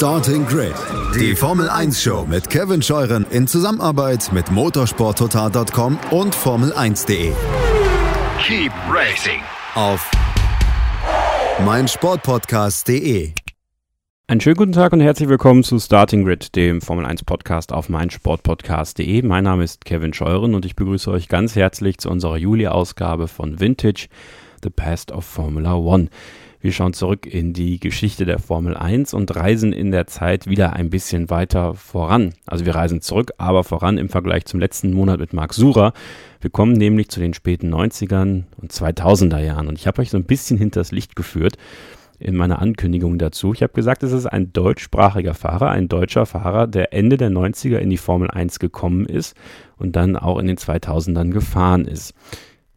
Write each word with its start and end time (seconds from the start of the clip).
Starting 0.00 0.46
Grid, 0.46 0.72
die 1.14 1.36
Formel 1.36 1.68
1 1.68 2.02
Show 2.02 2.24
mit 2.26 2.48
Kevin 2.48 2.80
Scheuren 2.80 3.26
in 3.28 3.46
Zusammenarbeit 3.46 4.32
mit 4.32 4.50
motorsporttotal.com 4.50 5.98
und 6.10 6.34
Formel1.de. 6.34 7.32
Keep 8.42 8.72
racing 8.90 9.42
Auf 9.74 10.10
meinsportpodcast.de. 11.66 13.32
Einen 14.26 14.40
schönen 14.40 14.56
guten 14.56 14.72
Tag 14.72 14.94
und 14.94 15.02
herzlich 15.02 15.28
willkommen 15.28 15.64
zu 15.64 15.78
Starting 15.78 16.24
Grid, 16.24 16.56
dem 16.56 16.80
Formel 16.80 17.04
1 17.04 17.24
Podcast 17.24 17.70
auf 17.70 17.90
meinsportpodcast.de. 17.90 19.20
Mein 19.20 19.44
Name 19.44 19.64
ist 19.64 19.84
Kevin 19.84 20.14
Scheuren 20.14 20.54
und 20.54 20.64
ich 20.64 20.76
begrüße 20.76 21.10
euch 21.10 21.28
ganz 21.28 21.56
herzlich 21.56 21.98
zu 21.98 22.08
unserer 22.08 22.38
Juli-Ausgabe 22.38 23.28
von 23.28 23.60
Vintage, 23.60 24.08
The 24.62 24.70
Past 24.70 25.12
of 25.12 25.26
Formula 25.26 25.74
One. 25.74 26.08
Wir 26.62 26.72
schauen 26.72 26.92
zurück 26.92 27.24
in 27.24 27.54
die 27.54 27.80
Geschichte 27.80 28.26
der 28.26 28.38
Formel 28.38 28.76
1 28.76 29.14
und 29.14 29.34
reisen 29.34 29.72
in 29.72 29.90
der 29.92 30.06
Zeit 30.06 30.46
wieder 30.46 30.74
ein 30.74 30.90
bisschen 30.90 31.30
weiter 31.30 31.74
voran. 31.74 32.34
Also 32.44 32.66
wir 32.66 32.74
reisen 32.74 33.00
zurück, 33.00 33.32
aber 33.38 33.64
voran 33.64 33.96
im 33.96 34.10
Vergleich 34.10 34.44
zum 34.44 34.60
letzten 34.60 34.92
Monat 34.92 35.20
mit 35.20 35.32
Marc 35.32 35.54
Sura. 35.54 35.94
Wir 36.42 36.50
kommen 36.50 36.74
nämlich 36.74 37.08
zu 37.08 37.18
den 37.18 37.32
späten 37.32 37.72
90ern 37.74 38.44
und 38.60 38.72
2000er 38.72 39.38
Jahren 39.38 39.68
und 39.68 39.78
ich 39.78 39.86
habe 39.86 40.02
euch 40.02 40.10
so 40.10 40.18
ein 40.18 40.24
bisschen 40.24 40.58
hinters 40.58 40.92
Licht 40.92 41.16
geführt 41.16 41.56
in 42.18 42.36
meiner 42.36 42.60
Ankündigung 42.60 43.16
dazu. 43.16 43.54
Ich 43.54 43.62
habe 43.62 43.72
gesagt, 43.72 44.02
es 44.02 44.12
ist 44.12 44.26
ein 44.26 44.52
deutschsprachiger 44.52 45.32
Fahrer, 45.32 45.70
ein 45.70 45.88
deutscher 45.88 46.26
Fahrer, 46.26 46.66
der 46.66 46.92
Ende 46.92 47.16
der 47.16 47.30
90er 47.30 47.78
in 47.78 47.88
die 47.88 47.96
Formel 47.96 48.30
1 48.30 48.58
gekommen 48.58 49.06
ist 49.06 49.34
und 49.78 49.96
dann 49.96 50.14
auch 50.14 50.38
in 50.38 50.46
den 50.46 50.58
2000ern 50.58 51.30
gefahren 51.30 51.86
ist. 51.86 52.12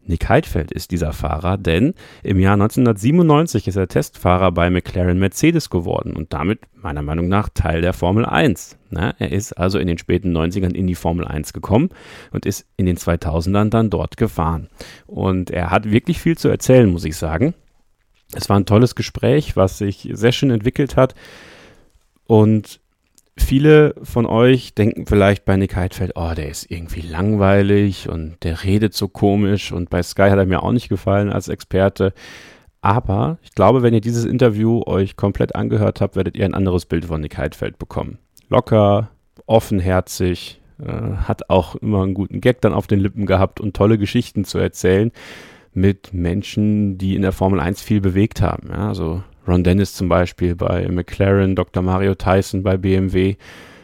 Nick 0.06 0.28
Heidfeld 0.28 0.70
ist 0.70 0.90
dieser 0.90 1.12
Fahrer, 1.12 1.56
denn 1.56 1.94
im 2.22 2.38
Jahr 2.38 2.54
1997 2.54 3.68
ist 3.68 3.76
er 3.76 3.88
Testfahrer 3.88 4.52
bei 4.52 4.68
McLaren 4.68 5.18
Mercedes 5.18 5.70
geworden 5.70 6.14
und 6.14 6.32
damit 6.32 6.60
meiner 6.74 7.02
Meinung 7.02 7.28
nach 7.28 7.48
Teil 7.48 7.80
der 7.80 7.94
Formel 7.94 8.26
1. 8.26 8.76
Na, 8.90 9.14
er 9.18 9.32
ist 9.32 9.54
also 9.54 9.78
in 9.78 9.86
den 9.86 9.98
späten 9.98 10.36
90ern 10.36 10.74
in 10.74 10.86
die 10.86 10.94
Formel 10.94 11.26
1 11.26 11.52
gekommen 11.52 11.88
und 12.32 12.44
ist 12.44 12.66
in 12.76 12.86
den 12.86 12.96
2000ern 12.96 13.70
dann 13.70 13.90
dort 13.90 14.16
gefahren. 14.16 14.68
Und 15.06 15.50
er 15.50 15.70
hat 15.70 15.90
wirklich 15.90 16.20
viel 16.20 16.36
zu 16.36 16.48
erzählen, 16.48 16.90
muss 16.90 17.04
ich 17.04 17.16
sagen. 17.16 17.54
Es 18.34 18.48
war 18.48 18.58
ein 18.58 18.66
tolles 18.66 18.94
Gespräch, 18.94 19.56
was 19.56 19.78
sich 19.78 20.08
sehr 20.12 20.32
schön 20.32 20.50
entwickelt 20.50 20.96
hat. 20.96 21.14
Und 22.26 22.80
Viele 23.36 23.94
von 24.02 24.26
euch 24.26 24.74
denken 24.74 25.06
vielleicht 25.06 25.44
bei 25.44 25.56
Nick 25.56 25.74
Heidfeld, 25.74 26.12
oh, 26.14 26.32
der 26.36 26.48
ist 26.48 26.70
irgendwie 26.70 27.00
langweilig 27.00 28.08
und 28.08 28.36
der 28.44 28.62
redet 28.62 28.94
so 28.94 29.08
komisch 29.08 29.72
und 29.72 29.90
bei 29.90 30.02
Sky 30.02 30.30
hat 30.30 30.38
er 30.38 30.46
mir 30.46 30.62
auch 30.62 30.72
nicht 30.72 30.88
gefallen 30.88 31.32
als 31.32 31.48
Experte. 31.48 32.12
Aber 32.80 33.38
ich 33.42 33.52
glaube, 33.52 33.82
wenn 33.82 33.94
ihr 33.94 34.00
dieses 34.00 34.24
Interview 34.24 34.82
euch 34.86 35.16
komplett 35.16 35.56
angehört 35.56 36.00
habt, 36.00 36.16
werdet 36.16 36.36
ihr 36.36 36.44
ein 36.44 36.54
anderes 36.54 36.86
Bild 36.86 37.06
von 37.06 37.20
Nick 37.20 37.36
Heidfeld 37.36 37.78
bekommen. 37.78 38.18
Locker, 38.50 39.10
offenherzig, 39.46 40.60
äh, 40.78 41.16
hat 41.16 41.50
auch 41.50 41.76
immer 41.76 42.02
einen 42.02 42.14
guten 42.14 42.40
Gag 42.40 42.60
dann 42.60 42.74
auf 42.74 42.86
den 42.86 43.00
Lippen 43.00 43.26
gehabt 43.26 43.60
und 43.60 43.74
tolle 43.74 43.98
Geschichten 43.98 44.44
zu 44.44 44.58
erzählen 44.58 45.12
mit 45.72 46.14
Menschen, 46.14 46.98
die 46.98 47.16
in 47.16 47.22
der 47.22 47.32
Formel 47.32 47.58
1 47.58 47.82
viel 47.82 48.00
bewegt 48.00 48.40
haben. 48.40 48.68
Ja, 48.68 48.88
also 48.88 49.22
Ron 49.46 49.64
Dennis 49.64 49.94
zum 49.94 50.08
Beispiel 50.08 50.54
bei 50.54 50.88
McLaren, 50.88 51.54
Dr. 51.56 51.82
Mario 51.82 52.14
Tyson 52.14 52.62
bei 52.62 52.76
BMW, 52.76 53.36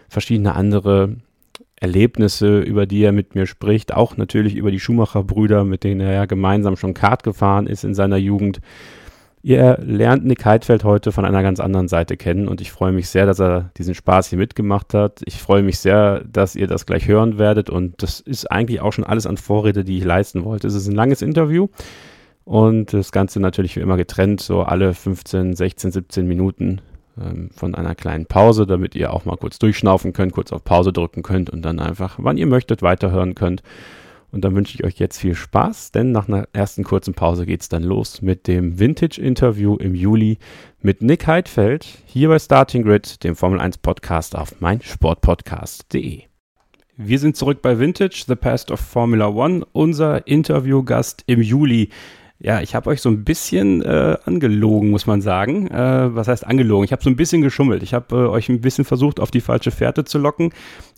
verschiedene 0.09 0.55
andere 0.55 1.17
Erlebnisse, 1.77 2.61
über 2.61 2.87
die 2.87 3.03
er 3.03 3.13
mit 3.13 3.35
mir 3.35 3.47
spricht, 3.47 3.95
auch 3.95 4.17
natürlich 4.17 4.55
über 4.55 4.71
die 4.71 4.81
Schumacher-Brüder, 4.81 5.65
mit 5.65 5.83
denen 5.83 6.01
er 6.01 6.13
ja 6.13 6.27
gemeinsam 6.27 6.77
schon 6.77 6.95
Kart 6.95 7.23
gefahren 7.23 7.67
ist 7.67 7.85
in 7.85 7.95
seiner 7.95 8.19
Jugend. 8.19 8.61
Ihr 9.43 9.79
lernt 9.83 10.27
Nick 10.27 10.45
Heidfeld 10.45 10.85
heute 10.85 11.13
von 11.13 11.25
einer 11.25 11.43
ganz 11.43 11.61
anderen 11.61 11.89
Seite 11.89 12.19
kennen 12.19 12.47
und 12.47 12.61
ich 12.61 12.71
freue 12.71 12.93
mich 12.93 13.09
sehr, 13.09 13.25
dass 13.25 13.41
er 13.41 13.71
diesen 13.79 13.95
Spaß 13.95 14.29
hier 14.29 14.39
mitgemacht 14.39 14.93
hat. 14.93 15.23
Ich 15.25 15.39
freue 15.39 15.63
mich 15.63 15.79
sehr, 15.79 16.23
dass 16.31 16.55
ihr 16.55 16.67
das 16.67 16.85
gleich 16.85 17.09
hören 17.09 17.39
werdet 17.39 17.71
und 17.71 18.03
das 18.03 18.21
ist 18.21 18.51
eigentlich 18.53 18.83
auch 18.83 18.93
schon 18.93 19.05
alles 19.05 19.27
an 19.27 19.39
Vorrede, 19.39 19.83
die 19.83 19.97
ich 19.97 20.05
leisten 20.05 20.45
wollte. 20.45 20.67
Es 20.67 20.75
ist 20.75 20.89
ein 20.89 20.95
langes 20.95 21.23
Interview. 21.23 21.69
Und 22.51 22.95
das 22.95 23.13
Ganze 23.13 23.39
natürlich 23.39 23.77
wie 23.77 23.81
immer 23.81 23.97
getrennt, 23.97 24.41
so 24.41 24.63
alle 24.63 24.93
15, 24.93 25.55
16, 25.55 25.93
17 25.93 26.27
Minuten 26.27 26.81
ähm, 27.17 27.51
von 27.55 27.77
einer 27.77 27.95
kleinen 27.95 28.27
Pause, 28.27 28.67
damit 28.67 28.97
ihr 28.97 29.15
auch 29.15 29.25
mal 29.25 29.37
kurz 29.37 29.61
durchschnaufen 29.61 30.13
könnt, 30.13 30.33
kurz 30.33 30.51
auf 30.51 30.65
Pause 30.65 30.93
drücken 30.93 31.23
könnt 31.23 31.49
und 31.49 31.63
dann 31.63 31.79
einfach, 31.79 32.17
wann 32.19 32.37
ihr 32.37 32.49
möchtet, 32.49 32.83
weiterhören 32.83 33.37
könnt. 33.37 33.63
Und 34.33 34.45
dann 34.45 34.57
wünsche 34.57 34.75
ich 34.75 34.83
euch 34.83 34.99
jetzt 34.99 35.21
viel 35.21 35.37
Spaß, 35.37 35.93
denn 35.93 36.11
nach 36.11 36.27
einer 36.27 36.49
ersten 36.53 36.83
kurzen 36.83 37.15
Pause 37.15 37.47
geht 37.47 37.61
es 37.61 37.69
dann 37.69 37.85
los 37.85 38.21
mit 38.21 38.49
dem 38.49 38.81
Vintage-Interview 38.81 39.77
im 39.77 39.95
Juli 39.95 40.39
mit 40.83 41.03
Nick 41.03 41.29
Heidfeld 41.29 41.87
hier 42.05 42.31
bei 42.31 42.41
Starting 42.41 42.83
Grid, 42.83 43.23
dem 43.23 43.37
Formel 43.37 43.61
1 43.61 43.79
Podcast 43.79 44.35
auf 44.35 44.61
meinsportpodcast.de. 44.61 46.23
Wir 46.97 47.19
sind 47.21 47.37
zurück 47.37 47.63
bei 47.63 47.79
Vintage, 47.79 48.25
The 48.27 48.35
Past 48.35 48.73
of 48.73 48.81
Formula 48.81 49.29
One. 49.29 49.65
Unser 49.73 50.27
Interviewgast 50.27 51.23
im 51.27 51.41
Juli 51.41 51.91
ja, 52.43 52.63
ich 52.63 52.75
habe 52.75 52.89
euch 52.89 53.03
so 53.03 53.11
ein 53.11 53.23
bisschen 53.23 53.83
äh, 53.83 54.17
angelogen, 54.25 54.89
muss 54.89 55.07
man 55.07 55.21
sagen. 55.21 55.67
Äh, 55.69 56.15
was 56.15 56.27
heißt 56.27 56.47
angelogen? 56.47 56.85
Ich 56.85 56.93
habe 56.93 57.03
so 57.03 57.11
ein 57.11 57.17
bisschen 57.17 57.43
geschummelt. 57.43 57.83
Ich 57.83 57.93
habe 57.93 58.17
äh, 58.17 58.29
euch 58.29 58.49
ein 58.49 58.63
bisschen 58.63 58.87
versucht, 58.87 59.21
auf 59.21 59.31
die 59.31 59.43
falsche 59.43 59.71
Fährte 59.71 60.05
zu 60.05 60.17
locken. 60.17 60.51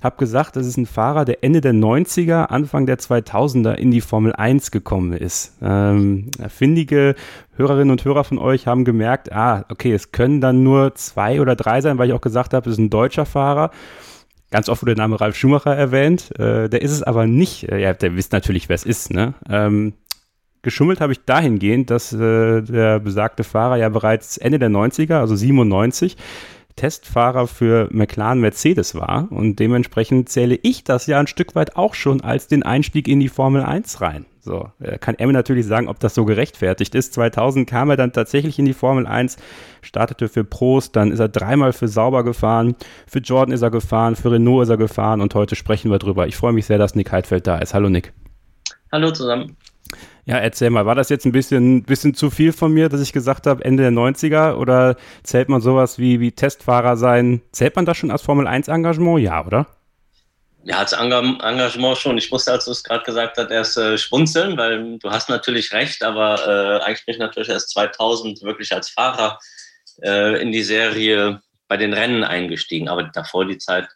Habe 0.05 0.17
gesagt, 0.19 0.55
das 0.55 0.69
ist 0.69 0.77
ein 0.77 0.87
Fahrer, 0.87 1.25
der 1.25 1.43
Ende 1.43 1.61
der 1.61 1.75
90er, 1.75 2.45
Anfang 2.45 2.87
der 2.87 2.99
2000er 2.99 3.73
in 3.73 3.91
die 3.91 4.01
Formel 4.01 4.33
1 4.33 4.71
gekommen 4.71 5.15
ist. 5.15 5.57
Ähm, 5.61 6.31
findige 6.49 7.17
Hörerinnen 7.57 7.91
und 7.91 8.05
Hörer 8.05 8.23
von 8.23 8.39
euch 8.39 8.69
haben 8.69 8.85
gemerkt, 8.85 9.33
ah, 9.33 9.65
okay, 9.69 9.93
es 9.93 10.13
können 10.13 10.41
dann 10.41 10.63
nur 10.63 10.95
zwei 10.95 11.41
oder 11.41 11.57
drei 11.57 11.81
sein, 11.81 11.99
weil 11.99 12.09
ich 12.09 12.15
auch 12.15 12.21
gesagt 12.21 12.55
habe, 12.55 12.71
es 12.71 12.77
ist 12.77 12.81
ein 12.81 12.91
deutscher 12.91 13.27
Fahrer. 13.27 13.73
Ganz 14.53 14.69
oft 14.69 14.83
wurde 14.83 14.95
der 14.95 15.03
Name 15.03 15.19
Ralf 15.19 15.35
Schumacher 15.35 15.75
erwähnt. 15.75 16.31
Äh, 16.39 16.69
der 16.69 16.83
ist 16.83 16.91
es 16.91 17.03
aber 17.03 17.27
nicht. 17.27 17.71
Äh, 17.73 17.79
ja, 17.81 17.95
der 17.95 18.17
wisst 18.17 18.33
natürlich, 18.33 18.69
wer 18.69 18.75
es 18.75 18.85
ist. 18.85 19.11
Ne? 19.11 19.33
Ähm, 19.49 19.95
geschummelt 20.63 21.01
habe 21.01 21.13
ich 21.13 21.25
dahingehend, 21.25 21.91
dass 21.91 22.13
äh, 22.13 22.63
der 22.63 23.01
besagte 23.01 23.45
Fahrer 23.45 23.77
ja 23.77 23.89
bereits 23.89 24.39
Ende 24.39 24.59
der 24.59 24.71
90er, 24.71 25.19
also 25.19 25.37
97, 25.37 26.17
Testfahrer 26.77 27.47
für 27.47 27.89
McLaren 27.93 28.41
Mercedes 28.41 28.95
war 28.95 29.31
und 29.31 29.57
dementsprechend 29.57 30.29
zähle 30.29 30.59
ich 30.63 30.85
das 30.85 31.07
ja 31.07 31.19
ein 31.19 31.27
Stück 31.27 31.55
weit 31.55 31.77
auch 31.77 31.95
schon 31.95 32.23
als 32.23 32.47
den 32.47 32.63
Einstieg 32.63 33.09
in 33.09 33.21
die 33.21 33.29
Formel 33.29 33.63
1 33.63 34.01
rein. 34.01 34.27
So, 34.41 34.71
äh, 34.81 34.99
kann 34.99 35.15
mir 35.19 35.33
natürlich 35.33 35.67
sagen, 35.67 35.89
ob 35.89 36.01
das 36.01 36.15
so 36.15 36.25
gerechtfertigt 36.25 36.95
ist. 36.97 37.13
2000 37.13 37.69
kam 37.69 37.91
er 37.91 37.97
dann 37.97 38.13
tatsächlich 38.13 38.59
in 38.59 38.65
die 38.65 38.73
Formel 38.73 39.07
1, 39.07 39.37
startete 39.83 40.29
für 40.29 40.43
Prost, 40.43 40.97
dann 40.97 41.13
ist 41.13 41.21
er 41.21 41.29
dreimal 41.29 41.73
für 41.73 41.87
Sauber 41.87 42.25
gefahren, 42.25 42.75
für 43.07 43.21
Jordan 43.21 43.55
ist 43.55 43.63
er 43.63 43.71
gefahren, 43.71 44.17
für 44.17 44.33
Renault 44.33 44.65
ist 44.65 44.71
er 44.71 44.79
gefahren 44.79 45.21
und 45.21 45.35
heute 45.35 45.55
sprechen 45.55 45.91
wir 45.91 45.99
drüber. 45.99 46.27
Ich 46.27 46.37
freue 46.37 46.53
mich 46.53 46.67
sehr, 46.67 46.79
dass 46.79 46.95
Nick 46.95 47.13
Heidfeld 47.13 47.47
da 47.47 47.59
ist. 47.59 47.75
Hallo 47.75 47.89
Nick. 47.89 48.13
Hallo 48.91 49.13
zusammen. 49.13 49.57
Ja, 50.25 50.39
erzähl 50.39 50.71
mal, 50.71 50.87
war 50.87 50.95
das 50.95 51.09
jetzt 51.09 51.27
ein 51.27 51.33
bisschen, 51.33 51.83
bisschen 51.83 52.15
zu 52.15 52.31
viel 52.31 52.53
von 52.53 52.73
mir, 52.73 52.89
dass 52.89 53.01
ich 53.01 53.13
gesagt 53.13 53.47
habe, 53.47 53.65
Ende 53.65 53.83
der 53.83 53.93
90er 53.93 54.55
oder 54.55 54.97
zählt 55.25 55.49
man 55.49 55.61
sowas 55.61 55.99
wie, 55.99 56.21
wie 56.21 56.31
Testfahrer 56.31 56.97
sein? 56.97 57.43
Zählt 57.51 57.75
man 57.75 57.87
das 57.87 57.97
schon 57.97 58.13
als 58.13 58.23
Formel 58.23 58.47
1 58.47 58.69
Engagement? 58.69 59.21
Ja, 59.21 59.45
oder? 59.45 59.67
Ja, 60.65 60.79
als 60.79 60.93
Engagement 60.93 61.99
schon. 61.99 62.19
Ich 62.19 62.31
musste, 62.31 62.53
als 62.53 62.67
du 62.67 62.71
es 62.71 62.85
gerade 62.85 63.03
gesagt 63.05 63.37
hast, 63.37 63.51
erst 63.51 63.77
äh, 63.79 63.99
schmunzeln, 63.99 64.57
weil 64.57 64.99
du 64.99 65.11
hast 65.11 65.29
natürlich 65.29 65.73
recht, 65.73 66.05
aber 66.05 66.37
äh, 66.47 66.85
eigentlich 66.85 67.05
bin 67.05 67.15
ich 67.15 67.21
natürlich 67.21 67.49
erst 67.49 67.71
2000 67.71 68.43
wirklich 68.43 68.73
als 68.73 68.91
Fahrer 68.91 69.41
äh, 70.03 70.41
in 70.41 70.53
die 70.53 70.63
Serie 70.63 71.43
bei 71.67 71.77
den 71.77 71.93
Rennen 71.93 72.23
eingestiegen. 72.23 72.89
Aber 72.89 73.03
davor 73.03 73.45
die 73.45 73.59
Zeit 73.59 73.89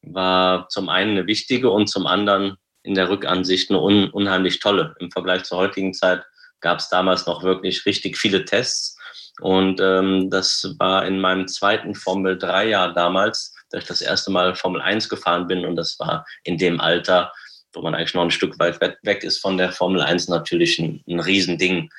war 0.00 0.70
zum 0.70 0.88
einen 0.88 1.18
eine 1.18 1.26
wichtige 1.26 1.70
und 1.70 1.88
zum 1.88 2.06
anderen 2.06 2.56
in 2.86 2.94
der 2.94 3.08
Rückansicht 3.08 3.70
eine 3.70 3.80
un 3.80 4.10
unheimlich 4.10 4.60
tolle. 4.60 4.94
Im 5.00 5.10
Vergleich 5.10 5.44
zur 5.44 5.58
heutigen 5.58 5.92
Zeit 5.92 6.24
gab 6.60 6.78
es 6.78 6.88
damals 6.88 7.26
noch 7.26 7.42
wirklich 7.42 7.84
richtig 7.84 8.16
viele 8.16 8.44
Tests. 8.44 8.96
Und 9.40 9.80
ähm, 9.80 10.30
das 10.30 10.74
war 10.78 11.04
in 11.04 11.20
meinem 11.20 11.46
zweiten 11.48 11.94
Formel 11.94 12.38
3 12.38 12.68
Jahr 12.68 12.94
damals, 12.94 13.54
da 13.70 13.78
ich 13.78 13.84
das 13.84 14.00
erste 14.00 14.30
Mal 14.30 14.54
Formel 14.54 14.80
1 14.80 15.08
gefahren 15.08 15.46
bin. 15.46 15.66
Und 15.66 15.76
das 15.76 15.98
war 15.98 16.24
in 16.44 16.56
dem 16.56 16.80
Alter, 16.80 17.32
wo 17.72 17.82
man 17.82 17.94
eigentlich 17.94 18.14
noch 18.14 18.22
ein 18.22 18.30
Stück 18.30 18.58
weit 18.58 18.80
weg 18.80 19.24
ist 19.24 19.38
von 19.38 19.58
der 19.58 19.72
Formel 19.72 20.00
1, 20.00 20.28
natürlich 20.28 20.78
ein, 20.78 21.02
ein 21.06 21.20
Riesending, 21.20 21.90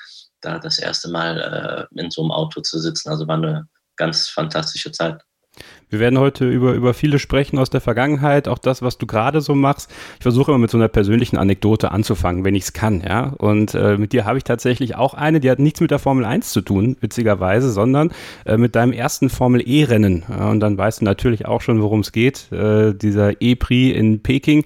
da 0.42 0.58
das 0.58 0.80
erste 0.80 1.10
Mal 1.10 1.88
äh, 1.94 2.02
in 2.02 2.10
so 2.10 2.22
einem 2.22 2.32
Auto 2.32 2.62
zu 2.62 2.80
sitzen. 2.80 3.10
Also 3.10 3.28
war 3.28 3.36
eine 3.36 3.68
ganz 3.98 4.30
fantastische 4.30 4.92
Zeit. 4.92 5.22
Wir 5.90 6.00
werden 6.00 6.20
heute 6.20 6.50
über, 6.50 6.74
über 6.74 6.94
viele 6.94 7.18
sprechen 7.18 7.58
aus 7.60 7.70
der 7.70 7.80
Vergangenheit, 7.80 8.48
auch 8.48 8.58
das, 8.58 8.82
was 8.82 8.98
du 8.98 9.06
gerade 9.06 9.40
so 9.40 9.56
machst. 9.56 9.90
Ich 10.18 10.24
versuche 10.24 10.52
immer 10.52 10.58
mit 10.58 10.70
so 10.70 10.78
einer 10.78 10.90
persönlichen 10.90 11.38
Anekdote 11.38 11.92
anzufangen, 11.92 12.44
wenn 12.44 12.56
ich 12.56 12.64
es 12.64 12.74
kann, 12.74 13.02
ja. 13.02 13.34
Und 13.38 13.74
äh, 13.74 13.98
mit 13.98 14.12
dir 14.12 14.26
habe 14.26 14.38
ich 14.38 14.44
tatsächlich 14.44 14.96
auch 14.96 15.14
eine, 15.14 15.40
die 15.40 15.50
hat 15.50 15.60
nichts 15.60 15.80
mit 15.80 15.92
der 15.92 16.00
Formel 16.00 16.26
1 16.26 16.52
zu 16.52 16.62
tun, 16.62 16.98
witzigerweise, 17.00 17.72
sondern 17.72 18.12
äh, 18.46 18.58
mit 18.58 18.76
deinem 18.76 18.92
ersten 18.92 19.30
Formel 19.30 19.62
E-Rennen. 19.66 20.24
Ja, 20.28 20.50
und 20.50 20.60
dann 20.60 20.78
weißt 20.78 21.02
du 21.02 21.06
natürlich 21.06 21.46
auch 21.46 21.62
schon, 21.62 21.82
worum 21.82 22.02
es 22.02 22.12
geht. 22.12 22.52
Äh, 22.52 22.94
dieser 22.94 23.42
E-Prix 23.42 23.98
in 23.98 24.22
Peking. 24.22 24.66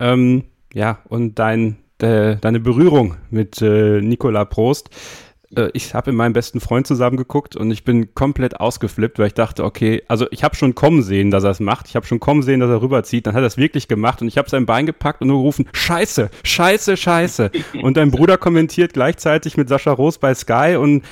Ähm, 0.00 0.44
ja, 0.72 0.98
und 1.08 1.38
dein, 1.38 1.76
de, 2.00 2.36
deine 2.40 2.60
Berührung 2.60 3.16
mit 3.30 3.60
äh, 3.60 4.00
Nicola 4.00 4.44
Prost. 4.44 4.90
Äh, 5.56 5.70
ich 5.72 5.94
habe 5.94 6.10
mit 6.10 6.18
meinem 6.18 6.32
besten 6.32 6.60
Freund 6.60 6.86
zusammen 6.86 7.16
geguckt 7.16 7.56
und 7.56 7.70
ich 7.70 7.84
bin 7.84 8.14
komplett 8.14 8.60
ausgeflippt, 8.60 9.18
weil 9.18 9.28
ich 9.28 9.34
dachte, 9.34 9.64
okay, 9.64 10.02
also 10.08 10.26
ich 10.30 10.44
habe 10.44 10.56
schon 10.56 10.74
kommen 10.74 11.02
sehen, 11.02 11.30
dass 11.30 11.44
er 11.44 11.50
es 11.50 11.60
macht. 11.60 11.88
Ich 11.88 11.96
habe 11.96 12.06
schon 12.06 12.20
kommen 12.20 12.42
sehen, 12.42 12.60
dass 12.60 12.70
er 12.70 12.82
rüberzieht. 12.82 13.26
Dann 13.26 13.34
hat 13.34 13.42
er 13.42 13.46
es 13.46 13.56
wirklich 13.56 13.88
gemacht 13.88 14.22
und 14.22 14.28
ich 14.28 14.38
habe 14.38 14.48
sein 14.50 14.66
Bein 14.66 14.86
gepackt 14.86 15.22
und 15.22 15.28
nur 15.28 15.38
gerufen, 15.38 15.68
Scheiße, 15.72 16.30
Scheiße, 16.42 16.96
Scheiße. 16.96 17.50
und 17.82 17.96
dein 17.96 18.10
Bruder 18.10 18.38
kommentiert 18.38 18.92
gleichzeitig 18.92 19.56
mit 19.56 19.68
Sascha 19.68 19.92
Roos 19.92 20.18
bei 20.18 20.34
Sky 20.34 20.76
und 20.78 21.04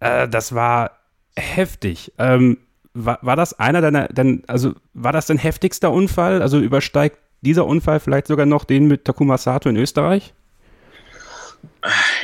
äh, 0.00 0.28
das 0.28 0.54
war 0.54 0.92
heftig. 1.36 2.12
Ähm, 2.18 2.58
war, 2.94 3.18
war 3.22 3.36
das 3.36 3.58
einer 3.58 3.80
deiner, 3.80 4.08
dein, 4.08 4.42
also 4.46 4.74
war 4.94 5.12
das 5.12 5.26
dein 5.26 5.38
heftigster 5.38 5.92
Unfall? 5.92 6.42
Also 6.42 6.58
übersteigt 6.58 7.18
dieser 7.40 7.66
Unfall 7.66 8.00
vielleicht 8.00 8.26
sogar 8.26 8.46
noch 8.46 8.64
den 8.64 8.86
mit 8.86 9.04
Takuma 9.04 9.38
Sato 9.38 9.68
in 9.68 9.76
Österreich? 9.76 10.34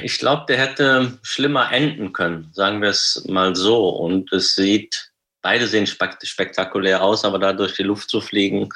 Ich 0.02 0.18
glaube, 0.18 0.44
der 0.48 0.58
hätte 0.58 1.18
schlimmer 1.22 1.72
enden 1.72 2.12
können, 2.12 2.50
sagen 2.52 2.82
wir 2.82 2.90
es 2.90 3.24
mal 3.28 3.54
so. 3.54 3.88
Und 3.88 4.32
es 4.32 4.54
sieht, 4.54 5.12
beide 5.42 5.66
sehen 5.66 5.86
spektakulär 5.86 7.02
aus, 7.02 7.24
aber 7.24 7.38
da 7.38 7.52
durch 7.52 7.74
die 7.74 7.82
Luft 7.82 8.10
zu 8.10 8.20
fliegen, 8.20 8.68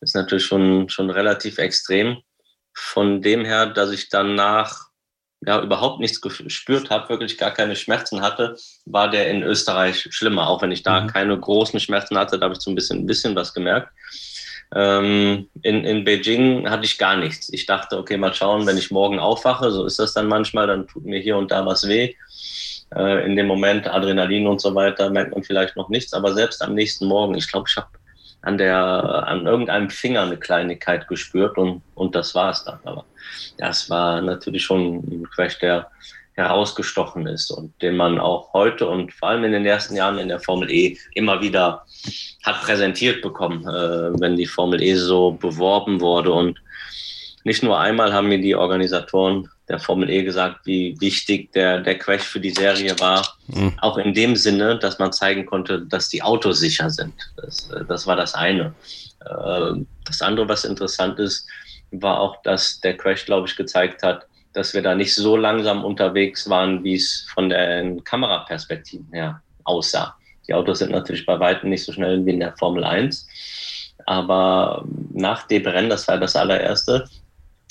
ist 0.00 0.14
natürlich 0.14 0.46
schon, 0.46 0.88
schon 0.88 1.10
relativ 1.10 1.58
extrem. 1.58 2.18
Von 2.74 3.22
dem 3.22 3.44
her, 3.44 3.66
dass 3.66 3.90
ich 3.90 4.08
danach 4.08 4.86
ja, 5.44 5.62
überhaupt 5.62 6.00
nichts 6.00 6.20
gespürt 6.20 6.90
habe, 6.90 7.08
wirklich 7.08 7.38
gar 7.38 7.52
keine 7.52 7.76
Schmerzen 7.76 8.22
hatte, 8.22 8.56
war 8.84 9.10
der 9.10 9.30
in 9.30 9.42
Österreich 9.42 10.08
schlimmer. 10.10 10.48
Auch 10.48 10.62
wenn 10.62 10.72
ich 10.72 10.82
da 10.82 11.02
mhm. 11.02 11.08
keine 11.08 11.38
großen 11.38 11.78
Schmerzen 11.80 12.18
hatte, 12.18 12.38
da 12.38 12.44
habe 12.44 12.54
ich 12.54 12.60
so 12.60 12.70
ein 12.70 12.74
bisschen, 12.74 13.00
ein 13.00 13.06
bisschen 13.06 13.34
was 13.36 13.52
gemerkt. 13.54 13.92
Ähm, 14.74 15.48
in, 15.62 15.84
in 15.84 16.04
Beijing 16.04 16.68
hatte 16.68 16.84
ich 16.84 16.98
gar 16.98 17.16
nichts. 17.16 17.52
Ich 17.52 17.66
dachte, 17.66 17.98
okay, 17.98 18.16
mal 18.16 18.34
schauen, 18.34 18.66
wenn 18.66 18.78
ich 18.78 18.90
morgen 18.90 19.18
aufwache, 19.18 19.70
so 19.70 19.84
ist 19.84 19.98
das 19.98 20.12
dann 20.12 20.26
manchmal, 20.26 20.66
dann 20.66 20.88
tut 20.88 21.04
mir 21.04 21.20
hier 21.20 21.36
und 21.36 21.50
da 21.50 21.64
was 21.64 21.86
weh. 21.86 22.14
Äh, 22.94 23.24
in 23.26 23.36
dem 23.36 23.46
Moment 23.46 23.86
Adrenalin 23.86 24.46
und 24.46 24.60
so 24.60 24.74
weiter 24.74 25.10
merkt 25.10 25.32
man 25.32 25.44
vielleicht 25.44 25.76
noch 25.76 25.88
nichts, 25.88 26.12
aber 26.12 26.34
selbst 26.34 26.62
am 26.62 26.74
nächsten 26.74 27.06
Morgen, 27.06 27.34
ich 27.34 27.50
glaube, 27.50 27.66
ich 27.68 27.76
habe 27.76 27.88
an 28.42 28.58
der, 28.58 29.24
an 29.26 29.46
irgendeinem 29.46 29.90
Finger 29.90 30.22
eine 30.22 30.36
Kleinigkeit 30.36 31.08
gespürt 31.08 31.58
und, 31.58 31.82
und 31.94 32.14
das 32.14 32.34
war 32.34 32.50
es 32.50 32.62
dann. 32.64 32.78
Aber 32.84 33.04
das 33.58 33.90
war 33.90 34.22
natürlich 34.22 34.64
schon 34.64 34.98
ein 34.98 35.28
Crash, 35.34 35.58
der 35.58 35.90
herausgestochen 36.36 37.26
ist 37.26 37.50
und 37.50 37.80
den 37.80 37.96
man 37.96 38.18
auch 38.18 38.52
heute 38.52 38.86
und 38.88 39.12
vor 39.12 39.30
allem 39.30 39.44
in 39.44 39.52
den 39.52 39.64
ersten 39.64 39.96
Jahren 39.96 40.18
in 40.18 40.28
der 40.28 40.40
Formel 40.40 40.70
E 40.70 40.96
immer 41.14 41.40
wieder 41.40 41.84
hat 42.42 42.60
präsentiert 42.62 43.22
bekommen, 43.22 43.62
äh, 43.62 44.20
wenn 44.20 44.36
die 44.36 44.46
Formel 44.46 44.82
E 44.82 44.94
so 44.94 45.32
beworben 45.32 46.00
wurde. 46.00 46.32
Und 46.32 46.58
nicht 47.44 47.62
nur 47.62 47.80
einmal 47.80 48.12
haben 48.12 48.28
mir 48.28 48.40
die 48.40 48.54
Organisatoren 48.54 49.48
der 49.68 49.80
Formel 49.80 50.10
E 50.10 50.22
gesagt, 50.22 50.60
wie 50.66 50.94
wichtig 51.00 51.52
der, 51.52 51.80
der 51.80 51.98
Crash 51.98 52.22
für 52.22 52.38
die 52.38 52.50
Serie 52.50 52.94
war. 53.00 53.26
Mhm. 53.48 53.72
Auch 53.80 53.96
in 53.96 54.12
dem 54.12 54.36
Sinne, 54.36 54.78
dass 54.78 54.98
man 54.98 55.12
zeigen 55.12 55.46
konnte, 55.46 55.80
dass 55.86 56.10
die 56.10 56.22
Autos 56.22 56.60
sicher 56.60 56.90
sind. 56.90 57.14
Das, 57.36 57.70
äh, 57.70 57.84
das 57.88 58.06
war 58.06 58.16
das 58.16 58.34
eine. 58.34 58.74
Äh, 59.20 59.80
das 60.04 60.20
andere, 60.20 60.48
was 60.48 60.64
interessant 60.64 61.18
ist, 61.18 61.48
war 61.92 62.20
auch, 62.20 62.42
dass 62.42 62.78
der 62.80 62.96
Crash, 62.96 63.24
glaube 63.24 63.48
ich, 63.48 63.56
gezeigt 63.56 64.02
hat, 64.02 64.26
dass 64.56 64.72
wir 64.72 64.82
da 64.82 64.94
nicht 64.94 65.14
so 65.14 65.36
langsam 65.36 65.84
unterwegs 65.84 66.48
waren, 66.48 66.82
wie 66.82 66.94
es 66.94 67.26
von 67.34 67.50
den 67.50 68.02
Kameraperspektiven 68.04 69.08
her 69.12 69.42
aussah. 69.64 70.16
Die 70.48 70.54
Autos 70.54 70.78
sind 70.78 70.92
natürlich 70.92 71.26
bei 71.26 71.38
weitem 71.38 71.70
nicht 71.70 71.84
so 71.84 71.92
schnell 71.92 72.24
wie 72.24 72.30
in 72.30 72.40
der 72.40 72.56
Formel 72.56 72.82
1. 72.82 73.26
Aber 74.06 74.84
nach 75.12 75.46
dem 75.46 75.66
Rennen, 75.66 75.90
das 75.90 76.08
war 76.08 76.18
das 76.18 76.36
allererste, 76.36 77.04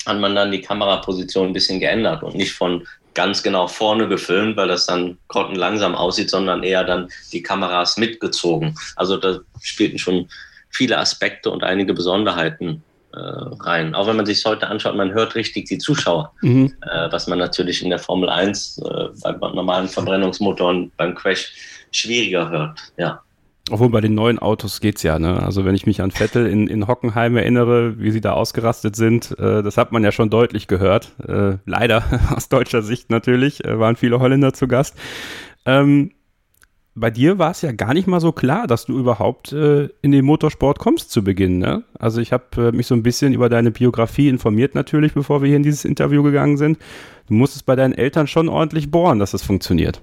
hat 0.06 0.18
man 0.18 0.36
dann 0.36 0.52
die 0.52 0.60
Kameraposition 0.60 1.48
ein 1.48 1.52
bisschen 1.52 1.80
geändert 1.80 2.22
und 2.22 2.36
nicht 2.36 2.52
von 2.52 2.86
ganz 3.14 3.42
genau 3.42 3.66
vorne 3.66 4.06
gefilmt, 4.06 4.56
weil 4.56 4.68
das 4.68 4.86
dann 4.86 5.18
langsam 5.54 5.96
aussieht, 5.96 6.30
sondern 6.30 6.62
eher 6.62 6.84
dann 6.84 7.08
die 7.32 7.42
Kameras 7.42 7.96
mitgezogen. 7.96 8.78
Also 8.94 9.16
da 9.16 9.40
spielten 9.60 9.98
schon 9.98 10.28
viele 10.70 10.98
Aspekte 10.98 11.50
und 11.50 11.64
einige 11.64 11.94
Besonderheiten 11.94 12.84
rein. 13.20 13.94
Auch 13.94 14.06
wenn 14.06 14.16
man 14.16 14.26
sich 14.26 14.44
heute 14.44 14.68
anschaut, 14.68 14.96
man 14.96 15.12
hört 15.12 15.34
richtig 15.34 15.66
die 15.66 15.78
Zuschauer, 15.78 16.32
mhm. 16.42 16.72
äh, 16.82 17.10
was 17.10 17.26
man 17.26 17.38
natürlich 17.38 17.82
in 17.82 17.90
der 17.90 17.98
Formel 17.98 18.28
1 18.28 18.78
äh, 18.78 19.30
beim 19.32 19.54
normalen 19.54 19.88
Verbrennungsmotoren 19.88 20.92
beim 20.96 21.14
Crash 21.14 21.52
schwieriger 21.92 22.50
hört. 22.50 22.80
Ja. 22.96 23.20
Obwohl 23.70 23.90
bei 23.90 24.00
den 24.00 24.14
neuen 24.14 24.38
Autos 24.38 24.80
geht's 24.80 25.02
ja, 25.02 25.18
ne? 25.18 25.42
Also 25.42 25.64
wenn 25.64 25.74
ich 25.74 25.86
mich 25.86 26.00
an 26.00 26.12
Vettel 26.12 26.46
in, 26.46 26.68
in 26.68 26.86
Hockenheim 26.86 27.36
erinnere, 27.36 27.98
wie 27.98 28.12
sie 28.12 28.20
da 28.20 28.32
ausgerastet 28.32 28.94
sind, 28.94 29.36
äh, 29.40 29.62
das 29.62 29.76
hat 29.76 29.90
man 29.90 30.04
ja 30.04 30.12
schon 30.12 30.30
deutlich 30.30 30.68
gehört. 30.68 31.12
Äh, 31.26 31.56
leider 31.66 32.04
aus 32.36 32.48
deutscher 32.48 32.82
Sicht 32.82 33.10
natürlich, 33.10 33.64
äh, 33.64 33.78
waren 33.78 33.96
viele 33.96 34.20
Holländer 34.20 34.52
zu 34.52 34.68
Gast. 34.68 34.94
Ähm, 35.64 36.12
bei 36.96 37.10
dir 37.10 37.38
war 37.38 37.50
es 37.50 37.60
ja 37.60 37.72
gar 37.72 37.92
nicht 37.92 38.08
mal 38.08 38.20
so 38.20 38.32
klar, 38.32 38.66
dass 38.66 38.86
du 38.86 38.98
überhaupt 38.98 39.52
äh, 39.52 39.90
in 40.00 40.12
den 40.12 40.24
Motorsport 40.24 40.78
kommst 40.78 41.12
zu 41.12 41.22
Beginn. 41.22 41.58
Ne? 41.58 41.84
Also 41.98 42.22
ich 42.22 42.32
habe 42.32 42.68
äh, 42.68 42.72
mich 42.72 42.86
so 42.86 42.94
ein 42.94 43.02
bisschen 43.02 43.34
über 43.34 43.50
deine 43.50 43.70
Biografie 43.70 44.28
informiert 44.28 44.74
natürlich, 44.74 45.12
bevor 45.12 45.42
wir 45.42 45.48
hier 45.48 45.58
in 45.58 45.62
dieses 45.62 45.84
Interview 45.84 46.22
gegangen 46.22 46.56
sind. 46.56 46.78
Du 47.28 47.34
musstest 47.34 47.66
bei 47.66 47.76
deinen 47.76 47.92
Eltern 47.92 48.26
schon 48.26 48.48
ordentlich 48.48 48.90
bohren, 48.90 49.18
dass 49.18 49.32
das 49.32 49.42
funktioniert. 49.42 50.00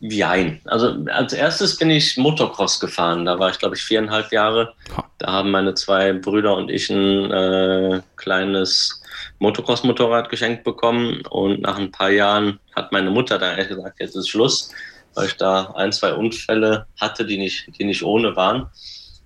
Jein. 0.00 0.60
Also 0.66 0.96
als 1.10 1.32
erstes 1.32 1.78
bin 1.78 1.90
ich 1.90 2.18
Motocross 2.18 2.78
gefahren. 2.78 3.24
Da 3.24 3.38
war 3.38 3.50
ich, 3.50 3.58
glaube 3.58 3.74
ich, 3.74 3.82
viereinhalb 3.82 4.32
Jahre. 4.32 4.74
Da 5.18 5.32
haben 5.32 5.50
meine 5.50 5.74
zwei 5.74 6.12
Brüder 6.12 6.56
und 6.56 6.70
ich 6.70 6.90
ein 6.90 7.30
äh, 7.30 8.00
kleines 8.16 9.02
Motocross-Motorrad 9.38 10.28
geschenkt 10.28 10.62
bekommen. 10.62 11.22
Und 11.30 11.62
nach 11.62 11.78
ein 11.78 11.90
paar 11.90 12.10
Jahren 12.10 12.60
hat 12.76 12.92
meine 12.92 13.10
Mutter 13.10 13.38
dann 13.38 13.56
gesagt, 13.56 13.98
jetzt 13.98 14.14
ist 14.14 14.28
Schluss 14.28 14.70
weil 15.14 15.26
ich 15.26 15.36
da 15.36 15.72
ein, 15.76 15.92
zwei 15.92 16.14
Unfälle 16.14 16.86
hatte, 17.00 17.24
die 17.24 17.38
nicht, 17.38 17.66
die 17.78 17.84
nicht 17.84 18.02
ohne 18.02 18.36
waren. 18.36 18.68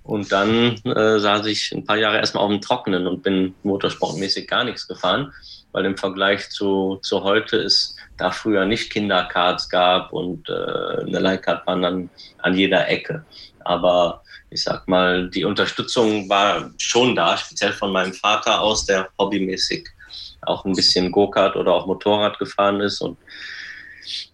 Und 0.03 0.33
dann 0.33 0.77
äh, 0.85 1.19
saß 1.19 1.47
ich 1.47 1.71
ein 1.73 1.85
paar 1.85 1.99
Jahre 1.99 2.17
erstmal 2.17 2.43
auf 2.43 2.51
dem 2.51 2.63
Trockenen 2.63 3.07
und 3.07 3.23
bin 3.23 3.55
motorsportmäßig 3.63 4.49
gar 4.49 4.65
nichts 4.65 4.89
gefahren, 4.89 5.33
weil 5.73 5.85
im 5.85 5.99
Vergleich 5.99 6.49
zu, 6.49 6.99
zu 7.03 7.25
heute 7.25 7.59
es 7.59 7.95
da 8.17 8.31
früher 8.31 8.65
nicht 8.65 8.91
Kindercards 8.91 9.69
gab 9.69 10.13
und 10.13 10.49
äh, 10.49 10.53
eine 10.53 11.19
Leihcard 11.19 11.67
waren 11.67 11.83
dann 11.83 12.11
an 12.39 12.55
jeder 12.55 12.89
Ecke. 12.89 13.25
Aber 13.65 14.23
ich 14.49 14.63
sag 14.63 14.89
mal, 14.89 15.29
die 15.29 15.45
Unterstützung 15.45 16.29
war 16.29 16.71
schon 16.79 17.15
da, 17.15 17.37
speziell 17.37 17.73
von 17.73 17.93
meinem 17.93 18.15
Vater 18.15 18.63
aus, 18.63 18.87
der 18.87 19.11
hobbymäßig 19.19 19.89
auch 20.43 20.65
ein 20.65 20.73
bisschen 20.73 21.13
Go-Kart 21.13 21.57
oder 21.57 21.75
auch 21.75 21.87
Motorrad 21.87 22.39
gefahren 22.39 22.81
ist 22.81 23.01
und 23.01 23.19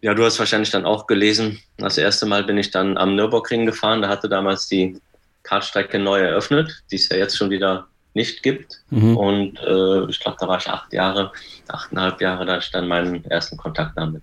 ja, 0.00 0.15
du 0.15 0.25
hast 0.25 0.38
wahrscheinlich 0.38 0.71
dann 0.71 0.85
auch 0.85 1.06
gelesen. 1.06 1.61
Das 1.76 1.99
erste 1.99 2.26
Mal 2.26 2.44
bin 2.44 2.59
ich 2.59 2.71
dann 2.71 2.97
am 2.97 3.17
Nürburgring 3.17 3.67
gefahren. 3.67 4.03
Da 4.03 4.09
hatte 4.09 4.29
damals 4.29 4.69
die 4.69 5.00
Kartstrecke 5.43 5.99
neu 5.99 6.21
eröffnet, 6.21 6.83
die 6.90 6.97
es 6.97 7.09
ja 7.09 7.16
jetzt 7.16 7.37
schon 7.37 7.50
wieder 7.50 7.87
nicht 8.14 8.43
gibt. 8.43 8.83
Mhm. 8.90 9.16
Und 9.16 9.59
äh, 9.59 10.09
ich 10.09 10.21
glaube, 10.21 10.37
da 10.40 10.49
war 10.49 10.59
ich 10.59 10.69
acht 10.69 10.93
Jahre, 10.93 11.33
achteinhalb 11.69 12.21
Jahre, 12.21 12.47
da 12.47 12.52
hatte 12.54 12.64
ich 12.64 12.71
dann 12.71 12.88
meinen 12.88 13.25
ersten 13.26 13.57
Kontakt 13.57 13.93
damit. 13.97 14.23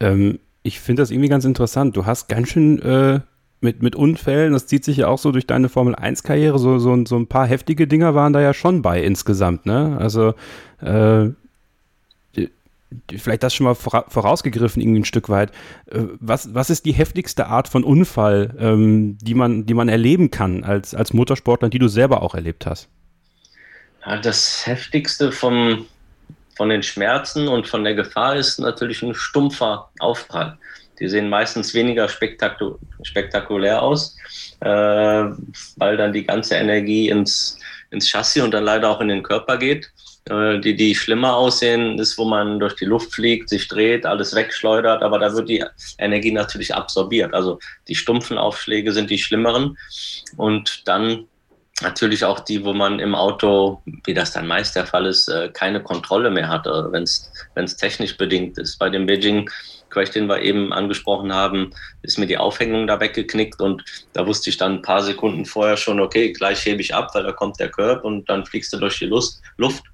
Ähm, 0.00 0.40
ich 0.62 0.80
finde 0.80 1.02
das 1.02 1.10
irgendwie 1.10 1.28
ganz 1.28 1.44
interessant. 1.44 1.96
Du 1.96 2.06
hast 2.06 2.28
ganz 2.28 2.48
schön 2.48 2.80
äh, 2.82 3.20
mit, 3.60 3.82
mit 3.82 3.94
Unfällen, 3.94 4.52
das 4.52 4.66
zieht 4.66 4.84
sich 4.84 4.96
ja 4.98 5.08
auch 5.08 5.18
so 5.18 5.30
durch 5.30 5.46
deine 5.46 5.68
Formel 5.68 5.94
1-Karriere, 5.94 6.58
so, 6.58 6.78
so, 6.78 7.04
so 7.06 7.16
ein 7.16 7.28
paar 7.28 7.46
heftige 7.46 7.86
Dinger 7.86 8.14
waren 8.14 8.32
da 8.32 8.40
ja 8.40 8.54
schon 8.54 8.82
bei 8.82 9.02
insgesamt, 9.02 9.66
ne? 9.66 9.96
Also 10.00 10.34
äh, 10.80 11.30
vielleicht 13.16 13.42
das 13.42 13.54
schon 13.54 13.64
mal 13.64 13.74
vorausgegriffen, 13.74 14.82
irgendwie 14.82 15.00
ein 15.00 15.04
Stück 15.04 15.28
weit. 15.28 15.50
Äh, 15.90 16.04
was, 16.20 16.54
was 16.54 16.70
ist 16.70 16.84
die 16.84 16.92
heftigste 16.92 17.46
Art 17.46 17.68
von 17.68 17.84
Unfall, 17.84 18.54
ähm, 18.58 19.18
die, 19.20 19.34
man, 19.34 19.66
die 19.66 19.74
man 19.74 19.88
erleben 19.88 20.30
kann 20.30 20.64
als, 20.64 20.94
als 20.94 21.12
Motorsportler, 21.12 21.68
die 21.68 21.78
du 21.78 21.88
selber 21.88 22.22
auch 22.22 22.34
erlebt 22.34 22.66
hast? 22.66 22.88
Ja, 24.04 24.16
das 24.18 24.66
heftigste 24.66 25.30
vom, 25.30 25.86
von 26.56 26.68
den 26.68 26.82
Schmerzen 26.82 27.48
und 27.48 27.66
von 27.66 27.84
der 27.84 27.94
Gefahr 27.94 28.36
ist 28.36 28.58
natürlich 28.58 29.02
ein 29.02 29.14
stumpfer 29.14 29.90
Aufprall. 30.00 30.58
Die 30.98 31.08
sehen 31.08 31.28
meistens 31.28 31.74
weniger 31.74 32.08
spektaku 32.08 32.76
spektakulär 33.02 33.82
aus, 33.82 34.16
äh, 34.60 34.66
weil 34.66 35.96
dann 35.96 36.12
die 36.12 36.24
ganze 36.24 36.54
Energie 36.54 37.08
ins, 37.08 37.58
ins 37.90 38.08
Chassis 38.08 38.42
und 38.42 38.52
dann 38.52 38.64
leider 38.64 38.88
auch 38.88 39.00
in 39.00 39.08
den 39.08 39.22
Körper 39.22 39.56
geht. 39.56 39.90
Äh, 40.28 40.60
die, 40.60 40.76
die 40.76 40.94
schlimmer 40.94 41.36
aussehen, 41.36 41.98
ist, 41.98 42.16
wo 42.16 42.24
man 42.24 42.60
durch 42.60 42.76
die 42.76 42.84
Luft 42.84 43.12
fliegt, 43.12 43.48
sich 43.48 43.66
dreht, 43.68 44.06
alles 44.06 44.34
wegschleudert, 44.34 45.02
aber 45.02 45.18
da 45.18 45.32
wird 45.34 45.48
die 45.48 45.64
Energie 45.98 46.32
natürlich 46.32 46.74
absorbiert. 46.74 47.34
Also 47.34 47.58
die 47.88 47.94
stumpfen 47.94 48.38
Aufschläge 48.38 48.92
sind 48.92 49.10
die 49.10 49.18
schlimmeren. 49.18 49.76
Und 50.36 50.86
dann 50.86 51.26
natürlich 51.80 52.24
auch 52.24 52.40
die, 52.40 52.64
wo 52.64 52.72
man 52.72 53.00
im 53.00 53.16
Auto, 53.16 53.82
wie 54.04 54.14
das 54.14 54.32
dann 54.32 54.46
meist 54.46 54.76
der 54.76 54.86
Fall 54.86 55.06
ist, 55.06 55.28
äh, 55.28 55.48
keine 55.52 55.82
Kontrolle 55.82 56.30
mehr 56.30 56.48
hat, 56.48 56.66
wenn 56.66 57.02
es 57.02 57.76
technisch 57.76 58.16
bedingt 58.16 58.58
ist. 58.58 58.78
Bei 58.78 58.88
dem 58.88 59.06
Beijing 59.06 59.50
Crash, 59.92 60.10
den 60.10 60.26
wir 60.26 60.40
eben 60.42 60.72
angesprochen 60.72 61.32
haben, 61.32 61.70
ist 62.02 62.18
mir 62.18 62.26
die 62.26 62.38
Aufhängung 62.38 62.86
da 62.86 62.98
weggeknickt 62.98 63.60
und 63.60 63.84
da 64.12 64.26
wusste 64.26 64.50
ich 64.50 64.56
dann 64.56 64.76
ein 64.76 64.82
paar 64.82 65.02
Sekunden 65.02 65.44
vorher 65.44 65.76
schon, 65.76 66.00
okay, 66.00 66.32
gleich 66.32 66.64
hebe 66.64 66.80
ich 66.80 66.94
ab, 66.94 67.10
weil 67.14 67.22
da 67.22 67.32
kommt 67.32 67.60
der 67.60 67.70
Curb 67.70 68.04
und 68.04 68.28
dann 68.28 68.46
fliegst 68.46 68.72
du 68.72 68.78
durch 68.78 68.98
die 68.98 69.06
Luft. 69.06 69.84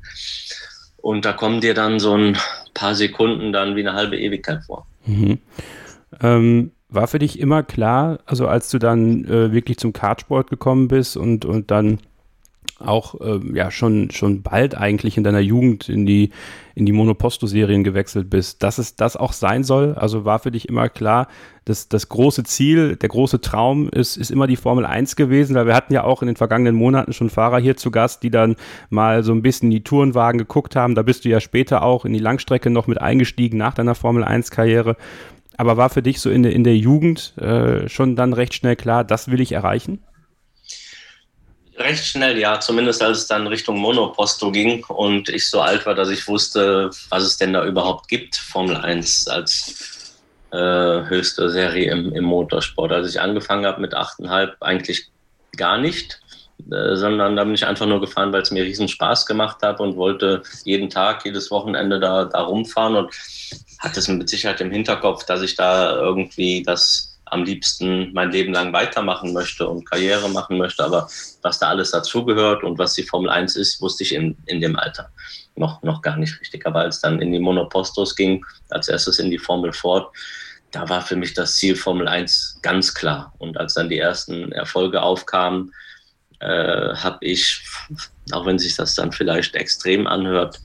Und 0.98 1.24
da 1.24 1.32
kommen 1.32 1.60
dir 1.60 1.74
dann 1.74 2.00
so 2.00 2.16
ein 2.16 2.36
paar 2.74 2.94
Sekunden 2.94 3.52
dann 3.52 3.76
wie 3.76 3.80
eine 3.80 3.94
halbe 3.94 4.18
Ewigkeit 4.18 4.62
vor. 4.64 4.86
Mhm. 5.06 5.38
Ähm, 6.20 6.72
war 6.88 7.06
für 7.06 7.18
dich 7.18 7.38
immer 7.38 7.62
klar, 7.62 8.18
also 8.24 8.46
als 8.48 8.70
du 8.70 8.78
dann 8.78 9.24
äh, 9.24 9.52
wirklich 9.52 9.78
zum 9.78 9.92
Kartsport 9.92 10.48
gekommen 10.50 10.88
bist 10.88 11.16
und, 11.16 11.44
und 11.44 11.70
dann 11.70 11.98
auch 12.78 13.20
äh, 13.20 13.40
ja 13.54 13.70
schon 13.70 14.10
schon 14.10 14.42
bald 14.42 14.76
eigentlich 14.76 15.16
in 15.16 15.24
deiner 15.24 15.40
Jugend 15.40 15.88
in 15.88 16.06
die 16.06 16.30
in 16.74 16.86
die 16.86 16.92
Monoposto-Serien 16.92 17.82
gewechselt 17.82 18.30
bist, 18.30 18.62
dass 18.62 18.78
es 18.78 18.94
das 18.94 19.16
auch 19.16 19.32
sein 19.32 19.64
soll. 19.64 19.94
Also 19.94 20.24
war 20.24 20.38
für 20.38 20.52
dich 20.52 20.68
immer 20.68 20.88
klar, 20.88 21.26
dass 21.64 21.88
das 21.88 22.08
große 22.08 22.44
Ziel, 22.44 22.94
der 22.94 23.08
große 23.08 23.40
Traum 23.40 23.88
ist 23.88 24.16
ist 24.16 24.30
immer 24.30 24.46
die 24.46 24.56
Formel 24.56 24.86
1 24.86 25.16
gewesen, 25.16 25.56
weil 25.56 25.66
wir 25.66 25.74
hatten 25.74 25.92
ja 25.92 26.04
auch 26.04 26.22
in 26.22 26.26
den 26.26 26.36
vergangenen 26.36 26.76
Monaten 26.76 27.12
schon 27.12 27.30
Fahrer 27.30 27.58
hier 27.58 27.76
zu 27.76 27.90
Gast, 27.90 28.22
die 28.22 28.30
dann 28.30 28.54
mal 28.90 29.24
so 29.24 29.32
ein 29.32 29.42
bisschen 29.42 29.70
die 29.70 29.82
Tourenwagen 29.82 30.38
geguckt 30.38 30.76
haben. 30.76 30.94
Da 30.94 31.02
bist 31.02 31.24
du 31.24 31.28
ja 31.28 31.40
später 31.40 31.82
auch 31.82 32.04
in 32.04 32.12
die 32.12 32.20
Langstrecke 32.20 32.70
noch 32.70 32.86
mit 32.86 33.00
eingestiegen 33.00 33.58
nach 33.58 33.74
deiner 33.74 33.96
Formel 33.96 34.22
1 34.22 34.50
Karriere. 34.50 34.96
Aber 35.56 35.76
war 35.76 35.90
für 35.90 36.02
dich 36.02 36.20
so 36.20 36.30
in 36.30 36.44
der, 36.44 36.52
in 36.52 36.62
der 36.62 36.76
Jugend 36.76 37.36
äh, 37.38 37.88
schon 37.88 38.14
dann 38.14 38.32
recht 38.32 38.54
schnell 38.54 38.76
klar, 38.76 39.02
das 39.02 39.28
will 39.28 39.40
ich 39.40 39.50
erreichen? 39.50 39.98
Recht 41.78 42.04
schnell, 42.04 42.38
ja. 42.38 42.58
Zumindest 42.58 43.02
als 43.02 43.18
es 43.18 43.26
dann 43.26 43.46
Richtung 43.46 43.78
Monoposto 43.78 44.50
ging 44.50 44.84
und 44.84 45.28
ich 45.28 45.48
so 45.48 45.60
alt 45.60 45.86
war, 45.86 45.94
dass 45.94 46.10
ich 46.10 46.26
wusste, 46.26 46.90
was 47.08 47.22
es 47.22 47.36
denn 47.36 47.52
da 47.52 47.64
überhaupt 47.64 48.08
gibt. 48.08 48.36
Formel 48.36 48.76
1 48.76 49.28
als 49.28 50.14
äh, 50.50 50.56
höchste 50.56 51.50
Serie 51.50 51.92
im, 51.92 52.12
im 52.12 52.24
Motorsport. 52.24 52.90
Als 52.90 53.10
ich 53.10 53.20
angefangen 53.20 53.64
habe 53.64 53.80
mit 53.80 53.94
8,5, 53.94 54.54
eigentlich 54.60 55.08
gar 55.56 55.78
nicht. 55.78 56.20
Äh, 56.70 56.96
sondern 56.96 57.36
da 57.36 57.44
bin 57.44 57.54
ich 57.54 57.64
einfach 57.64 57.86
nur 57.86 58.00
gefahren, 58.00 58.32
weil 58.32 58.42
es 58.42 58.50
mir 58.50 58.64
riesen 58.64 58.88
Spaß 58.88 59.26
gemacht 59.26 59.58
hat 59.62 59.78
und 59.78 59.96
wollte 59.96 60.42
jeden 60.64 60.90
Tag, 60.90 61.24
jedes 61.24 61.50
Wochenende 61.50 62.00
da, 62.00 62.24
da 62.24 62.40
rumfahren 62.40 62.96
und 62.96 63.14
hatte 63.78 64.00
es 64.00 64.08
mit 64.08 64.28
Sicherheit 64.28 64.60
im 64.60 64.72
Hinterkopf, 64.72 65.24
dass 65.24 65.42
ich 65.42 65.54
da 65.54 65.96
irgendwie 65.96 66.64
das 66.64 67.07
am 67.30 67.44
liebsten 67.44 68.12
mein 68.12 68.30
Leben 68.30 68.52
lang 68.52 68.72
weitermachen 68.72 69.32
möchte 69.32 69.68
und 69.68 69.84
Karriere 69.84 70.28
machen 70.28 70.58
möchte. 70.58 70.84
Aber 70.84 71.08
was 71.42 71.58
da 71.58 71.68
alles 71.68 71.90
dazugehört 71.90 72.62
und 72.64 72.78
was 72.78 72.94
die 72.94 73.02
Formel 73.02 73.30
1 73.30 73.56
ist, 73.56 73.80
wusste 73.80 74.04
ich 74.04 74.14
in, 74.14 74.36
in 74.46 74.60
dem 74.60 74.76
Alter 74.76 75.10
noch, 75.58 75.82
noch 75.82 76.02
gar 76.02 76.16
nicht 76.16 76.40
richtig. 76.40 76.66
Aber 76.66 76.80
als 76.80 77.00
dann 77.00 77.20
in 77.20 77.32
die 77.32 77.38
Monopostos 77.38 78.14
ging, 78.16 78.44
als 78.70 78.88
erstes 78.88 79.18
in 79.18 79.30
die 79.30 79.38
Formel 79.38 79.72
Ford, 79.72 80.14
da 80.70 80.88
war 80.88 81.02
für 81.02 81.16
mich 81.16 81.34
das 81.34 81.56
Ziel 81.56 81.76
Formel 81.76 82.08
1 82.08 82.60
ganz 82.62 82.94
klar. 82.94 83.32
Und 83.38 83.56
als 83.58 83.74
dann 83.74 83.88
die 83.88 83.98
ersten 83.98 84.52
Erfolge 84.52 85.02
aufkamen, 85.02 85.72
äh, 86.40 86.94
habe 86.94 87.18
ich, 87.24 87.64
auch 88.32 88.46
wenn 88.46 88.58
sich 88.58 88.76
das 88.76 88.94
dann 88.94 89.12
vielleicht 89.12 89.54
extrem 89.54 90.06
anhört, 90.06 90.60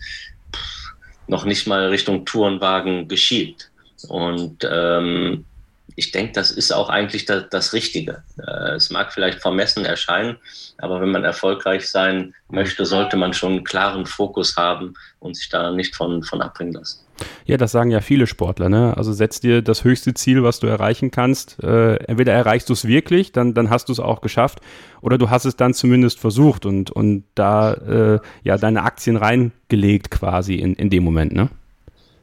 noch 1.28 1.46
nicht 1.46 1.68
mal 1.68 1.88
Richtung 1.88 2.26
Tourenwagen 2.26 3.08
geschielt. 3.08 3.72
Und 4.10 4.68
ähm, 4.70 5.46
ich 5.96 6.12
denke, 6.12 6.34
das 6.34 6.52
ist 6.52 6.72
auch 6.72 6.90
eigentlich 6.90 7.26
das, 7.26 7.46
das 7.50 7.74
Richtige. 7.74 8.24
Äh, 8.38 8.76
es 8.76 8.90
mag 8.90 9.14
vielleicht 9.14 9.42
vermessen 9.42 9.86
erscheinen, 9.86 10.38
aber 10.78 11.02
wenn 11.02 11.10
man 11.10 11.24
erfolgreich 11.24 11.90
sein 11.90 12.34
möchte, 12.50 12.86
sollte 12.86 13.18
man 13.18 13.34
schon 13.34 13.54
einen 13.54 13.64
klaren 13.64 14.06
Fokus 14.06 14.56
haben 14.58 14.94
und 15.20 15.36
sich 15.36 15.50
da 15.50 15.72
nicht 15.72 15.96
von, 15.96 16.24
von 16.24 16.42
abbringen 16.42 16.74
lassen. 16.74 17.00
Ja, 17.46 17.58
das 17.58 17.72
sagen 17.72 17.92
ja 17.92 18.02
viele 18.02 18.28
Sportler. 18.28 18.70
Ne? 18.70 18.96
Also 18.98 19.14
setz 19.14 19.40
dir 19.40 19.62
das 19.62 19.84
höchste 19.84 20.14
Ziel, 20.14 20.44
was 20.44 20.60
du 20.60 20.68
erreichen 20.68 21.12
kannst. 21.12 21.62
Äh, 21.62 21.96
entweder 22.06 22.34
erreichst 22.34 22.70
du 22.70 22.74
es 22.74 22.86
wirklich, 22.86 23.32
dann, 23.32 23.54
dann 23.54 23.70
hast 23.70 23.90
du 23.90 23.94
es 23.94 24.00
auch 24.00 24.22
geschafft, 24.22 24.60
oder 25.02 25.18
du 25.18 25.30
hast 25.30 25.46
es 25.46 25.56
dann 25.56 25.74
zumindest 25.74 26.20
versucht 26.20 26.66
und, 26.66 26.90
und 26.90 27.26
da 27.36 27.74
äh, 27.74 28.20
ja 28.44 28.58
deine 28.58 28.84
Aktien 28.84 29.18
reingelegt 29.18 30.12
quasi 30.12 30.56
in, 30.56 30.76
in 30.76 30.90
dem 30.90 31.04
Moment. 31.04 31.34
Ne? 31.34 31.50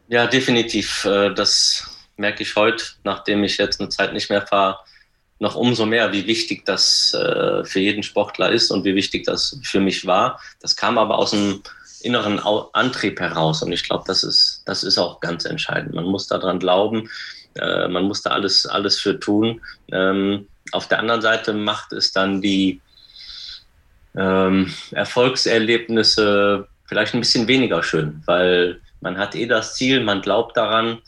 Ja, 0.08 0.26
definitiv. 0.26 1.04
Äh, 1.04 1.34
das 1.34 1.89
merke 2.20 2.42
ich 2.42 2.54
heute, 2.54 2.84
nachdem 3.02 3.42
ich 3.42 3.56
jetzt 3.56 3.80
eine 3.80 3.88
Zeit 3.88 4.12
nicht 4.12 4.30
mehr 4.30 4.46
fahre, 4.46 4.78
noch 5.40 5.56
umso 5.56 5.86
mehr, 5.86 6.12
wie 6.12 6.26
wichtig 6.26 6.66
das 6.66 7.14
äh, 7.14 7.64
für 7.64 7.80
jeden 7.80 8.02
Sportler 8.02 8.50
ist 8.50 8.70
und 8.70 8.84
wie 8.84 8.94
wichtig 8.94 9.24
das 9.24 9.58
für 9.62 9.80
mich 9.80 10.06
war. 10.06 10.38
Das 10.60 10.76
kam 10.76 10.98
aber 10.98 11.18
aus 11.18 11.32
einem 11.32 11.62
inneren 12.02 12.38
Antrieb 12.72 13.18
heraus 13.20 13.62
und 13.62 13.72
ich 13.72 13.82
glaube, 13.82 14.04
das 14.06 14.22
ist, 14.22 14.62
das 14.66 14.84
ist 14.84 14.98
auch 14.98 15.20
ganz 15.20 15.46
entscheidend. 15.46 15.94
Man 15.94 16.04
muss 16.04 16.28
daran 16.28 16.58
glauben, 16.58 17.08
äh, 17.54 17.88
man 17.88 18.04
muss 18.04 18.22
da 18.22 18.30
alles, 18.30 18.66
alles 18.66 19.00
für 19.00 19.18
tun. 19.18 19.60
Ähm, 19.90 20.46
auf 20.72 20.88
der 20.88 20.98
anderen 20.98 21.22
Seite 21.22 21.54
macht 21.54 21.92
es 21.92 22.12
dann 22.12 22.42
die 22.42 22.80
ähm, 24.14 24.72
Erfolgserlebnisse 24.90 26.68
vielleicht 26.86 27.14
ein 27.14 27.20
bisschen 27.20 27.48
weniger 27.48 27.82
schön, 27.82 28.22
weil 28.26 28.80
man 29.00 29.16
hat 29.16 29.34
eh 29.34 29.46
das 29.46 29.74
Ziel, 29.74 30.02
man 30.02 30.20
glaubt 30.20 30.56
daran, 30.56 31.00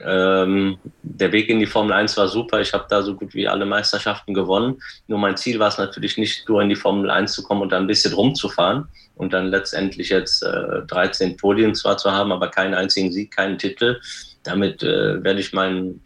ähm, 0.00 0.78
der 1.02 1.32
Weg 1.32 1.48
in 1.48 1.60
die 1.60 1.66
Formel 1.66 1.92
1 1.92 2.16
war 2.16 2.28
super. 2.28 2.60
Ich 2.60 2.72
habe 2.72 2.86
da 2.88 3.02
so 3.02 3.14
gut 3.14 3.34
wie 3.34 3.46
alle 3.46 3.66
Meisterschaften 3.66 4.32
gewonnen. 4.32 4.80
Nur 5.06 5.18
mein 5.18 5.36
Ziel 5.36 5.58
war 5.58 5.68
es 5.68 5.78
natürlich 5.78 6.16
nicht, 6.16 6.48
nur 6.48 6.62
in 6.62 6.70
die 6.70 6.76
Formel 6.76 7.10
1 7.10 7.32
zu 7.32 7.42
kommen 7.42 7.62
und 7.62 7.72
dann 7.72 7.84
ein 7.84 7.88
bisschen 7.88 8.14
rumzufahren 8.14 8.88
und 9.16 9.32
dann 9.32 9.48
letztendlich 9.48 10.08
jetzt 10.08 10.42
äh, 10.42 10.82
13 10.86 11.36
Podien 11.36 11.74
zwar 11.74 11.98
zu 11.98 12.10
haben, 12.10 12.32
aber 12.32 12.48
keinen 12.48 12.74
einzigen 12.74 13.12
Sieg, 13.12 13.36
keinen 13.36 13.58
Titel. 13.58 14.00
Damit 14.44 14.82
äh, 14.82 15.22
werde 15.22 15.40
ich 15.40 15.52
mein, 15.52 16.00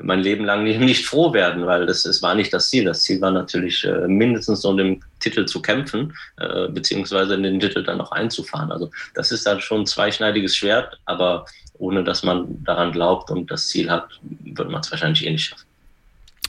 mein 0.00 0.20
Leben 0.20 0.44
lang 0.44 0.64
nicht, 0.64 0.80
nicht 0.80 1.06
froh 1.06 1.32
werden, 1.34 1.66
weil 1.66 1.84
das, 1.84 2.02
das 2.04 2.22
war 2.22 2.34
nicht 2.34 2.54
das 2.54 2.70
Ziel. 2.70 2.84
Das 2.84 3.02
Ziel 3.02 3.20
war 3.20 3.30
natürlich 3.30 3.84
äh, 3.84 4.08
mindestens 4.08 4.64
um 4.64 4.78
den 4.78 5.04
Titel 5.20 5.44
zu 5.44 5.60
kämpfen, 5.60 6.14
äh, 6.38 6.68
beziehungsweise 6.68 7.34
in 7.34 7.42
den 7.42 7.60
Titel 7.60 7.84
dann 7.84 7.98
noch 7.98 8.12
einzufahren. 8.12 8.72
Also 8.72 8.90
das 9.14 9.30
ist 9.30 9.46
dann 9.46 9.60
schon 9.60 9.82
ein 9.82 9.86
zweischneidiges 9.86 10.56
Schwert, 10.56 10.98
aber 11.04 11.44
ohne 11.78 12.04
dass 12.04 12.22
man 12.22 12.62
daran 12.64 12.92
glaubt 12.92 13.30
und 13.30 13.50
das 13.50 13.68
Ziel 13.68 13.90
hat, 13.90 14.08
wird 14.22 14.70
man 14.70 14.80
es 14.80 14.90
wahrscheinlich 14.90 15.26
eh 15.26 15.30
nicht 15.30 15.44
schaffen. 15.44 15.66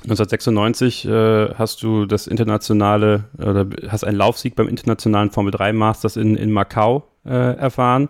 1996 0.03 1.05
äh, 1.05 1.53
hast 1.55 1.81
du 1.81 2.05
das 2.05 2.27
internationale 2.27 3.25
oder 3.39 3.65
hast 3.87 4.03
einen 4.03 4.17
Laufsieg 4.17 4.55
beim 4.55 4.67
internationalen 4.67 5.31
Formel 5.31 5.51
3 5.51 5.73
Masters 5.73 6.17
in, 6.17 6.35
in 6.35 6.51
Macau 6.51 7.07
äh, 7.25 7.57
erfahren. 7.57 8.07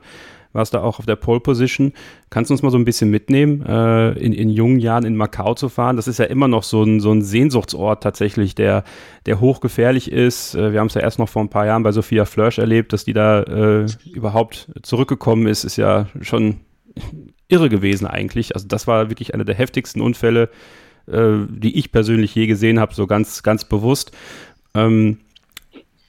Warst 0.52 0.74
da 0.74 0.82
auch 0.82 1.00
auf 1.00 1.06
der 1.06 1.16
Pole 1.16 1.40
Position. 1.40 1.94
Kannst 2.30 2.50
du 2.50 2.54
uns 2.54 2.62
mal 2.62 2.72
so 2.72 2.78
ein 2.78 2.86
bisschen 2.86 3.10
mitnehmen, 3.10 3.64
äh, 3.66 4.12
in, 4.14 4.34
in 4.34 4.50
jungen 4.50 4.80
Jahren 4.80 5.06
in 5.06 5.16
Macau 5.16 5.54
zu 5.54 5.70
fahren? 5.70 5.96
Das 5.96 6.08
ist 6.08 6.20
ja 6.20 6.26
immer 6.26 6.48
noch 6.48 6.64
so 6.64 6.84
ein, 6.84 7.00
so 7.00 7.12
ein 7.12 7.22
Sehnsuchtsort 7.22 8.04
tatsächlich, 8.04 8.56
der, 8.56 8.84
der 9.26 9.40
hochgefährlich 9.40 10.12
ist. 10.12 10.56
Äh, 10.56 10.74
wir 10.74 10.80
haben 10.80 10.88
es 10.88 10.94
ja 10.94 11.02
erst 11.02 11.20
noch 11.20 11.30
vor 11.30 11.42
ein 11.42 11.50
paar 11.50 11.66
Jahren 11.68 11.84
bei 11.84 11.92
Sophia 11.92 12.26
Flörsch 12.26 12.58
erlebt, 12.58 12.92
dass 12.92 13.06
die 13.06 13.14
da 13.14 13.44
äh, 13.44 13.86
überhaupt 14.12 14.70
zurückgekommen 14.82 15.48
ist, 15.48 15.64
ist 15.64 15.78
ja 15.78 16.08
schon 16.22 16.62
irre 17.48 17.70
gewesen 17.70 18.08
eigentlich. 18.08 18.56
Also 18.56 18.68
das 18.68 18.88
war 18.88 19.10
wirklich 19.10 19.34
einer 19.34 19.46
der 19.46 19.56
heftigsten 19.56 20.01
Unfälle, 20.01 20.50
äh, 21.08 21.38
die 21.50 21.77
ich 21.77 21.92
persönlich 21.92 22.36
je 22.36 22.48
gesehen 22.48 22.80
habe, 22.80 22.94
so 22.94 23.08
ganz, 23.08 23.44
ganz 23.44 23.66
bewusst. 23.66 24.12
Ähm, 24.74 25.20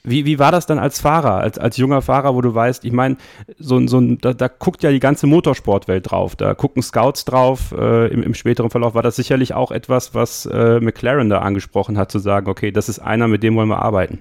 wie, 0.03 0.25
wie 0.25 0.39
war 0.39 0.51
das 0.51 0.65
dann 0.65 0.79
als 0.79 1.01
Fahrer, 1.01 1.35
als, 1.35 1.57
als 1.57 1.77
junger 1.77 2.01
Fahrer, 2.01 2.33
wo 2.33 2.41
du 2.41 2.53
weißt, 2.53 2.85
ich 2.85 2.91
meine, 2.91 3.17
so, 3.57 3.85
so 3.87 3.99
da, 3.99 4.33
da 4.33 4.47
guckt 4.47 4.81
ja 4.81 4.91
die 4.91 4.99
ganze 4.99 5.27
Motorsportwelt 5.27 6.09
drauf, 6.09 6.35
da 6.35 6.53
gucken 6.53 6.81
Scouts 6.81 7.25
drauf. 7.25 7.73
Äh, 7.77 8.07
im, 8.07 8.23
im, 8.23 8.33
späteren 8.33 8.69
Verlauf 8.69 8.93
war 8.93 9.03
das 9.03 9.17
sicherlich 9.17 9.53
auch 9.53 9.71
etwas, 9.71 10.15
was 10.15 10.45
äh, 10.45 10.79
McLaren 10.79 11.29
da 11.29 11.39
angesprochen 11.39 11.97
hat, 11.97 12.11
zu 12.11 12.19
sagen, 12.19 12.49
okay, 12.49 12.71
das 12.71 12.87
ist 12.87 12.99
einer, 12.99 13.27
mit 13.27 13.43
dem 13.43 13.55
wollen 13.55 13.67
wir 13.67 13.81
arbeiten. 13.81 14.19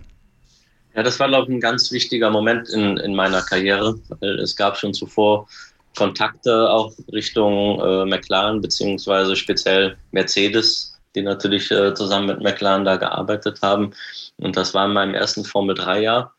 Ja, 0.97 1.05
das 1.05 1.21
war, 1.21 1.29
glaube 1.29 1.49
ich, 1.49 1.57
ein 1.57 1.61
ganz 1.61 1.93
wichtiger 1.93 2.31
Moment 2.31 2.69
in, 2.71 2.97
in 2.97 3.15
meiner 3.15 3.43
Karriere. 3.43 3.95
Es 4.21 4.57
gab 4.57 4.77
schon 4.77 4.95
zuvor 4.95 5.47
Kontakte 5.99 6.71
auch 6.71 6.93
Richtung 7.13 7.81
äh, 7.81 8.05
McLaren, 8.05 8.61
beziehungsweise 8.61 9.35
speziell 9.35 9.97
Mercedes, 10.13 10.97
die 11.17 11.23
natürlich 11.23 11.73
äh, 11.73 11.93
zusammen 11.93 12.29
mit 12.29 12.41
McLaren 12.41 12.85
da 12.85 12.95
gearbeitet 12.95 13.59
haben. 13.63 13.91
Und 14.37 14.57
das 14.57 14.75
war 14.75 14.87
in 14.87 14.93
meinem 14.93 15.15
ersten 15.15 15.45
Formel 15.45 15.75
3-Jahr, 15.75 16.33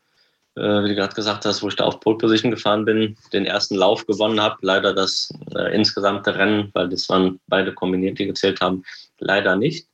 äh, 0.56 0.62
wie 0.62 0.88
du 0.88 0.94
gerade 0.94 1.14
gesagt 1.14 1.44
hast, 1.44 1.62
wo 1.62 1.68
ich 1.68 1.76
da 1.76 1.84
auf 1.84 2.00
Pole 2.00 2.16
Position 2.16 2.50
gefahren 2.50 2.86
bin, 2.86 3.18
den 3.34 3.44
ersten 3.44 3.74
Lauf 3.74 4.06
gewonnen 4.06 4.40
habe. 4.40 4.56
Leider 4.62 4.94
das 4.94 5.30
äh, 5.54 5.74
insgesamte 5.74 6.34
Rennen, 6.34 6.70
weil 6.72 6.88
das 6.88 7.06
waren 7.10 7.38
beide 7.46 7.74
kombiniert, 7.74 8.18
die 8.18 8.26
gezählt 8.26 8.62
haben, 8.62 8.82
leider 9.18 9.56
nicht. 9.56 9.86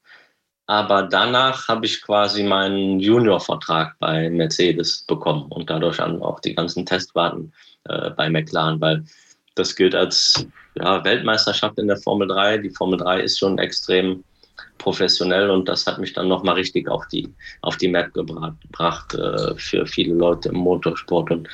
Aber 0.69 1.03
danach 1.03 1.67
habe 1.67 1.87
ich 1.87 2.03
quasi 2.03 2.45
meinen 2.45 3.01
Junior-Vertrag 3.01 3.97
bei 3.99 4.31
Mercedes 4.31 5.05
bekommen 5.09 5.51
und 5.51 5.71
dadurch 5.71 6.01
auch 6.01 6.39
die 6.39 6.55
ganzen 6.55 6.87
Testwarten 6.87 7.53
äh, 7.89 8.11
bei 8.11 8.31
McLaren, 8.31 8.81
weil 8.81 9.05
das 9.57 9.75
gilt 9.75 9.95
als 9.95 10.47
ja, 10.77 11.03
Weltmeisterschaft 11.05 11.79
in 11.79 11.89
der 11.89 11.97
Formel 11.97 12.29
3. 12.29 12.59
Die 12.59 12.71
Formel 12.71 12.99
3 12.99 13.21
ist 13.21 13.39
schon 13.39 13.59
extrem 13.59 14.23
professionell 14.79 15.51
und 15.51 15.69
das 15.69 15.87
hat 15.87 15.99
mich 15.99 16.13
dann 16.13 16.29
nochmal 16.29 16.55
richtig 16.55 16.89
auf 16.89 17.07
die, 17.09 17.29
auf 17.63 17.77
die 17.77 17.89
Map 17.89 18.13
gebracht 18.15 19.15
äh, 19.15 19.55
für 19.57 19.87
viele 19.87 20.15
Leute 20.15 20.51
im 20.51 20.57
Motorsport. 20.57 21.31
Und 21.31 21.49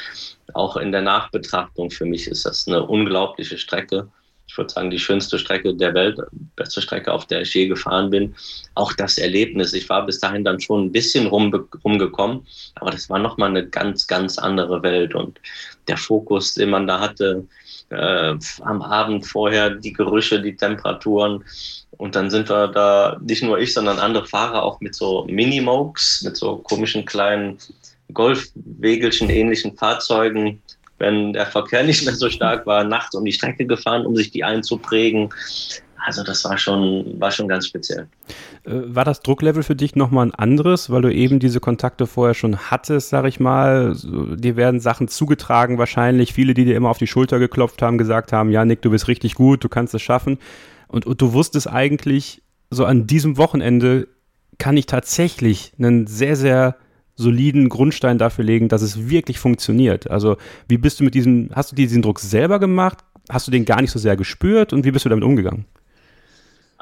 auch 0.55 0.77
in 0.77 0.93
der 0.93 1.03
Nachbetrachtung 1.03 1.91
für 1.91 2.05
mich 2.05 2.27
ist 2.27 2.45
das 2.45 2.67
eine 2.67 2.83
unglaubliche 2.83 3.57
Strecke. 3.59 4.09
ich 4.47 4.59
würde 4.59 4.73
sagen, 4.73 4.91
die 4.91 4.99
schönste 4.99 5.39
Strecke 5.39 5.75
der 5.75 5.95
Welt, 5.95 6.19
beste 6.57 6.83
Strecke, 6.83 7.13
auf 7.13 7.27
der 7.27 7.43
ich 7.43 7.55
je 7.55 7.69
gefahren 7.69 8.11
bin. 8.11 8.35
Auch 8.75 8.93
das 8.93 9.19
Erlebnis. 9.19 9.73
Ich 9.73 9.89
war 9.89 10.05
bis 10.05 10.19
dahin 10.19 10.45
dann 10.45 10.61
schon 10.61 10.87
ein 10.87 10.93
bisschen 10.93 11.27
rum, 11.27 11.69
rumgekommen, 11.85 12.47
aber 12.75 12.91
das 12.91 13.09
war 13.09 13.19
nochmal 13.19 13.51
eine 13.51 13.67
ganz, 13.67 14.07
ganz 14.07 14.37
andere 14.39 14.83
Welt. 14.83 15.15
Und 15.15 15.41
der 15.89 15.97
Fokus, 15.97 16.55
den 16.55 16.71
man 16.71 16.87
da 16.87 17.01
hatte, 17.01 17.47
äh, 17.91 18.35
am 18.61 18.83
Abend 18.83 19.27
vorher, 19.27 19.71
die 19.71 19.93
Gerüche, 19.93 20.41
die 20.41 20.57
Temperaturen. 20.57 21.45
Und 21.93 22.15
dann 22.17 22.31
sind 22.31 22.49
wir 22.49 22.69
da, 22.69 23.19
nicht 23.21 23.43
nur 23.43 23.59
ich, 23.59 23.75
sondern 23.75 23.99
andere 23.99 24.27
Fahrer 24.27 24.63
auch 24.63 24.81
mit 24.81 24.95
so 24.95 25.25
Minimokes, 25.29 26.23
mit 26.23 26.37
so 26.37 26.57
komischen 26.57 27.05
kleinen 27.05 27.59
Golfwegelchen 28.13 29.31
ähnlichen 29.31 29.77
Fahrzeugen 29.77 30.61
wenn 31.03 31.33
der 31.33 31.47
Verkehr 31.47 31.83
nicht 31.85 32.05
mehr 32.05 32.15
so 32.15 32.31
stark 32.31 32.65
war, 32.65 32.85
nachts 32.85 33.15
um 33.15 33.25
die 33.25 33.33
Strecke 33.33 33.67
gefahren, 33.67 34.07
um 34.07 34.17
sich 34.17 34.31
die 34.31 34.45
einzuprägen. 34.45 35.35
Also 36.05 36.25
das 36.25 36.45
war 36.45 36.59
schon, 36.59 37.21
war 37.21 37.31
schon 37.31 37.49
ganz 37.49 37.67
speziell. 37.67 38.09
Äh, 38.65 38.71
war 38.87 39.05
das 39.05 39.21
Drucklevel 39.21 39.63
für 39.63 39.77
dich 39.77 39.95
nochmal 39.95 40.27
ein 40.27 40.35
anderes, 40.35 40.91
weil 40.91 41.03
du 41.03 41.13
eben 41.13 41.39
diese 41.39 41.61
Kontakte 41.61 42.07
vorher 42.07 42.35
schon 42.35 42.71
hattest, 42.71 43.11
sag 43.11 43.25
ich 43.27 43.39
mal? 43.39 43.95
Dir 44.37 44.57
werden 44.57 44.81
Sachen 44.81 45.09
zugetragen 45.09 45.79
wahrscheinlich. 45.79 46.33
Viele, 46.33 46.55
die 46.55 46.65
dir 46.65 46.77
immer 46.77 46.91
auf 46.91 46.99
die 46.99 47.07
Schulter 47.07 47.39
geklopft 47.39 47.83
haben, 47.83 47.99
gesagt 47.99 48.33
haben, 48.33 48.51
ja 48.51 48.65
Nick, 48.65 48.83
du 48.83 48.91
bist 48.91 49.09
richtig 49.09 49.35
gut, 49.35 49.63
du 49.63 49.69
kannst 49.69 49.95
es 49.95 50.03
schaffen. 50.03 50.39
Und, 50.89 51.07
und 51.07 51.21
du 51.23 51.33
wusstest 51.33 51.69
eigentlich, 51.69 52.43
so 52.71 52.85
an 52.85 53.07
diesem 53.07 53.37
Wochenende 53.37 54.09
kann 54.59 54.77
ich 54.77 54.87
tatsächlich 54.87 55.73
einen 55.79 56.07
sehr, 56.07 56.37
sehr 56.37 56.77
soliden 57.15 57.69
Grundstein 57.69 58.19
dafür 58.19 58.45
legen, 58.45 58.69
dass 58.69 58.83
es 58.83 59.09
wirklich 59.09 59.39
funktioniert. 59.39 60.11
Also 60.11 60.37
wie 60.69 60.79
bist 60.79 61.01
du 61.01 61.05
mit 61.05 61.15
diesem, 61.15 61.51
hast 61.55 61.73
du 61.73 61.77
diesen 61.77 62.03
Druck 62.03 62.19
selber 62.21 62.59
gemacht? 62.59 62.99
Hast 63.29 63.47
du 63.47 63.51
den 63.51 63.65
gar 63.65 63.81
nicht 63.81 63.91
so 63.91 63.99
sehr 63.99 64.17
gespürt 64.17 64.73
und 64.73 64.85
wie 64.85 64.91
bist 64.91 65.05
du 65.05 65.09
damit 65.09 65.25
umgegangen? 65.25 65.67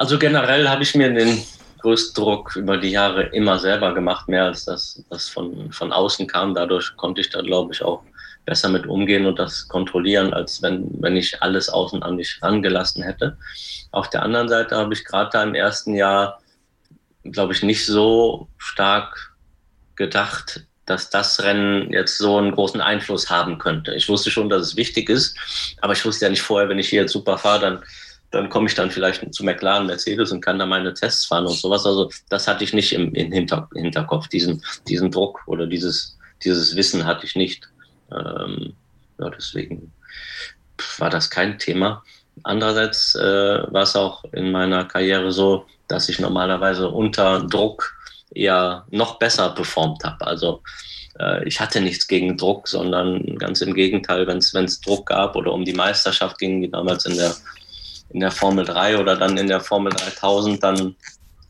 Also 0.00 0.18
generell 0.18 0.66
habe 0.66 0.82
ich 0.82 0.94
mir 0.94 1.12
den 1.12 1.42
größten 1.82 2.24
Druck 2.24 2.56
über 2.56 2.78
die 2.78 2.88
Jahre 2.88 3.24
immer 3.34 3.58
selber 3.58 3.92
gemacht, 3.92 4.28
mehr 4.28 4.46
als 4.46 4.64
das, 4.64 5.04
was 5.10 5.28
von, 5.28 5.70
von 5.72 5.92
außen 5.92 6.26
kam. 6.26 6.54
Dadurch 6.54 6.96
konnte 6.96 7.20
ich 7.20 7.28
da, 7.28 7.42
glaube 7.42 7.74
ich, 7.74 7.82
auch 7.82 8.02
besser 8.46 8.70
mit 8.70 8.86
umgehen 8.86 9.26
und 9.26 9.38
das 9.38 9.68
kontrollieren, 9.68 10.32
als 10.32 10.62
wenn, 10.62 10.88
wenn 11.02 11.18
ich 11.18 11.42
alles 11.42 11.68
außen 11.68 12.02
an 12.02 12.16
mich 12.16 12.38
rangelassen 12.40 13.02
hätte. 13.02 13.36
Auf 13.90 14.08
der 14.08 14.22
anderen 14.22 14.48
Seite 14.48 14.74
habe 14.74 14.94
ich 14.94 15.04
gerade 15.04 15.28
da 15.34 15.42
im 15.42 15.54
ersten 15.54 15.94
Jahr, 15.94 16.40
glaube 17.24 17.52
ich, 17.52 17.62
nicht 17.62 17.84
so 17.84 18.48
stark 18.56 19.34
gedacht, 19.96 20.64
dass 20.86 21.10
das 21.10 21.42
Rennen 21.42 21.92
jetzt 21.92 22.16
so 22.16 22.38
einen 22.38 22.52
großen 22.52 22.80
Einfluss 22.80 23.28
haben 23.28 23.58
könnte. 23.58 23.94
Ich 23.94 24.08
wusste 24.08 24.30
schon, 24.30 24.48
dass 24.48 24.62
es 24.62 24.76
wichtig 24.76 25.10
ist, 25.10 25.36
aber 25.82 25.92
ich 25.92 26.06
wusste 26.06 26.24
ja 26.24 26.30
nicht 26.30 26.40
vorher, 26.40 26.70
wenn 26.70 26.78
ich 26.78 26.88
hier 26.88 27.02
jetzt 27.02 27.12
super 27.12 27.36
fahre, 27.36 27.60
dann, 27.60 27.82
dann 28.30 28.48
komme 28.48 28.68
ich 28.68 28.74
dann 28.74 28.90
vielleicht 28.90 29.34
zu 29.34 29.44
McLaren, 29.44 29.86
Mercedes 29.86 30.30
und 30.30 30.40
kann 30.40 30.58
da 30.58 30.66
meine 30.66 30.94
Tests 30.94 31.26
fahren 31.26 31.46
und 31.46 31.56
sowas. 31.56 31.84
Also 31.84 32.10
das 32.28 32.46
hatte 32.46 32.64
ich 32.64 32.72
nicht 32.72 32.92
im, 32.92 33.14
im 33.14 33.32
Hinter, 33.32 33.68
Hinterkopf, 33.74 34.28
diesen, 34.28 34.62
diesen 34.88 35.10
Druck 35.10 35.42
oder 35.46 35.66
dieses, 35.66 36.16
dieses 36.44 36.76
Wissen 36.76 37.06
hatte 37.06 37.26
ich 37.26 37.34
nicht. 37.34 37.68
Ähm, 38.12 38.74
ja, 39.18 39.30
deswegen 39.30 39.92
war 40.98 41.10
das 41.10 41.30
kein 41.30 41.58
Thema. 41.58 42.02
Andererseits 42.42 43.14
äh, 43.16 43.20
war 43.72 43.82
es 43.82 43.96
auch 43.96 44.24
in 44.32 44.52
meiner 44.52 44.84
Karriere 44.84 45.32
so, 45.32 45.66
dass 45.88 46.08
ich 46.08 46.20
normalerweise 46.20 46.88
unter 46.88 47.40
Druck 47.40 47.94
eher 48.32 48.86
noch 48.90 49.18
besser 49.18 49.50
performt 49.50 50.04
habe. 50.04 50.26
Also 50.26 50.62
äh, 51.18 51.46
ich 51.46 51.60
hatte 51.60 51.80
nichts 51.80 52.06
gegen 52.06 52.36
Druck, 52.36 52.68
sondern 52.68 53.36
ganz 53.38 53.60
im 53.60 53.74
Gegenteil, 53.74 54.26
wenn 54.26 54.38
es 54.38 54.80
Druck 54.80 55.06
gab 55.06 55.36
oder 55.36 55.52
um 55.52 55.64
die 55.64 55.74
Meisterschaft 55.74 56.38
ging, 56.38 56.62
wie 56.62 56.68
damals 56.68 57.04
in 57.06 57.16
der, 57.16 57.34
in 58.10 58.20
der 58.20 58.30
Formel 58.30 58.64
3 58.64 58.98
oder 58.98 59.16
dann 59.16 59.36
in 59.36 59.48
der 59.48 59.60
Formel 59.60 59.92
3000, 59.92 60.62
dann 60.62 60.96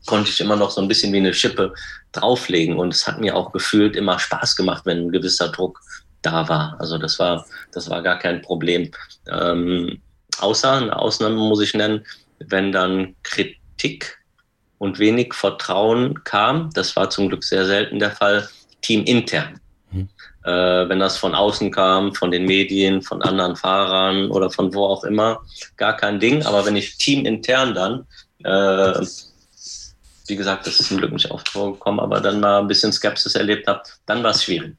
konnte 0.05 0.29
ich 0.29 0.39
immer 0.39 0.55
noch 0.55 0.71
so 0.71 0.81
ein 0.81 0.87
bisschen 0.87 1.13
wie 1.13 1.17
eine 1.17 1.33
Schippe 1.33 1.73
drauflegen. 2.11 2.77
Und 2.77 2.93
es 2.93 3.07
hat 3.07 3.19
mir 3.19 3.35
auch 3.35 3.51
gefühlt 3.51 3.95
immer 3.95 4.19
Spaß 4.19 4.55
gemacht, 4.55 4.85
wenn 4.85 5.07
ein 5.07 5.11
gewisser 5.11 5.49
Druck 5.49 5.79
da 6.21 6.47
war. 6.49 6.75
Also 6.79 6.97
das 6.97 7.19
war, 7.19 7.45
das 7.71 7.89
war 7.89 8.01
gar 8.01 8.19
kein 8.19 8.41
Problem. 8.41 8.91
Ähm, 9.31 10.01
außer, 10.39 10.73
eine 10.73 10.97
Ausnahme 10.97 11.35
muss 11.35 11.61
ich 11.61 11.73
nennen, 11.73 12.05
wenn 12.39 12.71
dann 12.71 13.15
Kritik 13.23 14.19
und 14.77 14.99
wenig 14.99 15.33
Vertrauen 15.33 16.23
kam. 16.23 16.71
Das 16.73 16.95
war 16.95 17.09
zum 17.09 17.29
Glück 17.29 17.43
sehr 17.43 17.65
selten 17.65 17.99
der 17.99 18.11
Fall, 18.11 18.47
teamintern. 18.81 19.60
Äh, 20.43 20.89
wenn 20.89 20.99
das 20.99 21.17
von 21.17 21.35
außen 21.35 21.71
kam, 21.71 22.15
von 22.15 22.31
den 22.31 22.45
Medien, 22.45 23.01
von 23.01 23.21
anderen 23.21 23.55
Fahrern 23.55 24.31
oder 24.31 24.49
von 24.49 24.73
wo 24.73 24.85
auch 24.85 25.03
immer, 25.03 25.41
gar 25.77 25.95
kein 25.95 26.19
Ding. 26.19 26.43
Aber 26.45 26.65
wenn 26.65 26.75
ich 26.75 26.97
teamintern 26.97 27.75
dann, 27.75 28.05
äh, 28.43 29.05
wie 30.27 30.35
gesagt, 30.35 30.65
das 30.65 30.79
ist 30.79 30.87
zum 30.87 30.97
Glück 30.97 31.11
nicht 31.11 31.29
oft 31.29 31.49
vorgekommen, 31.49 31.99
aber 31.99 32.19
dann 32.21 32.39
mal 32.39 32.59
ein 32.59 32.67
bisschen 32.67 32.91
Skepsis 32.91 33.35
erlebt 33.35 33.67
habe, 33.67 33.81
dann 34.05 34.23
war 34.23 34.31
es 34.31 34.43
schwierig. 34.43 34.75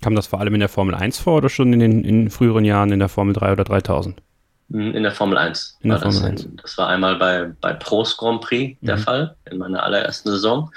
Kam 0.00 0.14
das 0.14 0.28
vor 0.28 0.40
allem 0.40 0.54
in 0.54 0.60
der 0.60 0.68
Formel 0.68 0.94
1 0.94 1.18
vor 1.18 1.38
oder 1.38 1.48
schon 1.48 1.72
in 1.72 1.80
den 1.80 2.04
in 2.04 2.30
früheren 2.30 2.64
Jahren 2.64 2.92
in 2.92 3.00
der 3.00 3.08
Formel 3.08 3.34
3 3.34 3.52
oder 3.52 3.64
3000? 3.64 4.22
Hm, 4.70 4.94
in 4.94 5.02
der 5.02 5.12
Formel 5.12 5.36
1. 5.36 5.78
In 5.80 5.90
der 5.90 5.98
Formel 5.98 6.24
1. 6.24 6.48
Das 6.62 6.78
war 6.78 6.88
einmal 6.88 7.16
bei, 7.16 7.52
bei 7.60 7.72
Prost 7.72 8.16
Grand 8.16 8.40
Prix 8.40 8.78
der 8.80 8.96
mhm. 8.96 9.00
Fall, 9.00 9.36
in 9.50 9.58
meiner 9.58 9.82
allerersten 9.82 10.30
Saison. 10.30 10.70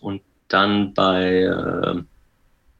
Und 0.00 0.22
dann 0.48 0.94
bei, 0.94 1.42
äh, 1.42 2.02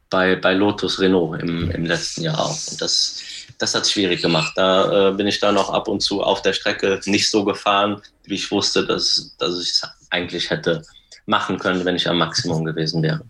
bei, 0.09 0.35
bei 0.35 0.53
Lotus 0.53 0.99
Renault 0.99 1.41
im, 1.41 1.71
im 1.71 1.85
letzten 1.85 2.23
Jahr 2.23 2.39
auch. 2.39 2.57
Und 2.71 2.81
das, 2.81 3.21
das 3.57 3.75
hat 3.75 3.83
es 3.83 3.91
schwierig 3.91 4.21
gemacht. 4.21 4.53
Da 4.55 5.09
äh, 5.09 5.13
bin 5.13 5.27
ich 5.27 5.39
dann 5.39 5.57
auch 5.57 5.69
ab 5.69 5.87
und 5.87 6.01
zu 6.01 6.21
auf 6.21 6.41
der 6.41 6.53
Strecke 6.53 6.99
nicht 7.05 7.29
so 7.29 7.43
gefahren, 7.43 8.01
wie 8.23 8.35
ich 8.35 8.51
wusste, 8.51 8.85
dass, 8.85 9.35
dass 9.37 9.59
ich 9.59 9.69
es 9.69 9.83
eigentlich 10.09 10.49
hätte 10.49 10.83
machen 11.25 11.57
können, 11.57 11.85
wenn 11.85 11.95
ich 11.95 12.07
am 12.07 12.17
Maximum 12.17 12.65
gewesen 12.65 13.01
wäre. 13.01 13.21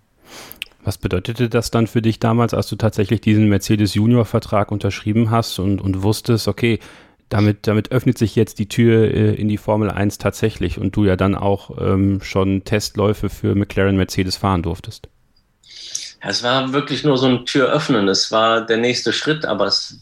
Was 0.84 0.98
bedeutete 1.00 1.50
das 1.50 1.72
dann 1.72 1.88
für 1.88 2.02
dich 2.02 2.20
damals, 2.20 2.54
als 2.54 2.68
du 2.68 2.76
tatsächlich 2.76 3.22
diesen 3.22 3.48
Mercedes 3.48 3.96
Junior-Vertrag 3.96 4.72
unterschrieben 4.72 5.32
hast 5.32 5.58
und, 5.58 5.82
und 5.82 6.04
wusstest, 6.04 6.48
okay, 6.48 6.80
damit, 7.30 7.66
damit 7.66 7.92
öffnet 7.92 8.20
sich 8.20 8.36
jetzt 8.36 8.60
die 8.60 8.70
Tür 8.70 9.12
äh, 9.12 9.34
in 9.34 9.48
die 9.48 9.58
Formel 9.58 9.90
1 9.90 10.20
tatsächlich 10.20 10.78
und 10.78 10.96
du 10.96 11.06
ja 11.06 11.16
dann 11.16 11.34
auch 11.34 11.72
ähm, 11.80 12.22
schon 12.22 12.64
Testläufe 12.66 13.30
für 13.30 13.56
McLaren 13.56 13.98
Mercedes 13.98 14.38
fahren 14.38 14.62
durftest. 14.62 15.10
Es 16.28 16.42
war 16.42 16.74
wirklich 16.74 17.04
nur 17.04 17.18
so 17.18 17.28
ein 17.28 17.46
Türöffnen. 17.46 18.08
Es 18.08 18.32
war 18.32 18.66
der 18.66 18.78
nächste 18.78 19.14
Schritt, 19.14 19.46
aber 19.46 19.66
es, 19.66 20.00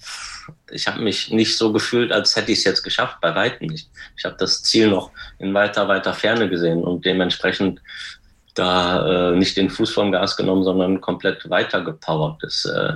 ich 0.72 0.88
habe 0.88 1.02
mich 1.02 1.32
nicht 1.32 1.58
so 1.58 1.74
gefühlt, 1.74 2.12
als 2.12 2.36
hätte 2.36 2.52
ich 2.52 2.60
es 2.60 2.64
jetzt 2.64 2.84
geschafft, 2.84 3.18
bei 3.22 3.36
weitem 3.36 3.68
nicht. 3.68 3.90
Ich 4.18 4.24
habe 4.24 4.36
das 4.40 4.64
Ziel 4.64 4.90
noch 4.90 5.12
in 5.40 5.54
weiter, 5.54 5.88
weiter 5.88 6.14
Ferne 6.14 6.50
gesehen 6.50 6.84
und 6.84 7.06
dementsprechend 7.06 7.82
da 8.54 9.32
äh, 9.32 9.36
nicht 9.36 9.58
den 9.58 9.70
Fuß 9.70 9.92
vom 9.92 10.12
Gas 10.12 10.38
genommen, 10.38 10.64
sondern 10.64 11.02
komplett 11.02 11.50
weitergepowert. 11.50 12.42
Das, 12.42 12.66
äh, 12.66 12.94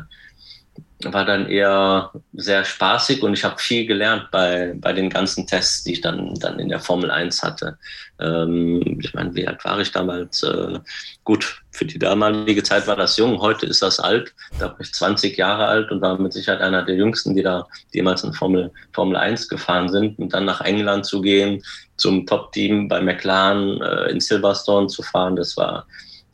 war 1.04 1.26
dann 1.26 1.48
eher 1.48 2.12
sehr 2.34 2.66
spaßig 2.66 3.22
und 3.22 3.34
ich 3.34 3.44
habe 3.44 3.60
viel 3.60 3.86
gelernt 3.86 4.30
bei, 4.32 4.74
bei 4.76 4.94
den 4.94 5.10
ganzen 5.10 5.46
Tests, 5.46 5.84
die 5.84 5.94
ich 5.94 6.02
dann, 6.02 6.34
dann 6.36 6.58
in 6.60 6.70
der 6.70 6.80
Formel 6.80 7.12
1 7.12 7.44
hatte. 7.44 7.78
Ähm, 8.20 9.00
ich 9.00 9.14
meine, 9.14 9.36
wie 9.36 9.48
alt 9.48 9.64
war 9.64 9.80
ich 9.80 9.92
damals? 9.92 10.42
Äh, 10.42 10.80
gut, 11.24 11.62
für 11.72 11.86
die 11.86 12.00
damalige 12.00 12.64
Zeit 12.64 12.88
war 12.88 12.96
das 12.96 13.18
jung, 13.18 13.40
heute 13.40 13.68
ist 13.68 13.84
das 13.84 14.00
alt. 14.00 14.34
Da 14.58 14.70
war 14.70 14.80
ich 14.80 14.92
20 14.92 15.38
Jahre 15.38 15.68
alt 15.68 15.92
und 15.92 16.02
war 16.02 16.18
mit 16.20 16.34
Sicherheit 16.34 16.62
einer 16.62 16.84
der 16.84 16.96
jüngsten, 16.96 17.36
die 17.36 17.44
da 17.44 17.68
jemals 17.94 18.24
in 18.24 18.34
Formel, 18.34 18.72
Formel 18.94 19.18
1 19.18 19.50
gefahren 19.50 19.90
sind. 19.90 20.18
Und 20.18 20.34
dann 20.34 20.46
nach 20.46 20.62
England 20.62 21.06
zu 21.06 21.22
gehen, 21.22 21.62
zum 21.98 22.26
Top-Team 22.26 22.88
bei 22.88 23.02
McLaren 23.02 23.82
äh, 23.82 24.10
in 24.10 24.20
Silverstone 24.20 24.88
zu 24.88 25.04
fahren, 25.04 25.36
das 25.36 25.56
war, 25.58 25.86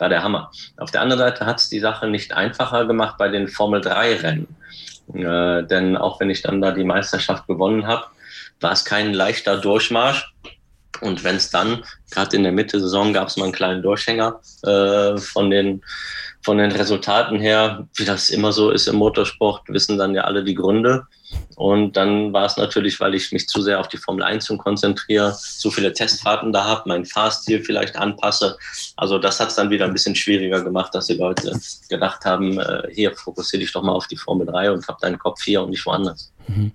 war 0.04 0.10
der 0.10 0.22
Hammer. 0.22 0.52
Auf 0.76 0.92
der 0.92 1.00
anderen 1.00 1.20
Seite 1.20 1.46
hat 1.46 1.62
es 1.62 1.70
die 1.70 1.80
Sache 1.80 2.08
nicht 2.08 2.34
einfacher 2.34 2.86
gemacht 2.86 3.16
bei 3.18 3.30
den 3.30 3.48
Formel 3.48 3.80
3 3.80 4.16
Rennen. 4.18 4.48
Äh, 5.14 5.64
denn 5.64 5.96
auch 5.96 6.20
wenn 6.20 6.30
ich 6.30 6.42
dann 6.42 6.60
da 6.60 6.72
die 6.72 6.84
Meisterschaft 6.84 7.48
gewonnen 7.48 7.88
habe, 7.88 8.08
war 8.60 8.74
es 8.74 8.84
kein 8.84 9.14
leichter 9.14 9.58
Durchmarsch. 9.58 10.34
Und 11.00 11.24
wenn 11.24 11.38
es 11.38 11.52
dann, 11.52 11.86
gerade 12.12 12.36
in 12.36 12.44
der 12.44 12.52
Mitte 12.52 12.82
Saison, 12.82 13.14
gab 13.14 13.30
es 13.30 13.38
mal 13.38 13.46
einen 13.46 13.54
kleinen 13.54 13.82
Durchhänger 13.82 14.42
äh, 14.64 15.18
von 15.18 15.50
den 15.50 15.82
von 16.46 16.58
den 16.58 16.74
Resultaten 16.74 17.40
her, 17.40 17.88
wie 17.96 18.04
das 18.04 18.30
immer 18.30 18.52
so 18.52 18.72
ist 18.72 18.88
im 18.88 18.98
Motorsport, 18.98 19.62
wissen 19.70 19.98
dann 19.98 20.14
ja 20.14 20.24
alle 20.24 20.44
die 20.44 20.56
Gründe. 20.56 21.08
Und 21.56 21.96
dann 21.96 22.34
war 22.34 22.46
es 22.46 22.58
natürlich, 22.58 23.00
weil 23.00 23.16
ich 23.16 23.32
mich 23.32 23.48
zu 23.48 23.62
sehr 23.62 23.80
auf 23.80 23.88
die 23.88 23.98
Formel 23.98 24.24
1 24.24 24.52
konzentriere, 24.58 25.36
zu 25.38 25.72
viele 25.72 25.94
Testfahrten 25.94 26.52
da 26.52 26.64
habe, 26.64 26.90
meinen 26.90 27.06
Fahrstil 27.06 27.64
vielleicht 27.64 27.96
anpasse. 27.96 28.58
Also 28.98 29.20
das 29.20 29.40
hat 29.40 29.50
es 29.50 29.56
dann 29.56 29.70
wieder 29.70 29.86
ein 29.86 29.94
bisschen 29.94 30.16
schwieriger 30.16 30.64
gemacht, 30.64 30.94
dass 30.96 31.08
die 31.08 31.14
Leute 31.14 31.60
gedacht 31.90 32.26
haben, 32.26 32.60
äh, 32.60 32.88
hier 32.92 33.16
fokussiere 33.16 33.62
dich 33.62 33.72
doch 33.72 33.84
mal 33.84 33.94
auf 33.94 34.08
die 34.08 34.18
Formel 34.18 34.48
3 34.48 34.72
und 34.72 34.88
hab 34.88 35.00
deinen 35.00 35.20
Kopf 35.20 35.44
hier 35.44 35.62
und 35.62 35.70
nicht 35.70 35.86
woanders. 35.86 36.32
Mhm. 36.48 36.72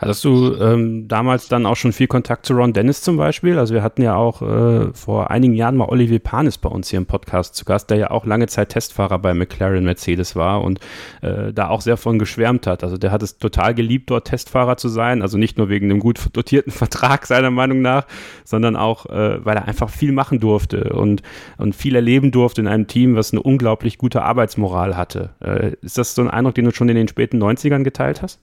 Hattest 0.00 0.24
du 0.24 0.54
ähm, 0.54 1.08
damals 1.08 1.48
dann 1.48 1.66
auch 1.66 1.76
schon 1.76 1.92
viel 1.92 2.06
Kontakt 2.06 2.46
zu 2.46 2.54
Ron 2.54 2.72
Dennis 2.72 3.02
zum 3.02 3.18
Beispiel? 3.18 3.58
Also 3.58 3.74
wir 3.74 3.82
hatten 3.82 4.00
ja 4.00 4.16
auch 4.16 4.40
äh, 4.40 4.94
vor 4.94 5.30
einigen 5.30 5.52
Jahren 5.52 5.76
mal 5.76 5.90
Olivier 5.90 6.20
Panis 6.20 6.56
bei 6.56 6.70
uns 6.70 6.88
hier 6.88 6.96
im 6.96 7.04
Podcast 7.04 7.54
zu 7.54 7.66
Gast, 7.66 7.90
der 7.90 7.98
ja 7.98 8.10
auch 8.10 8.24
lange 8.24 8.46
Zeit 8.46 8.70
Testfahrer 8.70 9.18
bei 9.18 9.34
McLaren 9.34 9.84
Mercedes 9.84 10.36
war 10.36 10.64
und 10.64 10.80
äh, 11.20 11.52
da 11.52 11.68
auch 11.68 11.82
sehr 11.82 11.98
von 11.98 12.18
geschwärmt 12.18 12.66
hat. 12.66 12.82
Also 12.82 12.96
der 12.96 13.12
hat 13.12 13.22
es 13.22 13.36
total 13.36 13.74
geliebt, 13.74 14.08
dort 14.08 14.28
Testfahrer 14.28 14.78
zu 14.78 14.88
sein. 14.88 15.20
Also 15.20 15.36
nicht 15.36 15.58
nur 15.58 15.68
wegen 15.68 15.90
einem 15.90 16.00
gut 16.00 16.18
dotierten 16.32 16.72
Vertrag 16.72 17.26
seiner 17.26 17.50
Meinung 17.50 17.82
nach, 17.82 18.06
sondern 18.46 18.76
auch, 18.76 19.04
äh, 19.04 19.44
weil 19.44 19.58
er 19.58 19.68
einfach 19.68 19.90
viel 19.90 20.12
machen 20.12 20.40
durfte 20.40 20.94
und, 20.94 21.20
und 21.58 21.76
viel 21.76 21.94
erleben 21.94 22.30
durfte 22.30 22.62
in 22.62 22.68
einem 22.68 22.86
Team, 22.86 23.16
was 23.16 23.32
eine 23.32 23.42
unglaublich 23.42 23.98
gute 23.98 24.22
Arbeitsmoral 24.22 24.96
hatte. 24.96 25.34
Äh, 25.40 25.72
ist 25.82 25.98
das 25.98 26.14
so 26.14 26.22
ein 26.22 26.30
Eindruck, 26.30 26.54
den 26.54 26.64
du 26.64 26.70
schon 26.70 26.88
in 26.88 26.96
den 26.96 27.08
späten 27.08 27.36
90ern 27.42 27.82
geteilt 27.82 28.22
hast? 28.22 28.40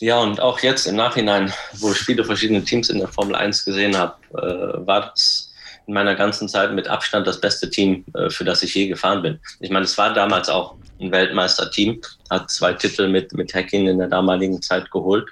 Ja, 0.00 0.20
und 0.20 0.40
auch 0.40 0.60
jetzt 0.60 0.86
im 0.86 0.96
Nachhinein, 0.96 1.52
wo 1.74 1.90
ich 1.90 1.98
viele 1.98 2.24
verschiedene 2.24 2.62
Teams 2.62 2.88
in 2.88 2.98
der 2.98 3.08
Formel 3.08 3.34
1 3.34 3.64
gesehen 3.64 3.96
habe, 3.96 4.14
äh, 4.32 4.86
war 4.86 5.10
das 5.10 5.52
in 5.86 5.94
meiner 5.94 6.14
ganzen 6.14 6.48
Zeit 6.48 6.72
mit 6.72 6.86
Abstand 6.86 7.26
das 7.26 7.40
beste 7.40 7.68
Team, 7.68 8.04
äh, 8.14 8.30
für 8.30 8.44
das 8.44 8.62
ich 8.62 8.74
je 8.74 8.86
gefahren 8.86 9.22
bin. 9.22 9.40
Ich 9.60 9.70
meine, 9.70 9.86
es 9.86 9.98
war 9.98 10.12
damals 10.12 10.48
auch 10.48 10.76
ein 11.00 11.10
Weltmeisterteam, 11.10 12.00
hat 12.30 12.50
zwei 12.50 12.74
Titel 12.74 13.08
mit, 13.08 13.32
mit 13.32 13.52
Hacking 13.54 13.88
in 13.88 13.98
der 13.98 14.08
damaligen 14.08 14.62
Zeit 14.62 14.90
geholt. 14.90 15.28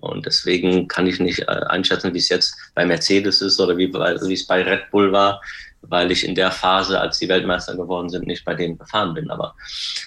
Und 0.00 0.26
deswegen 0.26 0.88
kann 0.88 1.06
ich 1.06 1.20
nicht 1.20 1.40
äh, 1.40 1.60
einschätzen, 1.68 2.12
wie 2.12 2.18
es 2.18 2.28
jetzt 2.28 2.54
bei 2.74 2.84
Mercedes 2.84 3.40
ist 3.40 3.60
oder 3.60 3.76
wie, 3.76 3.92
wie 3.92 4.34
es 4.34 4.46
bei 4.46 4.62
Red 4.62 4.90
Bull 4.90 5.12
war 5.12 5.40
weil 5.82 6.10
ich 6.10 6.26
in 6.26 6.34
der 6.34 6.50
Phase, 6.50 7.00
als 7.00 7.18
die 7.18 7.28
Weltmeister 7.28 7.76
geworden 7.76 8.08
sind, 8.08 8.26
nicht 8.26 8.44
bei 8.44 8.54
denen 8.54 8.78
gefahren 8.78 9.14
bin. 9.14 9.30
Aber 9.30 9.54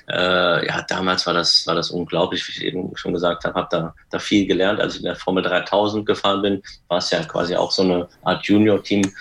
äh, 0.09 0.65
ja, 0.67 0.81
damals 0.87 1.25
war 1.25 1.33
das, 1.33 1.65
war 1.65 1.75
das 1.75 1.89
unglaublich, 1.91 2.47
wie 2.47 2.51
ich 2.51 2.63
eben 2.63 2.95
schon 2.95 3.13
gesagt 3.13 3.43
habe, 3.43 3.55
habe 3.55 3.67
da, 3.71 3.95
da 4.11 4.19
viel 4.19 4.45
gelernt. 4.45 4.79
Als 4.79 4.95
ich 4.95 5.01
in 5.01 5.05
der 5.05 5.15
Formel 5.15 5.43
3000 5.43 6.05
gefahren 6.05 6.41
bin, 6.41 6.63
war 6.87 6.99
es 6.99 7.09
ja 7.09 7.23
quasi 7.23 7.55
auch 7.55 7.71
so 7.71 7.83
eine 7.83 8.07
Art 8.23 8.45
Junior-Team, 8.45 9.11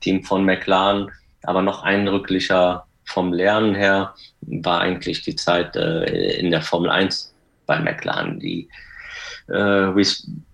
Team 0.00 0.22
von 0.22 0.44
McLaren, 0.44 1.10
aber 1.42 1.62
noch 1.62 1.82
eindrücklicher 1.82 2.86
vom 3.04 3.32
Lernen 3.32 3.74
her 3.74 4.14
war 4.40 4.80
eigentlich 4.80 5.22
die 5.22 5.36
Zeit 5.36 5.76
äh, 5.76 6.38
in 6.38 6.50
der 6.50 6.62
Formel 6.62 6.90
1 6.90 7.32
bei 7.66 7.78
McLaren. 7.78 8.38
Die, 8.38 8.68
äh, 9.48 9.94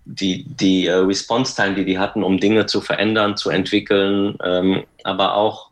die, 0.05 0.45
die 0.45 0.87
äh, 0.87 0.93
Response-Time, 0.93 1.75
die 1.75 1.85
die 1.85 1.99
hatten, 1.99 2.23
um 2.23 2.39
Dinge 2.39 2.65
zu 2.65 2.81
verändern, 2.81 3.37
zu 3.37 3.49
entwickeln, 3.49 4.37
ähm, 4.43 4.83
aber 5.03 5.35
auch 5.35 5.69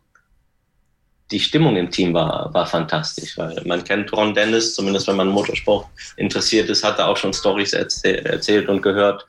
die 1.30 1.40
Stimmung 1.40 1.76
im 1.76 1.90
Team 1.90 2.12
war, 2.12 2.52
war 2.52 2.66
fantastisch, 2.66 3.38
weil 3.38 3.60
man 3.64 3.82
kennt 3.82 4.12
Ron 4.12 4.34
Dennis, 4.34 4.74
zumindest 4.74 5.08
wenn 5.08 5.16
man 5.16 5.28
Motorsport 5.28 5.86
interessiert 6.16 6.68
ist, 6.68 6.84
hat 6.84 6.98
er 6.98 7.08
auch 7.08 7.16
schon 7.16 7.32
Stories 7.32 7.72
erzäh 7.72 8.16
erzählt 8.16 8.68
und 8.68 8.82
gehört, 8.82 9.24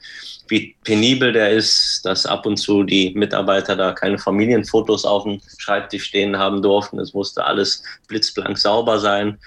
wie 0.49 0.75
penibel 0.83 1.31
der 1.31 1.51
ist, 1.51 2.01
dass 2.03 2.25
ab 2.25 2.45
und 2.45 2.57
zu 2.57 2.83
die 2.83 3.13
Mitarbeiter 3.15 3.77
da 3.77 3.93
keine 3.93 4.19
Familienfotos 4.19 5.05
auf 5.05 5.23
dem 5.23 5.41
Schreibtisch 5.57 6.03
stehen 6.03 6.37
haben 6.37 6.61
durften. 6.61 6.99
Es 6.99 7.13
musste 7.13 7.45
alles 7.45 7.81
blitzblank 8.09 8.57
sauber 8.57 8.99
sein. 8.99 9.39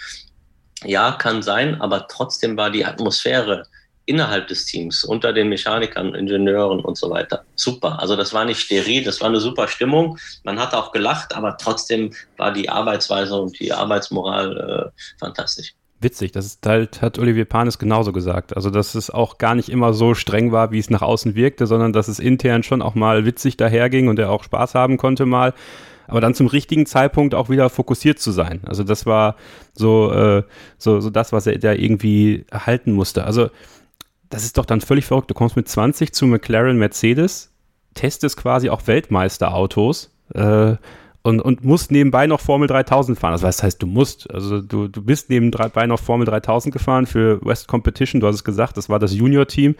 Ja, 0.84 1.12
kann 1.12 1.42
sein, 1.42 1.80
aber 1.80 2.08
trotzdem 2.08 2.56
war 2.56 2.70
die 2.70 2.84
Atmosphäre 2.84 3.66
innerhalb 4.06 4.46
des 4.46 4.64
Teams, 4.64 5.04
unter 5.04 5.32
den 5.32 5.48
Mechanikern, 5.48 6.14
Ingenieuren 6.14 6.80
und 6.80 6.96
so 6.96 7.10
weiter. 7.10 7.44
Super. 7.56 8.00
Also 8.00 8.16
das 8.16 8.32
war 8.32 8.44
nicht 8.44 8.60
steril, 8.60 9.04
das 9.04 9.20
war 9.20 9.28
eine 9.28 9.40
super 9.40 9.68
Stimmung. 9.68 10.18
Man 10.44 10.58
hat 10.58 10.74
auch 10.74 10.92
gelacht, 10.92 11.34
aber 11.34 11.56
trotzdem 11.58 12.12
war 12.36 12.52
die 12.52 12.68
Arbeitsweise 12.68 13.34
und 13.34 13.58
die 13.58 13.72
Arbeitsmoral 13.72 14.92
äh, 14.94 15.18
fantastisch. 15.18 15.74
Witzig, 15.98 16.32
das 16.32 16.46
ist 16.46 16.66
halt, 16.66 17.00
hat 17.02 17.18
Olivier 17.18 17.46
Panis 17.46 17.78
genauso 17.78 18.12
gesagt. 18.12 18.54
Also, 18.54 18.70
dass 18.70 18.94
es 18.94 19.08
auch 19.10 19.38
gar 19.38 19.54
nicht 19.54 19.70
immer 19.70 19.94
so 19.94 20.14
streng 20.14 20.52
war, 20.52 20.70
wie 20.70 20.78
es 20.78 20.90
nach 20.90 21.02
außen 21.02 21.34
wirkte, 21.34 21.66
sondern 21.66 21.92
dass 21.92 22.08
es 22.08 22.18
intern 22.18 22.62
schon 22.62 22.82
auch 22.82 22.94
mal 22.94 23.24
witzig 23.24 23.56
daherging 23.56 24.08
und 24.08 24.18
er 24.18 24.30
auch 24.30 24.44
Spaß 24.44 24.74
haben 24.74 24.98
konnte 24.98 25.26
mal 25.26 25.54
aber 26.08 26.20
dann 26.20 26.34
zum 26.34 26.46
richtigen 26.46 26.86
Zeitpunkt 26.86 27.34
auch 27.34 27.48
wieder 27.48 27.70
fokussiert 27.70 28.18
zu 28.18 28.30
sein. 28.30 28.60
Also 28.64 28.84
das 28.84 29.06
war 29.06 29.36
so, 29.72 30.12
äh, 30.12 30.42
so, 30.78 31.00
so 31.00 31.10
das, 31.10 31.32
was 31.32 31.46
er 31.46 31.58
da 31.58 31.72
irgendwie 31.72 32.44
erhalten 32.50 32.92
musste. 32.92 33.24
Also 33.24 33.50
das 34.30 34.44
ist 34.44 34.58
doch 34.58 34.64
dann 34.64 34.80
völlig 34.80 35.04
verrückt. 35.04 35.30
Du 35.30 35.34
kommst 35.34 35.56
mit 35.56 35.68
20 35.68 36.12
zu 36.12 36.26
McLaren 36.26 36.78
Mercedes, 36.78 37.52
testest 37.94 38.36
quasi 38.36 38.70
auch 38.70 38.86
Weltmeisterautos 38.86 40.10
äh, 40.34 40.76
und, 41.22 41.40
und 41.40 41.64
musst 41.64 41.90
nebenbei 41.90 42.26
noch 42.26 42.40
Formel 42.40 42.68
3000 42.68 43.18
fahren. 43.18 43.32
Also, 43.32 43.46
das 43.46 43.62
heißt, 43.62 43.82
du 43.82 43.86
musst, 43.86 44.30
also 44.32 44.60
du, 44.60 44.88
du 44.88 45.02
bist 45.02 45.30
nebenbei 45.30 45.86
noch 45.86 46.00
Formel 46.00 46.26
3000 46.26 46.72
gefahren 46.72 47.06
für 47.06 47.44
West 47.44 47.68
Competition, 47.68 48.20
du 48.20 48.26
hast 48.26 48.36
es 48.36 48.44
gesagt, 48.44 48.76
das 48.76 48.88
war 48.88 48.98
das 48.98 49.14
Junior-Team. 49.14 49.74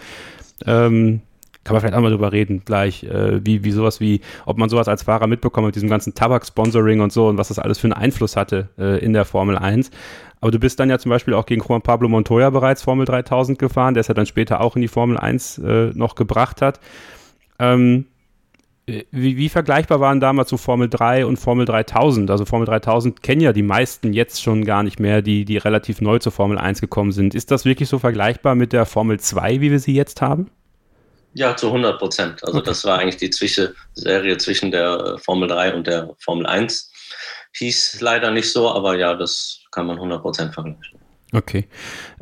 Ähm, 0.64 1.20
kann 1.66 1.74
man 1.74 1.80
vielleicht 1.80 1.96
auch 1.96 2.00
mal 2.00 2.10
drüber 2.10 2.30
reden, 2.30 2.62
gleich, 2.64 3.02
äh, 3.02 3.44
wie, 3.44 3.64
wie 3.64 3.72
sowas 3.72 3.98
wie, 3.98 4.20
ob 4.44 4.56
man 4.56 4.68
sowas 4.68 4.86
als 4.86 5.02
Fahrer 5.02 5.26
mitbekommt 5.26 5.66
mit 5.66 5.74
diesem 5.74 5.88
ganzen 5.88 6.14
Tabak-Sponsoring 6.14 7.00
und 7.00 7.12
so 7.12 7.26
und 7.26 7.38
was 7.38 7.48
das 7.48 7.58
alles 7.58 7.78
für 7.78 7.88
einen 7.88 7.92
Einfluss 7.92 8.36
hatte 8.36 8.68
äh, 8.78 9.04
in 9.04 9.12
der 9.12 9.24
Formel 9.24 9.58
1. 9.58 9.90
Aber 10.40 10.50
du 10.50 10.58
bist 10.58 10.78
dann 10.78 10.90
ja 10.90 10.98
zum 10.98 11.10
Beispiel 11.10 11.34
auch 11.34 11.46
gegen 11.46 11.62
Juan 11.66 11.82
Pablo 11.82 12.08
Montoya 12.08 12.50
bereits 12.50 12.82
Formel 12.82 13.06
3000 13.06 13.58
gefahren, 13.58 13.94
der 13.94 14.02
es 14.02 14.08
ja 14.08 14.14
dann 14.14 14.26
später 14.26 14.60
auch 14.60 14.76
in 14.76 14.82
die 14.82 14.88
Formel 14.88 15.16
1 15.16 15.58
äh, 15.58 15.90
noch 15.94 16.14
gebracht 16.14 16.60
hat. 16.60 16.78
Ähm, 17.58 18.06
wie, 18.86 19.36
wie, 19.36 19.48
vergleichbar 19.48 19.98
waren 19.98 20.20
damals 20.20 20.48
so 20.48 20.56
Formel 20.56 20.88
3 20.88 21.26
und 21.26 21.38
Formel 21.38 21.66
3000? 21.66 22.30
Also 22.30 22.44
Formel 22.44 22.66
3000 22.66 23.20
kennen 23.20 23.40
ja 23.40 23.52
die 23.52 23.64
meisten 23.64 24.12
jetzt 24.12 24.40
schon 24.40 24.64
gar 24.64 24.84
nicht 24.84 25.00
mehr, 25.00 25.22
die, 25.22 25.44
die 25.44 25.56
relativ 25.56 26.00
neu 26.00 26.20
zur 26.20 26.30
Formel 26.30 26.56
1 26.56 26.80
gekommen 26.80 27.10
sind. 27.10 27.34
Ist 27.34 27.50
das 27.50 27.64
wirklich 27.64 27.88
so 27.88 27.98
vergleichbar 27.98 28.54
mit 28.54 28.72
der 28.72 28.86
Formel 28.86 29.18
2, 29.18 29.60
wie 29.60 29.72
wir 29.72 29.80
sie 29.80 29.94
jetzt 29.94 30.22
haben? 30.22 30.50
Ja, 31.34 31.56
zu 31.56 31.66
100 31.66 31.98
Prozent. 31.98 32.44
Also 32.44 32.58
okay. 32.58 32.66
das 32.66 32.84
war 32.84 33.00
eigentlich 33.00 33.16
die 33.16 33.30
Zwischenserie 33.30 34.38
zwischen 34.38 34.70
der 34.70 35.18
Formel 35.18 35.48
3 35.48 35.74
und 35.74 35.86
der 35.88 36.14
Formel 36.18 36.46
1. 36.46 36.92
Hieß 37.54 38.00
leider 38.00 38.30
nicht 38.30 38.52
so, 38.52 38.70
aber 38.70 38.96
ja, 38.96 39.14
das 39.14 39.65
kann 39.76 39.86
man 39.86 39.98
100% 39.98 40.52
vergleichen. 40.52 40.98
Okay. 41.32 41.66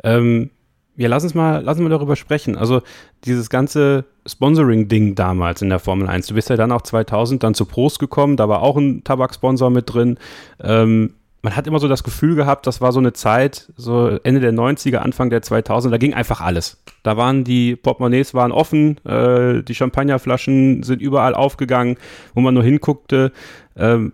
Ähm, 0.03 0.49
ja, 0.97 1.07
lass 1.07 1.23
uns 1.23 1.33
mal, 1.33 1.61
lass 1.63 1.77
uns 1.77 1.83
mal 1.83 1.89
darüber 1.89 2.17
sprechen. 2.17 2.57
Also 2.57 2.81
dieses 3.23 3.49
ganze 3.49 4.05
Sponsoring-Ding 4.27 5.15
damals 5.15 5.61
in 5.61 5.69
der 5.69 5.79
Formel 5.79 6.07
1. 6.07 6.27
Du 6.27 6.35
bist 6.35 6.49
ja 6.49 6.57
dann 6.57 6.73
auch 6.73 6.81
2000 6.81 7.41
dann 7.43 7.53
zu 7.53 7.65
Prost 7.65 7.99
gekommen, 7.99 8.35
da 8.35 8.49
war 8.49 8.61
auch 8.61 8.75
ein 8.75 9.05
Tabaksponsor 9.05 9.69
mit 9.69 9.93
drin. 9.93 10.17
Ähm, 10.61 11.13
man 11.41 11.55
hat 11.55 11.67
immer 11.67 11.79
so 11.79 11.87
das 11.87 12.03
Gefühl 12.03 12.35
gehabt, 12.35 12.67
das 12.67 12.81
war 12.81 12.91
so 12.91 12.99
eine 12.99 13.13
Zeit, 13.13 13.71
so 13.77 14.07
Ende 14.23 14.41
der 14.41 14.51
90er, 14.51 14.97
Anfang 14.97 15.29
der 15.29 15.43
2000er, 15.43 15.91
da 15.91 15.97
ging 15.97 16.13
einfach 16.13 16.41
alles. 16.41 16.83
Da 17.03 17.15
waren 17.15 17.45
die 17.45 17.77
Portemonnaies 17.77 18.33
waren 18.33 18.51
offen, 18.51 18.97
äh, 19.05 19.63
die 19.63 19.75
Champagnerflaschen 19.75 20.83
sind 20.83 21.01
überall 21.01 21.35
aufgegangen, 21.35 21.97
wo 22.33 22.41
man 22.41 22.53
nur 22.53 22.63
hinguckte. 22.63 23.31
Ähm, 23.77 24.13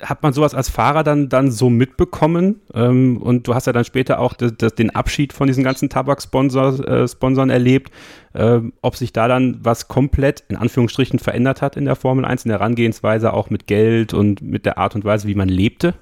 hat 0.00 0.22
man 0.22 0.32
sowas 0.32 0.54
als 0.54 0.70
Fahrer 0.70 1.04
dann, 1.04 1.28
dann 1.28 1.50
so 1.50 1.68
mitbekommen? 1.68 2.62
Ähm, 2.74 3.20
und 3.20 3.46
du 3.46 3.54
hast 3.54 3.66
ja 3.66 3.72
dann 3.72 3.84
später 3.84 4.18
auch 4.18 4.34
das, 4.34 4.52
das, 4.56 4.74
den 4.74 4.94
Abschied 4.94 5.32
von 5.32 5.46
diesen 5.46 5.62
ganzen 5.62 5.90
Tabaksponsoren 5.90 7.50
äh, 7.50 7.52
erlebt. 7.52 7.92
Ähm, 8.34 8.72
ob 8.82 8.96
sich 8.96 9.12
da 9.12 9.28
dann 9.28 9.58
was 9.62 9.88
komplett 9.88 10.44
in 10.48 10.56
Anführungsstrichen 10.56 11.18
verändert 11.18 11.62
hat 11.62 11.76
in 11.76 11.84
der 11.84 11.96
Formel 11.96 12.24
1, 12.24 12.44
in 12.44 12.50
der 12.50 12.58
Herangehensweise 12.58 13.32
auch 13.32 13.50
mit 13.50 13.66
Geld 13.66 14.14
und 14.14 14.40
mit 14.42 14.64
der 14.64 14.78
Art 14.78 14.94
und 14.94 15.04
Weise, 15.04 15.28
wie 15.28 15.34
man 15.34 15.48
lebte? 15.48 15.94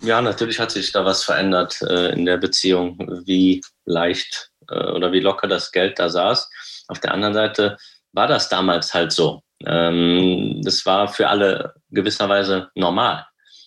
Ja, 0.00 0.20
natürlich 0.20 0.60
hat 0.60 0.70
sich 0.70 0.92
da 0.92 1.04
was 1.04 1.24
verändert 1.24 1.80
äh, 1.82 2.12
in 2.12 2.26
der 2.26 2.36
Beziehung, 2.36 2.98
wie 3.24 3.62
leicht 3.84 4.50
äh, 4.68 4.90
oder 4.90 5.12
wie 5.12 5.20
locker 5.20 5.48
das 5.48 5.72
Geld 5.72 5.98
da 5.98 6.08
saß. 6.08 6.48
Auf 6.88 7.00
der 7.00 7.12
anderen 7.12 7.34
Seite 7.34 7.76
war 8.12 8.26
das 8.26 8.48
damals 8.48 8.92
halt 8.92 9.12
so. 9.12 9.43
Ähm, 9.66 10.60
das 10.62 10.84
war 10.86 11.08
für 11.08 11.28
alle 11.28 11.74
gewisserweise 11.90 12.70
normal. 12.74 13.26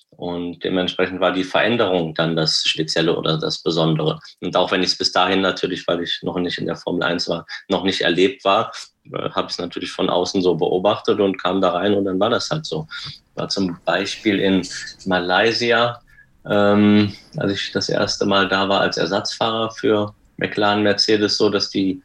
Und 0.09 0.63
dementsprechend 0.63 1.19
war 1.19 1.31
die 1.31 1.43
Veränderung 1.43 2.15
dann 2.15 2.35
das 2.35 2.63
Spezielle 2.65 3.15
oder 3.15 3.37
das 3.37 3.59
Besondere. 3.61 4.19
Und 4.41 4.55
auch 4.55 4.71
wenn 4.71 4.81
ich 4.81 4.89
es 4.89 4.97
bis 4.97 5.11
dahin 5.11 5.41
natürlich, 5.41 5.87
weil 5.87 6.01
ich 6.01 6.19
noch 6.23 6.37
nicht 6.39 6.57
in 6.57 6.65
der 6.65 6.75
Formel 6.75 7.03
1 7.03 7.29
war, 7.29 7.45
noch 7.69 7.83
nicht 7.83 8.01
erlebt 8.01 8.43
war, 8.43 8.71
äh, 9.13 9.29
habe 9.29 9.47
ich 9.47 9.53
es 9.53 9.59
natürlich 9.59 9.91
von 9.91 10.09
außen 10.09 10.41
so 10.41 10.55
beobachtet 10.55 11.19
und 11.19 11.41
kam 11.41 11.61
da 11.61 11.71
rein 11.71 11.93
und 11.93 12.05
dann 12.05 12.19
war 12.19 12.31
das 12.31 12.49
halt 12.49 12.65
so. 12.65 12.87
War 13.35 13.47
zum 13.49 13.77
Beispiel 13.85 14.39
in 14.39 14.67
Malaysia, 15.05 16.01
ähm, 16.49 17.13
als 17.37 17.51
ich 17.51 17.71
das 17.71 17.89
erste 17.89 18.25
Mal 18.25 18.47
da 18.47 18.67
war 18.69 18.81
als 18.81 18.97
Ersatzfahrer 18.97 19.71
für 19.71 20.15
McLaren 20.37 20.81
Mercedes, 20.81 21.37
so 21.37 21.49
dass 21.49 21.69
die 21.69 22.01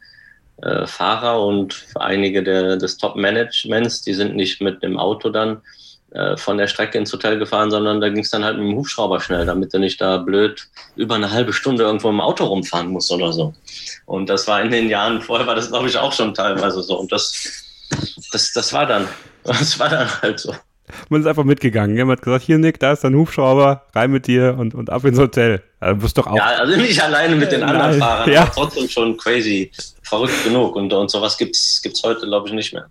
äh, 0.61 0.85
Fahrer 0.85 1.45
und 1.45 1.85
einige 1.95 2.43
der, 2.43 2.77
des 2.77 2.97
Top-Managements, 2.97 4.01
die 4.01 4.13
sind 4.13 4.35
nicht 4.35 4.61
mit 4.61 4.83
dem 4.83 4.99
Auto 4.99 5.29
dann 5.29 5.61
äh, 6.13 6.37
von 6.37 6.59
der 6.59 6.67
Strecke 6.67 6.97
ins 6.99 7.11
Hotel 7.11 7.39
gefahren, 7.39 7.71
sondern 7.71 7.99
da 7.99 8.09
ging 8.09 8.23
es 8.23 8.29
dann 8.29 8.45
halt 8.45 8.57
mit 8.57 8.67
dem 8.67 8.77
Hubschrauber 8.77 9.19
schnell, 9.19 9.47
damit 9.47 9.73
du 9.73 9.79
nicht 9.79 9.99
da 9.99 10.17
blöd 10.17 10.67
über 10.95 11.15
eine 11.15 11.31
halbe 11.31 11.53
Stunde 11.53 11.83
irgendwo 11.83 12.09
im 12.09 12.21
Auto 12.21 12.45
rumfahren 12.45 12.89
musst 12.89 13.11
oder 13.11 13.33
so. 13.33 13.53
Und 14.05 14.29
das 14.29 14.47
war 14.47 14.61
in 14.61 14.69
den 14.69 14.89
Jahren 14.89 15.21
vorher, 15.21 15.47
war 15.47 15.55
das 15.55 15.69
glaube 15.69 15.87
ich 15.87 15.97
auch 15.97 16.13
schon 16.13 16.35
teilweise 16.35 16.83
so. 16.83 16.99
Und 16.99 17.11
das, 17.11 17.89
das, 18.31 18.53
das 18.53 18.73
war 18.73 18.85
dann, 18.85 19.07
das 19.43 19.79
war 19.79 19.89
dann 19.89 20.21
halt 20.21 20.39
so. 20.39 20.53
Man 21.09 21.21
ist 21.21 21.27
einfach 21.27 21.43
mitgegangen. 21.43 21.95
Man 21.97 22.17
hat 22.17 22.21
gesagt, 22.21 22.43
hier 22.43 22.57
Nick, 22.57 22.79
da 22.79 22.91
ist 22.93 23.03
dein 23.03 23.15
Hubschrauber, 23.15 23.83
rein 23.93 24.11
mit 24.11 24.27
dir 24.27 24.55
und, 24.57 24.75
und 24.75 24.89
ab 24.89 25.03
ins 25.05 25.19
Hotel. 25.19 25.61
Also 25.79 26.01
bist 26.01 26.17
doch 26.17 26.27
auch. 26.27 26.35
Ja, 26.35 26.45
also 26.59 26.75
nicht 26.77 27.01
alleine 27.01 27.35
mit 27.35 27.51
den 27.51 27.61
Äh, 27.61 27.65
anderen 27.65 27.91
nein, 27.91 27.99
Fahrern, 27.99 28.31
ja. 28.31 28.41
aber 28.43 28.51
trotzdem 28.51 28.87
schon 28.87 29.17
crazy, 29.17 29.71
verrückt 30.01 30.43
genug. 30.43 30.75
Und, 30.75 30.93
und 30.93 31.11
sowas 31.11 31.37
gibt's 31.37 31.81
gibt's 31.81 32.03
heute, 32.03 32.25
glaube 32.25 32.47
ich, 32.47 32.53
nicht 32.53 32.73
mehr. 32.73 32.87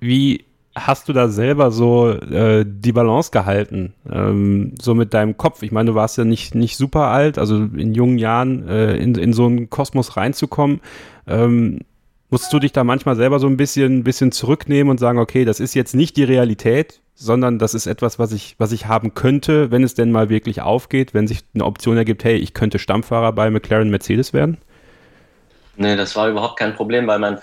Wie 0.00 0.44
hast 0.74 1.08
du 1.08 1.12
da 1.12 1.28
selber 1.28 1.70
so 1.70 2.10
äh, 2.10 2.64
die 2.66 2.92
Balance 2.92 3.30
gehalten? 3.30 3.94
Ähm, 4.10 4.74
so 4.80 4.94
mit 4.94 5.14
deinem 5.14 5.36
Kopf. 5.36 5.62
Ich 5.62 5.72
meine, 5.72 5.90
du 5.90 5.94
warst 5.94 6.18
ja 6.18 6.24
nicht, 6.24 6.54
nicht 6.54 6.76
super 6.76 7.06
alt, 7.08 7.38
also 7.38 7.56
in 7.56 7.94
jungen 7.94 8.18
Jahren 8.18 8.68
äh, 8.68 8.96
in, 8.96 9.14
in 9.14 9.32
so 9.32 9.46
einen 9.46 9.70
Kosmos 9.70 10.16
reinzukommen. 10.16 10.80
Ähm, 11.26 11.80
musst 12.30 12.52
du 12.52 12.58
dich 12.58 12.72
da 12.72 12.84
manchmal 12.84 13.16
selber 13.16 13.38
so 13.38 13.46
ein 13.46 13.56
bisschen, 13.56 14.04
bisschen 14.04 14.32
zurücknehmen 14.32 14.90
und 14.90 14.98
sagen, 14.98 15.18
okay, 15.18 15.44
das 15.44 15.60
ist 15.60 15.74
jetzt 15.74 15.94
nicht 15.94 16.16
die 16.16 16.24
Realität, 16.24 17.00
sondern 17.14 17.58
das 17.58 17.74
ist 17.74 17.86
etwas, 17.86 18.18
was 18.18 18.32
ich, 18.32 18.56
was 18.58 18.72
ich 18.72 18.86
haben 18.86 19.14
könnte, 19.14 19.70
wenn 19.70 19.84
es 19.84 19.94
denn 19.94 20.12
mal 20.12 20.28
wirklich 20.28 20.60
aufgeht, 20.60 21.14
wenn 21.14 21.26
sich 21.26 21.40
eine 21.54 21.64
Option 21.64 21.96
ergibt, 21.96 22.24
hey, 22.24 22.36
ich 22.36 22.52
könnte 22.52 22.78
Stammfahrer 22.78 23.32
bei 23.32 23.50
McLaren 23.50 23.90
Mercedes 23.90 24.32
werden? 24.32 24.58
Nee, 25.76 25.96
das 25.96 26.16
war 26.16 26.28
überhaupt 26.28 26.58
kein 26.58 26.74
Problem, 26.74 27.06
weil 27.06 27.18
mein, 27.18 27.38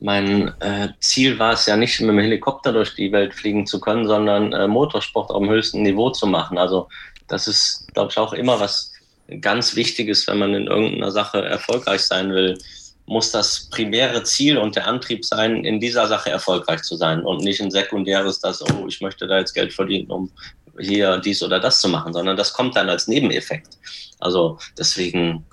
mein 0.00 0.48
äh, 0.60 0.88
Ziel 1.00 1.38
war 1.38 1.52
es 1.54 1.66
ja 1.66 1.76
nicht, 1.76 2.00
mit 2.00 2.10
dem 2.10 2.18
Helikopter 2.18 2.72
durch 2.72 2.94
die 2.94 3.12
Welt 3.12 3.34
fliegen 3.34 3.66
zu 3.66 3.80
können, 3.80 4.06
sondern 4.06 4.52
äh, 4.52 4.68
Motorsport 4.68 5.30
auf 5.30 5.42
dem 5.42 5.50
höchsten 5.50 5.82
Niveau 5.82 6.10
zu 6.10 6.26
machen. 6.26 6.58
Also 6.58 6.88
das 7.28 7.46
ist, 7.48 7.86
glaube 7.94 8.10
ich, 8.10 8.18
auch 8.18 8.32
immer 8.32 8.60
was 8.60 8.92
ganz 9.40 9.74
Wichtiges, 9.74 10.26
wenn 10.26 10.38
man 10.38 10.54
in 10.54 10.66
irgendeiner 10.66 11.10
Sache 11.10 11.44
erfolgreich 11.44 12.02
sein 12.02 12.32
will, 12.32 12.58
muss 13.06 13.30
das 13.30 13.68
primäre 13.70 14.22
Ziel 14.22 14.58
und 14.58 14.76
der 14.76 14.86
Antrieb 14.86 15.24
sein, 15.24 15.64
in 15.64 15.80
dieser 15.80 16.06
Sache 16.06 16.30
erfolgreich 16.30 16.82
zu 16.82 16.96
sein 16.96 17.22
und 17.22 17.42
nicht 17.42 17.60
ein 17.60 17.70
sekundäres, 17.70 18.40
dass, 18.40 18.62
oh, 18.62 18.86
ich 18.86 19.00
möchte 19.00 19.26
da 19.26 19.38
jetzt 19.38 19.54
Geld 19.54 19.72
verdienen, 19.72 20.10
um 20.10 20.30
hier 20.78 21.18
dies 21.18 21.42
oder 21.42 21.60
das 21.60 21.80
zu 21.80 21.88
machen, 21.88 22.12
sondern 22.12 22.36
das 22.36 22.52
kommt 22.52 22.76
dann 22.76 22.88
als 22.88 23.08
Nebeneffekt. 23.08 23.78
Also 24.20 24.58
deswegen, 24.78 25.44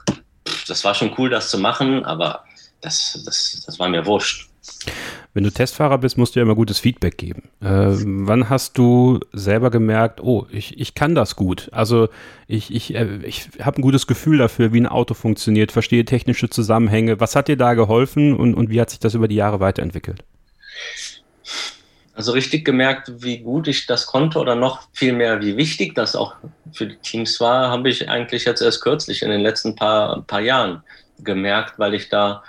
das 0.67 0.83
war 0.83 0.95
schon 0.95 1.13
cool, 1.17 1.29
das 1.29 1.49
zu 1.49 1.57
machen, 1.57 2.05
aber 2.05 2.43
das, 2.81 3.21
das, 3.25 3.63
das 3.65 3.79
war 3.79 3.89
mir 3.89 4.05
wurscht. 4.05 4.48
Wenn 5.33 5.43
du 5.43 5.51
Testfahrer 5.51 5.99
bist, 5.99 6.17
musst 6.17 6.35
du 6.35 6.39
ja 6.39 6.43
immer 6.43 6.55
gutes 6.55 6.79
Feedback 6.79 7.17
geben. 7.17 7.43
Äh, 7.61 7.67
wann 7.67 8.49
hast 8.49 8.77
du 8.77 9.19
selber 9.31 9.69
gemerkt, 9.69 10.21
oh, 10.21 10.47
ich, 10.51 10.79
ich 10.79 10.95
kann 10.95 11.13
das 11.13 11.35
gut? 11.35 11.69
Also 11.71 12.09
ich, 12.47 12.73
ich, 12.73 12.95
äh, 12.95 13.19
ich 13.23 13.49
habe 13.61 13.79
ein 13.79 13.83
gutes 13.83 14.07
Gefühl 14.07 14.39
dafür, 14.39 14.73
wie 14.73 14.81
ein 14.81 14.87
Auto 14.87 15.13
funktioniert, 15.13 15.71
verstehe 15.71 16.03
technische 16.03 16.49
Zusammenhänge. 16.49 17.19
Was 17.19 17.35
hat 17.35 17.47
dir 17.47 17.57
da 17.57 17.75
geholfen 17.75 18.35
und, 18.35 18.55
und 18.55 18.69
wie 18.69 18.81
hat 18.81 18.89
sich 18.89 18.99
das 18.99 19.13
über 19.13 19.27
die 19.27 19.35
Jahre 19.35 19.59
weiterentwickelt? 19.59 20.23
Also 22.15 22.33
richtig 22.33 22.65
gemerkt, 22.65 23.09
wie 23.23 23.37
gut 23.37 23.67
ich 23.67 23.85
das 23.85 24.05
konnte 24.05 24.39
oder 24.39 24.55
noch 24.55 24.89
viel 24.91 25.13
mehr, 25.13 25.41
wie 25.41 25.55
wichtig 25.55 25.95
das 25.95 26.17
auch 26.17 26.35
für 26.73 26.87
die 26.87 26.97
Teams 26.97 27.39
war, 27.39 27.69
habe 27.69 27.87
ich 27.87 28.09
eigentlich 28.09 28.43
jetzt 28.43 28.61
erst 28.61 28.81
kürzlich 28.81 29.21
in 29.21 29.29
den 29.29 29.39
letzten 29.39 29.75
paar, 29.75 30.23
paar 30.23 30.41
Jahren 30.41 30.83
gemerkt, 31.19 31.79
weil 31.79 31.93
ich 31.93 32.09
da 32.09 32.43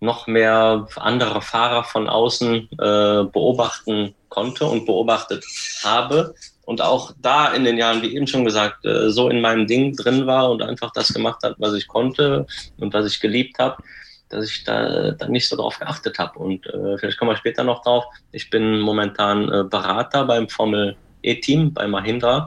noch 0.00 0.26
mehr 0.26 0.86
andere 0.96 1.42
Fahrer 1.42 1.84
von 1.84 2.08
außen 2.08 2.68
äh, 2.72 3.24
beobachten 3.24 4.14
konnte 4.28 4.66
und 4.66 4.86
beobachtet 4.86 5.44
habe 5.84 6.34
und 6.70 6.80
auch 6.80 7.12
da 7.20 7.52
in 7.52 7.64
den 7.64 7.76
Jahren, 7.76 8.00
wie 8.00 8.14
eben 8.14 8.28
schon 8.28 8.44
gesagt, 8.44 8.84
äh, 8.86 9.10
so 9.10 9.28
in 9.28 9.40
meinem 9.40 9.66
Ding 9.66 9.96
drin 9.96 10.26
war 10.26 10.50
und 10.50 10.62
einfach 10.62 10.92
das 10.92 11.12
gemacht 11.12 11.42
hat, 11.42 11.56
was 11.58 11.74
ich 11.74 11.88
konnte 11.88 12.46
und 12.78 12.94
was 12.94 13.06
ich 13.06 13.20
geliebt 13.20 13.58
habe, 13.58 13.82
dass 14.28 14.48
ich 14.48 14.62
da, 14.62 15.10
da 15.10 15.26
nicht 15.26 15.48
so 15.48 15.56
drauf 15.56 15.78
geachtet 15.80 16.20
habe. 16.20 16.38
Und 16.38 16.64
äh, 16.66 16.96
vielleicht 16.96 17.18
kommen 17.18 17.32
wir 17.32 17.36
später 17.36 17.64
noch 17.64 17.82
drauf. 17.82 18.04
Ich 18.30 18.50
bin 18.50 18.78
momentan 18.78 19.52
äh, 19.52 19.64
Berater 19.64 20.24
beim 20.24 20.48
Formel 20.48 20.96
E-Team 21.22 21.74
bei 21.74 21.88
Mahindra 21.88 22.46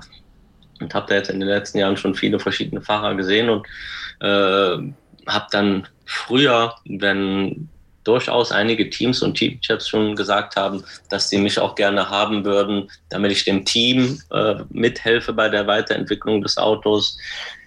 und 0.80 0.94
habe 0.94 1.08
da 1.08 1.16
jetzt 1.16 1.30
in 1.30 1.42
den 1.42 1.50
letzten 1.50 1.80
Jahren 1.80 1.98
schon 1.98 2.16
viele 2.16 2.40
verschiedene 2.40 2.82
Fahrer 2.82 3.16
gesehen 3.16 3.50
und 3.50 3.68
äh, 4.22 4.78
habe 5.28 5.48
dann 5.52 5.88
früher, 6.06 6.76
wenn 6.86 7.70
durchaus 8.04 8.52
einige 8.52 8.90
Teams 8.90 9.22
und 9.22 9.36
Teamchefs 9.36 9.88
schon 9.88 10.16
gesagt 10.16 10.56
haben, 10.56 10.84
dass 11.10 11.30
sie 11.30 11.38
mich 11.38 11.60
auch 11.60 11.76
gerne 11.76 12.10
haben 12.10 12.44
würden, 12.44 12.90
damit 13.10 13.32
ich 13.32 13.46
dem 13.46 13.66
Team 13.66 14.22
äh, 14.32 14.56
mithelfe 14.70 15.34
bei 15.34 15.50
der 15.50 15.68
Weiterentwicklung 15.68 16.42
des 16.42 16.58
Autos. 16.58 17.18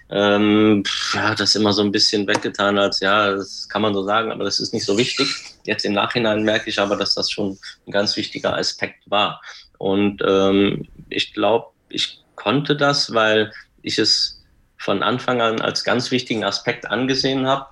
Ähm, 0.09 0.83
ja, 1.13 1.35
das 1.35 1.55
immer 1.55 1.73
so 1.73 1.81
ein 1.81 1.91
bisschen 1.91 2.27
weggetan 2.27 2.77
als, 2.77 3.01
ja, 3.01 3.31
das 3.31 3.67
kann 3.67 3.81
man 3.81 3.93
so 3.93 4.03
sagen, 4.03 4.31
aber 4.31 4.45
das 4.45 4.59
ist 4.59 4.73
nicht 4.73 4.85
so 4.85 4.97
wichtig. 4.97 5.27
Jetzt 5.65 5.83
im 5.83 5.93
Nachhinein 5.93 6.43
merke 6.43 6.69
ich 6.69 6.79
aber, 6.79 6.95
dass 6.95 7.15
das 7.15 7.29
schon 7.29 7.57
ein 7.85 7.91
ganz 7.91 8.15
wichtiger 8.15 8.55
Aspekt 8.55 9.09
war. 9.09 9.41
Und 9.79 10.21
ähm, 10.25 10.87
ich 11.09 11.33
glaube, 11.33 11.67
ich 11.89 12.21
konnte 12.35 12.75
das, 12.75 13.13
weil 13.13 13.51
ich 13.81 13.97
es 13.97 14.36
von 14.77 15.03
Anfang 15.03 15.41
an 15.41 15.61
als 15.61 15.83
ganz 15.83 16.11
wichtigen 16.11 16.43
Aspekt 16.43 16.89
angesehen 16.89 17.47
habe, 17.47 17.67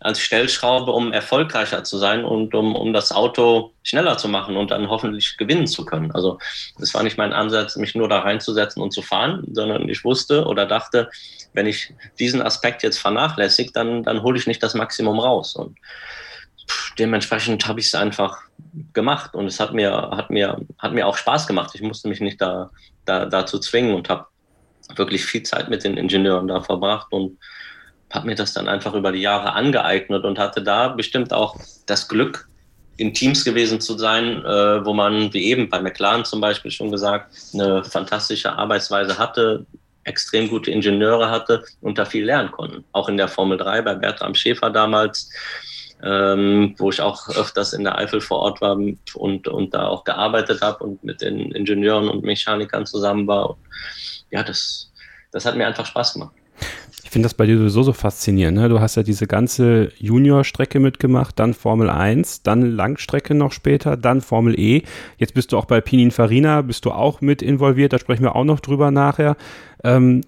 als 0.00 0.20
Stellschraube, 0.20 0.92
um 0.92 1.12
erfolgreicher 1.12 1.82
zu 1.82 1.98
sein 1.98 2.24
und 2.24 2.54
um, 2.54 2.76
um 2.76 2.92
das 2.92 3.10
Auto 3.10 3.72
schneller 3.82 4.16
zu 4.16 4.28
machen 4.28 4.56
und 4.56 4.70
dann 4.70 4.88
hoffentlich 4.88 5.36
gewinnen 5.36 5.66
zu 5.66 5.84
können. 5.84 6.12
Also 6.12 6.38
das 6.78 6.94
war 6.94 7.02
nicht 7.02 7.18
mein 7.18 7.32
Ansatz, 7.32 7.76
mich 7.76 7.94
nur 7.94 8.08
da 8.08 8.20
reinzusetzen 8.20 8.80
und 8.80 8.92
zu 8.92 9.02
fahren, 9.02 9.44
sondern 9.52 9.88
ich 9.88 10.04
wusste 10.04 10.44
oder 10.44 10.66
dachte, 10.66 11.10
wenn 11.52 11.66
ich 11.66 11.92
diesen 12.18 12.42
Aspekt 12.42 12.82
jetzt 12.82 12.98
vernachlässige, 12.98 13.72
dann, 13.72 14.04
dann 14.04 14.22
hole 14.22 14.38
ich 14.38 14.46
nicht 14.46 14.62
das 14.62 14.74
Maximum 14.74 15.18
raus. 15.18 15.56
Und 15.56 15.76
dementsprechend 16.98 17.66
habe 17.66 17.80
ich 17.80 17.86
es 17.86 17.94
einfach 17.94 18.38
gemacht 18.92 19.34
und 19.34 19.46
es 19.46 19.58
hat 19.58 19.72
mir, 19.72 19.92
hat 19.92 20.30
mir, 20.30 20.60
hat 20.78 20.92
mir 20.92 21.06
auch 21.08 21.16
Spaß 21.16 21.48
gemacht. 21.48 21.70
Ich 21.74 21.82
musste 21.82 22.08
mich 22.08 22.20
nicht 22.20 22.40
da, 22.40 22.70
da 23.04 23.26
dazu 23.26 23.58
zwingen 23.58 23.94
und 23.94 24.08
habe 24.08 24.26
wirklich 24.96 25.24
viel 25.24 25.42
Zeit 25.42 25.68
mit 25.68 25.84
den 25.84 25.96
Ingenieuren 25.96 26.48
da 26.48 26.60
verbracht 26.60 27.12
und 27.12 27.38
habe 28.12 28.26
mir 28.26 28.34
das 28.34 28.54
dann 28.54 28.68
einfach 28.68 28.94
über 28.94 29.12
die 29.12 29.20
Jahre 29.20 29.52
angeeignet 29.52 30.24
und 30.24 30.38
hatte 30.38 30.62
da 30.62 30.88
bestimmt 30.88 31.32
auch 31.32 31.56
das 31.86 32.08
Glück, 32.08 32.48
in 32.96 33.14
Teams 33.14 33.44
gewesen 33.44 33.80
zu 33.80 33.96
sein, 33.96 34.44
äh, 34.44 34.84
wo 34.84 34.92
man, 34.92 35.32
wie 35.32 35.44
eben 35.44 35.68
bei 35.68 35.80
McLaren 35.80 36.24
zum 36.24 36.40
Beispiel 36.40 36.70
schon 36.70 36.90
gesagt, 36.90 37.32
eine 37.54 37.84
fantastische 37.84 38.52
Arbeitsweise 38.52 39.18
hatte, 39.18 39.64
extrem 40.04 40.48
gute 40.48 40.70
Ingenieure 40.70 41.30
hatte 41.30 41.64
und 41.80 41.98
da 41.98 42.04
viel 42.04 42.24
lernen 42.24 42.50
konnten. 42.50 42.84
Auch 42.92 43.08
in 43.08 43.16
der 43.16 43.28
Formel 43.28 43.56
3 43.56 43.82
bei 43.82 43.94
Bertram 43.94 44.34
Schäfer 44.34 44.70
damals, 44.70 45.30
ähm, 46.02 46.74
wo 46.78 46.90
ich 46.90 47.00
auch 47.00 47.28
öfters 47.28 47.72
in 47.72 47.84
der 47.84 47.98
Eifel 47.98 48.20
vor 48.20 48.40
Ort 48.40 48.60
war 48.60 48.76
und, 49.14 49.48
und 49.48 49.74
da 49.74 49.86
auch 49.86 50.04
gearbeitet 50.04 50.60
habe 50.60 50.82
und 50.84 51.04
mit 51.04 51.20
den 51.20 51.52
Ingenieuren 51.52 52.08
und 52.08 52.24
Mechanikern 52.24 52.86
zusammen 52.86 53.26
war. 53.28 53.50
Und 53.50 53.58
ja, 54.30 54.42
das, 54.42 54.90
das 55.32 55.44
hat 55.44 55.56
mir 55.56 55.66
einfach 55.66 55.86
Spaß 55.86 56.14
gemacht. 56.14 56.32
Ich 57.04 57.10
finde 57.10 57.26
das 57.26 57.34
bei 57.34 57.46
dir 57.46 57.56
sowieso 57.56 57.82
so 57.84 57.92
faszinierend. 57.94 58.58
Ne? 58.58 58.68
Du 58.68 58.80
hast 58.80 58.96
ja 58.96 59.02
diese 59.02 59.26
ganze 59.26 59.92
Junior-Strecke 59.98 60.78
mitgemacht, 60.78 61.38
dann 61.38 61.54
Formel 61.54 61.88
1, 61.88 62.42
dann 62.42 62.60
Langstrecke 62.60 63.34
noch 63.34 63.52
später, 63.52 63.96
dann 63.96 64.20
Formel 64.20 64.58
E. 64.60 64.82
Jetzt 65.16 65.32
bist 65.32 65.52
du 65.52 65.56
auch 65.56 65.64
bei 65.64 65.80
Pininfarina, 65.80 66.60
bist 66.62 66.84
du 66.84 66.90
auch 66.90 67.22
mit 67.22 67.40
involviert, 67.40 67.94
da 67.94 67.98
sprechen 67.98 68.24
wir 68.24 68.36
auch 68.36 68.44
noch 68.44 68.60
drüber 68.60 68.90
nachher. 68.90 69.36
Ähm, 69.84 70.22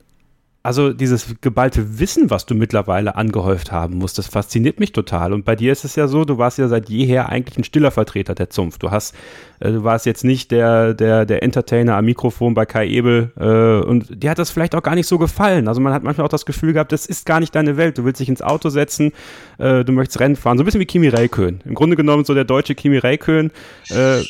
also 0.62 0.92
dieses 0.92 1.37
geballte 1.40 1.99
Wissen, 1.99 2.29
was 2.29 2.44
du 2.44 2.55
mittlerweile 2.55 3.16
angehäuft 3.16 3.73
haben 3.73 3.96
musst, 3.96 4.18
das 4.18 4.27
fasziniert 4.27 4.79
mich 4.79 4.92
total. 4.92 5.33
Und 5.33 5.46
bei 5.46 5.57
dir 5.57 5.73
ist 5.73 5.85
es 5.85 5.96
ja 5.96 6.07
so, 6.07 6.27
du 6.27 6.37
warst 6.37 6.59
ja 6.59 6.68
seit 6.68 6.90
jeher 6.90 7.31
eigentlich 7.31 7.57
ein 7.57 7.64
stiller 7.64 7.90
Vertreter 7.90 8.35
der 8.35 8.51
Zunft. 8.51 8.83
Du 8.83 8.90
hast, 8.90 9.14
äh, 9.61 9.70
du 9.73 9.85
warst 9.85 10.05
jetzt 10.05 10.23
nicht 10.23 10.51
der, 10.51 10.92
der, 10.92 11.25
der 11.25 11.42
Entertainer 11.42 11.96
am 11.96 12.05
Mikrofon 12.05 12.53
bei 12.53 12.66
Kai 12.66 12.88
Ebel 12.88 13.33
äh, 13.40 13.87
und 13.87 14.23
dir 14.23 14.29
hat 14.29 14.38
das 14.38 14.51
vielleicht 14.51 14.75
auch 14.75 14.83
gar 14.83 14.94
nicht 14.94 15.07
so 15.07 15.16
gefallen. 15.16 15.66
Also 15.66 15.81
man 15.81 15.94
hat 15.94 16.03
manchmal 16.03 16.27
auch 16.27 16.31
das 16.31 16.44
Gefühl 16.44 16.75
gehabt, 16.75 16.92
das 16.92 17.07
ist 17.07 17.25
gar 17.25 17.40
nicht 17.40 17.55
deine 17.55 17.79
Welt. 17.79 17.96
Du 17.96 18.05
willst 18.05 18.20
dich 18.20 18.29
ins 18.29 18.42
Auto 18.42 18.68
setzen, 18.68 19.12
äh, 19.57 19.83
du 19.83 19.92
möchtest 19.92 20.20
Rennen 20.20 20.37
fahren, 20.37 20.59
so 20.59 20.62
ein 20.62 20.66
bisschen 20.66 20.81
wie 20.81 20.87
Kimi 20.87 21.09
Räikkönen. 21.09 21.62
Im 21.64 21.75
Grunde 21.75 21.96
genommen 21.96 22.27
so 22.27 22.35
der 22.35 22.44
deutsche 22.44 22.75
Kimi 22.75 22.99
Räikkönen. 22.99 23.51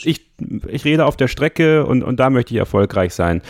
Ich, 0.04 0.26
ich 0.68 0.84
rede 0.84 1.04
auf 1.04 1.16
der 1.16 1.28
Strecke 1.28 1.84
und, 1.84 2.02
und 2.02 2.18
da 2.18 2.30
möchte 2.30 2.54
ich 2.54 2.58
erfolgreich 2.58 3.14
sein. 3.14 3.42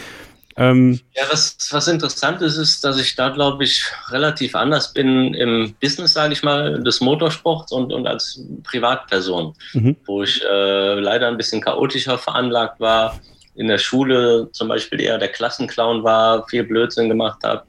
Ähm, 0.57 1.01
ja, 1.15 1.25
was, 1.31 1.57
was 1.71 1.89
interessant 1.89 2.43
ist, 2.43 2.57
ist, 2.57 2.85
dass 2.85 2.99
ich 2.99 3.15
da, 3.15 3.29
glaube 3.29 3.65
ich, 3.65 3.85
relativ 4.09 4.55
anders 4.55 4.93
bin 4.93 5.33
im 5.35 5.75
Business, 5.81 6.13
sage 6.13 6.33
ich 6.33 6.43
mal, 6.43 6.83
des 6.83 7.01
Motorsports 7.01 7.73
und, 7.73 7.93
und 7.93 8.07
als 8.07 8.43
Privatperson, 8.65 9.55
mhm. 9.73 9.97
wo 10.07 10.23
ich 10.23 10.43
äh, 10.43 10.95
leider 11.01 11.29
ein 11.29 11.37
bisschen 11.37 11.61
chaotischer 11.61 12.19
veranlagt 12.19 12.81
war, 12.81 13.21
in 13.55 13.69
der 13.69 13.79
Schule 13.79 14.49
zum 14.53 14.69
Beispiel 14.69 15.01
eher 15.01 15.19
der 15.19 15.29
Klassenclown 15.29 16.03
war, 16.03 16.47
viel 16.49 16.65
Blödsinn 16.65 17.09
gemacht 17.09 17.41
habe, 17.45 17.65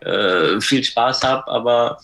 äh, 0.00 0.60
viel 0.60 0.84
Spaß 0.84 1.22
habe, 1.22 1.48
aber 1.48 1.98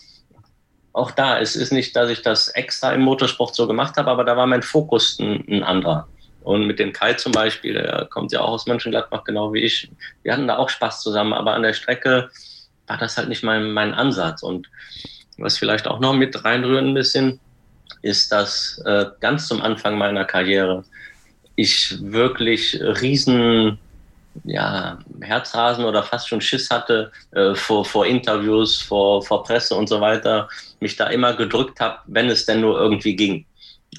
auch 0.93 1.11
da, 1.11 1.39
es 1.39 1.55
ist 1.55 1.71
nicht, 1.71 1.95
dass 1.95 2.09
ich 2.09 2.21
das 2.21 2.49
extra 2.49 2.91
im 2.91 3.01
Motorsport 3.01 3.55
so 3.55 3.67
gemacht 3.67 3.97
habe, 3.97 4.09
aber 4.09 4.23
da 4.23 4.35
war 4.35 4.47
mein 4.47 4.63
Fokus 4.63 5.19
ein, 5.19 5.45
ein 5.47 5.63
anderer. 5.63 6.07
Und 6.47 6.65
mit 6.65 6.79
dem 6.79 6.93
Kai 6.93 7.11
zum 7.15 7.33
Beispiel, 7.33 7.73
der 7.73 8.07
kommt 8.09 8.31
ja 8.31 8.39
auch 8.39 8.51
aus 8.51 8.67
Mönchengladbach, 8.67 9.25
genau 9.25 9.51
wie 9.51 9.63
ich. 9.65 9.91
Wir 10.23 10.31
hatten 10.31 10.47
da 10.47 10.55
auch 10.55 10.69
Spaß 10.69 11.01
zusammen, 11.01 11.33
aber 11.33 11.53
an 11.53 11.61
der 11.61 11.73
Strecke 11.73 12.29
war 12.87 12.97
das 12.97 13.17
halt 13.17 13.27
nicht 13.27 13.43
mein, 13.43 13.73
mein 13.73 13.93
Ansatz. 13.93 14.43
Und 14.43 14.69
was 15.37 15.57
vielleicht 15.57 15.87
auch 15.87 15.99
noch 15.99 16.13
mit 16.13 16.45
reinrührt 16.45 16.85
ein 16.85 16.93
bisschen, 16.93 17.41
ist, 18.01 18.31
dass 18.31 18.81
äh, 18.85 19.07
ganz 19.19 19.49
zum 19.49 19.61
Anfang 19.61 19.97
meiner 19.97 20.23
Karriere 20.23 20.85
ich 21.57 21.97
wirklich 22.01 22.79
riesen 22.81 23.77
ja, 24.45 24.99
Herzrasen 25.19 25.83
oder 25.83 26.01
fast 26.01 26.29
schon 26.29 26.39
Schiss 26.39 26.69
hatte 26.69 27.11
äh, 27.31 27.55
vor, 27.55 27.83
vor 27.83 28.05
Interviews, 28.05 28.81
vor, 28.81 29.21
vor 29.21 29.43
Presse 29.43 29.75
und 29.75 29.89
so 29.89 29.99
weiter, 29.99 30.47
mich 30.79 30.95
da 30.95 31.07
immer 31.07 31.33
gedrückt 31.33 31.81
habe, 31.81 31.97
wenn 32.05 32.29
es 32.29 32.45
denn 32.45 32.61
nur 32.61 32.79
irgendwie 32.79 33.17
ging. 33.17 33.45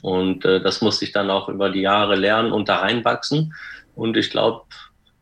Und 0.02 0.44
äh, 0.44 0.60
das 0.60 0.80
musste 0.80 1.04
ich 1.04 1.12
dann 1.12 1.30
auch 1.30 1.48
über 1.48 1.70
die 1.70 1.80
Jahre 1.80 2.14
lernen 2.14 2.52
und 2.52 2.68
da 2.68 2.76
reinwachsen. 2.76 3.54
Und 3.94 4.16
ich 4.16 4.30
glaube, 4.30 4.62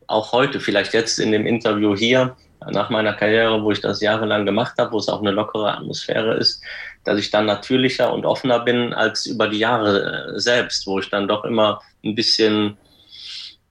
auch 0.06 0.32
heute, 0.32 0.60
vielleicht 0.60 0.92
jetzt 0.92 1.18
in 1.18 1.32
dem 1.32 1.46
Interview 1.46 1.96
hier, 1.96 2.36
nach 2.70 2.90
meiner 2.90 3.12
Karriere, 3.12 3.62
wo 3.62 3.70
ich 3.70 3.80
das 3.80 4.00
jahrelang 4.00 4.46
gemacht 4.46 4.74
habe, 4.78 4.92
wo 4.92 4.98
es 4.98 5.08
auch 5.08 5.20
eine 5.20 5.30
lockere 5.30 5.74
Atmosphäre 5.74 6.34
ist, 6.34 6.62
dass 7.04 7.18
ich 7.18 7.30
dann 7.30 7.46
natürlicher 7.46 8.12
und 8.12 8.24
offener 8.24 8.60
bin 8.60 8.92
als 8.92 9.26
über 9.26 9.48
die 9.48 9.58
Jahre 9.58 10.34
äh, 10.34 10.40
selbst, 10.40 10.86
wo 10.86 10.98
ich 10.98 11.08
dann 11.10 11.28
doch 11.28 11.44
immer 11.44 11.80
ein 12.04 12.14
bisschen 12.14 12.76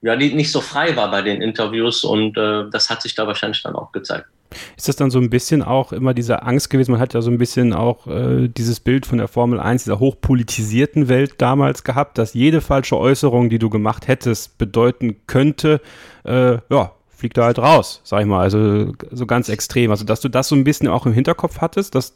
ja, 0.02 0.14
nicht 0.14 0.52
so 0.52 0.60
frei 0.60 0.94
war 0.96 1.10
bei 1.10 1.22
den 1.22 1.42
Interviews 1.42 2.04
und 2.04 2.36
äh, 2.36 2.64
das 2.70 2.88
hat 2.90 3.02
sich 3.02 3.14
da 3.14 3.26
wahrscheinlich 3.26 3.62
dann 3.62 3.74
auch 3.74 3.92
gezeigt. 3.92 4.28
Ist 4.76 4.88
das 4.88 4.96
dann 4.96 5.10
so 5.10 5.18
ein 5.18 5.30
bisschen 5.30 5.62
auch 5.62 5.92
immer 5.92 6.14
diese 6.14 6.42
Angst 6.42 6.70
gewesen? 6.70 6.92
Man 6.92 7.00
hat 7.00 7.14
ja 7.14 7.22
so 7.22 7.30
ein 7.30 7.38
bisschen 7.38 7.72
auch 7.72 8.06
äh, 8.06 8.48
dieses 8.48 8.80
Bild 8.80 9.06
von 9.06 9.18
der 9.18 9.28
Formel 9.28 9.60
1, 9.60 9.84
dieser 9.84 10.00
hochpolitisierten 10.00 11.08
Welt 11.08 11.34
damals 11.38 11.84
gehabt, 11.84 12.18
dass 12.18 12.34
jede 12.34 12.60
falsche 12.60 12.96
Äußerung, 12.96 13.50
die 13.50 13.58
du 13.58 13.70
gemacht 13.70 14.08
hättest, 14.08 14.58
bedeuten 14.58 15.16
könnte, 15.26 15.80
äh, 16.24 16.58
ja, 16.70 16.92
fliegt 17.16 17.38
er 17.38 17.44
halt 17.44 17.58
raus, 17.58 18.00
sag 18.04 18.20
ich 18.20 18.26
mal. 18.26 18.42
Also 18.42 18.92
so 19.10 19.26
ganz 19.26 19.48
extrem. 19.48 19.90
Also 19.90 20.04
dass 20.04 20.20
du 20.20 20.28
das 20.28 20.48
so 20.48 20.54
ein 20.54 20.64
bisschen 20.64 20.88
auch 20.88 21.06
im 21.06 21.12
Hinterkopf 21.12 21.60
hattest, 21.60 21.94
das 21.94 22.14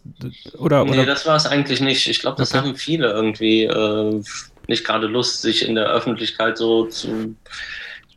oder, 0.58 0.84
Nee, 0.84 1.06
das 1.06 1.26
war 1.26 1.36
es 1.36 1.46
eigentlich 1.46 1.80
nicht. 1.80 2.08
Ich 2.08 2.20
glaube, 2.20 2.36
das 2.36 2.54
okay. 2.54 2.58
haben 2.58 2.76
viele 2.76 3.10
irgendwie 3.10 3.64
äh, 3.64 4.22
nicht 4.68 4.84
gerade 4.84 5.06
Lust, 5.06 5.42
sich 5.42 5.66
in 5.66 5.74
der 5.74 5.86
Öffentlichkeit 5.86 6.58
so 6.58 6.84
zu 6.84 7.34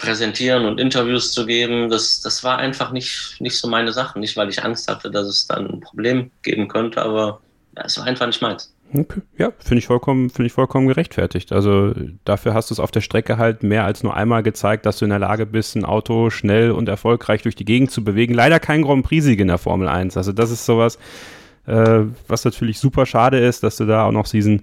präsentieren 0.04 0.66
und 0.66 0.80
Interviews 0.80 1.32
zu 1.32 1.46
geben. 1.46 1.90
Das, 1.90 2.22
das 2.22 2.44
war 2.44 2.58
einfach 2.58 2.92
nicht, 2.92 3.38
nicht 3.40 3.58
so 3.58 3.70
meine 3.70 3.94
Sache. 3.94 4.20
Nicht, 4.20 4.36
weil 4.36 4.50
ich 4.50 4.64
Angst 4.64 4.90
hatte, 4.90 5.10
dass 5.10 5.28
es 5.28 5.48
dann 5.48 5.68
ein 5.68 5.80
Problem 5.80 6.30
geben 6.42 6.68
könnte, 6.68 7.02
aber 7.02 7.40
es 7.76 7.98
war 7.98 8.06
einfach 8.06 8.28
nicht 8.28 8.42
meins. 8.42 8.74
Okay. 8.94 9.22
Ja, 9.38 9.52
finde 9.58 9.80
ich 9.80 9.88
vollkommen, 9.88 10.30
ich 10.38 10.52
vollkommen 10.52 10.88
gerechtfertigt. 10.88 11.52
Also 11.52 11.94
dafür 12.26 12.54
hast 12.54 12.70
du 12.70 12.76
es 12.76 12.80
auf 12.80 12.92
der 12.92 13.02
Strecke 13.02 13.38
halt 13.38 13.64
mehr 13.64 13.86
als 13.86 14.04
nur 14.04 14.16
einmal 14.16 14.44
gezeigt, 14.44 14.86
dass 14.86 15.00
du 15.00 15.06
in 15.06 15.10
der 15.10 15.20
Lage 15.20 15.46
bist, 15.46 15.76
ein 15.76 15.86
Auto 15.86 16.30
schnell 16.30 16.72
und 16.72 16.90
erfolgreich 16.90 17.42
durch 17.42 17.56
die 17.56 17.66
Gegend 17.66 17.90
zu 17.90 18.04
bewegen. 18.04 18.34
Leider 18.34 18.60
kein 18.60 18.84
Grand 18.84 19.06
Prix-Sieg 19.06 19.40
in 19.40 19.48
der 19.48 19.58
Formel 19.58 19.88
1. 19.88 20.18
Also 20.18 20.32
das 20.32 20.52
ist 20.52 20.66
sowas, 20.66 21.00
äh, 21.66 22.02
was 22.28 22.46
natürlich 22.46 22.78
super 22.78 23.06
schade 23.06 23.40
ist, 23.40 23.64
dass 23.64 23.78
du 23.78 23.86
da 23.86 24.06
auch 24.06 24.12
noch 24.12 24.28
diesen, 24.28 24.62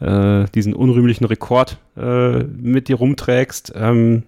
äh, 0.00 0.44
diesen 0.54 0.74
unrühmlichen 0.74 1.24
Rekord 1.24 1.78
äh, 1.96 2.44
mit 2.44 2.88
dir 2.88 2.96
rumträgst. 2.96 3.72
Ähm, 3.74 4.24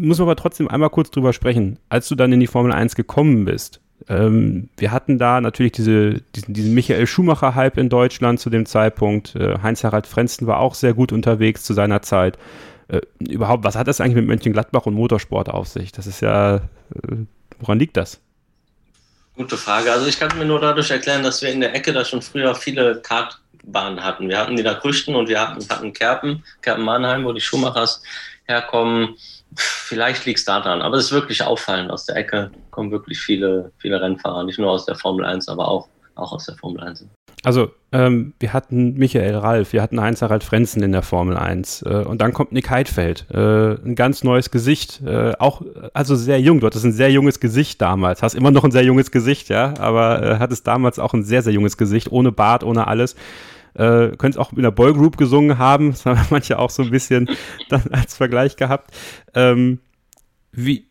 muss 0.00 0.18
man 0.18 0.28
aber 0.28 0.36
trotzdem 0.36 0.68
einmal 0.68 0.90
kurz 0.90 1.10
drüber 1.10 1.32
sprechen. 1.32 1.78
Als 1.88 2.08
du 2.08 2.14
dann 2.14 2.32
in 2.32 2.40
die 2.40 2.46
Formel 2.46 2.72
1 2.72 2.94
gekommen 2.94 3.44
bist, 3.44 3.80
ähm, 4.08 4.68
wir 4.76 4.92
hatten 4.92 5.18
da 5.18 5.40
natürlich 5.40 5.72
diese, 5.72 6.20
diesen, 6.34 6.54
diesen 6.54 6.74
Michael 6.74 7.06
Schumacher-Hype 7.06 7.78
in 7.78 7.88
Deutschland 7.88 8.40
zu 8.40 8.50
dem 8.50 8.66
Zeitpunkt. 8.66 9.34
Äh, 9.34 9.58
Heinz-Harald 9.62 10.06
Frenzen 10.06 10.46
war 10.46 10.60
auch 10.60 10.74
sehr 10.74 10.94
gut 10.94 11.12
unterwegs 11.12 11.64
zu 11.64 11.74
seiner 11.74 12.02
Zeit. 12.02 12.38
Äh, 12.88 13.00
überhaupt, 13.18 13.64
was 13.64 13.76
hat 13.76 13.88
das 13.88 14.00
eigentlich 14.00 14.16
mit 14.16 14.26
Mönchengladbach 14.26 14.86
und 14.86 14.94
Motorsport 14.94 15.50
auf 15.50 15.68
sich? 15.68 15.92
Das 15.92 16.06
ist 16.06 16.20
ja, 16.20 16.56
äh, 16.56 16.60
woran 17.58 17.78
liegt 17.78 17.96
das? 17.96 18.20
Gute 19.36 19.56
Frage. 19.56 19.92
Also 19.92 20.06
ich 20.06 20.18
kann 20.18 20.36
mir 20.38 20.44
nur 20.44 20.60
dadurch 20.60 20.90
erklären, 20.90 21.22
dass 21.22 21.42
wir 21.42 21.52
in 21.52 21.60
der 21.60 21.74
Ecke 21.74 21.92
da 21.92 22.04
schon 22.04 22.22
früher 22.22 22.54
viele 22.54 23.00
Kartbahnen 23.00 24.02
hatten. 24.02 24.28
Wir 24.28 24.38
hatten 24.38 24.56
die 24.56 24.62
da 24.62 24.74
Krüchten 24.74 25.14
und 25.14 25.28
wir 25.28 25.40
hatten, 25.40 25.64
hatten 25.68 25.92
Kerpen, 25.92 26.42
Kerpen 26.62 26.84
Mannheim, 26.84 27.24
wo 27.24 27.32
die 27.32 27.40
Schumachers 27.40 28.02
herkommen. 28.48 29.14
Vielleicht 29.54 30.26
liegt 30.26 30.40
es 30.40 30.44
daran, 30.44 30.82
aber 30.82 30.96
es 30.96 31.06
ist 31.06 31.12
wirklich 31.12 31.42
auffallend. 31.42 31.90
Aus 31.90 32.06
der 32.06 32.16
Ecke 32.16 32.50
kommen 32.70 32.90
wirklich 32.90 33.20
viele, 33.20 33.72
viele 33.78 34.00
Rennfahrer, 34.00 34.44
nicht 34.44 34.58
nur 34.58 34.70
aus 34.70 34.86
der 34.86 34.94
Formel 34.94 35.24
1, 35.24 35.48
aber 35.48 35.68
auch, 35.68 35.88
auch 36.16 36.32
aus 36.32 36.46
der 36.46 36.56
Formel 36.56 36.82
1. 36.82 37.06
Also, 37.44 37.70
ähm, 37.92 38.34
wir 38.40 38.52
hatten 38.52 38.94
Michael 38.94 39.36
Ralf, 39.36 39.72
wir 39.72 39.80
hatten 39.80 40.00
Heinz-Harald 40.00 40.42
Frenzen 40.42 40.82
in 40.82 40.92
der 40.92 41.02
Formel 41.02 41.36
1 41.36 41.82
äh, 41.82 42.04
und 42.04 42.20
dann 42.20 42.32
kommt 42.32 42.52
Nick 42.52 42.68
Heidfeld, 42.68 43.26
äh, 43.30 43.74
ein 43.74 43.94
ganz 43.94 44.24
neues 44.24 44.50
Gesicht, 44.50 45.00
äh, 45.06 45.34
auch, 45.38 45.62
also 45.94 46.16
sehr 46.16 46.40
jung, 46.40 46.60
du 46.60 46.66
hattest 46.66 46.84
ein 46.84 46.92
sehr 46.92 47.10
junges 47.12 47.38
Gesicht 47.38 47.80
damals, 47.80 48.22
hast 48.22 48.34
immer 48.34 48.50
noch 48.50 48.64
ein 48.64 48.72
sehr 48.72 48.82
junges 48.82 49.12
Gesicht, 49.12 49.48
ja, 49.50 49.74
aber 49.78 50.22
äh, 50.22 50.38
hattest 50.38 50.66
damals 50.66 50.98
auch 50.98 51.14
ein 51.14 51.22
sehr, 51.22 51.42
sehr 51.42 51.52
junges 51.52 51.76
Gesicht, 51.76 52.10
ohne 52.10 52.32
Bart, 52.32 52.64
ohne 52.64 52.88
alles 52.88 53.14
äh, 53.74 54.16
können 54.16 54.30
es 54.30 54.36
auch 54.36 54.52
in 54.52 54.62
der 54.62 54.70
Boygroup 54.70 55.16
gesungen 55.16 55.58
haben. 55.58 55.90
Das 55.90 56.06
haben 56.06 56.20
manche 56.30 56.58
auch 56.58 56.70
so 56.70 56.82
ein 56.82 56.90
bisschen 56.90 57.28
dann 57.68 57.82
als 57.90 58.16
Vergleich 58.16 58.56
gehabt. 58.56 58.92
Ähm, 59.34 59.80
wie 60.52 60.88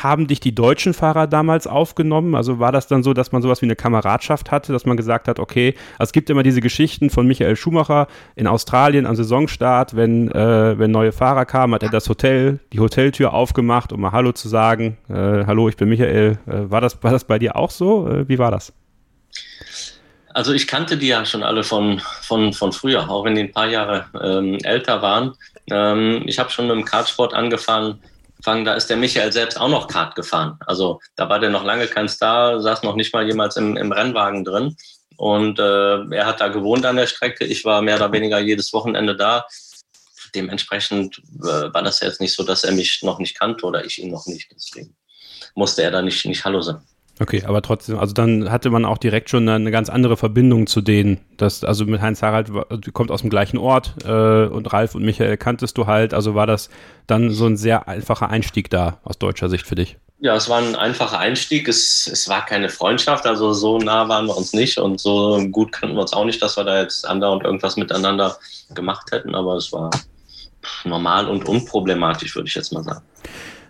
haben 0.00 0.26
dich 0.26 0.40
die 0.40 0.54
deutschen 0.54 0.94
Fahrer 0.94 1.26
damals 1.26 1.66
aufgenommen? 1.66 2.34
Also 2.34 2.58
war 2.58 2.72
das 2.72 2.86
dann 2.86 3.02
so, 3.02 3.12
dass 3.12 3.32
man 3.32 3.42
sowas 3.42 3.60
wie 3.62 3.66
eine 3.66 3.76
Kameradschaft 3.76 4.50
hatte, 4.50 4.72
dass 4.72 4.86
man 4.86 4.96
gesagt 4.96 5.28
hat, 5.28 5.38
okay, 5.38 5.74
also 5.98 6.10
es 6.10 6.12
gibt 6.12 6.30
immer 6.30 6.42
diese 6.42 6.60
Geschichten 6.60 7.10
von 7.10 7.26
Michael 7.26 7.56
Schumacher 7.56 8.06
in 8.34 8.46
Australien 8.46 9.06
am 9.06 9.16
Saisonstart, 9.16 9.94
wenn, 9.96 10.30
äh, 10.30 10.78
wenn 10.78 10.90
neue 10.90 11.12
Fahrer 11.12 11.44
kamen, 11.44 11.74
hat 11.74 11.82
er 11.82 11.90
das 11.90 12.08
Hotel, 12.08 12.60
die 12.72 12.80
Hoteltür 12.80 13.34
aufgemacht, 13.34 13.92
um 13.92 14.00
mal 14.00 14.12
Hallo 14.12 14.32
zu 14.32 14.48
sagen. 14.48 14.96
Äh, 15.08 15.44
Hallo, 15.46 15.68
ich 15.68 15.76
bin 15.76 15.88
Michael. 15.88 16.38
Äh, 16.46 16.70
war, 16.70 16.80
das, 16.80 17.02
war 17.02 17.10
das 17.10 17.24
bei 17.24 17.38
dir 17.38 17.56
auch 17.56 17.70
so? 17.70 18.08
Äh, 18.08 18.28
wie 18.28 18.38
war 18.38 18.50
das? 18.50 18.72
Also 20.34 20.52
ich 20.52 20.66
kannte 20.66 20.96
die 20.96 21.08
ja 21.08 21.24
schon 21.24 21.42
alle 21.42 21.64
von, 21.64 22.00
von, 22.22 22.52
von 22.52 22.72
früher, 22.72 23.08
auch 23.10 23.24
wenn 23.24 23.34
die 23.34 23.42
ein 23.42 23.52
paar 23.52 23.68
Jahre 23.68 24.06
ähm, 24.20 24.58
älter 24.62 25.02
waren. 25.02 25.34
Ähm, 25.70 26.22
ich 26.26 26.38
habe 26.38 26.50
schon 26.50 26.66
mit 26.66 26.76
dem 26.76 26.84
Kartsport 26.84 27.34
angefangen. 27.34 28.00
Da 28.44 28.74
ist 28.74 28.88
der 28.88 28.96
Michael 28.96 29.32
selbst 29.32 29.60
auch 29.60 29.68
noch 29.68 29.88
Kart 29.88 30.14
gefahren. 30.16 30.58
Also 30.66 31.00
da 31.16 31.28
war 31.28 31.38
der 31.38 31.50
noch 31.50 31.64
lange 31.64 31.86
kein 31.86 32.08
Star, 32.08 32.60
saß 32.60 32.82
noch 32.82 32.96
nicht 32.96 33.14
mal 33.14 33.26
jemals 33.26 33.56
im, 33.56 33.76
im 33.76 33.92
Rennwagen 33.92 34.44
drin. 34.44 34.76
Und 35.16 35.58
äh, 35.58 36.14
er 36.14 36.26
hat 36.26 36.40
da 36.40 36.48
gewohnt 36.48 36.84
an 36.84 36.96
der 36.96 37.06
Strecke. 37.06 37.44
Ich 37.44 37.64
war 37.64 37.82
mehr 37.82 37.96
oder 37.96 38.10
weniger 38.10 38.40
jedes 38.40 38.72
Wochenende 38.72 39.16
da. 39.16 39.46
Dementsprechend 40.34 41.18
äh, 41.42 41.72
war 41.72 41.82
das 41.82 42.00
jetzt 42.00 42.20
nicht 42.20 42.34
so, 42.34 42.42
dass 42.42 42.64
er 42.64 42.72
mich 42.72 43.02
noch 43.02 43.18
nicht 43.18 43.38
kannte 43.38 43.66
oder 43.66 43.84
ich 43.84 44.02
ihn 44.02 44.10
noch 44.10 44.26
nicht. 44.26 44.50
Deswegen 44.52 44.96
musste 45.54 45.82
er 45.82 45.90
da 45.90 46.02
nicht, 46.02 46.24
nicht 46.24 46.44
Hallo 46.44 46.62
sagen. 46.62 46.84
Okay, 47.22 47.44
aber 47.46 47.62
trotzdem, 47.62 48.00
also 48.00 48.12
dann 48.12 48.50
hatte 48.50 48.68
man 48.68 48.84
auch 48.84 48.98
direkt 48.98 49.30
schon 49.30 49.48
eine, 49.48 49.70
ganz 49.70 49.88
andere 49.88 50.16
Verbindung 50.16 50.66
zu 50.66 50.80
denen. 50.80 51.20
Das, 51.36 51.62
also 51.62 51.84
mit 51.84 52.00
Heinz 52.00 52.20
Harald 52.20 52.50
kommt 52.92 53.12
aus 53.12 53.20
dem 53.20 53.30
gleichen 53.30 53.58
Ort 53.58 53.94
äh, 54.04 54.46
und 54.46 54.72
Ralf 54.72 54.96
und 54.96 55.04
Michael 55.04 55.36
kanntest 55.36 55.78
du 55.78 55.86
halt. 55.86 56.14
Also 56.14 56.34
war 56.34 56.48
das 56.48 56.68
dann 57.06 57.30
so 57.30 57.46
ein 57.46 57.56
sehr 57.56 57.86
einfacher 57.86 58.28
Einstieg 58.28 58.70
da 58.70 58.98
aus 59.04 59.18
deutscher 59.18 59.48
Sicht 59.48 59.68
für 59.68 59.76
dich? 59.76 59.98
Ja, 60.18 60.34
es 60.34 60.48
war 60.48 60.58
ein 60.58 60.74
einfacher 60.74 61.20
Einstieg. 61.20 61.68
Es, 61.68 62.10
es 62.12 62.28
war 62.28 62.44
keine 62.44 62.68
Freundschaft, 62.68 63.24
also 63.24 63.52
so 63.52 63.78
nah 63.78 64.08
waren 64.08 64.26
wir 64.26 64.36
uns 64.36 64.52
nicht 64.52 64.78
und 64.78 64.98
so 64.98 65.40
gut 65.52 65.70
kannten 65.70 65.94
wir 65.94 66.02
uns 66.02 66.12
auch 66.12 66.24
nicht, 66.24 66.42
dass 66.42 66.56
wir 66.56 66.64
da 66.64 66.80
jetzt 66.82 67.06
andauernd 67.06 67.44
irgendwas 67.44 67.76
miteinander 67.76 68.36
gemacht 68.74 69.12
hätten, 69.12 69.36
aber 69.36 69.54
es 69.54 69.72
war 69.72 69.90
normal 70.82 71.28
und 71.28 71.48
unproblematisch, 71.48 72.34
würde 72.34 72.48
ich 72.48 72.54
jetzt 72.56 72.72
mal 72.72 72.82
sagen. 72.82 73.04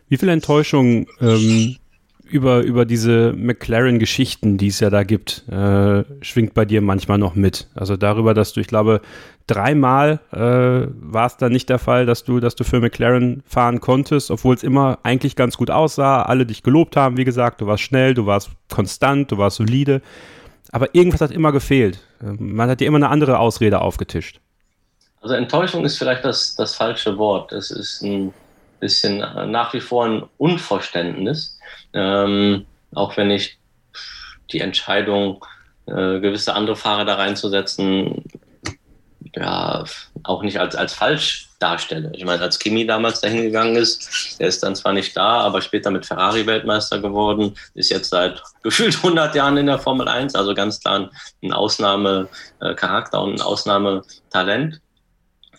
Wie 0.09 0.17
viel 0.17 0.31
Enttäuschung 0.31 1.07
ähm, 1.21 1.77
über, 2.33 2.63
über 2.63 2.85
diese 2.85 3.33
McLaren-Geschichten, 3.37 4.59
die 4.59 4.69
es 4.69 4.81
ja 4.81 4.91
da 4.91 5.03
gibt, 5.03 5.45
äh, 5.49 6.05
schwingt 6.23 6.55
bei 6.55 6.65
dir 6.65 6.81
manchmal 6.81 7.19
noch 7.19 7.35
mit. 7.35 7.69
Also 7.75 7.97
darüber, 7.97 8.35
dass 8.35 8.53
du, 8.53 8.61
ich 8.61 8.67
glaube, 8.67 9.01
dreimal 9.47 10.21
äh, 10.33 10.89
war 11.01 11.27
es 11.27 11.37
dann 11.37 11.53
nicht 11.53 11.69
der 11.69 11.79
Fall, 11.79 12.07
dass 12.07 12.25
du, 12.25 12.41
dass 12.41 12.55
du 12.55 12.65
für 12.65 12.81
McLaren 12.81 13.43
fahren 13.47 13.81
konntest, 13.81 14.31
obwohl 14.31 14.55
es 14.55 14.63
immer 14.63 14.99
eigentlich 15.03 15.37
ganz 15.37 15.57
gut 15.57 15.71
aussah, 15.71 16.23
alle 16.23 16.47
dich 16.47 16.63
gelobt 16.63 16.97
haben, 16.97 17.17
wie 17.17 17.25
gesagt, 17.25 17.61
du 17.61 17.67
warst 17.67 17.83
schnell, 17.83 18.15
du 18.15 18.27
warst 18.27 18.51
konstant, 18.71 19.31
du 19.31 19.39
warst 19.39 19.57
solide. 19.57 20.01
Aber 20.71 20.95
irgendwas 20.95 21.21
hat 21.21 21.31
immer 21.31 21.53
gefehlt. 21.53 22.01
Man 22.21 22.71
hat 22.71 22.81
dir 22.81 22.87
immer 22.87 22.97
eine 22.97 23.11
andere 23.11 23.39
Ausrede 23.39 23.81
aufgetischt. 23.81 24.41
Also 25.21 25.35
Enttäuschung 25.35 25.85
ist 25.85 25.99
vielleicht 25.99 26.25
das, 26.25 26.57
das 26.57 26.75
falsche 26.75 27.17
Wort. 27.19 27.53
Es 27.53 27.71
ist 27.71 28.03
ein 28.03 28.33
bisschen 28.83 29.19
nach 29.19 29.73
wie 29.73 29.81
vor 29.81 30.05
ein 30.05 30.25
Unverständnis 30.37 31.59
ähm, 31.93 32.67
auch 32.95 33.17
wenn 33.17 33.31
ich 33.31 33.59
die 34.51 34.61
Entscheidung, 34.61 35.45
äh, 35.87 36.21
gewisse 36.21 36.55
andere 36.55 36.77
Fahrer 36.77 37.05
da 37.05 37.15
reinzusetzen, 37.15 38.25
ja, 39.35 39.85
auch 40.25 40.43
nicht 40.43 40.61
als, 40.61 40.77
als 40.77 40.93
falsch 40.93 41.49
darstelle. 41.59 42.13
Ich 42.15 42.25
meine, 42.25 42.43
als 42.43 42.59
Kimi 42.59 42.87
damals 42.87 43.21
dahin 43.21 43.43
gegangen 43.43 43.77
ist, 43.77 44.39
der 44.39 44.49
ist 44.49 44.63
dann 44.63 44.77
zwar 44.77 44.93
nicht 44.93 45.17
da, 45.17 45.41
aber 45.41 45.63
später 45.63 45.91
mit 45.91 46.05
Ferrari 46.05 46.47
Weltmeister 46.47 47.01
geworden, 47.01 47.55
ist 47.75 47.91
jetzt 47.91 48.11
seit 48.11 48.43
gefühlt 48.63 48.97
100 48.97 49.35
Jahren 49.35 49.57
in 49.57 49.67
der 49.67 49.79
Formel 49.79 50.07
1, 50.07 50.35
also 50.35 50.55
ganz 50.55 50.81
klar 50.81 51.11
ein 51.43 51.53
Ausnahmecharakter 51.53 53.23
und 53.23 53.35
ein 53.35 53.41
Ausnahmetalent. 53.41 54.81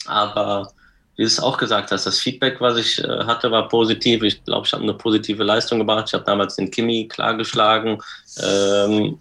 Aber 0.05 0.71
wie 1.15 1.23
du 1.23 1.27
es 1.27 1.39
auch 1.39 1.57
gesagt 1.57 1.91
hast, 1.91 2.05
das 2.05 2.19
Feedback, 2.19 2.59
was 2.59 2.77
ich 2.77 3.03
äh, 3.03 3.25
hatte, 3.25 3.51
war 3.51 3.67
positiv. 3.67 4.23
Ich 4.23 4.43
glaube, 4.43 4.65
ich 4.65 4.73
habe 4.73 4.83
eine 4.83 4.93
positive 4.93 5.43
Leistung 5.43 5.79
gebracht. 5.79 6.05
Ich 6.07 6.13
habe 6.13 6.23
damals 6.23 6.55
den 6.55 6.71
Kimi 6.71 7.07
klargeschlagen. 7.07 8.01
Ähm, 8.41 9.19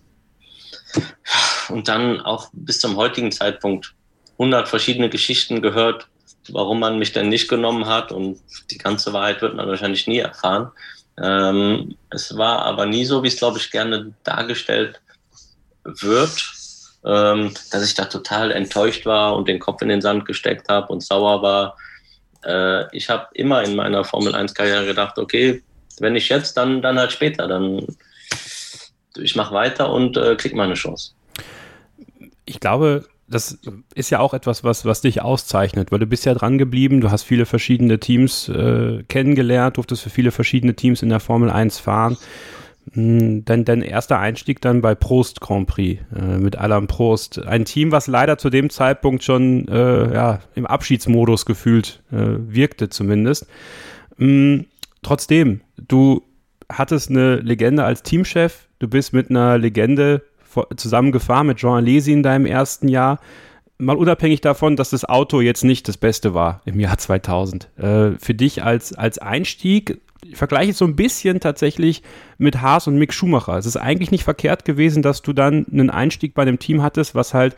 und 1.68 1.88
dann 1.88 2.20
auch 2.20 2.48
bis 2.52 2.80
zum 2.80 2.96
heutigen 2.96 3.32
Zeitpunkt 3.32 3.94
100 4.32 4.68
verschiedene 4.68 5.08
Geschichten 5.08 5.62
gehört, 5.62 6.08
warum 6.48 6.80
man 6.80 6.98
mich 6.98 7.12
denn 7.12 7.28
nicht 7.28 7.48
genommen 7.48 7.86
hat 7.86 8.12
und 8.12 8.40
die 8.70 8.78
ganze 8.78 9.12
Wahrheit 9.12 9.42
wird 9.42 9.54
man 9.54 9.68
wahrscheinlich 9.68 10.06
nie 10.06 10.18
erfahren. 10.18 10.70
Ähm, 11.22 11.96
es 12.10 12.36
war 12.36 12.62
aber 12.64 12.86
nie 12.86 13.04
so, 13.04 13.22
wie 13.22 13.28
es, 13.28 13.36
glaube 13.36 13.58
ich, 13.58 13.70
gerne 13.70 14.14
dargestellt 14.24 15.00
wird, 15.84 16.42
ähm, 17.04 17.52
dass 17.70 17.84
ich 17.84 17.94
da 17.94 18.06
total 18.06 18.50
enttäuscht 18.50 19.06
war 19.06 19.36
und 19.36 19.48
den 19.48 19.58
Kopf 19.58 19.82
in 19.82 19.88
den 19.88 20.00
Sand 20.00 20.24
gesteckt 20.24 20.68
habe 20.68 20.92
und 20.92 21.02
sauer 21.02 21.42
war. 21.42 21.76
Äh, 22.44 22.94
ich 22.96 23.08
habe 23.08 23.26
immer 23.34 23.62
in 23.62 23.76
meiner 23.76 24.04
Formel 24.04 24.34
1-Karriere 24.34 24.86
gedacht, 24.86 25.18
okay, 25.18 25.62
wenn 25.98 26.14
nicht 26.14 26.28
jetzt, 26.28 26.56
dann, 26.56 26.82
dann 26.82 26.98
halt 26.98 27.12
später. 27.12 27.48
Dann 27.48 27.86
ich 29.16 29.36
mache 29.36 29.54
weiter 29.54 29.92
und 29.92 30.16
äh, 30.16 30.36
krieg 30.36 30.54
mal 30.54 30.64
eine 30.64 30.74
Chance. 30.74 31.12
Ich 32.44 32.60
glaube, 32.60 33.04
das 33.28 33.58
ist 33.94 34.10
ja 34.10 34.20
auch 34.20 34.34
etwas, 34.34 34.62
was, 34.64 34.84
was 34.84 35.00
dich 35.00 35.22
auszeichnet, 35.22 35.90
weil 35.90 35.98
du 35.98 36.06
bist 36.06 36.24
ja 36.24 36.34
dran 36.34 36.58
geblieben, 36.58 37.00
du 37.00 37.10
hast 37.10 37.22
viele 37.22 37.46
verschiedene 37.46 37.98
Teams 37.98 38.48
äh, 38.48 39.02
kennengelernt, 39.08 39.76
durftest 39.76 40.02
für 40.02 40.10
viele 40.10 40.30
verschiedene 40.30 40.74
Teams 40.74 41.02
in 41.02 41.08
der 41.08 41.20
Formel 41.20 41.50
1 41.50 41.78
fahren. 41.78 42.16
Hm, 42.92 43.44
dein, 43.44 43.64
dein 43.64 43.82
erster 43.82 44.18
Einstieg 44.18 44.60
dann 44.60 44.80
bei 44.80 44.94
Prost 44.94 45.40
Grand 45.40 45.66
Prix 45.68 46.02
äh, 46.14 46.38
mit 46.38 46.56
Alain 46.56 46.88
Prost. 46.88 47.44
Ein 47.44 47.64
Team, 47.64 47.92
was 47.92 48.06
leider 48.06 48.38
zu 48.38 48.50
dem 48.50 48.70
Zeitpunkt 48.70 49.22
schon 49.22 49.68
äh, 49.68 50.12
ja, 50.12 50.40
im 50.54 50.66
Abschiedsmodus 50.66 51.46
gefühlt 51.46 52.02
äh, 52.10 52.16
wirkte 52.16 52.88
zumindest. 52.88 53.46
Hm, 54.18 54.66
trotzdem, 55.02 55.60
du 55.76 56.22
hattest 56.68 57.10
eine 57.10 57.36
Legende 57.36 57.84
als 57.84 58.02
Teamchef, 58.02 58.68
du 58.78 58.88
bist 58.88 59.12
mit 59.12 59.30
einer 59.30 59.58
Legende 59.58 60.22
zusammengefahren 60.76 61.46
mit 61.46 61.58
Jean 61.58 61.76
Alesi 61.76 62.12
in 62.12 62.22
deinem 62.22 62.46
ersten 62.46 62.88
Jahr. 62.88 63.20
Mal 63.78 63.96
unabhängig 63.96 64.40
davon, 64.42 64.76
dass 64.76 64.90
das 64.90 65.04
Auto 65.04 65.40
jetzt 65.40 65.64
nicht 65.64 65.88
das 65.88 65.96
Beste 65.96 66.34
war 66.34 66.60
im 66.64 66.78
Jahr 66.78 66.98
2000. 66.98 67.70
Äh, 67.78 68.10
für 68.18 68.34
dich 68.34 68.62
als, 68.62 68.92
als 68.92 69.18
Einstieg, 69.18 70.00
ich 70.32 70.38
vergleiche 70.38 70.70
es 70.70 70.78
so 70.78 70.86
ein 70.86 70.96
bisschen 70.96 71.40
tatsächlich 71.40 72.02
mit 72.38 72.62
Haas 72.62 72.86
und 72.86 72.96
Mick 72.96 73.12
Schumacher. 73.12 73.58
Es 73.58 73.66
ist 73.66 73.76
eigentlich 73.76 74.10
nicht 74.10 74.24
verkehrt 74.24 74.64
gewesen, 74.64 75.02
dass 75.02 75.20
du 75.20 75.34
dann 75.34 75.66
einen 75.70 75.90
Einstieg 75.90 76.32
bei 76.34 76.42
einem 76.42 76.58
Team 76.58 76.82
hattest, 76.82 77.14
was 77.14 77.34
halt 77.34 77.54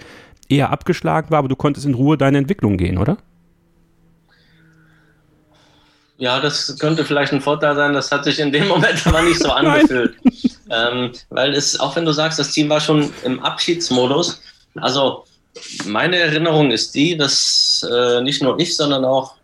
eher 0.49 0.71
abgeschlagen 0.71 1.31
war, 1.31 1.39
aber 1.39 1.49
du 1.49 1.57
konntest 1.57 1.87
in 1.87 1.95
Ruhe 1.95 2.19
deine 2.19 2.39
Entwicklung 2.39 2.77
gehen, 2.77 2.99
oder? 2.99 3.17
Ja, 6.17 6.41
das 6.41 6.77
könnte 6.79 7.05
vielleicht 7.05 7.33
ein 7.33 7.41
Vorteil 7.41 7.77
sein. 7.77 7.93
Das 7.93 8.11
hat 8.11 8.25
sich 8.25 8.39
in 8.41 8.53
dem 8.53 8.67
Moment 8.67 9.07
aber 9.07 9.23
nicht 9.23 9.41
so 9.41 9.51
angefühlt. 9.53 10.17
ähm, 10.71 11.13
weil 11.31 11.55
es, 11.55 11.79
auch 11.79 11.95
wenn 11.95 12.05
du 12.05 12.13
sagst, 12.13 12.39
das 12.39 12.51
Team 12.51 12.69
war 12.69 12.81
schon 12.81 13.13
im 13.25 13.41
Abschiedsmodus. 13.41 14.43
Also 14.77 15.25
meine 15.87 16.17
Erinnerung 16.17 16.73
ist 16.73 16.95
die, 16.95 17.17
dass 17.17 17.87
äh, 17.89 18.21
nicht 18.21 18.43
nur 18.43 18.59
ich, 18.59 18.77
sondern 18.77 19.05
auch 19.05 19.37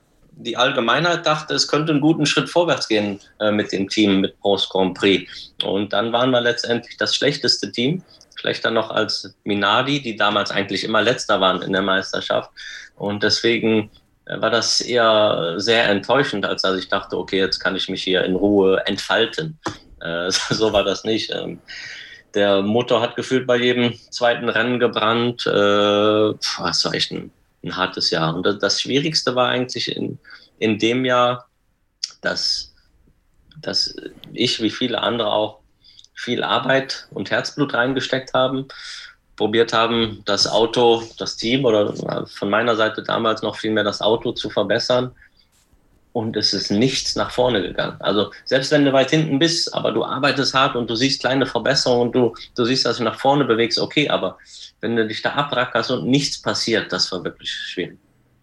die 0.42 0.56
Allgemeinheit 0.56 1.26
dachte, 1.26 1.54
es 1.54 1.68
könnte 1.68 1.92
einen 1.92 2.00
guten 2.00 2.26
Schritt 2.26 2.48
vorwärts 2.48 2.88
gehen 2.88 3.20
äh, 3.40 3.50
mit 3.50 3.72
dem 3.72 3.88
Team, 3.88 4.20
mit 4.20 4.38
Post 4.40 4.70
Grand 4.70 4.96
Prix. 4.96 5.52
Und 5.64 5.92
dann 5.92 6.12
waren 6.12 6.30
wir 6.30 6.40
letztendlich 6.40 6.96
das 6.96 7.14
schlechteste 7.14 7.70
Team, 7.70 8.02
schlechter 8.36 8.70
noch 8.70 8.90
als 8.90 9.34
Minardi, 9.44 10.00
die 10.00 10.16
damals 10.16 10.50
eigentlich 10.50 10.84
immer 10.84 11.02
letzter 11.02 11.40
waren 11.40 11.62
in 11.62 11.72
der 11.72 11.82
Meisterschaft. 11.82 12.50
Und 12.96 13.22
deswegen 13.22 13.90
war 14.26 14.50
das 14.50 14.80
eher 14.80 15.54
sehr 15.56 15.88
enttäuschend, 15.88 16.46
als 16.46 16.62
dass 16.62 16.78
ich 16.78 16.88
dachte, 16.88 17.18
okay, 17.18 17.38
jetzt 17.38 17.58
kann 17.58 17.76
ich 17.76 17.88
mich 17.88 18.02
hier 18.02 18.24
in 18.24 18.36
Ruhe 18.36 18.82
entfalten. 18.86 19.58
Äh, 20.00 20.30
so 20.50 20.72
war 20.72 20.84
das 20.84 21.04
nicht. 21.04 21.32
Ähm, 21.34 21.58
der 22.34 22.62
Motor 22.62 23.00
hat 23.00 23.16
gefühlt 23.16 23.46
bei 23.46 23.56
jedem 23.56 23.94
zweiten 24.10 24.48
Rennen 24.48 24.78
gebrannt. 24.78 25.46
Äh, 25.46 25.50
das 25.50 26.84
war 26.84 26.94
echt 26.94 27.10
ein, 27.10 27.32
ein 27.62 27.76
hartes 27.76 28.10
Jahr. 28.10 28.34
Und 28.34 28.62
das, 28.62 28.80
Schwierigste 28.80 29.34
war 29.34 29.48
eigentlich 29.48 29.94
in, 29.94 30.18
in 30.58 30.78
dem 30.78 31.04
Jahr, 31.04 31.48
dass, 32.20 32.74
dass 33.60 33.94
ich, 34.32 34.62
wie 34.62 34.70
viele 34.70 35.00
andere 35.00 35.32
auch, 35.32 35.60
viel 36.14 36.44
Arbeit 36.44 37.08
und 37.12 37.30
Herzblut 37.30 37.72
reingesteckt 37.72 38.34
haben 38.34 38.66
probiert 39.40 39.72
haben, 39.72 40.20
das 40.26 40.46
Auto, 40.46 41.02
das 41.16 41.38
Team 41.38 41.64
oder 41.64 42.26
von 42.26 42.50
meiner 42.50 42.76
Seite 42.76 43.02
damals 43.02 43.40
noch 43.40 43.56
viel 43.56 43.70
mehr 43.70 43.84
das 43.84 44.02
Auto 44.02 44.32
zu 44.32 44.50
verbessern. 44.50 45.12
Und 46.12 46.36
es 46.36 46.52
ist 46.52 46.70
nichts 46.70 47.14
nach 47.14 47.30
vorne 47.30 47.62
gegangen. 47.62 47.96
Also 48.00 48.32
selbst 48.44 48.72
wenn 48.72 48.84
du 48.84 48.92
weit 48.92 49.10
hinten 49.10 49.38
bist, 49.38 49.72
aber 49.72 49.92
du 49.92 50.04
arbeitest 50.04 50.54
hart 50.54 50.74
und 50.74 50.90
du 50.90 50.96
siehst 50.96 51.20
kleine 51.20 51.46
Verbesserungen 51.46 52.08
und 52.08 52.12
du, 52.12 52.34
du 52.56 52.64
siehst, 52.64 52.84
dass 52.84 52.96
du 52.96 53.04
nach 53.04 53.18
vorne 53.18 53.44
bewegst, 53.44 53.78
okay, 53.78 54.08
aber 54.08 54.36
wenn 54.80 54.96
du 54.96 55.06
dich 55.06 55.22
da 55.22 55.32
abrackerst 55.34 55.90
und 55.92 56.06
nichts 56.06 56.42
passiert, 56.42 56.92
das 56.92 57.12
war 57.12 57.22
wirklich 57.22 57.50
schwierig. 57.50 57.98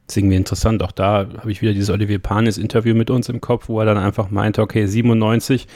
Das 0.08 0.16
ist 0.16 0.18
irgendwie 0.18 0.38
interessant. 0.38 0.82
Auch 0.82 0.94
da 0.94 1.28
habe 1.38 1.52
ich 1.52 1.62
wieder 1.62 1.74
dieses 1.74 1.90
Olivier 1.90 2.20
Panis 2.20 2.58
Interview 2.58 2.96
mit 2.96 3.10
uns 3.10 3.28
im 3.28 3.42
Kopf, 3.42 3.68
wo 3.68 3.82
er 3.82 3.86
dann 3.86 3.98
einfach 3.98 4.30
meinte, 4.30 4.62
okay, 4.62 4.86
97 4.86 5.68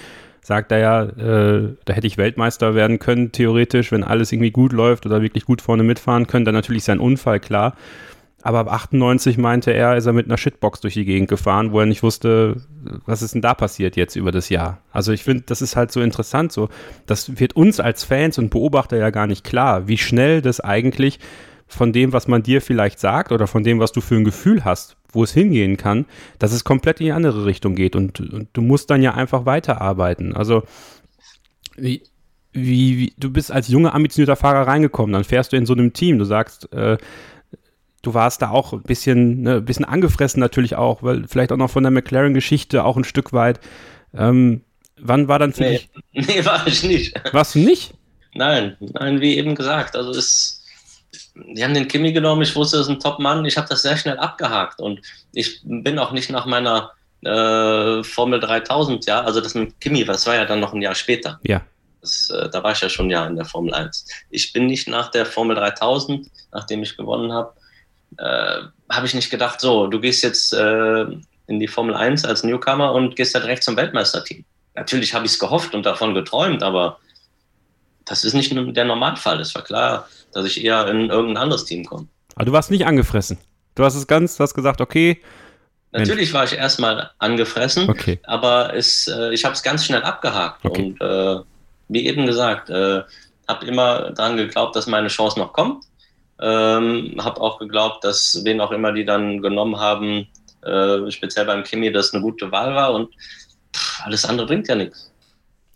sagt 0.41 0.71
er 0.71 0.79
ja, 0.79 1.03
äh, 1.03 1.75
da 1.85 1.93
hätte 1.93 2.07
ich 2.07 2.17
Weltmeister 2.17 2.73
werden 2.73 2.99
können, 2.99 3.31
theoretisch, 3.31 3.91
wenn 3.91 4.03
alles 4.03 4.31
irgendwie 4.31 4.51
gut 4.51 4.71
läuft 4.71 5.05
oder 5.05 5.21
wirklich 5.21 5.45
gut 5.45 5.61
vorne 5.61 5.83
mitfahren 5.83 6.27
können. 6.27 6.45
Dann 6.45 6.55
natürlich 6.55 6.83
sein 6.83 6.99
Unfall, 6.99 7.39
klar. 7.39 7.75
Aber 8.43 8.59
ab 8.59 8.71
98 8.71 9.37
meinte 9.37 9.71
er, 9.71 9.95
ist 9.97 10.05
er 10.05 10.13
mit 10.13 10.25
einer 10.25 10.37
Shitbox 10.37 10.81
durch 10.81 10.95
die 10.95 11.05
Gegend 11.05 11.29
gefahren, 11.29 11.71
wo 11.71 11.79
er 11.79 11.85
nicht 11.85 12.01
wusste, 12.01 12.61
was 13.05 13.21
ist 13.21 13.35
denn 13.35 13.41
da 13.41 13.53
passiert 13.53 13.95
jetzt 13.95 14.15
über 14.15 14.31
das 14.31 14.49
Jahr. 14.49 14.79
Also 14.91 15.11
ich 15.11 15.23
finde, 15.23 15.43
das 15.45 15.61
ist 15.61 15.75
halt 15.75 15.91
so 15.91 16.01
interessant. 16.01 16.51
So, 16.51 16.69
das 17.05 17.39
wird 17.39 17.55
uns 17.55 17.79
als 17.79 18.03
Fans 18.03 18.37
und 18.37 18.49
Beobachter 18.49 18.97
ja 18.97 19.11
gar 19.11 19.27
nicht 19.27 19.43
klar, 19.43 19.87
wie 19.87 19.97
schnell 19.97 20.41
das 20.41 20.59
eigentlich 20.59 21.19
von 21.67 21.93
dem, 21.93 22.13
was 22.13 22.27
man 22.27 22.43
dir 22.43 22.61
vielleicht 22.61 22.99
sagt 22.99 23.31
oder 23.31 23.47
von 23.47 23.63
dem, 23.63 23.79
was 23.79 23.91
du 23.91 24.01
für 24.01 24.15
ein 24.15 24.25
Gefühl 24.25 24.65
hast, 24.65 24.97
wo 25.11 25.23
es 25.23 25.31
hingehen 25.31 25.77
kann, 25.77 26.05
dass 26.37 26.51
es 26.51 26.63
komplett 26.63 26.99
in 26.99 27.05
die 27.05 27.11
andere 27.11 27.45
Richtung 27.45 27.75
geht 27.75 27.95
und, 27.95 28.19
und 28.19 28.49
du 28.53 28.61
musst 28.61 28.89
dann 28.89 29.01
ja 29.01 29.13
einfach 29.13 29.45
weiterarbeiten. 29.45 30.35
Also 30.35 30.63
wie, 31.77 32.03
wie, 32.51 33.13
du 33.17 33.31
bist 33.31 33.51
als 33.51 33.69
junger, 33.69 33.95
ambitionierter 33.95 34.35
Fahrer 34.35 34.67
reingekommen, 34.67 35.13
dann 35.13 35.23
fährst 35.23 35.53
du 35.53 35.57
in 35.57 35.65
so 35.65 35.73
einem 35.73 35.93
Team, 35.93 36.17
du 36.17 36.25
sagst, 36.25 36.71
äh, 36.73 36.97
du 38.01 38.13
warst 38.13 38.41
da 38.41 38.49
auch 38.49 38.73
ein 38.73 38.83
bisschen, 38.83 39.41
ne, 39.41 39.55
ein 39.55 39.65
bisschen 39.65 39.85
angefressen 39.85 40.39
natürlich 40.39 40.75
auch, 40.75 41.03
weil 41.03 41.27
vielleicht 41.27 41.51
auch 41.51 41.57
noch 41.57 41.69
von 41.69 41.83
der 41.83 41.91
McLaren-Geschichte 41.91 42.83
auch 42.83 42.97
ein 42.97 43.03
Stück 43.03 43.33
weit. 43.33 43.59
Ähm, 44.13 44.61
wann 44.99 45.27
war 45.27 45.39
dann 45.39 45.53
für 45.53 45.63
nee, 45.63 45.89
dich? 46.13 46.27
Nee, 46.27 46.45
war 46.45 46.65
ich 46.67 46.83
nicht. 46.83 47.13
Warst 47.33 47.55
du 47.55 47.59
nicht? 47.59 47.93
Nein, 48.33 48.77
nein, 48.79 49.21
wie 49.21 49.37
eben 49.37 49.55
gesagt. 49.55 49.95
Also 49.95 50.11
es 50.11 50.61
die 51.35 51.63
haben 51.63 51.73
den 51.73 51.87
Kimi 51.87 52.11
genommen, 52.13 52.41
ich 52.41 52.55
wusste, 52.55 52.77
das 52.77 52.87
ist 52.87 52.91
ein 52.91 52.99
Top-Mann, 52.99 53.45
ich 53.45 53.57
habe 53.57 53.67
das 53.69 53.81
sehr 53.81 53.97
schnell 53.97 54.17
abgehakt 54.17 54.79
und 54.79 55.01
ich 55.33 55.61
bin 55.63 55.97
auch 55.99 56.11
nicht 56.11 56.29
nach 56.29 56.45
meiner 56.45 56.91
äh, 57.23 58.03
Formel 58.03 58.39
3000, 58.39 59.05
ja, 59.05 59.21
also 59.21 59.41
das 59.41 59.55
mit 59.55 59.79
Kimi, 59.79 60.03
das 60.03 60.25
war 60.25 60.35
ja 60.35 60.45
dann 60.45 60.59
noch 60.59 60.73
ein 60.73 60.81
Jahr 60.81 60.95
später. 60.95 61.39
Ja. 61.43 61.61
Das, 62.01 62.29
äh, 62.31 62.49
da 62.49 62.63
war 62.63 62.71
ich 62.71 62.81
ja 62.81 62.89
schon 62.89 63.09
ja 63.09 63.25
in 63.27 63.35
der 63.35 63.45
Formel 63.45 63.73
1. 63.73 64.07
Ich 64.29 64.53
bin 64.53 64.65
nicht 64.65 64.87
nach 64.87 65.11
der 65.11 65.25
Formel 65.25 65.55
3000, 65.55 66.27
nachdem 66.51 66.83
ich 66.83 66.97
gewonnen 66.97 67.31
habe, 67.31 67.53
äh, 68.17 68.61
habe 68.89 69.05
ich 69.05 69.13
nicht 69.13 69.29
gedacht, 69.29 69.61
so, 69.61 69.87
du 69.87 69.99
gehst 69.99 70.23
jetzt 70.23 70.53
äh, 70.53 71.05
in 71.47 71.59
die 71.59 71.67
Formel 71.67 71.95
1 71.95 72.25
als 72.25 72.43
Newcomer 72.43 72.93
und 72.93 73.15
gehst 73.15 73.35
da 73.35 73.39
direkt 73.39 73.63
zum 73.63 73.75
Weltmeisterteam. 73.77 74.43
Natürlich 74.75 75.13
habe 75.13 75.25
ich 75.25 75.33
es 75.33 75.39
gehofft 75.39 75.75
und 75.75 75.85
davon 75.85 76.13
geträumt, 76.13 76.63
aber 76.63 76.97
das 78.05 78.23
ist 78.23 78.33
nicht 78.33 78.53
der 78.55 78.85
Normalfall. 78.85 79.39
Es 79.39 79.53
war 79.55 79.63
klar, 79.63 80.07
dass 80.33 80.45
ich 80.45 80.63
eher 80.63 80.87
in 80.87 81.09
irgendein 81.09 81.43
anderes 81.43 81.65
Team 81.65 81.85
komme. 81.85 82.07
Aber 82.35 82.45
du 82.45 82.51
warst 82.51 82.71
nicht 82.71 82.85
angefressen. 82.85 83.37
Du 83.75 83.83
hast 83.83 83.95
es 83.95 84.07
ganz, 84.07 84.37
du 84.37 84.43
hast 84.43 84.53
gesagt, 84.53 84.81
okay. 84.81 85.21
Natürlich 85.91 86.33
war 86.33 86.45
ich 86.45 86.53
erstmal 86.53 87.11
angefressen, 87.19 87.89
okay. 87.89 88.19
aber 88.23 88.73
es, 88.73 89.07
äh, 89.07 89.33
ich 89.33 89.43
habe 89.43 89.55
es 89.55 89.61
ganz 89.61 89.85
schnell 89.85 90.03
abgehakt. 90.03 90.63
Okay. 90.63 90.95
Und 90.99 91.01
äh, 91.01 91.43
wie 91.89 92.05
eben 92.05 92.25
gesagt, 92.25 92.69
äh, 92.69 93.01
habe 93.47 93.65
immer 93.65 94.11
daran 94.11 94.37
geglaubt, 94.37 94.75
dass 94.75 94.87
meine 94.87 95.09
Chance 95.09 95.37
noch 95.37 95.51
kommt. 95.51 95.83
Ähm, 96.41 97.15
habe 97.19 97.39
auch 97.39 97.59
geglaubt, 97.59 98.03
dass 98.03 98.41
wen 98.43 98.61
auch 98.61 98.71
immer 98.71 98.91
die 98.91 99.05
dann 99.05 99.41
genommen 99.41 99.79
haben, 99.79 100.27
äh, 100.63 101.09
speziell 101.11 101.45
beim 101.45 101.63
Kimi, 101.63 101.91
das 101.91 102.13
eine 102.13 102.21
gute 102.21 102.51
Wahl 102.51 102.75
war. 102.75 102.93
Und 102.93 103.09
pff, 103.75 104.01
alles 104.05 104.25
andere 104.25 104.47
bringt 104.47 104.67
ja 104.67 104.75
nichts. 104.75 105.11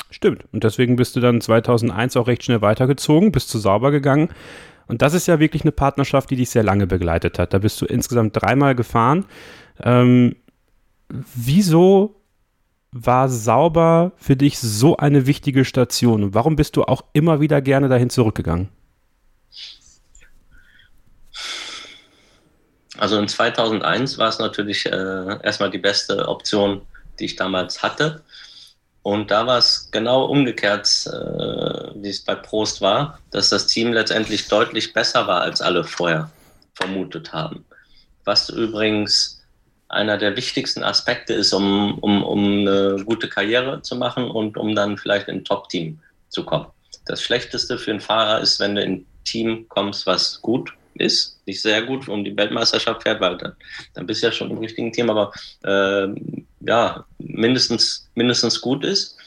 Stimmt. 0.09 0.45
Und 0.51 0.63
deswegen 0.63 0.95
bist 0.95 1.15
du 1.15 1.19
dann 1.19 1.41
2001 1.41 2.15
auch 2.17 2.27
recht 2.27 2.43
schnell 2.43 2.61
weitergezogen, 2.61 3.31
bist 3.31 3.49
zu 3.49 3.59
sauber 3.59 3.91
gegangen. 3.91 4.29
Und 4.87 5.01
das 5.01 5.13
ist 5.13 5.27
ja 5.27 5.39
wirklich 5.39 5.63
eine 5.63 5.71
Partnerschaft, 5.71 6.29
die 6.29 6.35
dich 6.35 6.49
sehr 6.49 6.63
lange 6.63 6.87
begleitet 6.87 7.39
hat. 7.39 7.53
Da 7.53 7.57
bist 7.57 7.81
du 7.81 7.85
insgesamt 7.85 8.39
dreimal 8.39 8.75
gefahren. 8.75 9.25
Ähm, 9.83 10.35
wieso 11.09 12.21
war 12.91 13.27
sauber 13.27 14.13
für 14.15 14.35
dich 14.35 14.59
so 14.59 14.97
eine 14.97 15.27
wichtige 15.27 15.65
Station? 15.65 16.23
Und 16.23 16.33
warum 16.33 16.55
bist 16.55 16.77
du 16.77 16.83
auch 16.83 17.03
immer 17.13 17.41
wieder 17.41 17.61
gerne 17.61 17.89
dahin 17.89 18.09
zurückgegangen? 18.09 18.69
Also 22.97 23.19
in 23.19 23.27
2001 23.27 24.17
war 24.17 24.29
es 24.29 24.39
natürlich 24.39 24.85
äh, 24.85 25.39
erstmal 25.43 25.69
die 25.69 25.77
beste 25.77 26.27
Option, 26.27 26.81
die 27.19 27.25
ich 27.25 27.35
damals 27.35 27.83
hatte. 27.83 28.23
Und 29.03 29.29
da 29.29 29.45
war 29.45 29.59
es 29.59 29.89
genau 29.91 30.25
umgekehrt, 30.25 30.87
äh, 31.07 32.01
wie 32.01 32.09
es 32.09 32.23
bei 32.23 32.35
Prost 32.35 32.81
war, 32.81 33.19
dass 33.31 33.49
das 33.49 33.67
Team 33.67 33.93
letztendlich 33.93 34.47
deutlich 34.47 34.93
besser 34.93 35.27
war, 35.27 35.41
als 35.41 35.61
alle 35.61 35.83
vorher 35.83 36.31
vermutet 36.73 37.31
haben. 37.31 37.65
was 38.27 38.49
übrigens 38.49 39.43
einer 39.87 40.17
der 40.17 40.35
wichtigsten 40.35 40.83
Aspekte 40.83 41.33
ist, 41.33 41.53
um, 41.53 41.99
um, 41.99 42.23
um 42.23 42.61
eine 42.61 43.03
gute 43.05 43.29
Karriere 43.29 43.83
zu 43.83 43.95
machen 43.95 44.31
und 44.31 44.57
um 44.57 44.73
dann 44.73 44.97
vielleicht 44.97 45.27
in 45.27 45.37
ein 45.37 45.45
Top-Team 45.45 45.99
zu 46.29 46.43
kommen. 46.43 46.65
Das 47.05 47.21
Schlechteste 47.21 47.77
für 47.77 47.91
einen 47.91 48.01
Fahrer 48.01 48.41
ist, 48.41 48.59
wenn 48.59 48.73
du 48.73 48.81
in 48.81 48.93
ein 48.93 49.05
Team 49.25 49.69
kommst, 49.69 50.07
was 50.07 50.41
gut 50.41 50.73
ist, 50.95 51.39
nicht 51.45 51.61
sehr 51.61 51.81
gut 51.83 52.07
um 52.07 52.23
die 52.23 52.35
Weltmeisterschaft 52.35 53.03
fährt, 53.03 53.21
weil 53.21 53.37
dann, 53.37 53.53
dann 53.93 54.05
bist 54.05 54.21
du 54.21 54.27
ja 54.27 54.31
schon 54.31 54.51
im 54.51 54.57
richtigen 54.57 54.91
Team, 54.91 55.09
aber 55.09 55.31
äh, 55.63 56.07
ja, 56.61 57.05
mindestens, 57.19 58.09
mindestens 58.15 58.61
gut 58.61 58.83
ist. 58.83 59.17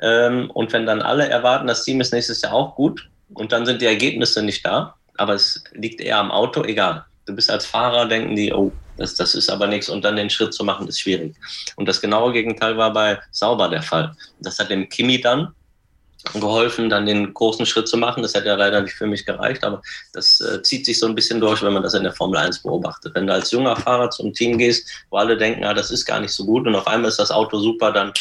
Ähm, 0.00 0.50
und 0.50 0.72
wenn 0.72 0.86
dann 0.86 1.02
alle 1.02 1.28
erwarten, 1.28 1.66
das 1.66 1.84
Team 1.84 2.00
ist 2.00 2.12
nächstes 2.12 2.42
Jahr 2.42 2.54
auch 2.54 2.74
gut 2.74 3.08
und 3.34 3.52
dann 3.52 3.66
sind 3.66 3.80
die 3.80 3.86
Ergebnisse 3.86 4.42
nicht 4.42 4.64
da, 4.64 4.94
aber 5.16 5.34
es 5.34 5.62
liegt 5.72 6.00
eher 6.00 6.18
am 6.18 6.30
Auto, 6.30 6.64
egal. 6.64 7.04
Du 7.26 7.34
bist 7.34 7.50
als 7.50 7.66
Fahrer, 7.66 8.06
denken 8.06 8.34
die, 8.34 8.52
oh, 8.52 8.72
das, 8.96 9.14
das 9.14 9.34
ist 9.34 9.48
aber 9.48 9.66
nichts 9.66 9.88
und 9.88 10.04
dann 10.04 10.16
den 10.16 10.30
Schritt 10.30 10.54
zu 10.54 10.64
machen, 10.64 10.88
ist 10.88 11.00
schwierig. 11.00 11.34
Und 11.76 11.88
das 11.88 12.00
genaue 12.00 12.32
Gegenteil 12.32 12.76
war 12.76 12.92
bei 12.92 13.18
Sauber 13.30 13.68
der 13.68 13.82
Fall. 13.82 14.14
Das 14.40 14.58
hat 14.58 14.70
dem 14.70 14.88
Kimi 14.88 15.20
dann 15.20 15.54
geholfen, 16.34 16.90
dann 16.90 17.06
den 17.06 17.32
großen 17.32 17.64
Schritt 17.66 17.88
zu 17.88 17.96
machen. 17.96 18.22
Das 18.22 18.34
hätte 18.34 18.48
ja 18.48 18.56
leider 18.56 18.80
nicht 18.82 18.94
für 18.94 19.06
mich 19.06 19.24
gereicht, 19.24 19.64
aber 19.64 19.82
das 20.12 20.40
äh, 20.40 20.62
zieht 20.62 20.84
sich 20.86 20.98
so 20.98 21.06
ein 21.06 21.14
bisschen 21.14 21.40
durch, 21.40 21.62
wenn 21.62 21.72
man 21.72 21.82
das 21.82 21.94
in 21.94 22.02
der 22.02 22.12
Formel 22.12 22.38
1 22.38 22.62
beobachtet. 22.62 23.14
Wenn 23.14 23.26
du 23.26 23.32
als 23.32 23.50
junger 23.50 23.76
Fahrer 23.76 24.10
zum 24.10 24.32
Team 24.32 24.58
gehst, 24.58 24.88
wo 25.10 25.16
alle 25.18 25.36
denken, 25.36 25.64
ah, 25.64 25.74
das 25.74 25.90
ist 25.90 26.04
gar 26.04 26.20
nicht 26.20 26.32
so 26.32 26.44
gut 26.44 26.66
und 26.66 26.74
auf 26.74 26.86
einmal 26.86 27.08
ist 27.08 27.18
das 27.18 27.30
Auto 27.30 27.58
super, 27.58 27.92
dann 27.92 28.12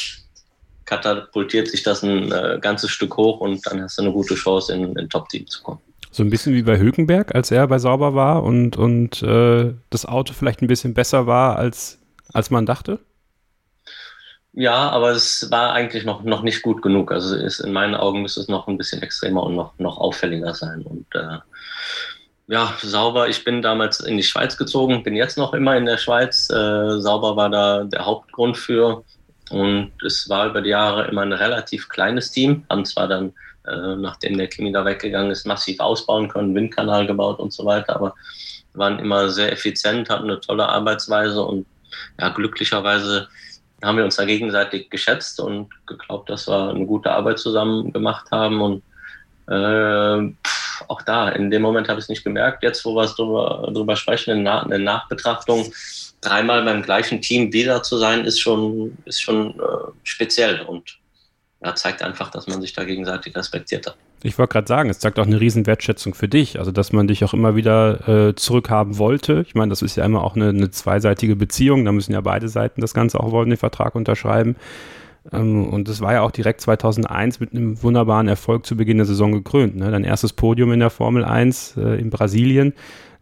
katapultiert 0.86 1.68
sich 1.68 1.84
das 1.84 2.02
ein 2.04 2.32
äh, 2.32 2.60
ganzes 2.62 2.92
Stück 2.92 3.18
hoch 3.18 3.42
und 3.42 3.66
dann 3.68 3.82
hast 3.82 3.98
du 3.98 4.04
eine 4.04 4.12
gute 4.12 4.36
Chance, 4.36 4.74
in 4.74 4.98
ein 4.98 5.10
Top-Team 5.10 5.46
zu 5.48 5.62
kommen. 5.62 5.82
So 6.12 6.24
ein 6.24 6.30
bisschen 6.30 6.54
wie 6.54 6.64
bei 6.64 6.80
Hülkenberg, 6.80 7.36
als 7.36 7.52
er 7.52 7.68
bei 7.68 7.78
Sauber 7.78 8.16
war 8.16 8.44
und, 8.44 8.78
und 8.78 9.22
äh, 9.22 9.74
das 9.90 10.06
Auto 10.06 10.34
vielleicht 10.34 10.62
ein 10.62 10.68
bisschen 10.68 10.94
besser 10.94 11.28
war, 11.28 11.58
als, 11.58 12.00
als 12.34 12.50
man 12.50 12.66
dachte? 12.66 13.00
Ja, 14.60 14.90
aber 14.90 15.12
es 15.12 15.52
war 15.52 15.74
eigentlich 15.74 16.04
noch, 16.04 16.24
noch 16.24 16.42
nicht 16.42 16.64
gut 16.64 16.82
genug. 16.82 17.12
Also 17.12 17.36
ist, 17.36 17.60
in 17.60 17.74
meinen 17.74 17.94
Augen 17.94 18.24
müsste 18.24 18.42
es 18.42 18.48
noch 18.48 18.68
ein 18.68 18.76
bisschen 18.76 19.04
extremer 19.04 19.44
und 19.44 19.56
noch, 19.56 19.78
noch 19.78 20.00
auffälliger 20.00 20.56
sein. 20.56 20.82
Und 20.82 21.06
äh, 21.14 21.38
ja, 22.48 22.74
sauber. 22.82 23.30
Ich 23.30 23.44
bin 23.44 23.62
damals 23.62 24.00
in 24.00 24.18
die 24.18 24.24
Schweiz 24.24 24.58
gezogen, 24.58 25.04
bin 25.04 25.16
jetzt 25.16 25.38
noch 25.38 25.54
immer 25.54 25.78
in 25.78 25.86
der 25.86 25.98
Schweiz. 25.98 26.50
Äh, 26.50 27.00
sauber 27.00 27.36
war 27.36 27.52
da 27.52 27.84
der 27.84 28.04
Hauptgrund 28.04 28.58
für. 28.58 29.04
Und 29.52 29.92
es 30.04 30.28
war 30.28 30.48
über 30.48 30.64
die 30.64 30.72
Jahre 30.72 31.08
immer 31.08 31.22
ein 31.22 31.34
relativ 31.34 31.88
kleines 31.88 32.32
Team, 32.32 32.66
haben 32.68 32.84
zwar 32.84 33.08
dann, 33.08 33.34
äh, 33.68 33.96
nachdem 33.96 34.40
der 34.40 34.48
Kimi 34.48 34.72
da 34.72 34.84
weggegangen 34.84 35.30
ist, 35.30 35.46
massiv 35.46 35.80
ausbauen 35.80 36.30
können, 36.30 36.56
Windkanal 36.56 37.06
gebaut 37.06 37.38
und 37.38 37.54
so 37.54 37.64
weiter, 37.64 37.96
aber 37.96 38.16
waren 38.74 38.98
immer 38.98 39.30
sehr 39.30 39.52
effizient, 39.52 40.10
hatten 40.10 40.32
eine 40.32 40.40
tolle 40.40 40.68
Arbeitsweise 40.68 41.44
und 41.44 41.68
ja, 42.20 42.30
glücklicherweise 42.30 43.28
haben 43.84 43.98
wir 43.98 44.06
uns 44.06 44.16
da 44.16 44.26
gegenseitig 44.26 44.90
geschätzt 44.90 45.40
und 45.40 45.70
geglaubt, 45.86 46.30
dass 46.30 46.48
wir 46.48 46.70
eine 46.70 46.86
gute 46.86 47.12
Arbeit 47.12 47.40
zusammen 47.40 47.94
gemacht 47.94 48.32
haben. 48.32 48.62
Und 48.62 48.84
äh, 49.48 50.34
pff, 50.46 50.84
auch 50.88 51.02
da, 51.04 51.30
in 51.30 51.52
dem 51.52 51.62
Moment 51.62 51.88
habe 51.88 52.00
ich 52.00 52.06
es 52.06 52.10
nicht 52.10 52.24
gemerkt. 52.24 52.64
Jetzt, 52.64 52.84
wo 52.86 52.96
wir 52.96 53.04
es 53.04 53.16
drüber, 53.16 53.70
drüber 53.74 53.96
sprechen, 53.96 54.32
in, 54.32 54.44
Na 54.44 54.62
in 54.64 54.84
Nachbetrachtung, 54.84 55.72
dreimal 56.22 56.64
beim 56.64 56.82
gleichen 56.82 57.22
Team 57.22 57.54
wieder 57.54 57.84
zu 57.84 57.98
sein, 57.98 58.26
ist 58.26 58.40
schon, 58.40 58.98
ist 59.06 59.22
schon 59.22 59.52
äh, 59.60 59.92
speziell 60.04 60.62
und 60.62 60.98
ja, 61.64 61.74
zeigt 61.76 62.04
einfach, 62.04 62.30
dass 62.30 62.48
man 62.48 62.62
sich 62.62 62.74
da 62.74 62.84
gegenseitig 62.84 63.36
respektiert 63.36 63.88
hat. 63.88 63.98
Ich 64.24 64.38
wollte 64.38 64.54
gerade 64.54 64.68
sagen, 64.68 64.90
es 64.90 65.00
zeigt 65.00 65.20
auch 65.20 65.26
eine 65.26 65.40
Riesenwertschätzung 65.40 66.14
für 66.14 66.28
dich, 66.28 66.60
also 66.60 66.72
dass 66.72 66.92
man 66.92 67.08
dich 67.08 67.24
auch 67.24 67.34
immer 67.34 67.56
wieder 67.56 68.08
äh, 68.30 68.36
zurückhaben 68.36 68.98
wollte. 68.98 69.44
Ich 69.48 69.54
meine, 69.54 69.70
das 69.70 69.82
ist 69.82 69.96
ja 69.96 70.06
immer 70.06 70.24
auch 70.24 70.36
eine, 70.36 70.50
eine, 70.50 70.72
zweiseitige 70.72 71.36
Beziehung, 71.36 71.86
da 71.86 71.92
müssen 71.92 72.14
ja 72.14 72.22
beide 72.22 72.50
Seiten 72.50 72.82
das 72.82 72.94
Ganze 72.94 73.20
auch 73.20 73.32
wollen, 73.32 73.50
den 73.50 73.58
Vertrag 73.58 73.96
unterschreiben. 73.96 74.56
Ähm, 75.32 75.68
und 75.68 75.88
das 75.88 76.02
war 76.02 76.14
ja 76.14 76.22
auch 76.22 76.32
direkt 76.32 76.62
2001 76.62 77.40
mit 77.40 77.54
einem 77.54 77.82
wunderbaren 77.82 78.28
Erfolg 78.28 78.66
zu 78.66 78.76
Beginn 78.76 78.98
der 78.98 79.06
Saison 79.06 79.32
gekrönt. 79.32 79.76
Ne? 79.76 79.92
Dein 79.92 80.04
erstes 80.04 80.34
Podium 80.34 80.72
in 80.72 80.80
der 80.80 80.90
Formel 80.90 81.24
1 81.24 81.78
äh, 81.78 82.00
in 82.00 82.10
Brasilien 82.10 82.74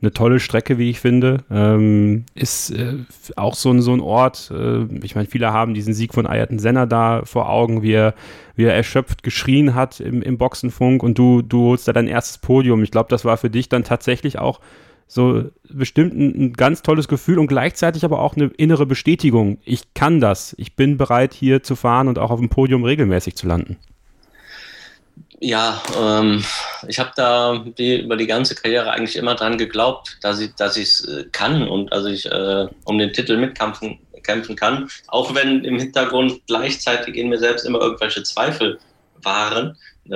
eine 0.01 0.11
tolle 0.11 0.39
Strecke, 0.39 0.77
wie 0.77 0.89
ich 0.89 0.99
finde. 0.99 1.43
Ähm, 1.49 2.25
ist 2.35 2.71
äh, 2.71 2.97
auch 3.35 3.55
so 3.55 3.71
ein, 3.71 3.81
so 3.81 3.93
ein 3.93 3.99
Ort. 3.99 4.51
Äh, 4.53 4.83
ich 5.03 5.15
meine, 5.15 5.27
viele 5.27 5.51
haben 5.53 5.73
diesen 5.73 5.93
Sieg 5.93 6.13
von 6.13 6.27
Ayrton 6.27 6.59
Senna 6.59 6.85
da 6.85 7.21
vor 7.25 7.49
Augen, 7.49 7.81
wie 7.81 7.93
er, 7.93 8.13
wie 8.55 8.63
er 8.63 8.73
erschöpft 8.73 9.23
geschrien 9.23 9.75
hat 9.75 9.99
im, 9.99 10.21
im 10.21 10.37
Boxenfunk 10.37 11.03
und 11.03 11.17
du, 11.17 11.41
du 11.41 11.69
holst 11.69 11.87
da 11.87 11.93
dein 11.93 12.07
erstes 12.07 12.37
Podium. 12.37 12.83
Ich 12.83 12.91
glaube, 12.91 13.09
das 13.09 13.25
war 13.25 13.37
für 13.37 13.49
dich 13.49 13.69
dann 13.69 13.83
tatsächlich 13.83 14.39
auch 14.39 14.59
so 15.07 15.43
bestimmt 15.69 16.13
ein, 16.13 16.45
ein, 16.45 16.53
ganz 16.53 16.81
tolles 16.81 17.07
Gefühl 17.07 17.39
und 17.39 17.47
gleichzeitig 17.47 18.05
aber 18.05 18.19
auch 18.21 18.35
eine 18.35 18.47
innere 18.57 18.85
Bestätigung. 18.85 19.59
Ich 19.63 19.93
kann 19.93 20.19
das. 20.19 20.55
Ich 20.57 20.75
bin 20.75 20.97
bereit, 20.97 21.33
hier 21.33 21.63
zu 21.63 21.75
fahren 21.75 22.07
und 22.07 22.19
auch 22.19 22.31
auf 22.31 22.39
dem 22.39 22.49
Podium 22.49 22.83
regelmäßig 22.83 23.35
zu 23.35 23.47
landen. 23.47 23.77
Ja, 25.39 25.81
ähm, 25.97 26.43
ich 26.87 26.97
habe 26.97 27.11
da 27.15 27.63
die, 27.77 28.01
über 28.01 28.15
die 28.15 28.27
ganze 28.27 28.55
Karriere 28.55 28.91
eigentlich 28.91 29.15
immer 29.15 29.35
dran 29.35 29.57
geglaubt, 29.57 30.17
dass 30.21 30.39
ich 30.39 30.55
dass 30.55 30.77
es 30.77 31.05
äh, 31.05 31.25
kann 31.31 31.67
und 31.67 31.91
dass 31.91 32.05
ich 32.05 32.25
äh, 32.25 32.67
um 32.85 32.97
den 32.97 33.13
Titel 33.13 33.37
mitkämpfen 33.37 33.99
kämpfen 34.23 34.55
kann, 34.55 34.89
auch 35.07 35.35
wenn 35.35 35.63
im 35.63 35.77
Hintergrund 35.77 36.41
gleichzeitig 36.47 37.15
in 37.15 37.29
mir 37.29 37.37
selbst 37.37 37.65
immer 37.65 37.79
irgendwelche 37.79 38.23
Zweifel 38.23 38.79
waren, 39.21 39.77
äh, 40.07 40.11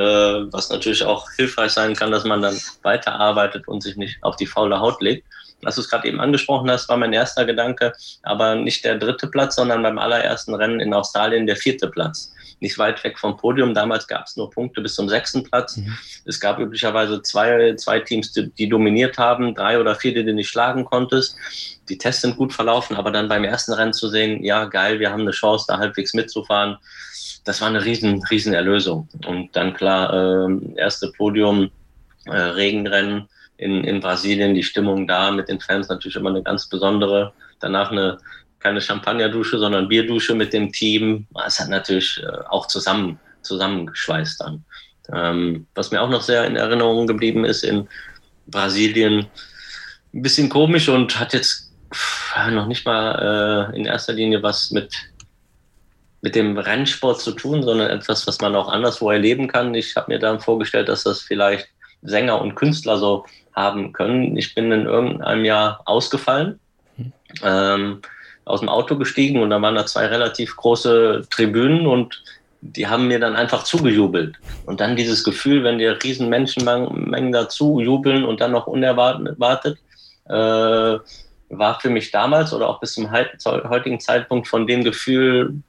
was 0.52 0.70
natürlich 0.70 1.04
auch 1.04 1.28
hilfreich 1.36 1.72
sein 1.72 1.96
kann, 1.96 2.12
dass 2.12 2.24
man 2.24 2.42
dann 2.42 2.60
weiterarbeitet 2.82 3.68
und 3.68 3.82
sich 3.82 3.98
nicht 3.98 4.18
auf 4.24 4.36
die 4.36 4.48
faule 4.48 4.80
Haut 4.80 5.02
legt. 5.02 5.28
Als 5.64 5.76
du 5.76 5.82
es 5.82 5.90
gerade 5.90 6.08
eben 6.08 6.22
angesprochen 6.22 6.72
hast, 6.72 6.88
war 6.90 6.98
mein 6.98 7.14
erster 7.14 7.46
Gedanke, 7.46 7.94
aber 8.24 8.56
nicht 8.56 8.84
der 8.86 8.98
dritte 8.98 9.28
Platz, 9.28 9.56
sondern 9.56 9.84
beim 9.84 10.00
allerersten 10.00 10.56
Rennen 10.56 10.80
in 10.80 10.94
Australien 10.94 11.46
der 11.46 11.58
vierte 11.58 11.88
Platz 11.88 12.34
nicht 12.62 12.78
weit 12.78 13.04
weg 13.04 13.18
vom 13.18 13.38
Podium. 13.38 13.74
Damals 13.74 14.08
gab 14.08 14.26
es 14.26 14.36
nur 14.36 14.50
Punkte 14.50 14.82
bis 14.82 14.96
zum 14.96 15.10
sechsten 15.10 15.44
Platz. 15.44 15.78
Mhm. 15.78 15.98
Es 16.26 16.40
gab 16.40 16.60
üblicherweise 16.60 17.22
zwei, 17.22 17.76
zwei 17.76 18.00
Teams, 18.00 18.32
die, 18.32 18.50
die, 18.52 18.70
dominiert 18.70 19.18
haben, 19.18 19.56
drei 19.56 19.80
oder 19.80 19.96
vier, 19.96 20.14
die 20.14 20.24
du 20.24 20.34
nicht 20.34 20.50
schlagen 20.50 20.86
konntest. 20.86 21.36
Die 21.90 21.98
Tests 21.98 22.22
sind 22.22 22.38
gut 22.38 22.54
verlaufen, 22.54 22.96
aber 22.96 23.12
dann 23.12 23.30
beim 23.30 23.44
ersten 23.44 23.74
Rennen 23.74 23.94
zu 23.94 24.10
sehen, 24.10 24.44
ja, 24.44 24.66
geil, 24.66 25.00
wir 25.00 25.12
haben 25.12 25.22
eine 25.22 25.32
Chance, 25.32 25.66
da 25.68 25.78
halbwegs 25.78 26.14
mitzufahren, 26.14 26.78
das 27.46 27.62
war 27.62 27.70
eine 27.70 27.84
riesen, 27.84 28.24
riesen 28.30 28.54
Erlösung. 28.54 29.08
Und 29.26 29.56
dann 29.56 29.74
klar, 29.74 30.14
äh, 30.14 30.76
erste 30.76 31.12
Podium, 31.18 31.72
äh, 32.26 32.36
Regenrennen 32.36 33.28
in, 33.58 33.84
in 33.84 34.00
Brasilien, 34.00 34.54
die 34.54 34.64
Stimmung 34.64 35.08
da 35.08 35.32
mit 35.32 35.50
den 35.50 35.60
Fans 35.60 35.90
natürlich 35.90 36.16
immer 36.16 36.30
eine 36.30 36.44
ganz 36.44 36.68
besondere. 36.68 37.34
Danach 37.60 37.92
eine 37.92 38.18
keine 38.60 38.82
Champagnerdusche, 38.82 39.58
sondern 39.58 39.88
Bierdusche 39.88 40.36
mit 40.36 40.54
dem 40.54 40.72
Team. 40.72 41.28
Es 41.46 41.60
hat 41.60 41.70
natürlich 41.70 42.22
äh, 42.22 42.28
auch 42.50 42.68
zusammen, 42.68 43.20
zusammengeschweißt 43.42 44.42
dann. 44.42 44.64
Ähm, 45.14 45.68
was 45.76 45.92
mir 45.92 46.02
auch 46.02 46.10
noch 46.10 46.22
sehr 46.22 46.46
in 46.46 46.56
Erinnerung 46.56 47.08
geblieben 47.08 47.46
ist, 47.46 47.64
in 47.64 47.88
Brasilien 48.48 49.28
ein 50.14 50.22
bisschen 50.22 50.50
komisch 50.50 50.90
und 50.90 51.20
hat 51.20 51.34
jetzt 51.34 51.72
noch 52.52 52.68
nicht 52.68 52.86
mal 52.86 53.72
äh, 53.74 53.78
in 53.78 53.86
erster 53.86 54.14
Linie 54.14 54.44
was 54.44 54.72
mit, 54.72 54.94
mit 56.22 56.36
dem 56.36 56.58
Rennsport 56.58 57.20
zu 57.22 57.32
tun, 57.32 57.64
sondern 57.64 57.90
etwas, 57.90 58.28
was 58.28 58.40
man 58.42 58.56
auch 58.56 58.70
anderswo 58.70 59.10
erleben 59.10 59.48
kann. 59.48 59.74
Ich 59.74 59.96
habe 59.96 60.12
mir 60.12 60.20
dann 60.20 60.40
vorgestellt, 60.40 60.90
dass 60.90 61.04
das 61.04 61.22
vielleicht 61.22 61.68
Sänger 62.02 62.42
und 62.42 62.56
Künstler 62.56 62.98
so 62.98 63.26
haben 63.54 63.94
können. 63.94 64.38
Ich 64.38 64.56
bin 64.56 64.72
in 64.72 64.86
irgendeinem 64.86 65.46
Jahr 65.46 65.82
ausgefallen. 65.86 66.60
Mhm. 66.98 67.14
Ähm, 67.44 68.02
aus 68.50 68.62
dem 68.62 68.70
Auto 68.70 68.98
gestiegen 68.98 69.42
und 69.42 69.52
da 69.52 69.62
waren 69.62 69.76
da 69.76 69.86
zwei 69.86 70.08
relativ 70.08 70.56
große 70.56 71.24
Tribünen 71.30 71.86
und 71.86 72.24
die 72.62 72.88
haben 72.88 73.08
mir 73.08 73.20
dann 73.20 73.36
einfach 73.36 73.64
zugejubelt. 73.64 74.36
Und 74.66 74.82
dann 74.82 74.96
dieses 74.96 75.24
Gefühl, 75.24 75.64
wenn 75.64 75.78
dir 75.78 75.98
riesen 76.04 76.30
Menschenmengen 76.30 77.32
dazu 77.32 77.80
jubeln 77.80 78.26
und 78.26 78.42
dann 78.42 78.52
noch 78.52 78.68
unerwartet, 78.68 79.78
äh, 80.26 80.98
war 81.52 81.80
für 81.80 81.90
mich 81.90 82.12
damals 82.12 82.54
oder 82.54 82.68
auch 82.68 82.80
bis 82.80 82.94
zum 82.94 83.12
heutigen 83.12 84.00
Zeitpunkt 84.00 84.48
von 84.48 84.68
dem 84.68 84.84
Gefühl 84.84 85.62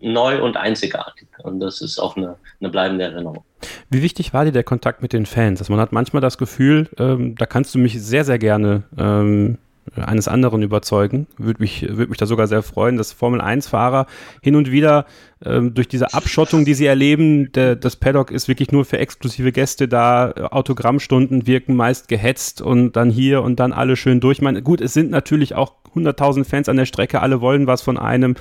neu 0.00 0.42
und 0.42 0.56
einzigartig. 0.56 1.26
Und 1.42 1.60
das 1.60 1.80
ist 1.80 1.98
auch 1.98 2.16
eine, 2.16 2.36
eine 2.60 2.70
bleibende 2.70 3.04
Erinnerung. 3.04 3.44
Wie 3.90 4.02
wichtig 4.02 4.32
war 4.32 4.44
dir 4.44 4.52
der 4.52 4.64
Kontakt 4.64 5.02
mit 5.02 5.12
den 5.12 5.26
Fans? 5.26 5.60
Also 5.60 5.72
man 5.72 5.80
hat 5.80 5.92
manchmal 5.92 6.20
das 6.20 6.38
Gefühl, 6.38 6.88
ähm, 6.98 7.36
da 7.36 7.46
kannst 7.46 7.74
du 7.74 7.78
mich 7.78 8.00
sehr, 8.00 8.24
sehr 8.24 8.38
gerne 8.38 8.84
ähm, 8.98 9.58
eines 9.96 10.28
anderen 10.28 10.62
überzeugen. 10.62 11.26
Würde 11.36 11.60
mich, 11.60 11.82
würde 11.82 12.08
mich 12.08 12.18
da 12.18 12.26
sogar 12.26 12.46
sehr 12.46 12.62
freuen, 12.62 12.96
dass 12.96 13.12
Formel-1-Fahrer 13.12 14.06
hin 14.42 14.56
und 14.56 14.70
wieder 14.70 15.06
ähm, 15.44 15.74
durch 15.74 15.88
diese 15.88 16.14
Abschottung, 16.14 16.64
die 16.64 16.74
sie 16.74 16.86
erleben, 16.86 17.52
der, 17.52 17.76
das 17.76 17.96
Paddock 17.96 18.30
ist 18.30 18.48
wirklich 18.48 18.72
nur 18.72 18.84
für 18.84 18.98
exklusive 18.98 19.52
Gäste 19.52 19.88
da, 19.88 20.30
Autogrammstunden 20.50 21.46
wirken 21.46 21.76
meist 21.76 22.08
gehetzt 22.08 22.62
und 22.62 22.92
dann 22.92 23.10
hier 23.10 23.42
und 23.42 23.60
dann 23.60 23.72
alle 23.72 23.96
schön 23.96 24.20
durch. 24.20 24.38
Ich 24.38 24.42
meine, 24.42 24.62
gut, 24.62 24.80
es 24.80 24.94
sind 24.94 25.10
natürlich 25.10 25.54
auch 25.54 25.74
100.000 25.94 26.44
Fans 26.44 26.68
an 26.68 26.76
der 26.76 26.86
Strecke, 26.86 27.20
alle 27.20 27.40
wollen 27.40 27.66
was 27.66 27.82
von 27.82 27.98
einem 27.98 28.34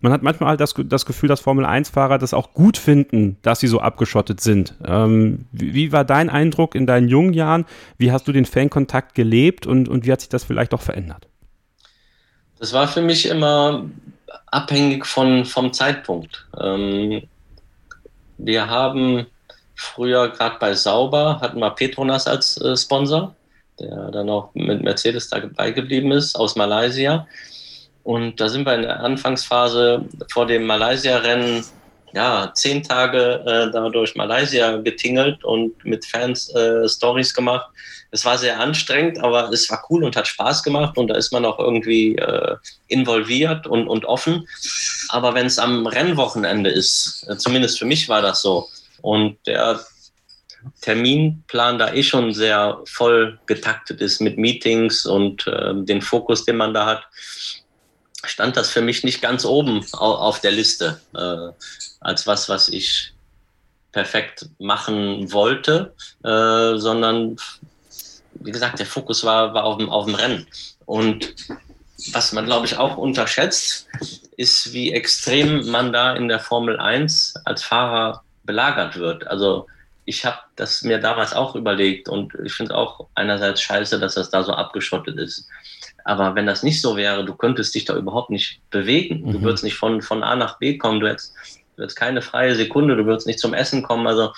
man 0.00 0.12
hat 0.12 0.22
manchmal 0.22 0.50
halt 0.50 0.60
das, 0.60 0.74
das 0.76 1.04
Gefühl, 1.04 1.28
dass 1.28 1.40
Formel-1-Fahrer 1.40 2.18
das 2.18 2.32
auch 2.32 2.54
gut 2.54 2.78
finden, 2.78 3.36
dass 3.42 3.60
sie 3.60 3.66
so 3.66 3.80
abgeschottet 3.80 4.40
sind. 4.40 4.74
Ähm, 4.84 5.46
wie, 5.52 5.74
wie, 5.74 5.92
war 5.92 6.04
dein 6.04 6.30
Eindruck 6.30 6.74
in 6.74 6.86
deinen 6.86 7.08
jungen 7.08 7.34
Jahren? 7.34 7.66
Wie 7.98 8.10
hast 8.10 8.26
du 8.26 8.32
den 8.32 8.46
Fankontakt 8.46 9.14
gelebt 9.14 9.66
und, 9.66 9.88
und 9.88 10.06
wie 10.06 10.12
hat 10.12 10.20
sich 10.20 10.30
das 10.30 10.44
vielleicht 10.44 10.72
auch 10.72 10.80
verändert? 10.80 11.26
Das 12.58 12.72
war 12.72 12.88
für 12.88 13.02
mich 13.02 13.26
immer 13.26 13.86
abhängig 14.46 15.06
von, 15.06 15.44
vom 15.44 15.72
Zeitpunkt. 15.72 16.46
Ähm, 16.58 17.22
wir 18.38 18.68
haben 18.68 19.26
früher 19.74 20.28
gerade 20.28 20.56
bei 20.58 20.74
Sauber 20.74 21.40
hatten 21.40 21.58
wir 21.58 21.70
Petronas 21.70 22.26
als 22.26 22.60
äh, 22.60 22.76
Sponsor, 22.76 23.34
der 23.78 24.10
dann 24.10 24.28
auch 24.28 24.50
mit 24.54 24.82
Mercedes 24.82 25.28
dabei 25.28 25.70
geblieben 25.72 26.12
ist 26.12 26.36
aus 26.36 26.56
Malaysia. 26.56 27.26
Und 28.02 28.40
da 28.40 28.48
sind 28.48 28.66
wir 28.66 28.74
in 28.74 28.82
der 28.82 29.00
Anfangsphase 29.00 30.04
vor 30.32 30.46
dem 30.46 30.66
Malaysia-Rennen 30.66 31.64
ja, 32.12 32.50
zehn 32.54 32.82
Tage 32.82 33.42
äh, 33.46 33.70
da 33.70 33.88
durch 33.88 34.16
Malaysia 34.16 34.76
getingelt 34.78 35.44
und 35.44 35.84
mit 35.84 36.04
Fans 36.04 36.52
äh, 36.54 36.88
Stories 36.88 37.32
gemacht. 37.34 37.68
Es 38.10 38.24
war 38.24 38.36
sehr 38.36 38.58
anstrengend, 38.58 39.20
aber 39.20 39.50
es 39.50 39.70
war 39.70 39.84
cool 39.88 40.02
und 40.02 40.16
hat 40.16 40.26
Spaß 40.26 40.64
gemacht 40.64 40.98
und 40.98 41.08
da 41.08 41.14
ist 41.14 41.32
man 41.32 41.44
auch 41.44 41.60
irgendwie 41.60 42.16
äh, 42.16 42.56
involviert 42.88 43.68
und, 43.68 43.86
und 43.86 44.04
offen. 44.04 44.48
Aber 45.10 45.34
wenn 45.34 45.46
es 45.46 45.58
am 45.58 45.86
Rennwochenende 45.86 46.70
ist, 46.70 47.24
äh, 47.28 47.36
zumindest 47.36 47.78
für 47.78 47.84
mich 47.84 48.08
war 48.08 48.22
das 48.22 48.42
so, 48.42 48.66
und 49.02 49.38
der 49.46 49.80
Terminplan 50.82 51.78
da 51.78 51.92
eh 51.94 52.02
schon 52.02 52.34
sehr 52.34 52.80
voll 52.86 53.38
getaktet 53.46 54.00
ist 54.00 54.20
mit 54.20 54.36
Meetings 54.36 55.06
und 55.06 55.46
äh, 55.46 55.72
den 55.74 56.02
Fokus, 56.02 56.44
den 56.44 56.56
man 56.56 56.74
da 56.74 56.86
hat, 56.86 57.06
stand 58.24 58.56
das 58.56 58.70
für 58.70 58.82
mich 58.82 59.04
nicht 59.04 59.22
ganz 59.22 59.44
oben 59.44 59.84
auf 59.92 60.40
der 60.40 60.52
Liste 60.52 61.00
äh, 61.14 61.52
als 62.00 62.26
was, 62.26 62.48
was 62.48 62.68
ich 62.68 63.12
perfekt 63.92 64.48
machen 64.58 65.32
wollte, 65.32 65.94
äh, 66.22 66.76
sondern 66.78 67.36
wie 68.34 68.52
gesagt, 68.52 68.78
der 68.78 68.86
Fokus 68.86 69.24
war, 69.24 69.54
war 69.54 69.64
auf, 69.64 69.78
dem, 69.78 69.90
auf 69.90 70.06
dem 70.06 70.14
Rennen. 70.14 70.46
Und 70.86 71.34
was 72.12 72.32
man, 72.32 72.46
glaube 72.46 72.66
ich, 72.66 72.78
auch 72.78 72.96
unterschätzt, 72.96 73.86
ist, 74.36 74.72
wie 74.72 74.92
extrem 74.92 75.70
man 75.70 75.92
da 75.92 76.14
in 76.14 76.28
der 76.28 76.40
Formel 76.40 76.78
1 76.78 77.34
als 77.44 77.62
Fahrer 77.62 78.22
belagert 78.44 78.96
wird. 78.96 79.26
Also 79.26 79.66
ich 80.06 80.24
habe 80.24 80.38
das 80.56 80.82
mir 80.82 80.98
damals 80.98 81.34
auch 81.34 81.54
überlegt 81.54 82.08
und 82.08 82.32
ich 82.42 82.54
finde 82.54 82.74
auch 82.74 83.06
einerseits 83.14 83.60
scheiße, 83.60 84.00
dass 84.00 84.14
das 84.14 84.30
da 84.30 84.42
so 84.42 84.52
abgeschottet 84.52 85.18
ist. 85.18 85.46
Aber 86.04 86.34
wenn 86.34 86.46
das 86.46 86.62
nicht 86.62 86.80
so 86.80 86.96
wäre, 86.96 87.24
du 87.24 87.34
könntest 87.34 87.74
dich 87.74 87.84
da 87.84 87.96
überhaupt 87.96 88.30
nicht 88.30 88.60
bewegen. 88.70 89.22
Mhm. 89.22 89.32
Du 89.32 89.42
würdest 89.42 89.64
nicht 89.64 89.76
von, 89.76 90.02
von 90.02 90.22
A 90.22 90.36
nach 90.36 90.58
B 90.58 90.78
kommen. 90.78 91.00
Du 91.00 91.08
hättest, 91.08 91.34
du 91.76 91.82
hättest 91.82 91.96
keine 91.96 92.22
freie 92.22 92.54
Sekunde. 92.54 92.96
Du 92.96 93.06
würdest 93.06 93.26
nicht 93.26 93.38
zum 93.38 93.54
Essen 93.54 93.82
kommen. 93.82 94.06
Also 94.06 94.32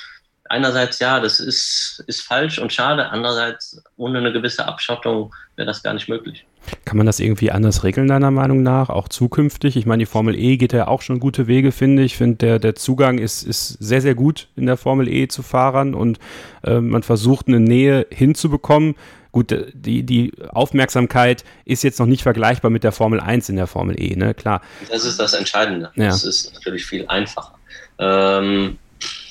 einerseits, 0.49 0.99
ja, 0.99 1.19
das 1.19 1.41
ist, 1.41 2.05
ist 2.07 2.23
falsch 2.23 2.59
und 2.59 2.73
schade. 2.73 3.11
Andererseits, 3.11 3.83
ohne 3.97 4.19
eine 4.19 4.33
gewisse 4.33 4.67
Abschottung 4.67 5.35
wäre 5.57 5.67
das 5.67 5.83
gar 5.83 5.95
nicht 5.95 6.09
möglich. 6.09 6.45
Kann 6.85 6.97
man 6.97 7.07
das 7.07 7.21
irgendwie 7.21 7.51
anders 7.51 7.83
regeln, 7.85 8.07
deiner 8.07 8.31
Meinung 8.31 8.63
nach, 8.63 8.89
auch 8.89 9.09
zukünftig? 9.09 9.77
Ich 9.77 9.87
meine, 9.87 10.03
die 10.03 10.07
Formel 10.07 10.37
E 10.37 10.57
geht 10.57 10.73
ja 10.73 10.87
auch 10.87 11.03
schon 11.03 11.21
gute 11.21 11.47
Wege, 11.47 11.73
finde 11.73 12.03
ich. 12.03 12.13
Ich 12.13 12.19
finde, 12.19 12.37
der, 12.37 12.59
der 12.59 12.75
Zugang 12.75 13.19
ist, 13.19 13.43
ist 13.43 13.79
sehr, 13.81 14.01
sehr 14.01 14.15
gut 14.15 14.49
in 14.55 14.67
der 14.67 14.77
Formel 14.77 15.09
E 15.09 15.27
zu 15.27 15.43
Fahrern 15.43 15.95
und 15.95 16.19
äh, 16.63 16.81
man 16.81 17.03
versucht 17.03 17.49
eine 17.49 17.59
Nähe 17.61 18.07
hinzubekommen. 18.11 18.95
Gut, 19.33 19.51
äh, 19.51 19.67
die, 19.73 20.03
die 20.05 20.33
Aufmerksamkeit 20.51 21.45
ist 21.65 21.83
jetzt 21.83 21.99
noch 21.99 22.07
nicht 22.07 22.23
vergleichbar 22.23 22.71
mit 22.71 22.85
der 22.85 22.93
Formel 22.93 23.19
1 23.19 23.49
in 23.49 23.57
der 23.57 23.67
Formel 23.67 24.01
E, 24.01 24.15
ne? 24.15 24.35
Klar. 24.35 24.61
Das 24.91 25.05
ist 25.05 25.19
das 25.19 25.33
Entscheidende. 25.33 25.91
Ja. 25.97 26.09
Das 26.09 26.25
ist 26.25 26.53
natürlich 26.55 26.85
viel 26.85 27.07
einfacher. 27.09 27.55
Ähm, 27.99 28.79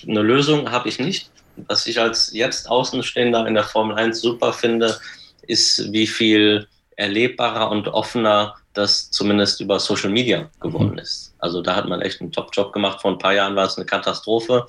eine 0.08 0.22
Lösung 0.22 0.70
habe 0.72 0.90
ich 0.90 1.00
nicht. 1.00 1.30
Was 1.68 1.86
ich 1.86 2.00
als 2.00 2.32
jetzt 2.34 2.70
Außenstehender 2.70 3.46
in 3.46 3.54
der 3.54 3.64
Formel 3.64 3.96
1 3.96 4.20
super 4.20 4.52
finde, 4.52 5.00
ist, 5.48 5.92
wie 5.92 6.08
viel 6.08 6.68
erlebbarer 6.96 7.70
und 7.70 7.88
offener 7.88 8.56
das 8.74 9.12
zumindest 9.12 9.60
über 9.62 9.80
Social 9.80 10.10
Media 10.10 10.50
geworden 10.62 10.94
mhm. 10.94 11.00
ist. 11.00 11.34
Also 11.40 11.62
da 11.62 11.76
hat 11.76 11.88
man 11.88 12.02
echt 12.02 12.22
einen 12.22 12.32
Top-Job 12.32 12.74
gemacht. 12.74 13.02
Vor 13.02 13.12
ein 13.12 13.18
paar 13.18 13.34
Jahren 13.34 13.56
war 13.56 13.66
es 13.66 13.78
eine 13.78 13.86
Katastrophe. 13.86 14.66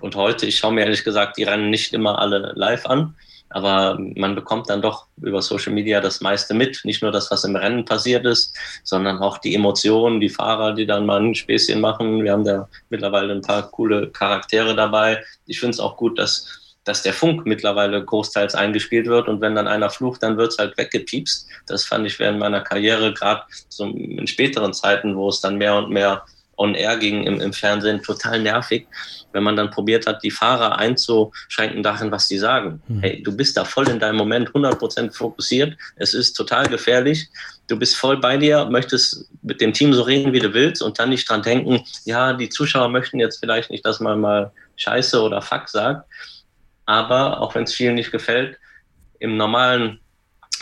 Und 0.00 0.14
heute, 0.14 0.46
ich 0.46 0.58
schaue 0.58 0.72
mir 0.72 0.82
ehrlich 0.82 1.04
gesagt 1.04 1.36
die 1.36 1.44
Rennen 1.44 1.70
nicht 1.70 1.92
immer 1.92 2.18
alle 2.18 2.52
live 2.54 2.86
an. 2.86 3.14
Aber 3.50 3.98
man 3.98 4.34
bekommt 4.34 4.68
dann 4.68 4.82
doch 4.82 5.06
über 5.22 5.40
Social 5.40 5.72
Media 5.72 6.00
das 6.00 6.20
meiste 6.20 6.54
mit. 6.54 6.80
Nicht 6.84 7.02
nur 7.02 7.12
das, 7.12 7.30
was 7.30 7.44
im 7.44 7.56
Rennen 7.56 7.84
passiert 7.84 8.26
ist, 8.26 8.54
sondern 8.84 9.18
auch 9.18 9.38
die 9.38 9.54
Emotionen, 9.54 10.20
die 10.20 10.28
Fahrer, 10.28 10.74
die 10.74 10.86
dann 10.86 11.06
mal 11.06 11.20
ein 11.20 11.34
Späßchen 11.34 11.80
machen. 11.80 12.22
Wir 12.22 12.32
haben 12.32 12.44
da 12.44 12.68
mittlerweile 12.90 13.32
ein 13.32 13.42
paar 13.42 13.70
coole 13.70 14.10
Charaktere 14.10 14.74
dabei. 14.74 15.22
Ich 15.46 15.60
finde 15.60 15.74
es 15.74 15.80
auch 15.80 15.96
gut, 15.96 16.18
dass, 16.18 16.76
dass 16.84 17.02
der 17.02 17.14
Funk 17.14 17.46
mittlerweile 17.46 18.04
großteils 18.04 18.54
eingespielt 18.54 19.06
wird. 19.06 19.28
Und 19.28 19.40
wenn 19.40 19.54
dann 19.54 19.68
einer 19.68 19.90
flucht, 19.90 20.22
dann 20.22 20.36
wird 20.36 20.52
es 20.52 20.58
halt 20.58 20.76
weggepiepst. 20.76 21.48
Das 21.66 21.84
fand 21.84 22.06
ich 22.06 22.18
während 22.18 22.38
meiner 22.38 22.60
Karriere, 22.60 23.14
gerade 23.14 23.42
so 23.68 23.86
in 23.86 24.26
späteren 24.26 24.74
Zeiten, 24.74 25.16
wo 25.16 25.28
es 25.28 25.40
dann 25.40 25.56
mehr 25.56 25.76
und 25.76 25.90
mehr 25.90 26.22
on 26.58 26.74
air 26.74 26.96
ging 26.96 27.24
im, 27.24 27.40
im 27.40 27.52
Fernsehen, 27.52 28.02
total 28.02 28.40
nervig, 28.40 28.86
wenn 29.32 29.42
man 29.42 29.56
dann 29.56 29.70
probiert 29.70 30.06
hat, 30.06 30.22
die 30.22 30.30
Fahrer 30.30 30.78
einzuschränken 30.78 31.82
darin, 31.82 32.10
was 32.10 32.28
die 32.28 32.38
sagen. 32.38 32.82
Mhm. 32.88 33.00
Hey, 33.00 33.22
du 33.22 33.36
bist 33.36 33.56
da 33.56 33.64
voll 33.64 33.88
in 33.88 33.98
deinem 33.98 34.16
Moment 34.16 34.50
100% 34.50 35.16
fokussiert, 35.16 35.76
es 35.96 36.14
ist 36.14 36.34
total 36.34 36.66
gefährlich, 36.66 37.28
du 37.68 37.78
bist 37.78 37.96
voll 37.96 38.18
bei 38.18 38.36
dir, 38.36 38.66
möchtest 38.66 39.28
mit 39.42 39.60
dem 39.60 39.72
Team 39.72 39.94
so 39.94 40.02
reden, 40.02 40.32
wie 40.32 40.40
du 40.40 40.52
willst 40.52 40.82
und 40.82 40.98
dann 40.98 41.10
nicht 41.10 41.28
dran 41.28 41.42
denken, 41.42 41.84
ja, 42.04 42.32
die 42.32 42.48
Zuschauer 42.48 42.88
möchten 42.88 43.20
jetzt 43.20 43.38
vielleicht 43.38 43.70
nicht, 43.70 43.86
dass 43.86 44.00
man 44.00 44.20
mal 44.20 44.52
Scheiße 44.76 45.20
oder 45.22 45.40
Fuck 45.40 45.68
sagt, 45.68 46.08
aber 46.86 47.40
auch 47.40 47.54
wenn 47.54 47.64
es 47.64 47.74
vielen 47.74 47.94
nicht 47.94 48.10
gefällt, 48.10 48.58
im 49.20 49.36
normalen 49.36 50.00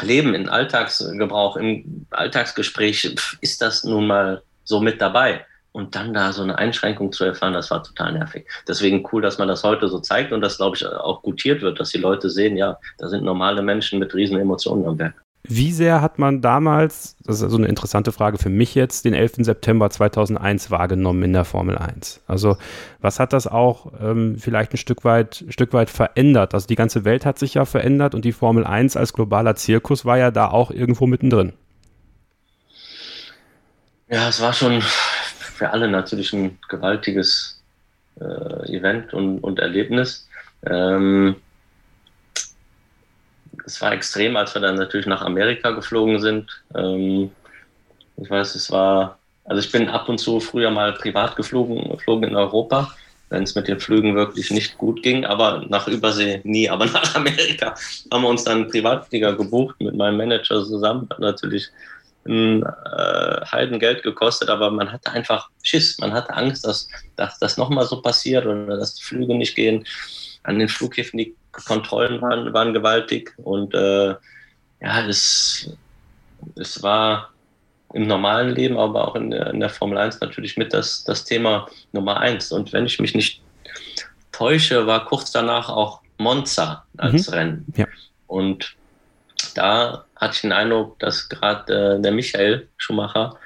Leben, 0.03 0.35
im 0.35 0.49
Alltagsgebrauch, 0.49 1.57
im 1.57 2.07
Alltagsgespräch 2.11 3.15
ist 3.41 3.63
das 3.63 3.85
nun 3.85 4.07
mal 4.07 4.43
so 4.65 4.81
mit 4.81 5.01
dabei. 5.01 5.45
Und 5.77 5.95
dann 5.95 6.15
da 6.15 6.33
so 6.33 6.43
eine 6.43 6.57
Einschränkung 6.57 7.13
zu 7.13 7.23
erfahren, 7.25 7.53
das 7.53 7.71
war 7.71 7.83
total 7.83 8.15
nervig. 8.15 8.47
Deswegen 8.67 9.07
cool, 9.13 9.21
dass 9.21 9.37
man 9.37 9.47
das 9.47 9.63
heute 9.63 9.89
so 9.89 9.99
zeigt 9.99 10.33
und 10.33 10.41
das, 10.41 10.57
glaube 10.57 10.75
ich, 10.75 10.87
auch 10.87 11.21
gutiert 11.21 11.61
wird, 11.61 11.79
dass 11.79 11.91
die 11.91 11.99
Leute 11.99 12.31
sehen, 12.31 12.57
ja, 12.57 12.79
da 12.97 13.11
sind 13.11 13.25
normale 13.25 13.61
Menschen 13.61 13.99
mit 13.99 14.15
riesen 14.15 14.39
Emotionen 14.39 14.87
am 14.87 14.99
Werk. 14.99 15.23
Wie 15.43 15.73
sehr 15.73 16.01
hat 16.01 16.19
man 16.19 16.41
damals, 16.41 17.17
das 17.25 17.37
ist 17.37 17.43
also 17.43 17.59
eine 17.59 17.67
interessante 17.67 18.11
Frage 18.11 18.39
für 18.39 18.49
mich 18.49 18.75
jetzt, 18.75 19.05
den 19.05 19.13
11. 19.13 19.45
September 19.45 19.91
2001 19.91 20.71
wahrgenommen 20.71 21.23
in 21.25 21.35
der 21.35 21.45
Formel 21.45 21.77
1? 21.77 22.23
Also 22.27 22.57
was 23.03 23.21
hat 23.21 23.35
das 23.35 23.47
auch 23.47 23.93
ähm, 24.01 24.39
vielleicht 24.39 24.73
ein 24.73 24.79
Stück 24.79 25.05
weit, 25.05 25.45
Stück 25.51 25.75
weit 25.75 25.91
verändert? 25.91 26.55
Also 26.55 26.67
die 26.67 26.77
ganze 26.77 27.05
Welt 27.05 27.27
hat 27.27 27.39
sich 27.39 27.53
ja 27.53 27.67
verändert 27.67 28.15
und 28.15 28.25
die 28.25 28.33
Formel 28.33 28.65
1 28.65 28.97
als 28.97 29.13
globaler 29.13 29.57
Zirkus 29.57 30.07
war 30.07 30.17
ja 30.17 30.31
da 30.31 30.49
auch 30.49 30.71
irgendwo 30.71 31.07
mittendrin. 31.07 31.53
Ja, 34.09 34.29
es 34.29 34.41
war 34.41 34.53
schon 34.53 34.81
für 35.57 35.71
alle 35.71 35.89
natürlich 35.89 36.33
ein 36.33 36.59
gewaltiges 36.69 37.63
äh, 38.21 38.77
Event 38.77 39.15
und, 39.15 39.41
und 39.41 39.59
Erlebnis. 39.59 40.29
Ähm, 40.67 41.37
es 43.65 43.81
war 43.81 43.93
extrem, 43.93 44.37
als 44.37 44.55
wir 44.55 44.63
dann 44.63 44.77
natürlich 44.77 45.07
nach 45.07 45.23
Amerika 45.23 45.71
geflogen 45.71 46.21
sind. 46.21 46.63
Ähm, 46.75 47.31
ich 48.17 48.31
weiß, 48.31 48.55
es 48.55 48.71
war, 48.71 49.19
also 49.45 49.61
ich 49.61 49.73
bin 49.73 49.89
ab 49.89 50.09
und 50.09 50.19
zu 50.19 50.41
früher 50.41 50.71
mal 50.71 50.93
privat 50.93 51.37
geflogen, 51.37 51.91
geflogen 51.91 52.31
in 52.31 52.37
Europa, 52.37 52.93
wenn 53.31 53.43
es 53.43 53.55
mit 53.55 53.67
den 53.67 53.81
Flügen 53.81 54.15
wirklich 54.15 54.51
nicht 54.51 54.79
gut 54.79 55.03
ging, 55.03 55.25
aber 55.25 55.65
nach 55.69 55.89
Übersee 55.89 56.41
nie. 56.45 56.69
Aber 56.69 56.87
nach 56.99 57.15
Amerika 57.15 57.75
haben 58.13 58.23
wir 58.23 58.29
uns 58.29 58.45
dann 58.45 58.59
einen 58.59 58.71
Privatflieger 58.71 59.35
gebucht 59.35 59.77
mit 59.81 59.97
meinem 59.97 60.19
Manager 60.19 60.65
zusammen. 60.65 61.09
Natürlich 61.19 61.69
ein 62.27 62.63
äh, 62.63 63.47
Heidengeld 63.53 64.03
gekostet, 64.03 64.49
aber 64.49 64.71
man 64.71 64.91
hatte 64.93 65.11
einfach 65.13 65.49
Schiss. 65.63 65.99
Man 65.99 66.13
hatte 66.13 66.35
Angst, 66.35 66.67
dass, 66.67 66.89
dass 67.17 67.39
das 67.39 67.57
nochmal 67.57 67.87
so 67.87 68.03
passiert 68.03 68.47
oder 68.47 68.77
dass 68.77 68.95
die 68.95 69.03
Flüge 69.03 69.35
nicht 69.35 69.55
gehen. 69.55 69.85
An 70.43 70.59
den 70.59 70.69
Flughäfen 70.69 71.19
die 71.19 71.35
Kontrollen 71.53 72.21
waren, 72.21 72.53
waren 72.53 72.73
gewaltig 72.73 73.33
und 73.39 73.75
äh, 73.75 74.15
ja, 74.81 75.07
es, 75.09 75.71
es 76.57 76.83
war 76.83 77.31
im 77.95 78.07
normalen 78.07 78.55
Leben, 78.55 78.77
aber 78.79 79.09
auch 79.09 79.17
in 79.17 79.31
der, 79.31 79.49
in 79.49 79.61
der 79.61 79.71
Formel 79.71 79.99
1 79.99 80.21
natürlich 80.21 80.57
mit 80.57 80.73
das, 80.75 81.05
das 81.05 81.25
Thema 81.25 81.69
Nummer 81.93 82.19
eins. 82.19 82.53
Und 82.53 82.73
wenn 82.73 82.87
ich 82.87 83.01
mich 83.01 83.15
nicht 83.15 83.43
täusche, 84.33 84.87
war 84.87 85.07
kurz 85.07 85.33
danach 85.33 85.69
auch 85.69 86.01
Monza 86.19 86.85
als 86.99 87.29
mhm. 87.29 87.35
Rennen. 87.35 87.67
Ja. 87.77 87.87
Und 88.27 88.77
da 89.57 90.05
hatte 90.17 90.35
ich 90.35 90.41
den 90.43 90.53
Eindruck, 90.53 90.99
dass 90.99 91.29
gerade 91.29 91.97
äh, 91.97 92.01
der 92.01 92.13
Michael 92.13 92.69
Schumacher 92.77 93.39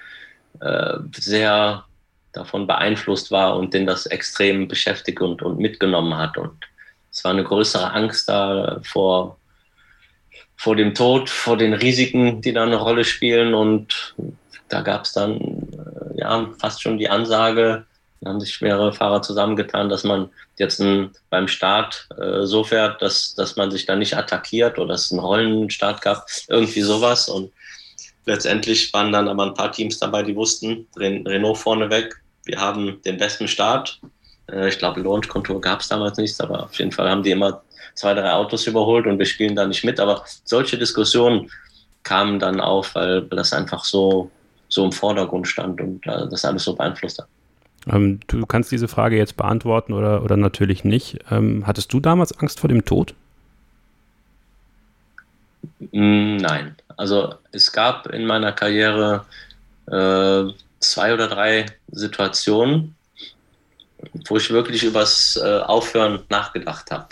äh, 0.60 0.98
sehr 1.14 1.84
davon 2.32 2.66
beeinflusst 2.66 3.30
war 3.30 3.56
und 3.56 3.74
den 3.74 3.86
das 3.86 4.06
extrem 4.06 4.68
beschäftigt 4.68 5.20
und, 5.20 5.42
und 5.42 5.58
mitgenommen 5.58 6.16
hat. 6.16 6.36
Und 6.36 6.52
es 7.10 7.24
war 7.24 7.32
eine 7.32 7.44
größere 7.44 7.92
Angst 7.92 8.28
da 8.28 8.80
vor, 8.82 9.38
vor 10.56 10.76
dem 10.76 10.94
Tod, 10.94 11.28
vor 11.28 11.56
den 11.56 11.74
Risiken, 11.74 12.40
die 12.40 12.52
da 12.52 12.62
eine 12.62 12.76
Rolle 12.76 13.04
spielen. 13.04 13.54
Und 13.54 14.14
da 14.68 14.82
gab 14.82 15.04
es 15.04 15.12
dann 15.12 15.40
äh, 15.40 16.20
ja 16.20 16.48
fast 16.58 16.82
schon 16.82 16.98
die 16.98 17.08
Ansage, 17.08 17.86
da 18.20 18.30
haben 18.30 18.40
sich 18.40 18.60
mehrere 18.60 18.92
Fahrer 18.92 19.22
zusammengetan, 19.22 19.88
dass 19.88 20.04
man 20.04 20.30
jetzt 20.58 20.80
ein, 20.80 21.10
beim 21.30 21.48
Start 21.48 22.08
äh, 22.20 22.44
so 22.44 22.64
fährt, 22.64 23.00
dass, 23.00 23.34
dass 23.34 23.56
man 23.56 23.70
sich 23.70 23.86
da 23.86 23.96
nicht 23.96 24.16
attackiert 24.16 24.78
oder 24.78 24.94
es 24.94 25.10
einen 25.10 25.20
Rollenstart 25.20 26.02
gab, 26.02 26.26
irgendwie 26.48 26.82
sowas. 26.82 27.28
Und 27.28 27.50
Letztendlich 28.26 28.92
waren 28.92 29.12
dann 29.12 29.28
aber 29.28 29.46
ein 29.46 29.54
paar 29.54 29.72
Teams 29.72 29.98
dabei, 29.98 30.22
die 30.22 30.36
wussten, 30.36 30.86
Renault 30.96 31.58
vorneweg, 31.58 32.20
wir 32.44 32.60
haben 32.60 33.00
den 33.04 33.16
besten 33.16 33.48
Start. 33.48 34.00
Äh, 34.50 34.68
ich 34.68 34.78
glaube, 34.78 35.00
Launch-Kontur 35.00 35.60
gab 35.60 35.80
es 35.80 35.88
damals 35.88 36.18
nichts, 36.18 36.40
aber 36.40 36.64
auf 36.64 36.74
jeden 36.74 36.92
Fall 36.92 37.08
haben 37.08 37.22
die 37.22 37.30
immer 37.30 37.62
zwei, 37.94 38.14
drei 38.14 38.32
Autos 38.32 38.66
überholt 38.66 39.06
und 39.06 39.18
wir 39.18 39.26
spielen 39.26 39.56
da 39.56 39.66
nicht 39.66 39.84
mit. 39.84 39.98
Aber 39.98 40.24
solche 40.44 40.78
Diskussionen 40.78 41.50
kamen 42.02 42.38
dann 42.38 42.60
auf, 42.60 42.94
weil 42.94 43.22
das 43.22 43.52
einfach 43.52 43.84
so, 43.84 44.30
so 44.68 44.84
im 44.84 44.92
Vordergrund 44.92 45.48
stand 45.48 45.80
und 45.80 46.06
äh, 46.06 46.28
das 46.28 46.44
alles 46.44 46.64
so 46.64 46.74
beeinflusst 46.74 47.18
hat. 47.18 47.28
Ähm, 47.88 48.20
du 48.26 48.44
kannst 48.46 48.70
diese 48.72 48.88
Frage 48.88 49.16
jetzt 49.16 49.36
beantworten 49.36 49.92
oder, 49.92 50.22
oder 50.22 50.36
natürlich 50.36 50.84
nicht. 50.84 51.18
Ähm, 51.30 51.66
hattest 51.66 51.92
du 51.92 52.00
damals 52.00 52.38
Angst 52.38 52.60
vor 52.60 52.68
dem 52.68 52.84
Tod? 52.84 53.14
Mm, 55.92 56.36
nein. 56.36 56.76
Also 56.96 57.34
es 57.52 57.72
gab 57.72 58.06
in 58.08 58.26
meiner 58.26 58.52
Karriere 58.52 59.24
äh, 59.86 60.44
zwei 60.80 61.14
oder 61.14 61.28
drei 61.28 61.66
Situationen, 61.90 62.94
wo 64.28 64.36
ich 64.36 64.50
wirklich 64.50 64.82
übers 64.82 65.36
äh, 65.42 65.60
Aufhören 65.60 66.20
nachgedacht 66.28 66.90
habe. 66.90 67.08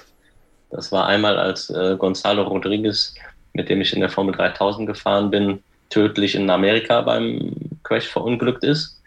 Das 0.70 0.92
war 0.92 1.06
einmal, 1.06 1.38
als 1.38 1.70
äh, 1.70 1.96
Gonzalo 1.96 2.42
Rodriguez, 2.42 3.14
mit 3.54 3.68
dem 3.68 3.80
ich 3.80 3.92
in 3.94 4.00
der 4.00 4.10
Formel 4.10 4.34
3000 4.34 4.86
gefahren 4.86 5.30
bin, 5.30 5.62
tödlich 5.88 6.34
in 6.34 6.50
Amerika 6.50 7.00
beim 7.00 7.54
Crash 7.82 8.06
verunglückt 8.08 8.64
ist, 8.64 9.00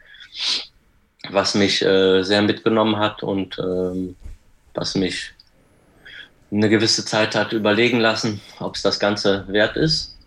was 1.30 1.56
mich 1.56 1.82
äh, 1.82 2.24
sehr 2.24 2.42
mitgenommen 2.42 2.98
hat 2.98 3.24
und 3.24 3.58
ähm, 3.60 4.16
was 4.74 4.96
mich 4.96 5.34
eine 6.52 6.70
gewisse 6.70 7.06
Zeit 7.06 7.36
hat 7.36 7.54
überlegen 7.54 8.00
lassen, 8.00 8.42
ob 8.60 8.76
es 8.76 8.82
das 8.82 9.00
Ganze 9.00 9.46
wert 9.48 9.78
ist. 9.78 10.18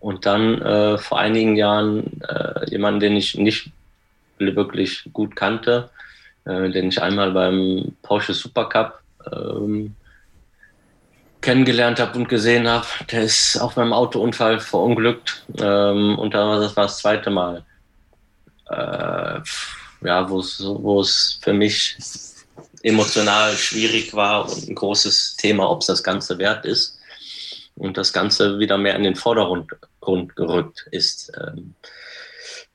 Und 0.00 0.26
dann 0.26 0.60
äh, 0.60 0.98
vor 0.98 1.18
einigen 1.18 1.56
Jahren 1.56 2.20
äh, 2.28 2.68
jemanden, 2.70 3.00
den 3.00 3.16
ich 3.16 3.36
nicht 3.36 3.70
wirklich 4.38 5.08
gut 5.12 5.36
kannte, 5.36 5.90
äh, 6.44 6.68
den 6.70 6.88
ich 6.88 7.00
einmal 7.00 7.30
beim 7.32 7.96
Porsche 8.02 8.34
Supercup 8.34 9.00
ähm, 9.32 9.94
kennengelernt 11.40 12.00
habe 12.00 12.18
und 12.18 12.28
gesehen 12.28 12.68
habe, 12.68 12.86
der 13.12 13.22
ist 13.22 13.58
auf 13.58 13.76
meinem 13.76 13.92
Autounfall 13.92 14.60
verunglückt. 14.60 15.44
Ähm, 15.58 16.18
und 16.18 16.34
das 16.34 16.76
war 16.76 16.84
das 16.84 16.98
zweite 16.98 17.30
Mal. 17.30 17.64
Äh, 18.70 19.40
ja, 20.02 20.28
wo 20.28 21.00
es 21.00 21.38
für 21.42 21.52
mich 21.52 21.96
emotional 22.82 23.54
schwierig 23.54 24.14
war 24.14 24.50
und 24.50 24.68
ein 24.68 24.74
großes 24.74 25.36
Thema, 25.36 25.70
ob 25.70 25.80
es 25.80 25.86
das 25.86 26.02
Ganze 26.02 26.38
wert 26.38 26.64
ist. 26.66 26.98
Und 27.76 27.96
das 27.96 28.12
Ganze 28.12 28.58
wieder 28.58 28.78
mehr 28.78 28.94
in 28.94 29.02
den 29.02 29.16
Vordergrund 29.16 29.72
gerückt 30.36 30.86
ist. 30.92 31.32
Ähm, 31.40 31.74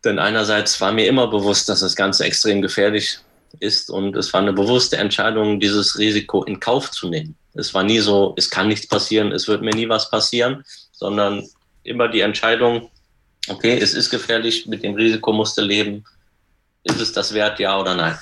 denn 0.04 0.20
einerseits 0.20 0.80
war 0.82 0.92
mir 0.92 1.08
immer 1.08 1.28
bewusst, 1.28 1.70
dass 1.70 1.82
das 1.82 1.96
Ganze 1.96 2.26
extrem 2.26 2.62
gefährlich 2.62 3.20
ist 3.60 3.90
und 3.90 4.16
es 4.16 4.32
war 4.34 4.42
eine 4.42 4.54
bewusste 4.54 4.98
Entscheidung, 4.98 5.60
dieses 5.60 5.98
Risiko 5.98 6.44
in 6.44 6.60
Kauf 6.60 6.92
zu 6.92 7.10
nehmen. 7.10 7.36
Es 7.54 7.74
war 7.74 7.84
nie 7.84 8.00
so, 8.00 8.34
es 8.38 8.50
kann 8.50 8.68
nichts 8.68 8.88
passieren, 8.88 9.32
es 9.32 9.48
wird 9.48 9.62
mir 9.62 9.74
nie 9.74 9.90
was 9.90 10.10
passieren, 10.10 10.64
sondern 10.92 11.46
immer 11.84 12.08
die 12.08 12.22
Entscheidung, 12.22 12.90
okay, 13.48 13.78
es 13.78 13.94
ist 13.94 14.10
gefährlich, 14.10 14.68
mit 14.68 14.84
dem 14.84 14.96
Risiko 14.96 15.32
musst 15.32 15.58
du 15.58 15.62
leben. 15.62 16.04
Ist 16.84 17.02
es 17.02 17.12
das 17.12 17.34
wert, 17.34 17.60
ja 17.60 17.80
oder 17.80 17.96
nein? 17.96 18.18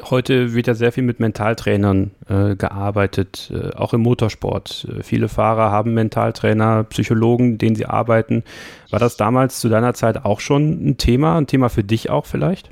Heute 0.00 0.54
wird 0.54 0.66
ja 0.66 0.74
sehr 0.74 0.90
viel 0.90 1.02
mit 1.02 1.20
Mentaltrainern 1.20 2.12
äh, 2.26 2.56
gearbeitet, 2.56 3.52
äh, 3.52 3.76
auch 3.76 3.92
im 3.92 4.00
Motorsport. 4.00 4.86
Äh, 4.88 5.02
viele 5.02 5.28
Fahrer 5.28 5.70
haben 5.70 5.92
Mentaltrainer, 5.92 6.84
Psychologen, 6.84 7.58
denen 7.58 7.76
sie 7.76 7.84
arbeiten. 7.84 8.42
War 8.90 8.98
das 8.98 9.18
damals 9.18 9.60
zu 9.60 9.68
deiner 9.68 9.92
Zeit 9.92 10.24
auch 10.24 10.40
schon 10.40 10.88
ein 10.88 10.96
Thema, 10.96 11.36
ein 11.36 11.46
Thema 11.46 11.68
für 11.68 11.84
dich 11.84 12.08
auch 12.08 12.24
vielleicht? 12.24 12.70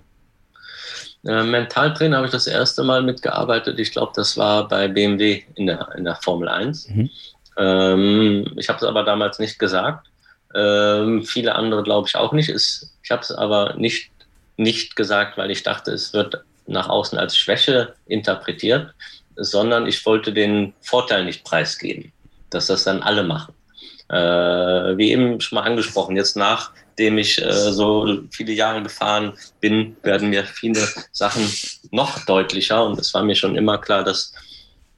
Äh, 1.27 1.43
Mentaltrainer 1.43 2.17
habe 2.17 2.27
ich 2.27 2.33
das 2.33 2.47
erste 2.47 2.85
Mal 2.85 3.03
mitgearbeitet. 3.03 3.79
Ich 3.79 3.93
glaube, 3.93 4.13
das 4.17 4.39
war 4.39 4.67
bei 4.67 4.89
BMW 4.89 5.43
in 5.57 5.67
der, 5.67 5.89
in 5.97 6.05
der 6.05 6.17
Formel 6.17 6.49
1. 6.49 6.89
Mhm. 6.89 7.11
Ähm, 7.59 8.53
ich 8.57 8.71
habe 8.71 8.79
es 8.79 8.85
aber 8.85 9.05
damals 9.05 9.39
nicht 9.39 9.59
gesagt. 9.59 10.10
Ähm, 10.55 11.25
viele 11.25 11.55
andere 11.55 11.83
glaube 11.83 12.09
ich 12.09 12.17
auch 12.17 12.33
nicht. 12.33 12.49
Es, 12.49 12.93
ich 13.03 13.11
habe 13.11 13.23
es 13.23 13.31
aber 13.31 13.75
nicht, 13.77 14.11
nicht 14.57 14.97
gesagt, 14.97 15.39
weil 15.39 15.51
ich 15.51 15.63
dachte, 15.63 15.93
es 15.93 16.13
wird 16.13 16.43
nach 16.67 16.89
außen 16.89 17.19
als 17.19 17.37
Schwäche 17.37 17.95
interpretiert, 18.07 18.95
sondern 19.37 19.87
ich 19.87 20.05
wollte 20.07 20.33
den 20.33 20.75
Vorteil 20.81 21.25
nicht 21.25 21.45
preisgeben, 21.45 22.13
dass 22.51 22.67
das 22.67 22.85
dann 22.85 23.03
alle 23.03 23.23
machen. 23.23 23.55
Äh, 24.09 24.97
wie 24.97 25.13
eben 25.13 25.41
schon 25.41 25.57
mal 25.57 25.63
angesprochen, 25.63 26.17
jetzt 26.17 26.37
nachdem 26.37 27.19
ich 27.19 27.41
äh, 27.41 27.53
so 27.53 28.23
viele 28.33 28.53
Jahre 28.53 28.83
gefahren 28.83 29.35
bin, 29.61 29.97
werden 30.03 30.31
mir 30.31 30.45
viele 30.45 30.87
Sachen 31.13 31.49
noch 31.93 32.25
deutlicher 32.25 32.85
und 32.85 32.99
es 32.99 33.15
war 33.15 33.23
mir 33.23 33.37
schon 33.37 33.57
immer 33.57 33.79
klar, 33.79 34.03
dass 34.03 34.33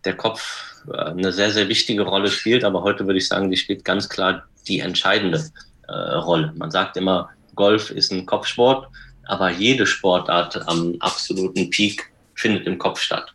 der 0.07 0.17
Kopf 0.17 0.83
äh, 0.91 0.97
eine 0.97 1.33
sehr, 1.33 1.51
sehr 1.51 1.69
wichtige 1.69 2.03
Rolle 2.03 2.31
spielt, 2.31 2.65
aber 2.65 2.83
heute 2.83 3.07
würde 3.07 3.19
ich 3.19 3.29
sagen, 3.29 3.51
die 3.51 3.57
spielt 3.59 3.85
ganz 3.85 4.09
klar 4.09 4.45
die 4.69 4.81
entscheidende 4.81 5.45
äh, 5.89 5.93
Rolle. 5.93 6.53
Man 6.57 6.71
sagt 6.71 6.97
immer, 6.97 7.31
Golf 7.55 7.91
ist 7.91 8.13
ein 8.13 8.27
Kopfsport 8.27 8.89
aber 9.25 9.51
jede 9.51 9.87
Sportart 9.87 10.69
am 10.69 10.97
absoluten 11.01 11.71
Peak 11.71 12.13
findet 12.35 12.67
im 12.67 12.79
Kopf 12.79 13.01
statt. 13.01 13.33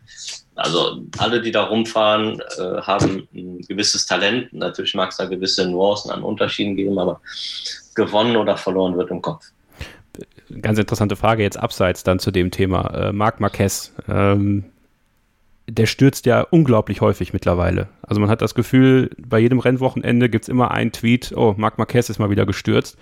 Also 0.56 1.02
alle, 1.18 1.42
die 1.42 1.52
da 1.52 1.66
rumfahren, 1.66 2.42
äh, 2.58 2.82
haben 2.82 3.28
ein 3.34 3.62
gewisses 3.62 4.06
Talent. 4.06 4.52
Natürlich 4.54 4.96
mag 4.96 5.12
es 5.12 5.18
da 5.18 5.26
gewisse 5.26 5.68
Nuancen 5.70 6.12
an 6.12 6.24
Unterschieden 6.24 6.76
geben, 6.76 6.98
aber 6.98 7.22
gewonnen 7.96 8.36
oder 8.36 8.58
verloren 8.58 8.98
wird 8.98 9.12
im 9.12 9.22
Kopf. 9.22 9.46
Ganz 10.62 10.80
interessante 10.80 11.16
Frage 11.16 11.44
jetzt 11.44 11.58
abseits 11.58 12.04
dann 12.04 12.20
zu 12.20 12.32
dem 12.32 12.50
Thema. 12.50 12.90
Äh, 12.94 13.12
Marc 13.12 13.40
Marquez, 13.40 13.94
ähm, 14.08 14.66
der 15.70 15.86
stürzt 15.86 16.26
ja 16.26 16.42
unglaublich 16.42 17.02
häufig 17.02 17.34
mittlerweile. 17.34 17.90
Also 18.02 18.22
man 18.22 18.30
hat 18.30 18.42
das 18.42 18.56
Gefühl, 18.56 19.10
bei 19.18 19.40
jedem 19.40 19.60
Rennwochenende 19.60 20.30
gibt 20.30 20.44
es 20.44 20.50
immer 20.50 20.72
einen 20.72 20.92
Tweet, 20.92 21.34
oh, 21.36 21.56
Marc 21.58 21.78
Marquez 21.78 22.10
ist 22.10 22.20
mal 22.20 22.30
wieder 22.30 22.46
gestürzt. 22.46 22.98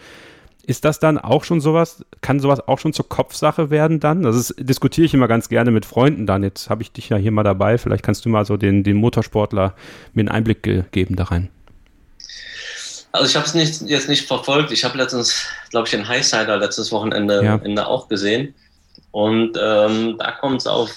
Ist 0.67 0.83
das 0.83 0.99
dann 0.99 1.19
auch 1.19 1.43
schon 1.43 1.61
sowas, 1.61 2.03
kann 2.21 2.39
sowas 2.39 2.67
auch 2.67 2.79
schon 2.79 2.91
zur 2.91 3.07
Kopfsache 3.07 3.69
werden 3.69 3.99
dann? 3.99 4.23
Das 4.23 4.35
ist, 4.35 4.55
diskutiere 4.57 5.05
ich 5.05 5.13
immer 5.13 5.27
ganz 5.27 5.47
gerne 5.47 5.69
mit 5.69 5.85
Freunden 5.85 6.25
dann. 6.25 6.41
Jetzt 6.41 6.71
habe 6.71 6.81
ich 6.81 6.91
dich 6.91 7.09
ja 7.09 7.17
hier 7.17 7.31
mal 7.31 7.43
dabei. 7.43 7.77
Vielleicht 7.77 8.03
kannst 8.03 8.25
du 8.25 8.29
mal 8.29 8.45
so 8.45 8.57
den, 8.57 8.83
den 8.83 8.97
Motorsportler 8.97 9.75
mir 10.13 10.21
einen 10.21 10.29
Einblick 10.29 10.63
geben 10.91 11.15
da 11.15 11.25
rein. 11.25 11.49
Also 13.11 13.27
ich 13.27 13.35
habe 13.35 13.45
es 13.45 13.53
nicht, 13.53 13.81
jetzt 13.83 14.09
nicht 14.09 14.25
verfolgt. 14.25 14.71
Ich 14.71 14.83
habe 14.83 14.97
letztens, 14.97 15.45
glaube 15.69 15.85
ich, 15.85 15.91
den 15.91 16.07
Highsider 16.07 16.57
letztes 16.57 16.91
Wochenende 16.91 17.43
ja. 17.43 17.85
auch 17.85 18.09
gesehen. 18.09 18.55
Und 19.11 19.57
ähm, 19.61 20.15
da 20.17 20.31
kommt 20.31 20.61
es 20.61 20.67
auf 20.67 20.89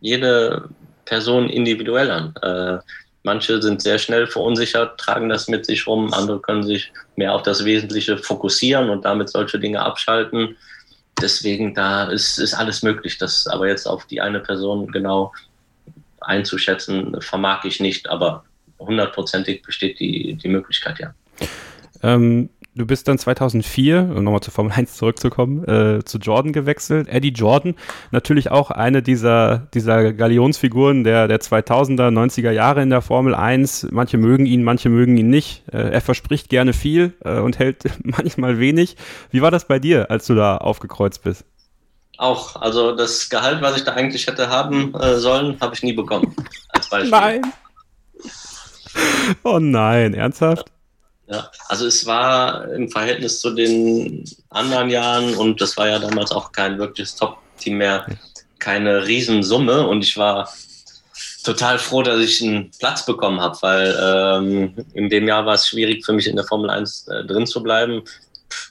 jede 0.00 0.68
Person 1.06 1.48
individuell 1.48 2.10
an. 2.10 2.34
Äh, 2.42 2.78
Manche 3.26 3.60
sind 3.60 3.82
sehr 3.82 3.98
schnell 3.98 4.28
verunsichert, 4.28 5.00
tragen 5.00 5.28
das 5.28 5.48
mit 5.48 5.66
sich 5.66 5.84
rum, 5.88 6.14
andere 6.14 6.40
können 6.40 6.62
sich 6.62 6.92
mehr 7.16 7.34
auf 7.34 7.42
das 7.42 7.64
Wesentliche 7.64 8.18
fokussieren 8.18 8.88
und 8.88 9.04
damit 9.04 9.30
solche 9.30 9.58
Dinge 9.58 9.82
abschalten. 9.82 10.56
Deswegen, 11.20 11.74
da 11.74 12.04
ist, 12.04 12.38
ist 12.38 12.54
alles 12.54 12.84
möglich. 12.84 13.18
Das 13.18 13.48
aber 13.48 13.66
jetzt 13.66 13.88
auf 13.88 14.06
die 14.06 14.20
eine 14.20 14.38
Person 14.38 14.92
genau 14.92 15.32
einzuschätzen, 16.20 17.20
vermag 17.20 17.64
ich 17.64 17.80
nicht, 17.80 18.08
aber 18.08 18.44
hundertprozentig 18.78 19.62
besteht 19.62 19.98
die, 19.98 20.34
die 20.34 20.48
Möglichkeit, 20.48 21.00
ja. 21.00 21.12
Ähm, 22.04 22.48
du 22.76 22.86
bist 22.86 23.08
dann 23.08 23.18
2004, 23.18 24.12
um 24.14 24.22
nochmal 24.22 24.42
zur 24.42 24.52
Formel 24.52 24.72
1 24.72 24.94
zurückzukommen, 24.96 25.64
äh, 25.64 26.04
zu 26.04 26.18
Jordan 26.18 26.52
gewechselt. 26.52 27.08
Eddie 27.08 27.30
Jordan, 27.30 27.74
natürlich 28.10 28.50
auch 28.50 28.70
eine 28.70 29.02
dieser, 29.02 29.66
dieser 29.74 30.12
Galionsfiguren 30.12 31.02
der, 31.02 31.26
der 31.26 31.40
2000er, 31.40 32.10
90er 32.10 32.50
Jahre 32.50 32.82
in 32.82 32.90
der 32.90 33.00
Formel 33.00 33.34
1. 33.34 33.88
Manche 33.90 34.18
mögen 34.18 34.46
ihn, 34.46 34.62
manche 34.62 34.90
mögen 34.90 35.16
ihn 35.16 35.30
nicht. 35.30 35.64
Äh, 35.72 35.90
er 35.90 36.00
verspricht 36.00 36.48
gerne 36.50 36.72
viel 36.72 37.14
äh, 37.24 37.38
und 37.38 37.58
hält 37.58 37.84
manchmal 38.02 38.60
wenig. 38.60 38.96
Wie 39.30 39.42
war 39.42 39.50
das 39.50 39.66
bei 39.66 39.78
dir, 39.78 40.10
als 40.10 40.26
du 40.26 40.34
da 40.34 40.58
aufgekreuzt 40.58 41.22
bist? 41.24 41.44
Auch, 42.18 42.56
also 42.56 42.94
das 42.94 43.28
Gehalt, 43.28 43.60
was 43.60 43.76
ich 43.76 43.84
da 43.84 43.92
eigentlich 43.92 44.26
hätte 44.26 44.48
haben 44.48 44.94
äh, 44.94 45.16
sollen, 45.16 45.58
habe 45.60 45.74
ich 45.74 45.82
nie 45.82 45.92
bekommen. 45.92 46.34
Als 46.70 46.88
Beispiel. 46.88 47.10
Nein. 47.10 47.42
Oh 49.42 49.58
nein, 49.58 50.14
ernsthaft? 50.14 50.72
Ja, 51.28 51.50
also 51.68 51.86
es 51.86 52.06
war 52.06 52.68
im 52.72 52.88
Verhältnis 52.88 53.40
zu 53.40 53.50
den 53.50 54.24
anderen 54.50 54.90
Jahren 54.90 55.34
und 55.34 55.60
das 55.60 55.76
war 55.76 55.88
ja 55.88 55.98
damals 55.98 56.30
auch 56.30 56.52
kein 56.52 56.78
wirkliches 56.78 57.16
Top-Team 57.16 57.78
mehr, 57.78 58.06
keine 58.60 59.06
Riesensumme 59.06 59.86
und 59.88 60.04
ich 60.04 60.16
war 60.16 60.48
total 61.46 61.78
froh, 61.78 62.02
dass 62.02 62.20
ich 62.20 62.42
einen 62.42 62.70
Platz 62.78 63.06
bekommen 63.06 63.40
habe, 63.40 63.56
weil 63.60 63.98
ähm, 64.02 64.86
in 64.94 65.08
dem 65.08 65.26
Jahr 65.26 65.46
war 65.46 65.54
es 65.54 65.68
schwierig 65.68 66.04
für 66.04 66.12
mich 66.12 66.26
in 66.26 66.36
der 66.36 66.44
Formel 66.44 66.70
1 66.70 67.08
äh, 67.08 67.24
drin 67.24 67.46
zu 67.46 67.62
bleiben. 67.62 68.02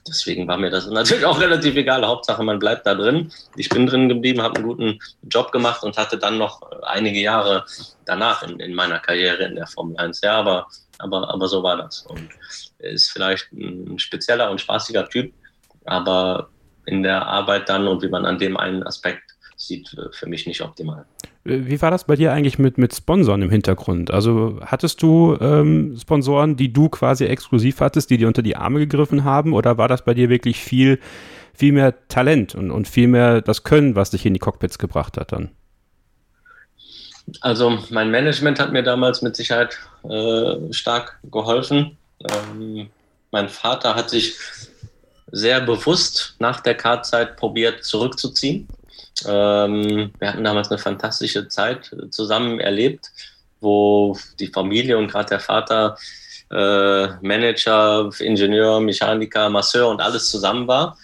Deswegen 0.08 0.48
war 0.48 0.58
mir 0.58 0.70
das 0.70 0.88
natürlich 0.88 1.26
auch 1.26 1.40
relativ 1.42 1.76
egal. 1.76 2.06
Hauptsache, 2.06 2.44
man 2.44 2.60
bleibt 2.60 2.86
da 2.86 2.94
drin. 2.94 3.32
Ich 3.56 3.70
bin 3.70 3.88
drin 3.88 4.10
geblieben, 4.10 4.42
habe 4.42 4.58
einen 4.58 4.68
guten 4.68 5.00
Job 5.24 5.52
gemacht 5.52 5.84
und 5.84 5.98
hatte 5.98 6.18
dann 6.18 6.38
noch 6.38 6.62
einige 6.84 7.20
Jahre 7.20 7.66
danach 8.06 8.44
in, 8.44 8.60
in 8.60 8.74
meiner 8.74 9.00
Karriere 9.00 9.44
in 9.44 9.56
der 9.56 9.68
Formel 9.68 9.98
1. 9.98 10.22
Ja, 10.22 10.38
aber 10.38 10.68
aber, 11.00 11.34
aber 11.34 11.48
so 11.48 11.64
war 11.64 11.78
das. 11.78 12.02
Und 12.04 12.30
ist 12.80 13.10
vielleicht 13.10 13.52
ein 13.54 14.00
spezieller 14.00 14.50
und 14.52 14.62
spaßiger 14.62 15.08
Typ, 15.10 15.34
aber 15.86 16.50
in 16.86 17.04
der 17.04 17.26
Arbeit 17.26 17.70
dann 17.70 17.88
und 17.88 18.02
wie 18.02 18.10
man 18.10 18.26
an 18.26 18.38
dem 18.38 18.58
einen 18.58 18.84
Aspekt 18.84 19.24
sieht, 19.58 19.96
für 20.12 20.28
mich 20.28 20.46
nicht 20.46 20.62
optimal. 20.62 21.06
Wie 21.44 21.82
war 21.82 21.92
das 21.92 22.06
bei 22.06 22.16
dir 22.16 22.34
eigentlich 22.34 22.58
mit, 22.58 22.78
mit 22.78 22.96
Sponsoren 22.96 23.44
im 23.44 23.52
Hintergrund? 23.52 24.12
Also 24.12 24.60
hattest 24.62 25.02
du 25.02 25.38
ähm, 25.40 25.96
Sponsoren, 26.00 26.56
die 26.56 26.74
du 26.74 26.90
quasi 26.90 27.26
exklusiv 27.26 27.82
hattest, 27.82 28.10
die 28.10 28.18
dir 28.18 28.28
unter 28.28 28.42
die 28.42 28.56
Arme 28.56 28.80
gegriffen 28.80 29.24
haben? 29.24 29.54
Oder 29.54 29.78
war 29.78 29.88
das 29.88 30.04
bei 30.04 30.14
dir 30.14 30.30
wirklich 30.30 30.60
viel, 30.60 31.00
viel 31.54 31.72
mehr 31.72 32.08
Talent 32.08 32.56
und, 32.56 32.72
und 32.72 32.88
viel 32.88 33.08
mehr 33.08 33.42
das 33.42 33.64
Können, 33.64 33.96
was 33.96 34.10
dich 34.10 34.26
in 34.26 34.34
die 34.34 34.40
Cockpits 34.40 34.80
gebracht 34.80 35.18
hat 35.18 35.32
dann? 35.32 35.52
Also 37.42 37.80
mein 37.90 38.12
Management 38.12 38.60
hat 38.60 38.72
mir 38.72 38.84
damals 38.84 39.22
mit 39.22 39.36
Sicherheit 39.36 39.78
äh, 40.04 40.74
stark 40.74 41.20
geholfen. 41.24 41.98
Ähm, 42.30 42.90
mein 43.32 43.50
Vater 43.50 43.96
hat 43.96 44.10
sich 44.10 44.36
sehr 45.32 45.60
bewusst 45.60 46.36
nach 46.40 46.62
der 46.62 46.76
Kartzeit 46.76 47.36
probiert 47.36 47.84
zurückzuziehen 47.84 48.68
ähm, 49.24 50.12
wir 50.20 50.30
hatten 50.30 50.44
damals 50.44 50.70
eine 50.70 50.78
fantastische 50.78 51.48
Zeit 51.48 51.96
zusammen 52.12 52.60
erlebt, 52.60 53.12
wo 53.62 54.18
die 54.40 54.48
Familie 54.48 54.98
und 54.98 55.08
gerade 55.08 55.30
der 55.30 55.40
Vater 55.40 55.98
äh, 56.52 57.08
Manager, 57.22 58.10
Ingenieur, 58.20 58.82
Mechaniker, 58.82 59.50
Masseur 59.50 59.88
und 59.90 60.02
alles 60.02 60.30
zusammen 60.30 60.68
war. 60.68 60.98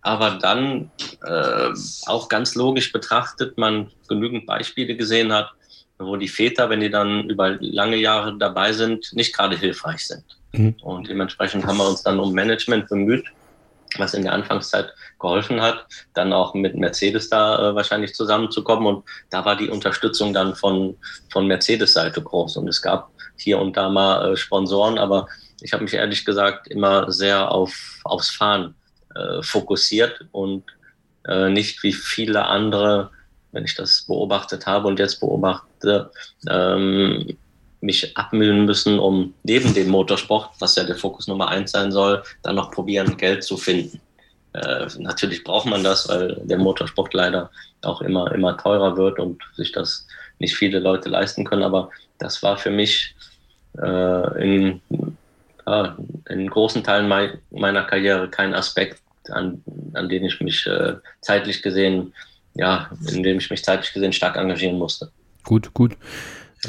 Aber 0.00 0.38
dann 0.40 0.90
äh, 1.26 1.68
auch 2.06 2.28
ganz 2.28 2.54
logisch 2.54 2.92
betrachtet, 2.92 3.58
man 3.58 3.90
genügend 4.08 4.46
Beispiele 4.46 4.96
gesehen 4.96 5.32
hat, 5.32 5.50
wo 5.98 6.16
die 6.16 6.28
Väter, 6.28 6.70
wenn 6.70 6.80
die 6.80 6.90
dann 6.90 7.28
über 7.28 7.56
lange 7.60 7.96
Jahre 7.96 8.36
dabei 8.38 8.72
sind, 8.72 9.12
nicht 9.14 9.36
gerade 9.36 9.56
hilfreich 9.56 10.06
sind. 10.06 10.24
Mhm. 10.52 10.76
Und 10.82 11.08
dementsprechend 11.08 11.66
haben 11.66 11.78
wir 11.78 11.88
uns 11.88 12.02
dann 12.02 12.20
um 12.20 12.32
Management 12.32 12.88
bemüht 12.88 13.24
was 13.96 14.14
in 14.14 14.22
der 14.22 14.32
Anfangszeit 14.32 14.92
geholfen 15.18 15.60
hat, 15.60 15.86
dann 16.14 16.32
auch 16.32 16.54
mit 16.54 16.76
Mercedes 16.76 17.30
da 17.30 17.70
äh, 17.70 17.74
wahrscheinlich 17.74 18.14
zusammenzukommen. 18.14 18.86
Und 18.86 19.04
da 19.30 19.44
war 19.44 19.56
die 19.56 19.70
Unterstützung 19.70 20.32
dann 20.32 20.54
von, 20.54 20.96
von 21.30 21.46
Mercedes-Seite 21.46 22.22
groß. 22.22 22.56
Und 22.58 22.68
es 22.68 22.82
gab 22.82 23.10
hier 23.36 23.58
und 23.58 23.76
da 23.76 23.88
mal 23.88 24.32
äh, 24.32 24.36
Sponsoren, 24.36 24.98
aber 24.98 25.28
ich 25.60 25.72
habe 25.72 25.84
mich 25.84 25.94
ehrlich 25.94 26.24
gesagt 26.24 26.68
immer 26.68 27.10
sehr 27.10 27.50
auf, 27.50 28.00
aufs 28.04 28.30
Fahren 28.30 28.74
äh, 29.14 29.42
fokussiert 29.42 30.26
und 30.32 30.64
äh, 31.26 31.48
nicht 31.48 31.82
wie 31.82 31.92
viele 31.92 32.46
andere, 32.46 33.10
wenn 33.52 33.64
ich 33.64 33.74
das 33.74 34.04
beobachtet 34.06 34.66
habe 34.66 34.88
und 34.88 34.98
jetzt 34.98 35.20
beobachte, 35.20 36.10
ähm, 36.48 37.36
mich 37.80 38.16
abmühen 38.16 38.64
müssen, 38.64 38.98
um 38.98 39.34
neben 39.44 39.72
dem 39.74 39.88
Motorsport, 39.88 40.50
was 40.58 40.74
ja 40.76 40.84
der 40.84 40.96
Fokus 40.96 41.28
Nummer 41.28 41.48
eins 41.48 41.70
sein 41.70 41.92
soll, 41.92 42.22
dann 42.42 42.56
noch 42.56 42.70
probieren, 42.70 43.16
Geld 43.16 43.44
zu 43.44 43.56
finden. 43.56 44.00
Äh, 44.52 44.86
natürlich 44.98 45.44
braucht 45.44 45.66
man 45.66 45.84
das, 45.84 46.08
weil 46.08 46.40
der 46.44 46.58
Motorsport 46.58 47.14
leider 47.14 47.50
auch 47.82 48.00
immer, 48.00 48.32
immer 48.32 48.56
teurer 48.56 48.96
wird 48.96 49.18
und 49.20 49.40
sich 49.54 49.72
das 49.72 50.06
nicht 50.38 50.56
viele 50.56 50.80
Leute 50.80 51.08
leisten 51.08 51.44
können. 51.44 51.62
Aber 51.62 51.90
das 52.18 52.42
war 52.42 52.56
für 52.56 52.70
mich 52.70 53.14
äh, 53.80 54.42
in, 54.42 54.80
ja, 55.66 55.96
in 56.28 56.48
großen 56.48 56.82
Teilen 56.82 57.08
mei 57.08 57.38
meiner 57.50 57.84
Karriere 57.84 58.28
kein 58.28 58.54
Aspekt, 58.54 59.00
an, 59.30 59.62
an 59.94 60.08
den 60.08 60.24
ich 60.24 60.40
mich 60.40 60.66
äh, 60.66 60.94
zeitlich 61.20 61.62
gesehen, 61.62 62.14
ja, 62.58 62.90
in 63.10 63.22
dem 63.22 63.38
ich 63.38 63.50
mich 63.50 63.64
zeitlich 63.64 63.92
gesehen 63.92 64.12
stark 64.12 64.36
engagieren 64.36 64.76
musste. 64.76 65.10
Gut, 65.44 65.72
gut 65.72 65.96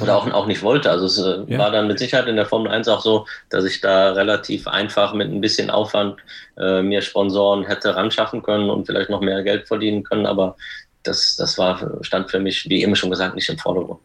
oder 0.01 0.15
auch, 0.15 0.31
auch 0.31 0.45
nicht 0.45 0.61
wollte. 0.61 0.91
Also 0.91 1.05
es 1.05 1.17
äh, 1.17 1.51
ja. 1.51 1.59
war 1.59 1.71
dann 1.71 1.87
mit 1.87 1.99
Sicherheit 1.99 2.27
in 2.27 2.35
der 2.35 2.45
Formel 2.45 2.71
1 2.71 2.87
auch 2.87 3.01
so, 3.01 3.25
dass 3.49 3.65
ich 3.65 3.81
da 3.81 4.11
relativ 4.11 4.67
einfach 4.67 5.13
mit 5.13 5.31
ein 5.31 5.41
bisschen 5.41 5.69
Aufwand 5.69 6.17
äh, 6.57 6.81
mir 6.81 7.01
Sponsoren 7.01 7.65
hätte 7.65 7.95
ranschaffen 7.95 8.43
können 8.43 8.69
und 8.69 8.85
vielleicht 8.85 9.09
noch 9.09 9.21
mehr 9.21 9.43
Geld 9.43 9.67
verdienen 9.67 10.03
können, 10.03 10.25
aber 10.25 10.55
das, 11.03 11.35
das 11.37 11.57
war, 11.57 11.97
stand 12.01 12.29
für 12.29 12.39
mich, 12.39 12.69
wie 12.69 12.83
eben 12.83 12.95
schon 12.95 13.09
gesagt, 13.09 13.35
nicht 13.35 13.49
im 13.49 13.57
Vordergrund. 13.57 14.01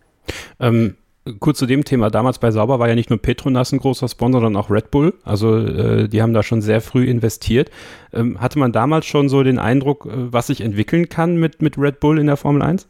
Ähm, 0.60 0.96
kurz 1.40 1.58
zu 1.58 1.66
dem 1.66 1.84
Thema. 1.84 2.10
Damals 2.10 2.38
bei 2.38 2.50
Sauber 2.50 2.78
war 2.78 2.88
ja 2.88 2.94
nicht 2.94 3.10
nur 3.10 3.20
Petronas 3.20 3.72
ein 3.72 3.78
großer 3.78 4.08
Sponsor, 4.08 4.40
sondern 4.40 4.62
auch 4.62 4.70
Red 4.70 4.90
Bull. 4.90 5.14
Also 5.24 5.56
äh, 5.56 6.08
die 6.08 6.22
haben 6.22 6.34
da 6.34 6.42
schon 6.42 6.62
sehr 6.62 6.80
früh 6.80 7.06
investiert. 7.06 7.70
Ähm, 8.12 8.40
hatte 8.40 8.58
man 8.58 8.72
damals 8.72 9.06
schon 9.06 9.28
so 9.28 9.42
den 9.42 9.58
Eindruck, 9.58 10.06
äh, 10.06 10.10
was 10.14 10.48
sich 10.48 10.60
entwickeln 10.60 11.08
kann 11.08 11.36
mit, 11.36 11.62
mit 11.62 11.78
Red 11.78 12.00
Bull 12.00 12.18
in 12.18 12.26
der 12.26 12.36
Formel 12.36 12.62
1? 12.62 12.86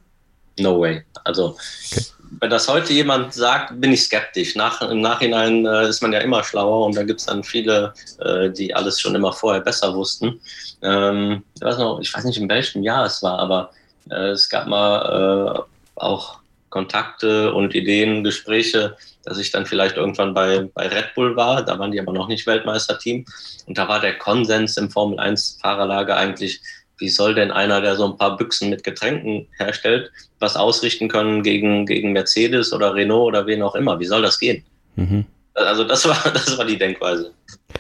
No 0.59 0.81
way. 0.81 1.03
Also 1.25 1.57
okay 1.91 2.05
wenn 2.41 2.51
das 2.51 2.69
heute 2.69 2.93
jemand 2.93 3.33
sagt, 3.33 3.81
bin 3.81 3.93
ich 3.93 4.03
skeptisch. 4.03 4.57
Nach, 4.57 4.81
Im 4.83 5.01
Nachhinein 5.01 5.67
äh, 5.67 5.89
ist 5.89 6.03
man 6.03 6.13
ja 6.13 6.21
immer 6.21 6.43
schlauer 6.43 6.87
und 6.87 6.97
da 6.97 7.03
gibt 7.03 7.21
es 7.21 7.27
dann 7.27 7.45
viele, 7.45 7.95
äh, 8.21 8.51
die 8.51 8.75
alles 8.75 9.01
schon 9.01 9.15
immer 9.15 9.33
vorher 9.33 9.61
besser 9.61 9.95
wussten. 9.95 10.41
Ähm, 10.83 11.43
ich, 11.55 11.63
weiß 11.63 11.79
noch, 11.79 12.01
ich 12.01 12.13
weiß 12.13 12.25
nicht, 12.25 12.39
in 12.39 12.49
welchem 12.49 12.83
Jahr 12.83 13.07
es 13.07 13.23
war, 13.23 13.39
aber 13.39 13.71
äh, 14.11 14.31
es 14.31 14.49
gab 14.49 14.67
mal 14.67 15.57
äh, 15.57 16.01
auch 16.01 16.39
Kontakte 16.75 17.55
und 17.55 17.73
Ideen, 17.73 18.25
Gespräche, 18.25 18.97
dass 19.23 19.39
ich 19.39 19.53
dann 19.53 19.65
vielleicht 19.65 19.97
irgendwann 19.97 20.35
bei, 20.35 20.69
bei 20.75 20.89
Red 20.89 21.15
Bull 21.15 21.37
war. 21.37 21.65
Da 21.65 21.79
waren 21.79 21.93
die 21.93 22.01
aber 22.01 22.13
noch 22.13 22.27
nicht 22.27 22.49
Weltmeisterteam. 22.49 23.25
Und 23.67 23.79
da 23.79 23.87
war 23.87 24.01
der 24.01 24.19
Konsens 24.19 24.77
im 24.77 24.91
Formel 24.91 25.21
1 25.21 25.61
Fahrerlager 25.63 26.17
eigentlich, 26.17 26.61
wie 26.99 27.09
soll 27.09 27.37
denn 27.37 27.53
einer, 27.53 27.81
der 27.81 27.95
so 27.95 28.05
ein 28.07 28.19
paar 28.19 28.37
Büchsen 28.37 28.71
mit 28.71 28.83
Getränken 28.83 29.47
herstellt, 29.57 30.11
was 30.41 30.57
ausrichten 30.57 31.07
können 31.07 31.45
gegen, 31.45 31.87
gegen 31.87 32.11
Mercedes 32.11 32.73
oder 32.73 32.93
Renault 32.93 33.29
oder 33.29 33.47
wen 33.47 33.63
auch 33.63 33.77
immer? 33.77 34.01
Wie 34.01 34.07
soll 34.07 34.23
das 34.23 34.41
gehen? 34.41 34.65
Mhm. 34.97 35.27
Also 35.55 35.85
das 35.85 36.07
war, 36.07 36.17
das 36.33 36.59
war 36.59 36.65
die 36.65 36.79
Denkweise. 36.79 37.33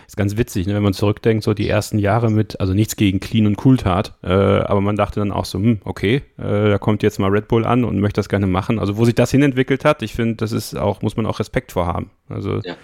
Ist 0.06 0.16
ganz 0.16 0.36
witzig, 0.36 0.66
ne, 0.66 0.74
wenn 0.74 0.82
man 0.82 0.92
zurückdenkt, 0.92 1.44
so 1.44 1.54
die 1.54 1.68
ersten 1.68 1.98
Jahre 1.98 2.30
mit, 2.30 2.60
also 2.60 2.72
nichts 2.72 2.96
gegen 2.96 3.20
Clean 3.20 3.46
und 3.46 3.64
Cool 3.64 3.76
tat, 3.76 4.14
äh, 4.22 4.28
aber 4.28 4.80
man 4.80 4.96
dachte 4.96 5.20
dann 5.20 5.32
auch 5.32 5.44
so, 5.44 5.58
hm, 5.58 5.80
okay, 5.84 6.22
äh, 6.38 6.70
da 6.70 6.78
kommt 6.78 7.02
jetzt 7.02 7.18
mal 7.18 7.30
Red 7.30 7.48
Bull 7.48 7.64
an 7.64 7.84
und 7.84 8.00
möchte 8.00 8.18
das 8.18 8.28
gerne 8.28 8.46
machen. 8.46 8.78
Also 8.78 8.96
wo 8.96 9.04
sich 9.04 9.14
das 9.14 9.30
hinentwickelt 9.30 9.84
hat, 9.84 10.02
ich 10.02 10.14
finde, 10.14 10.36
das 10.36 10.52
ist 10.52 10.76
auch, 10.76 11.02
muss 11.02 11.16
man 11.16 11.26
auch 11.26 11.40
Respekt 11.40 11.72
vorhaben. 11.72 12.10
Also 12.28 12.60
ja. 12.62 12.76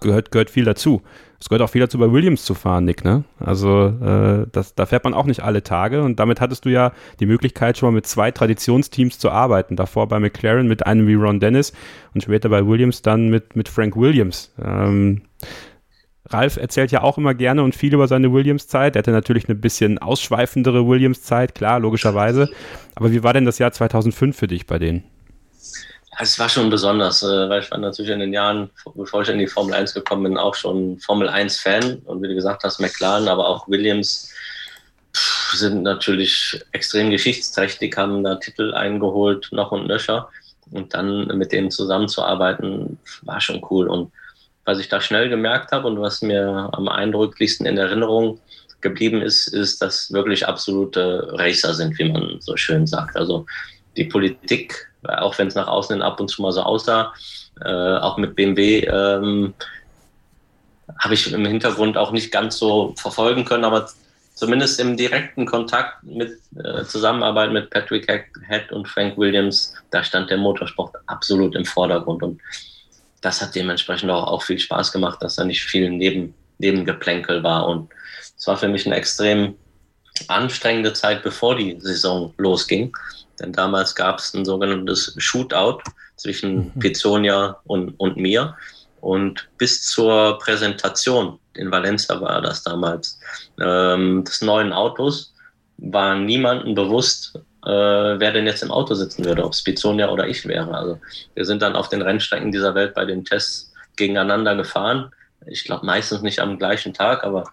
gehört, 0.00 0.30
gehört 0.30 0.50
viel 0.50 0.64
dazu. 0.64 1.02
Es 1.42 1.48
gehört 1.48 1.62
auch 1.62 1.70
viel 1.70 1.80
dazu, 1.80 1.98
bei 1.98 2.12
Williams 2.12 2.44
zu 2.44 2.54
fahren, 2.54 2.84
Nick, 2.84 3.04
ne? 3.04 3.24
Also 3.40 3.86
äh, 3.86 4.46
das, 4.52 4.76
da 4.76 4.86
fährt 4.86 5.02
man 5.02 5.12
auch 5.12 5.26
nicht 5.26 5.42
alle 5.42 5.64
Tage 5.64 6.04
und 6.04 6.20
damit 6.20 6.40
hattest 6.40 6.64
du 6.64 6.68
ja 6.68 6.92
die 7.18 7.26
Möglichkeit, 7.26 7.76
schon 7.76 7.88
mal 7.88 7.96
mit 7.96 8.06
zwei 8.06 8.30
Traditionsteams 8.30 9.18
zu 9.18 9.28
arbeiten. 9.28 9.74
Davor 9.74 10.06
bei 10.06 10.20
McLaren 10.20 10.68
mit 10.68 10.86
einem 10.86 11.08
wie 11.08 11.14
Ron 11.14 11.40
Dennis 11.40 11.72
und 12.14 12.22
später 12.22 12.48
bei 12.48 12.64
Williams 12.64 13.02
dann 13.02 13.28
mit, 13.28 13.56
mit 13.56 13.68
Frank 13.68 13.96
Williams. 13.96 14.54
Ähm, 14.64 15.22
Ralf 16.28 16.58
erzählt 16.58 16.92
ja 16.92 17.02
auch 17.02 17.18
immer 17.18 17.34
gerne 17.34 17.64
und 17.64 17.74
viel 17.74 17.92
über 17.92 18.06
seine 18.06 18.32
Williams-Zeit. 18.32 18.94
Er 18.94 19.00
hatte 19.00 19.10
natürlich 19.10 19.48
eine 19.48 19.56
bisschen 19.56 19.98
ausschweifendere 19.98 20.86
Williams-Zeit, 20.86 21.56
klar, 21.56 21.80
logischerweise. 21.80 22.50
Aber 22.94 23.10
wie 23.10 23.24
war 23.24 23.32
denn 23.32 23.46
das 23.46 23.58
Jahr 23.58 23.72
2005 23.72 24.36
für 24.36 24.46
dich 24.46 24.68
bei 24.68 24.78
denen? 24.78 25.02
Es 26.22 26.38
war 26.38 26.48
schon 26.48 26.70
besonders, 26.70 27.24
äh, 27.24 27.48
weil 27.48 27.62
ich 27.62 27.70
war 27.72 27.78
natürlich 27.78 28.12
in 28.12 28.20
den 28.20 28.32
Jahren, 28.32 28.70
bevor 28.94 29.22
ich 29.22 29.28
in 29.28 29.40
die 29.40 29.48
Formel 29.48 29.74
1 29.74 29.92
gekommen 29.92 30.22
bin, 30.22 30.38
auch 30.38 30.54
schon 30.54 31.00
Formel 31.00 31.28
1-Fan. 31.28 31.96
Und 32.04 32.22
wie 32.22 32.28
du 32.28 32.34
gesagt 32.36 32.62
hast, 32.62 32.78
McLaren, 32.78 33.26
aber 33.26 33.48
auch 33.48 33.66
Williams 33.66 34.32
sind 35.52 35.82
natürlich 35.82 36.62
extrem 36.70 37.10
geschichtsträchtig, 37.10 37.96
haben 37.96 38.22
da 38.22 38.36
Titel 38.36 38.72
eingeholt, 38.72 39.48
noch 39.50 39.72
und 39.72 39.88
nöcher. 39.88 40.28
Und 40.70 40.94
dann 40.94 41.26
mit 41.36 41.50
denen 41.50 41.72
zusammenzuarbeiten, 41.72 43.00
war 43.22 43.40
schon 43.40 43.60
cool. 43.70 43.88
Und 43.88 44.12
was 44.64 44.78
ich 44.78 44.88
da 44.88 45.00
schnell 45.00 45.28
gemerkt 45.28 45.72
habe 45.72 45.88
und 45.88 46.00
was 46.00 46.22
mir 46.22 46.70
am 46.70 46.86
eindrücklichsten 46.86 47.66
in 47.66 47.78
Erinnerung 47.78 48.38
geblieben 48.80 49.22
ist, 49.22 49.48
ist, 49.48 49.82
dass 49.82 50.12
wirklich 50.12 50.46
absolute 50.46 51.30
Racer 51.32 51.74
sind, 51.74 51.98
wie 51.98 52.12
man 52.12 52.36
so 52.38 52.56
schön 52.56 52.86
sagt. 52.86 53.16
Also 53.16 53.44
die 53.96 54.04
Politik 54.04 54.91
auch 55.08 55.36
wenn 55.38 55.48
es 55.48 55.54
nach 55.54 55.68
außen 55.68 56.02
ab 56.02 56.20
und 56.20 56.28
zu 56.28 56.42
mal 56.42 56.52
so 56.52 56.62
aussah, 56.62 57.12
äh, 57.64 57.96
auch 57.98 58.16
mit 58.16 58.34
BMW 58.34 58.80
ähm, 58.80 59.54
habe 60.98 61.14
ich 61.14 61.32
im 61.32 61.46
Hintergrund 61.46 61.96
auch 61.96 62.12
nicht 62.12 62.32
ganz 62.32 62.58
so 62.58 62.94
verfolgen 62.96 63.44
können, 63.44 63.64
aber 63.64 63.88
zumindest 64.34 64.80
im 64.80 64.96
direkten 64.96 65.46
Kontakt 65.46 66.02
mit 66.02 66.38
äh, 66.56 66.84
Zusammenarbeit 66.84 67.52
mit 67.52 67.70
Patrick 67.70 68.06
Head 68.48 68.72
und 68.72 68.88
Frank 68.88 69.16
Williams, 69.18 69.74
da 69.90 70.02
stand 70.02 70.30
der 70.30 70.38
Motorsport 70.38 70.94
absolut 71.06 71.54
im 71.54 71.64
Vordergrund 71.64 72.22
und 72.22 72.40
das 73.20 73.40
hat 73.40 73.54
dementsprechend 73.54 74.10
auch, 74.10 74.26
auch 74.26 74.42
viel 74.42 74.58
Spaß 74.58 74.92
gemacht, 74.92 75.22
dass 75.22 75.36
da 75.36 75.44
nicht 75.44 75.62
viel 75.62 75.90
Neben, 75.90 76.34
Nebengeplänkel 76.58 77.42
war 77.42 77.68
und 77.68 77.90
es 78.36 78.46
war 78.46 78.56
für 78.56 78.68
mich 78.68 78.86
eine 78.86 78.96
extrem 78.96 79.54
anstrengende 80.28 80.92
Zeit, 80.92 81.22
bevor 81.22 81.56
die 81.56 81.78
Saison 81.80 82.34
losging. 82.38 82.92
Denn 83.40 83.52
damals 83.52 83.94
gab 83.94 84.18
es 84.18 84.34
ein 84.34 84.44
sogenanntes 84.44 85.14
Shootout 85.18 85.78
zwischen 86.16 86.72
mhm. 86.74 86.78
Pizzonia 86.78 87.56
und, 87.64 87.98
und 87.98 88.16
mir. 88.16 88.56
Und 89.00 89.48
bis 89.58 89.82
zur 89.82 90.38
Präsentation 90.38 91.38
in 91.54 91.70
Valencia 91.70 92.20
war 92.20 92.40
das 92.40 92.62
damals 92.62 93.18
ähm, 93.60 94.24
des 94.24 94.42
neuen 94.42 94.72
Autos, 94.72 95.34
war 95.78 96.14
niemandem 96.14 96.74
bewusst, 96.74 97.34
äh, 97.64 97.70
wer 97.70 98.32
denn 98.32 98.46
jetzt 98.46 98.62
im 98.62 98.70
Auto 98.70 98.94
sitzen 98.94 99.24
würde, 99.24 99.44
ob 99.44 99.52
es 99.52 99.64
Pizzonia 99.64 100.08
oder 100.08 100.26
ich 100.28 100.46
wäre. 100.46 100.72
Also 100.72 101.00
wir 101.34 101.44
sind 101.44 101.62
dann 101.62 101.74
auf 101.74 101.88
den 101.88 102.02
Rennstrecken 102.02 102.52
dieser 102.52 102.74
Welt 102.74 102.94
bei 102.94 103.04
den 103.04 103.24
Tests 103.24 103.72
gegeneinander 103.96 104.54
gefahren. 104.54 105.10
Ich 105.46 105.64
glaube 105.64 105.84
meistens 105.84 106.22
nicht 106.22 106.38
am 106.38 106.58
gleichen 106.58 106.94
Tag, 106.94 107.24
aber 107.24 107.44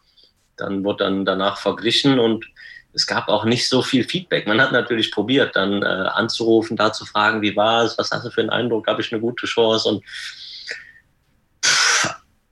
dann 0.56 0.84
wurde 0.84 1.06
dann 1.06 1.26
danach 1.26 1.58
verglichen 1.58 2.20
und 2.20 2.46
es 2.94 3.06
gab 3.06 3.28
auch 3.28 3.46
nicht 3.46 3.70
so 3.70 3.82
viel 3.82 4.04
Feedback. 4.04 4.48
Man 4.48 4.60
hat 4.62 4.72
natürlich 4.72 5.12
probiert, 5.12 5.56
dann 5.56 5.84
äh, 5.84 5.86
anzurufen, 5.86 6.76
da 6.76 6.92
zu 6.92 7.06
fragen, 7.06 7.42
wie 7.42 7.56
war 7.56 7.84
es, 7.84 7.98
was 7.98 8.12
hast 8.12 8.26
du 8.26 8.32
für 8.32 8.42
einen 8.42 8.50
Eindruck, 8.50 8.88
habe 8.88 9.02
ich 9.02 9.12
eine 9.12 9.22
gute 9.22 9.46
Chance 9.46 9.90
und 9.90 10.04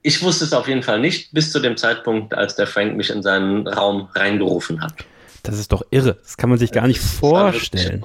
ich 0.02 0.22
wusste 0.22 0.44
es 0.44 0.52
auf 0.52 0.68
jeden 0.68 0.82
Fall 0.82 1.00
nicht, 1.00 1.32
bis 1.32 1.52
zu 1.52 1.60
dem 1.60 1.76
Zeitpunkt, 1.76 2.32
als 2.32 2.54
der 2.54 2.66
Frank 2.66 2.96
mich 2.96 3.10
in 3.10 3.22
seinen 3.22 3.66
Raum 3.66 4.08
reingerufen 4.14 4.80
hat. 4.80 4.94
Das 5.42 5.58
ist 5.58 5.72
doch 5.72 5.82
irre. 5.90 6.14
Das 6.22 6.36
kann 6.36 6.50
man 6.50 6.58
sich 6.58 6.72
gar 6.72 6.86
nicht 6.86 7.00
vorstellen. 7.00 8.04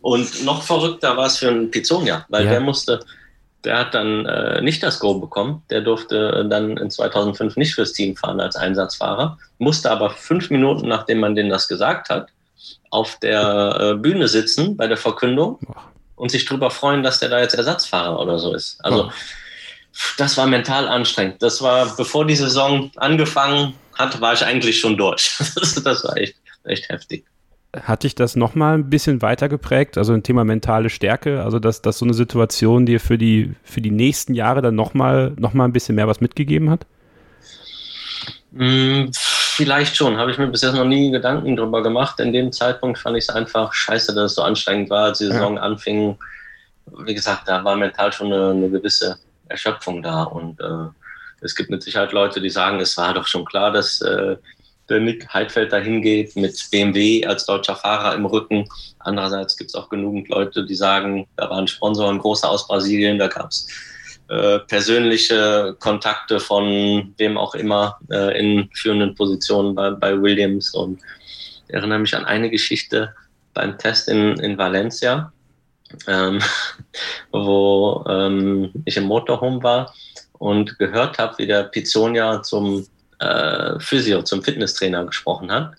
Und 0.00 0.44
noch 0.44 0.62
verrückter 0.62 1.16
war 1.16 1.26
es 1.26 1.38
für 1.38 1.48
einen 1.48 1.70
Pizzonia, 1.70 2.26
weil 2.28 2.44
ja. 2.44 2.52
der 2.52 2.60
musste, 2.60 3.00
der 3.64 3.78
hat 3.78 3.94
dann 3.94 4.24
äh, 4.26 4.60
nicht 4.62 4.82
das 4.82 5.00
Go 5.00 5.18
bekommen. 5.18 5.62
Der 5.70 5.80
durfte 5.80 6.46
dann 6.48 6.76
in 6.76 6.90
2005 6.90 7.56
nicht 7.56 7.74
fürs 7.74 7.92
Team 7.92 8.16
fahren 8.16 8.40
als 8.40 8.56
Einsatzfahrer, 8.56 9.38
musste 9.58 9.90
aber 9.90 10.10
fünf 10.10 10.50
Minuten, 10.50 10.88
nachdem 10.88 11.20
man 11.20 11.34
denen 11.34 11.50
das 11.50 11.68
gesagt 11.68 12.08
hat, 12.08 12.28
auf 12.90 13.18
der 13.18 13.78
äh, 13.80 13.94
Bühne 13.94 14.28
sitzen 14.28 14.76
bei 14.76 14.86
der 14.86 14.96
Verkündung 14.96 15.58
und 16.16 16.30
sich 16.30 16.44
darüber 16.44 16.70
freuen, 16.70 17.02
dass 17.02 17.20
der 17.20 17.28
da 17.28 17.40
jetzt 17.40 17.54
Ersatzfahrer 17.54 18.18
oder 18.18 18.38
so 18.38 18.54
ist. 18.54 18.78
Also 18.84 19.10
das 20.16 20.36
war 20.36 20.46
mental 20.46 20.88
anstrengend. 20.88 21.42
Das 21.42 21.60
war, 21.60 21.96
bevor 21.96 22.26
die 22.26 22.36
Saison 22.36 22.90
angefangen 22.96 23.74
hat, 23.94 24.20
war 24.20 24.32
ich 24.32 24.44
eigentlich 24.44 24.78
schon 24.78 24.96
durch. 24.96 25.36
das 25.84 26.04
war 26.04 26.16
echt, 26.16 26.36
echt 26.64 26.88
heftig 26.88 27.24
hat 27.76 28.02
dich 28.02 28.14
das 28.14 28.34
nochmal 28.34 28.74
ein 28.74 28.88
bisschen 28.88 29.20
weiter 29.20 29.48
geprägt? 29.48 29.98
Also 29.98 30.12
ein 30.12 30.22
Thema 30.22 30.44
mentale 30.44 30.88
Stärke, 30.88 31.42
also 31.42 31.58
dass, 31.58 31.82
dass 31.82 31.98
so 31.98 32.04
eine 32.04 32.14
Situation 32.14 32.86
dir 32.86 33.00
für 33.00 33.18
die, 33.18 33.54
für 33.62 33.80
die 33.80 33.90
nächsten 33.90 34.34
Jahre 34.34 34.62
dann 34.62 34.74
nochmal 34.74 35.32
noch 35.36 35.52
mal 35.52 35.64
ein 35.64 35.72
bisschen 35.72 35.94
mehr 35.94 36.08
was 36.08 36.20
mitgegeben 36.20 36.70
hat? 36.70 36.86
Mm, 38.52 39.10
vielleicht 39.12 39.96
schon, 39.96 40.16
habe 40.16 40.30
ich 40.30 40.38
mir 40.38 40.48
bis 40.48 40.62
jetzt 40.62 40.74
noch 40.74 40.86
nie 40.86 41.10
Gedanken 41.10 41.56
drüber 41.56 41.82
gemacht. 41.82 42.18
In 42.20 42.32
dem 42.32 42.52
Zeitpunkt 42.52 42.98
fand 42.98 43.18
ich 43.18 43.24
es 43.24 43.30
einfach 43.30 43.74
scheiße, 43.74 44.14
dass 44.14 44.32
es 44.32 44.34
so 44.36 44.42
anstrengend 44.42 44.88
war, 44.88 45.04
als 45.04 45.18
die 45.18 45.26
Saison 45.26 45.56
ja. 45.56 45.62
anfing. 45.62 46.16
Wie 47.04 47.14
gesagt, 47.14 47.42
da 47.46 47.62
war 47.64 47.76
mental 47.76 48.12
schon 48.12 48.32
eine, 48.32 48.50
eine 48.50 48.70
gewisse 48.70 49.18
Erschöpfung 49.48 50.02
da 50.02 50.22
und 50.22 50.58
äh, 50.60 50.88
es 51.40 51.54
gibt 51.54 51.70
mit 51.70 51.82
Sicherheit 51.82 52.12
Leute, 52.12 52.40
die 52.40 52.50
sagen, 52.50 52.80
es 52.80 52.96
war 52.96 53.14
doch 53.14 53.26
schon 53.26 53.44
klar, 53.44 53.70
dass 53.70 54.00
äh, 54.00 54.36
der 54.88 55.00
Nick 55.00 55.28
Heidfeld 55.32 55.72
dahin 55.72 56.02
geht 56.02 56.34
mit 56.36 56.58
BMW 56.70 57.24
als 57.26 57.46
deutscher 57.46 57.76
Fahrer 57.76 58.14
im 58.14 58.26
Rücken. 58.26 58.68
Andererseits 59.00 59.56
gibt 59.56 59.70
es 59.70 59.74
auch 59.74 59.88
genügend 59.88 60.28
Leute, 60.28 60.64
die 60.64 60.74
sagen, 60.74 61.26
da 61.36 61.50
waren 61.50 61.68
Sponsoren 61.68 62.18
große 62.18 62.48
aus 62.48 62.66
Brasilien, 62.66 63.18
da 63.18 63.28
gab 63.28 63.50
es 63.50 63.68
äh, 64.28 64.58
persönliche 64.60 65.76
Kontakte 65.78 66.40
von 66.40 67.14
wem 67.16 67.38
auch 67.38 67.54
immer 67.54 67.98
äh, 68.10 68.38
in 68.38 68.68
führenden 68.74 69.14
Positionen 69.14 69.74
bei, 69.74 69.90
bei 69.90 70.20
Williams. 70.20 70.74
Und 70.74 71.00
ich 71.66 71.74
erinnere 71.74 71.98
mich 71.98 72.14
an 72.14 72.24
eine 72.24 72.50
Geschichte 72.50 73.14
beim 73.54 73.78
Test 73.78 74.08
in, 74.08 74.38
in 74.40 74.58
Valencia, 74.58 75.32
ähm, 76.06 76.40
wo 77.32 78.04
ähm, 78.08 78.70
ich 78.84 78.96
im 78.96 79.04
Motorhome 79.04 79.62
war 79.62 79.94
und 80.38 80.78
gehört 80.78 81.18
habe, 81.18 81.38
wie 81.38 81.46
der 81.46 81.64
Pizzonia 81.64 82.42
zum 82.42 82.86
äh, 83.18 83.78
Physio, 83.78 84.22
zum 84.22 84.42
Fitnesstrainer 84.42 85.04
gesprochen 85.04 85.50
hat 85.50 85.72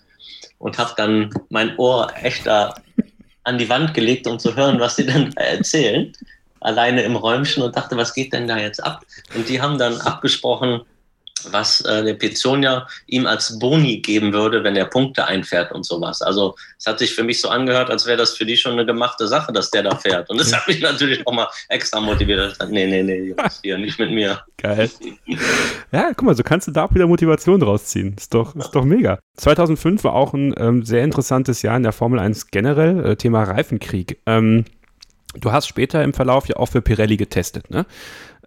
und 0.57 0.77
habe 0.77 0.93
dann 0.97 1.33
mein 1.49 1.77
Ohr 1.77 2.11
echt 2.21 2.45
da 2.45 2.75
an 3.43 3.57
die 3.57 3.69
Wand 3.69 3.93
gelegt, 3.93 4.27
um 4.27 4.37
zu 4.37 4.55
hören, 4.55 4.79
was 4.79 4.95
sie 4.97 5.05
denn 5.05 5.33
erzählen, 5.35 6.13
alleine 6.59 7.01
im 7.03 7.15
Räumchen 7.15 7.63
und 7.63 7.75
dachte, 7.75 7.97
was 7.97 8.13
geht 8.13 8.33
denn 8.33 8.47
da 8.47 8.57
jetzt 8.57 8.83
ab? 8.83 9.03
Und 9.35 9.49
die 9.49 9.61
haben 9.61 9.77
dann 9.77 9.99
abgesprochen, 10.01 10.81
was 11.51 11.81
äh, 11.81 12.03
der 12.03 12.13
Pizzonia 12.13 12.87
ihm 13.07 13.25
als 13.25 13.57
Boni 13.59 13.99
geben 13.99 14.33
würde, 14.33 14.63
wenn 14.63 14.75
er 14.75 14.85
Punkte 14.85 15.25
einfährt 15.25 15.71
und 15.71 15.85
sowas. 15.85 16.21
Also 16.21 16.55
es 16.77 16.85
hat 16.85 16.99
sich 16.99 17.13
für 17.13 17.23
mich 17.23 17.41
so 17.41 17.49
angehört, 17.49 17.89
als 17.89 18.05
wäre 18.05 18.17
das 18.17 18.35
für 18.35 18.45
die 18.45 18.57
schon 18.57 18.73
eine 18.73 18.85
gemachte 18.85 19.27
Sache, 19.27 19.51
dass 19.51 19.71
der 19.71 19.83
da 19.83 19.95
fährt. 19.95 20.29
Und 20.29 20.39
das 20.39 20.53
hat 20.53 20.67
mich 20.67 20.81
natürlich 20.81 21.25
auch 21.25 21.33
mal 21.33 21.47
extra 21.69 21.99
motiviert. 21.99 22.57
Ich 22.61 22.69
nee, 22.69 22.87
nee, 22.87 23.03
nee, 23.03 23.29
Jungs, 23.29 23.59
hier, 23.63 23.77
nicht 23.77 23.99
mit 23.99 24.11
mir. 24.11 24.41
Geil. 24.57 24.89
Ja, 25.91 26.09
guck 26.15 26.23
mal, 26.23 26.35
so 26.35 26.43
kannst 26.43 26.67
du 26.67 26.71
da 26.71 26.85
auch 26.85 26.93
wieder 26.93 27.07
Motivation 27.07 27.61
rausziehen. 27.61 28.15
Ist 28.17 28.33
doch, 28.33 28.55
ist 28.55 28.71
doch 28.71 28.83
mega. 28.83 29.19
2005 29.37 30.03
war 30.03 30.13
auch 30.13 30.33
ein 30.33 30.53
ähm, 30.57 30.83
sehr 30.83 31.03
interessantes 31.03 31.61
Jahr 31.61 31.77
in 31.77 31.83
der 31.83 31.93
Formel 31.93 32.19
1 32.19 32.47
generell, 32.47 33.05
äh, 33.05 33.15
Thema 33.15 33.43
Reifenkrieg. 33.43 34.19
Ähm, 34.25 34.65
du 35.35 35.51
hast 35.51 35.67
später 35.67 36.03
im 36.03 36.13
Verlauf 36.13 36.47
ja 36.47 36.57
auch 36.57 36.67
für 36.67 36.81
Pirelli 36.81 37.17
getestet, 37.17 37.69
ne? 37.69 37.85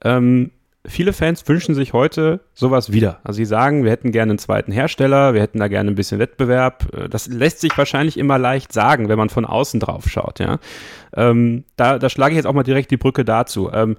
Ähm, 0.04 0.50
viele 0.86 1.12
Fans 1.12 1.46
wünschen 1.48 1.74
sich 1.74 1.92
heute 1.92 2.40
sowas 2.54 2.92
wieder. 2.92 3.20
Also 3.24 3.36
sie 3.36 3.44
sagen, 3.44 3.84
wir 3.84 3.90
hätten 3.90 4.12
gerne 4.12 4.32
einen 4.32 4.38
zweiten 4.38 4.72
Hersteller, 4.72 5.34
wir 5.34 5.40
hätten 5.40 5.58
da 5.58 5.68
gerne 5.68 5.90
ein 5.90 5.94
bisschen 5.94 6.18
Wettbewerb. 6.18 6.88
Äh, 6.94 7.08
das 7.08 7.26
lässt 7.28 7.60
sich 7.60 7.76
wahrscheinlich 7.76 8.18
immer 8.18 8.38
leicht 8.38 8.72
sagen, 8.72 9.08
wenn 9.08 9.18
man 9.18 9.28
von 9.28 9.44
außen 9.44 9.80
drauf 9.80 10.08
schaut. 10.08 10.40
Ja? 10.40 10.58
Ähm, 11.14 11.64
da, 11.76 11.98
da 11.98 12.08
schlage 12.08 12.32
ich 12.32 12.36
jetzt 12.36 12.46
auch 12.46 12.52
mal 12.52 12.62
direkt 12.62 12.90
die 12.90 12.96
Brücke 12.96 13.24
dazu. 13.24 13.70
Ähm, 13.72 13.96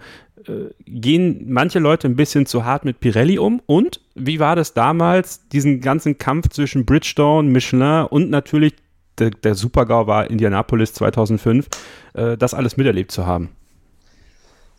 äh, 0.48 0.74
gehen 0.86 1.46
manche 1.48 1.80
Leute 1.80 2.08
ein 2.08 2.16
bisschen 2.16 2.46
zu 2.46 2.66
hart 2.66 2.86
mit 2.86 3.00
Pirelli 3.00 3.40
um? 3.40 3.62
Und 3.66 4.02
wie 4.16 4.40
war 4.40 4.56
das 4.56 4.74
damals, 4.74 5.48
diesen 5.48 5.80
ganzen 5.80 6.18
Kampf 6.18 6.50
zwischen 6.50 6.86
Bridgestone, 6.86 7.50
Michelin 7.50 8.06
und 8.06 8.30
natürlich 8.30 8.74
der, 9.20 9.30
der 9.30 9.56
Supergau 9.56 10.08
war 10.08 10.30
Indianapolis 10.30 10.94
2005, 10.94 11.68
äh, 12.14 12.38
das 12.38 12.54
alles 12.54 12.78
miterlebt 12.78 13.12
zu 13.12 13.26
haben? 13.26 13.52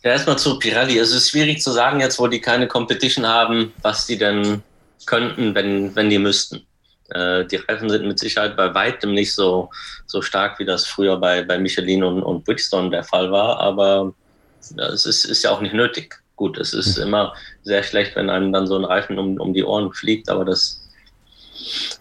Ja, 0.04 0.10
erstmal 0.10 0.36
zu 0.36 0.58
Pirelli. 0.58 0.98
Es 0.98 1.12
ist 1.12 1.30
schwierig 1.30 1.62
zu 1.62 1.72
sagen, 1.72 1.98
jetzt 2.00 2.18
wo 2.18 2.26
die 2.26 2.40
keine 2.40 2.68
Competition 2.68 3.26
haben, 3.26 3.72
was 3.80 4.06
die 4.06 4.18
denn 4.18 4.62
könnten, 5.06 5.54
wenn, 5.54 5.96
wenn 5.96 6.10
die 6.10 6.18
müssten. 6.18 6.66
Äh, 7.08 7.46
die 7.46 7.56
Reifen 7.56 7.88
sind 7.88 8.06
mit 8.06 8.18
Sicherheit 8.18 8.54
bei 8.54 8.74
weitem 8.74 9.14
nicht 9.14 9.34
so, 9.34 9.70
so 10.04 10.20
stark, 10.20 10.58
wie 10.58 10.66
das 10.66 10.86
früher 10.86 11.16
bei, 11.16 11.42
bei 11.42 11.58
Michelin 11.58 12.04
und, 12.04 12.22
und 12.22 12.44
Bridgestone 12.44 12.90
der 12.90 13.02
Fall 13.02 13.32
war, 13.32 13.58
aber 13.60 14.12
es 14.60 15.06
ist, 15.06 15.24
ist 15.24 15.42
ja 15.42 15.50
auch 15.50 15.62
nicht 15.62 15.74
nötig. 15.74 16.20
Gut, 16.36 16.58
es 16.58 16.74
ist 16.74 16.98
immer 16.98 17.34
sehr 17.62 17.82
schlecht, 17.82 18.14
wenn 18.14 18.28
einem 18.28 18.52
dann 18.52 18.66
so 18.66 18.76
ein 18.76 18.84
Reifen 18.84 19.18
um, 19.18 19.38
um 19.38 19.54
die 19.54 19.64
Ohren 19.64 19.92
fliegt, 19.92 20.28
aber 20.28 20.44
das 20.44 20.86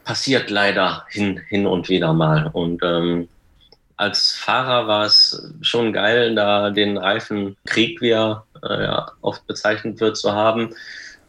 passiert 0.04 0.49
leider 0.49 1.06
hin, 1.10 1.39
hin 1.47 1.66
und 1.66 1.88
wieder 1.88 2.12
mal. 2.12 2.49
Und 2.51 2.82
ähm, 2.84 3.30
als 4.04 4.34
Fahrer 4.34 4.88
war 4.88 5.06
es 5.06 5.54
schon 5.62 5.93
geil, 5.93 6.36
da 6.36 6.72
den 6.72 6.97
Reifenkrieg, 6.97 8.01
wie 8.01 8.10
er 8.10 8.45
äh, 8.62 8.88
oft 9.22 9.47
bezeichnet 9.47 10.01
wird, 10.01 10.18
zu 10.18 10.34
haben, 10.34 10.76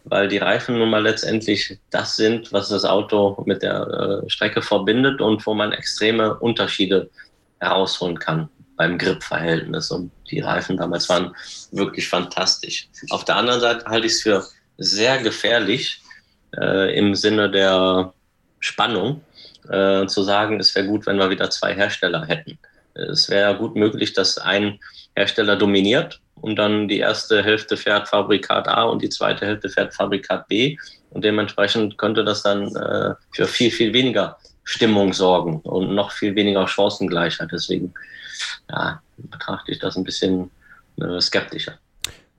weil 0.03 0.27
die 0.27 0.39
Reifen 0.39 0.79
nun 0.79 0.91
mal 0.91 1.03
letztendlich 1.03 1.79
das 1.91 2.17
sind, 2.17 2.53
was 2.53 2.69
das 2.71 2.85
Auto 2.85 3.43
mit 3.47 3.63
der 3.63 4.23
äh, 4.25 4.29
Strecke 4.29 4.61
verbindet 4.61 5.21
und 5.21 5.47
wo 5.47 5.55
man 5.55 5.71
extreme 5.71 6.35
Unterschiede 6.35 7.11
herausholen 7.61 8.19
kann 8.19 8.49
beim 8.77 8.99
Grip-Verhältnis. 8.99 9.93
Und 9.93 10.11
die 10.31 10.41
Reifen 10.41 10.77
damals 10.77 11.09
waren 11.09 11.33
wirklich 11.71 12.09
fantastisch. 12.09 12.89
Auf 13.11 13.25
der 13.25 13.37
anderen 13.37 13.61
Seite 13.61 13.85
halte 13.87 14.09
ich 14.09 14.15
es 14.15 14.23
für 14.23 14.45
sehr 14.79 15.23
gefährlich 15.23 16.03
äh, 16.59 16.99
im 16.99 17.15
Sinne 17.15 17.49
der 17.51 18.13
Spannung, 18.59 19.21
äh, 19.69 20.07
zu 20.07 20.23
sagen, 20.23 20.61
es 20.61 20.75
wäre 20.75 20.87
gut, 20.87 21.07
wenn 21.07 21.19
wir 21.19 21.31
wieder 21.31 21.51
zwei 21.51 21.75
Hersteller 21.75 22.27
hätten. 22.27 22.59
Es 22.95 23.29
wäre 23.29 23.57
gut 23.57 23.75
möglich, 23.75 24.13
dass 24.13 24.39
ein 24.39 24.79
Hersteller 25.17 25.57
dominiert 25.57 26.21
und 26.45 26.57
dann 26.57 26.89
die 26.89 26.99
erste 26.99 27.43
Hälfte 27.43 27.77
fährt 27.77 28.09
Fabrikat 28.09 28.69
A 28.69 28.85
und 28.85 29.03
die 29.03 29.09
zweite 29.09 29.47
Hälfte 29.47 29.69
fährt 29.69 29.95
Fabrikat 29.95 30.47
B. 30.49 30.77
Und 31.11 31.25
dementsprechend 31.25 31.97
könnte 31.97 32.25
das 32.25 32.43
dann 32.43 32.75
äh, 32.75 33.15
für 33.33 33.47
viel, 33.47 33.71
viel 33.71 33.93
weniger 33.93 34.37
Stimmung 34.65 35.13
sorgen 35.13 35.61
und 35.61 35.95
noch 35.95 36.11
viel 36.11 36.35
weniger 36.35 36.67
Chancengleichheit. 36.67 37.51
Deswegen 37.53 37.95
ja, 38.71 39.01
betrachte 39.17 39.73
ich 39.73 39.79
das 39.79 39.97
ein 39.97 40.05
bisschen 40.05 40.51
äh, 41.01 41.21
skeptischer. 41.21 41.79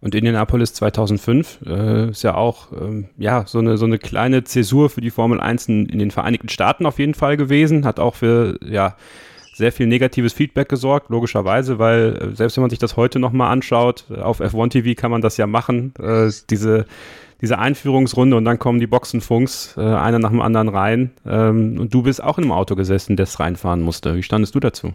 Und 0.02 0.14
Indianapolis 0.14 0.74
2005 0.74 1.60
äh, 1.66 2.10
ist 2.10 2.24
ja 2.24 2.36
auch 2.36 2.72
ähm, 2.74 3.10
ja, 3.18 3.46
so, 3.48 3.60
eine, 3.60 3.78
so 3.78 3.86
eine 3.86 3.98
kleine 3.98 4.44
Zäsur 4.44 4.90
für 4.90 5.02
die 5.02 5.10
Formel 5.10 5.40
1 5.40 5.68
in, 5.68 5.86
in, 5.88 6.00
den 6.00 6.12
Vereinigten 6.12 6.50
Staaten 6.50 6.86
auf 6.86 7.00
jeden 7.00 7.16
Fall 7.16 7.38
gewesen. 7.38 7.86
Hat 7.86 8.00
auch 8.00 8.16
für 8.16 8.60
ja, 8.64 8.96
sehr 9.56 9.72
viel 9.72 9.88
negatives 9.88 10.34
Feedback 10.34 10.68
gesorgt, 10.68 11.10
logischerweise, 11.10 11.80
weil 11.80 12.18
äh, 12.18 12.36
selbst 12.36 12.58
wenn 12.58 12.62
man 12.62 12.70
sich 12.70 12.80
das 12.80 12.98
heute 12.98 13.20
nochmal 13.20 13.52
anschaut, 13.52 14.06
auf 14.12 14.42
F1 14.42 14.70
TV 14.70 15.00
kann 15.00 15.12
man 15.12 15.22
das 15.22 15.38
ja 15.38 15.48
machen, 15.48 15.94
äh, 15.98 16.30
diese, 16.50 16.86
diese 17.42 17.58
Einführungsrunde 17.58 18.36
und 18.36 18.44
dann 18.44 18.60
kommen 18.60 18.80
die 18.80 18.88
Boxenfunks, 18.88 19.76
äh, 19.78 19.82
einer 19.82 20.20
nach 20.20 20.30
dem 20.30 20.42
anderen 20.42 20.68
rein. 20.68 21.12
Ähm, 21.26 21.80
und 21.80 21.94
du 21.94 22.04
bist 22.04 22.22
auch 22.22 22.38
in 22.38 22.44
einem 22.44 22.52
Auto 22.52 22.76
gesessen, 22.76 23.16
das 23.16 23.40
reinfahren 23.40 23.82
musste. 23.82 24.16
Wie 24.16 24.24
standest 24.24 24.56
du 24.56 24.60
dazu? 24.60 24.94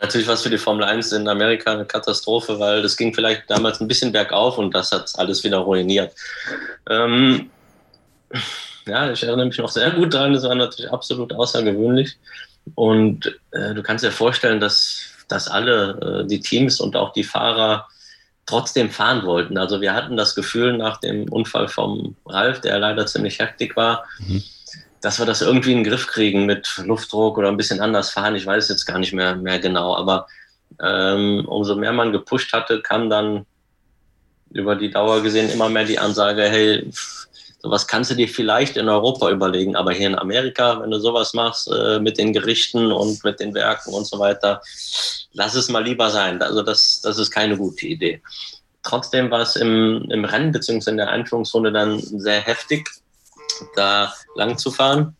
Natürlich 0.00 0.26
war 0.26 0.34
es 0.34 0.42
für 0.42 0.50
die 0.50 0.58
Formel 0.58 0.84
1 0.84 1.12
in 1.12 1.28
Amerika 1.28 1.72
eine 1.72 1.84
Katastrophe, 1.84 2.58
weil 2.58 2.82
das 2.82 2.96
ging 2.96 3.12
vielleicht 3.12 3.42
damals 3.48 3.80
ein 3.80 3.88
bisschen 3.88 4.12
bergauf 4.12 4.56
und 4.56 4.74
das 4.74 4.92
hat 4.92 5.10
alles 5.16 5.44
wieder 5.44 5.58
ruiniert. 5.58 6.14
Ähm, 6.88 7.50
ja, 8.86 9.10
ich 9.10 9.22
erinnere 9.22 9.46
mich 9.46 9.58
noch 9.58 9.68
sehr 9.68 9.90
gut 9.90 10.14
daran, 10.14 10.32
das 10.32 10.44
war 10.44 10.54
natürlich 10.54 10.90
absolut 10.90 11.32
außergewöhnlich. 11.32 12.16
Und 12.74 13.26
äh, 13.52 13.74
du 13.74 13.82
kannst 13.82 14.04
dir 14.04 14.12
vorstellen, 14.12 14.60
dass, 14.60 15.02
dass 15.28 15.48
alle, 15.48 16.22
äh, 16.22 16.26
die 16.26 16.40
Teams 16.40 16.80
und 16.80 16.96
auch 16.96 17.12
die 17.12 17.24
Fahrer 17.24 17.86
trotzdem 18.46 18.90
fahren 18.90 19.24
wollten. 19.24 19.58
Also 19.58 19.80
wir 19.80 19.94
hatten 19.94 20.16
das 20.16 20.34
Gefühl 20.34 20.76
nach 20.76 20.98
dem 20.98 21.30
Unfall 21.30 21.68
vom 21.68 22.16
Ralf, 22.26 22.60
der 22.60 22.78
leider 22.78 23.06
ziemlich 23.06 23.38
heftig 23.38 23.76
war, 23.76 24.04
mhm. 24.18 24.42
Dass 25.00 25.18
wir 25.18 25.26
das 25.26 25.40
irgendwie 25.40 25.72
in 25.72 25.78
den 25.78 25.90
Griff 25.90 26.06
kriegen 26.06 26.46
mit 26.46 26.68
Luftdruck 26.84 27.38
oder 27.38 27.48
ein 27.48 27.56
bisschen 27.56 27.80
anders 27.80 28.10
fahren. 28.10 28.36
Ich 28.36 28.46
weiß 28.46 28.68
jetzt 28.68 28.86
gar 28.86 28.98
nicht 28.98 29.12
mehr, 29.12 29.34
mehr 29.36 29.58
genau, 29.58 29.96
aber 29.96 30.26
ähm, 30.82 31.44
umso 31.46 31.74
mehr 31.76 31.92
man 31.92 32.12
gepusht 32.12 32.52
hatte, 32.52 32.82
kam 32.82 33.10
dann 33.10 33.46
über 34.52 34.76
die 34.76 34.90
Dauer 34.90 35.22
gesehen 35.22 35.50
immer 35.50 35.68
mehr 35.68 35.84
die 35.84 35.98
Ansage, 35.98 36.42
hey, 36.42 36.90
sowas 37.62 37.86
kannst 37.86 38.10
du 38.10 38.14
dir 38.14 38.28
vielleicht 38.28 38.76
in 38.76 38.88
Europa 38.88 39.30
überlegen, 39.30 39.76
aber 39.76 39.92
hier 39.92 40.08
in 40.08 40.18
Amerika, 40.18 40.80
wenn 40.80 40.90
du 40.90 40.98
sowas 40.98 41.34
machst 41.34 41.70
äh, 41.70 42.00
mit 42.00 42.18
den 42.18 42.32
Gerichten 42.32 42.90
und 42.90 43.22
mit 43.22 43.40
den 43.40 43.54
Werken 43.54 43.92
und 43.92 44.06
so 44.06 44.18
weiter, 44.18 44.60
lass 45.32 45.54
es 45.54 45.68
mal 45.68 45.84
lieber 45.84 46.10
sein. 46.10 46.40
Also 46.42 46.62
das, 46.62 47.00
das 47.02 47.18
ist 47.18 47.30
keine 47.30 47.56
gute 47.56 47.86
Idee. 47.86 48.22
Trotzdem 48.82 49.30
war 49.30 49.40
es 49.40 49.56
im, 49.56 50.06
im 50.10 50.24
Rennen 50.24 50.52
bzw. 50.52 50.90
in 50.90 50.96
der 50.96 51.10
Einführungsrunde 51.10 51.70
dann 51.70 52.00
sehr 52.00 52.40
heftig, 52.40 52.88
da 53.76 54.12
lang 54.36 54.58
zu 54.58 54.70
fahren. 54.70 55.16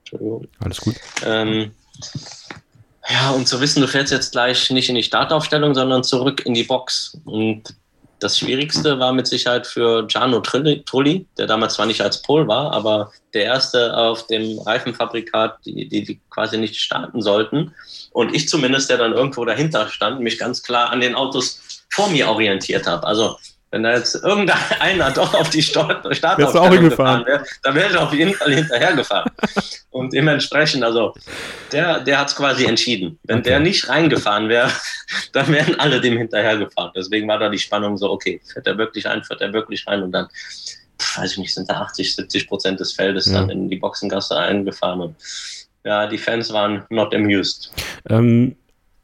Entschuldigung. 0.00 0.48
Alles 0.60 0.80
gut. 0.80 0.96
Ähm, 1.24 1.72
ja, 3.08 3.30
und 3.30 3.48
zu 3.48 3.60
wissen, 3.60 3.80
du 3.80 3.88
fährst 3.88 4.12
jetzt 4.12 4.32
gleich 4.32 4.70
nicht 4.70 4.88
in 4.88 4.94
die 4.94 5.02
Startaufstellung, 5.02 5.74
sondern 5.74 6.04
zurück 6.04 6.44
in 6.46 6.54
die 6.54 6.64
Box. 6.64 7.18
Und 7.24 7.74
das 8.20 8.38
Schwierigste 8.38 8.98
war 8.98 9.12
mit 9.12 9.26
Sicherheit 9.26 9.66
für 9.66 10.06
Giano 10.06 10.40
Trulli, 10.40 11.26
der 11.38 11.46
damals 11.46 11.74
zwar 11.74 11.86
nicht 11.86 12.02
als 12.02 12.22
Pol 12.22 12.46
war, 12.46 12.72
aber 12.72 13.10
der 13.32 13.44
erste 13.44 13.96
auf 13.96 14.26
dem 14.26 14.58
Reifenfabrikat, 14.58 15.58
die, 15.64 15.88
die, 15.88 16.04
die, 16.04 16.20
quasi 16.28 16.58
nicht 16.58 16.76
starten 16.76 17.22
sollten. 17.22 17.74
Und 18.12 18.34
ich 18.34 18.48
zumindest, 18.48 18.90
der 18.90 18.98
dann 18.98 19.12
irgendwo 19.12 19.44
dahinter 19.44 19.88
stand, 19.88 20.20
mich 20.20 20.38
ganz 20.38 20.62
klar 20.62 20.90
an 20.90 21.00
den 21.00 21.14
Autos 21.14 21.60
vor 21.88 22.08
mir 22.10 22.28
orientiert 22.28 22.86
habe. 22.86 23.06
Also 23.06 23.38
wenn 23.70 23.84
da 23.84 23.94
jetzt 23.94 24.16
irgendeiner 24.16 25.10
doch 25.14 25.32
auf 25.34 25.50
die 25.50 25.62
Startaufstellung 25.62 26.88
gefahren 26.88 27.24
wäre, 27.24 27.44
dann 27.62 27.74
wäre 27.74 27.94
er 27.94 28.02
auf 28.02 28.12
jeden 28.12 28.34
Fall 28.34 28.52
hinterhergefahren. 28.52 29.30
und 29.90 30.12
dementsprechend, 30.12 30.82
also 30.82 31.14
der, 31.70 32.00
der 32.00 32.18
hat 32.18 32.28
es 32.28 32.36
quasi 32.36 32.64
entschieden. 32.66 33.18
Wenn 33.24 33.38
okay. 33.38 33.50
der 33.50 33.60
nicht 33.60 33.88
reingefahren 33.88 34.48
wäre, 34.48 34.70
dann 35.32 35.48
wären 35.48 35.78
alle 35.78 36.00
dem 36.00 36.18
hinterhergefahren. 36.18 36.92
Deswegen 36.96 37.28
war 37.28 37.38
da 37.38 37.48
die 37.48 37.58
Spannung 37.58 37.96
so, 37.96 38.10
okay, 38.10 38.40
fährt 38.52 38.66
er 38.66 38.76
wirklich 38.76 39.06
rein, 39.06 39.22
fährt 39.22 39.40
er 39.40 39.52
wirklich 39.52 39.86
rein 39.86 40.02
und 40.02 40.12
dann, 40.12 40.26
weiß 41.16 41.32
ich 41.32 41.38
nicht, 41.38 41.54
sind 41.54 41.70
da 41.70 41.80
80, 41.82 42.16
70 42.16 42.48
Prozent 42.48 42.80
des 42.80 42.92
Feldes 42.92 43.26
ja. 43.26 43.34
dann 43.34 43.50
in 43.50 43.68
die 43.68 43.76
Boxengasse 43.76 44.36
eingefahren 44.36 45.00
und 45.00 45.16
ja, 45.82 46.06
die 46.06 46.18
Fans 46.18 46.52
waren 46.52 46.84
not 46.90 47.14
amused. 47.14 47.72
Ähm, 48.08 48.56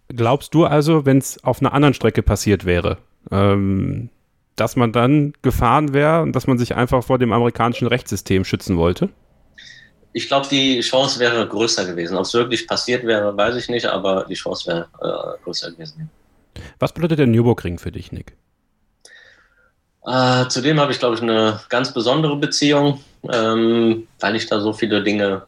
glaubst 0.09 0.53
du 0.53 0.67
also, 0.67 1.07
wenn 1.07 1.19
es 1.19 1.43
auf 1.43 1.63
einer 1.63 1.73
anderen 1.73 1.95
Strecke 1.95 2.23
passiert 2.23 2.67
wäre, 2.67 2.99
ähm, 3.31 4.11
dass 4.57 4.77
man 4.77 4.93
dann 4.93 5.35
gefahren 5.43 5.93
wäre 5.93 6.23
und 6.23 6.33
dass 6.35 6.47
man 6.47 6.59
sich 6.59 6.75
einfach 6.75 7.05
vor 7.05 7.19
dem 7.19 7.33
amerikanischen 7.33 7.87
Rechtssystem 7.87 8.45
schützen 8.45 8.77
wollte? 8.77 9.11
Ich 10.13 10.29
glaube, 10.29 10.49
die 10.49 10.81
Chance 10.81 11.21
wäre 11.21 11.47
größer 11.47 11.85
gewesen. 11.85 12.17
Ob 12.17 12.25
es 12.25 12.33
wirklich 12.33 12.67
passiert 12.67 13.05
wäre, 13.05 13.37
weiß 13.37 13.57
ich 13.57 13.69
nicht, 13.69 13.85
aber 13.87 14.25
die 14.25 14.35
Chance 14.35 14.67
wäre 14.67 14.89
äh, 15.03 15.45
größer 15.45 15.73
gewesen. 15.73 16.11
Was 16.79 16.93
bedeutet 16.93 17.19
der 17.19 17.27
Nürburgring 17.27 17.79
für 17.79 17.93
dich, 17.93 18.13
Nick? 18.13 18.35
Äh, 20.07 20.49
zudem 20.49 20.81
habe 20.81 20.93
ich, 20.93 20.99
glaube 20.99 21.17
ich, 21.17 21.23
eine 21.23 21.61
ganz 21.69 21.93
besondere 21.93 22.37
Beziehung, 22.37 23.01
ähm, 23.31 24.07
weil 24.21 24.37
ich 24.37 24.47
da 24.47 24.61
so 24.61 24.73
viele 24.73 25.03
Dinge 25.03 25.43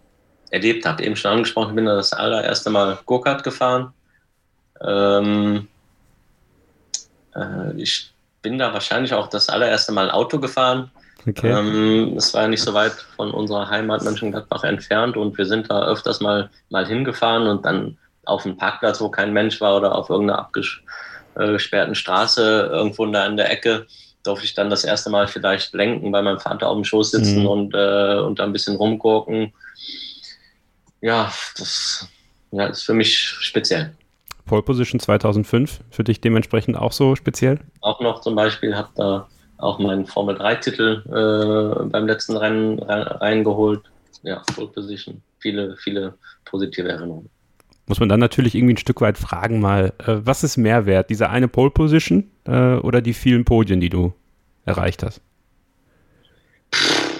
erlebt 0.50 0.84
habe. 0.84 1.02
Eben 1.02 1.16
schon 1.16 1.30
angesprochen, 1.30 1.70
ich 1.70 1.76
bin 1.76 1.86
da 1.86 1.94
das 1.94 2.12
allererste 2.12 2.68
Mal 2.68 2.98
Go-Kart 3.06 3.44
gefahren. 3.44 3.94
Ähm, 4.80 5.68
äh, 7.34 7.80
ich 7.80 8.12
bin 8.42 8.58
da 8.58 8.72
wahrscheinlich 8.72 9.14
auch 9.14 9.28
das 9.28 9.48
allererste 9.48 9.92
Mal 9.92 10.10
Auto 10.10 10.38
gefahren. 10.38 10.90
Okay. 11.26 11.50
Ähm, 11.50 12.14
es 12.16 12.32
war 12.34 12.42
ja 12.42 12.48
nicht 12.48 12.62
so 12.62 12.74
weit 12.74 12.92
von 13.16 13.30
unserer 13.30 13.68
Heimat 13.68 14.02
Mönchengladbach 14.02 14.64
entfernt 14.64 15.16
und 15.16 15.36
wir 15.36 15.46
sind 15.46 15.70
da 15.70 15.86
öfters 15.86 16.20
mal, 16.20 16.50
mal 16.70 16.86
hingefahren 16.86 17.48
und 17.48 17.64
dann 17.64 17.98
auf 18.24 18.44
einem 18.44 18.56
Parkplatz, 18.56 19.00
wo 19.00 19.08
kein 19.08 19.32
Mensch 19.32 19.60
war 19.60 19.76
oder 19.76 19.94
auf 19.94 20.10
irgendeiner 20.10 20.38
abgesperrten 20.38 21.94
Straße 21.94 22.70
irgendwo 22.72 23.06
da 23.06 23.26
in 23.26 23.36
der 23.36 23.50
Ecke 23.50 23.86
durfte 24.28 24.44
ich 24.44 24.54
dann 24.54 24.70
das 24.70 24.84
erste 24.84 25.10
Mal 25.10 25.26
vielleicht 25.26 25.72
lenken, 25.74 26.12
bei 26.12 26.22
meinem 26.22 26.40
Vater 26.40 26.68
auf 26.68 26.76
dem 26.76 26.84
Schoß 26.84 27.12
sitzen 27.12 27.40
mhm. 27.40 27.46
und, 27.46 27.74
äh, 27.74 28.18
und 28.18 28.38
da 28.38 28.44
ein 28.44 28.52
bisschen 28.52 28.76
rumgucken. 28.76 29.52
Ja, 31.00 31.32
das 31.56 32.06
ja, 32.50 32.66
ist 32.66 32.82
für 32.82 32.94
mich 32.94 33.16
speziell. 33.18 33.94
Pole 34.48 34.62
Position 34.62 34.98
2005 34.98 35.80
für 35.90 36.02
dich 36.02 36.20
dementsprechend 36.20 36.76
auch 36.76 36.90
so 36.90 37.14
speziell? 37.14 37.60
Auch 37.80 38.00
noch 38.00 38.20
zum 38.20 38.34
Beispiel, 38.34 38.74
habe 38.74 38.88
da 38.96 39.28
auch 39.58 39.78
meinen 39.78 40.06
Formel 40.06 40.36
3-Titel 40.36 41.02
äh, 41.06 41.84
beim 41.84 42.06
letzten 42.06 42.36
Rennen 42.36 42.80
reingeholt. 42.80 43.82
Ja, 44.22 44.42
Pole 44.56 44.68
Position. 44.68 45.22
Viele, 45.38 45.76
viele 45.76 46.14
positive 46.44 46.88
Erinnerungen. 46.88 47.30
Muss 47.86 48.00
man 48.00 48.08
dann 48.08 48.20
natürlich 48.20 48.54
irgendwie 48.54 48.74
ein 48.74 48.78
Stück 48.78 49.00
weit 49.00 49.16
fragen, 49.16 49.60
mal, 49.60 49.92
äh, 49.98 50.16
was 50.18 50.42
ist 50.42 50.56
mehr 50.56 50.86
wert? 50.86 51.10
Diese 51.10 51.30
eine 51.30 51.48
Pole 51.48 51.70
Position 51.70 52.30
äh, 52.44 52.74
oder 52.74 53.00
die 53.00 53.14
vielen 53.14 53.44
Podien, 53.44 53.80
die 53.80 53.88
du 53.88 54.12
erreicht 54.64 55.02
hast? 55.02 55.20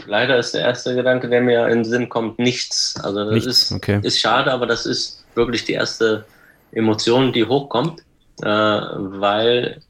Leider 0.07 0.39
ist 0.39 0.55
der 0.55 0.63
erste 0.63 0.95
Gedanke, 0.95 1.29
der 1.29 1.43
mir 1.43 1.69
in 1.69 1.79
den 1.79 1.85
Sinn 1.85 2.09
kommt, 2.09 2.39
nichts. 2.39 2.99
Also 3.03 3.25
das 3.25 3.35
nichts? 3.35 3.47
Ist, 3.47 3.73
okay. 3.73 4.01
ist 4.03 4.19
schade, 4.19 4.53
aber 4.53 4.67
das 4.67 4.87
ist 4.87 5.25
wirklich 5.35 5.65
die 5.65 5.75
erste 5.75 6.25
Emotion, 6.73 7.33
die 7.33 7.45
hochkommt, 7.45 8.01
äh, 8.43 8.47
weil 8.47 9.83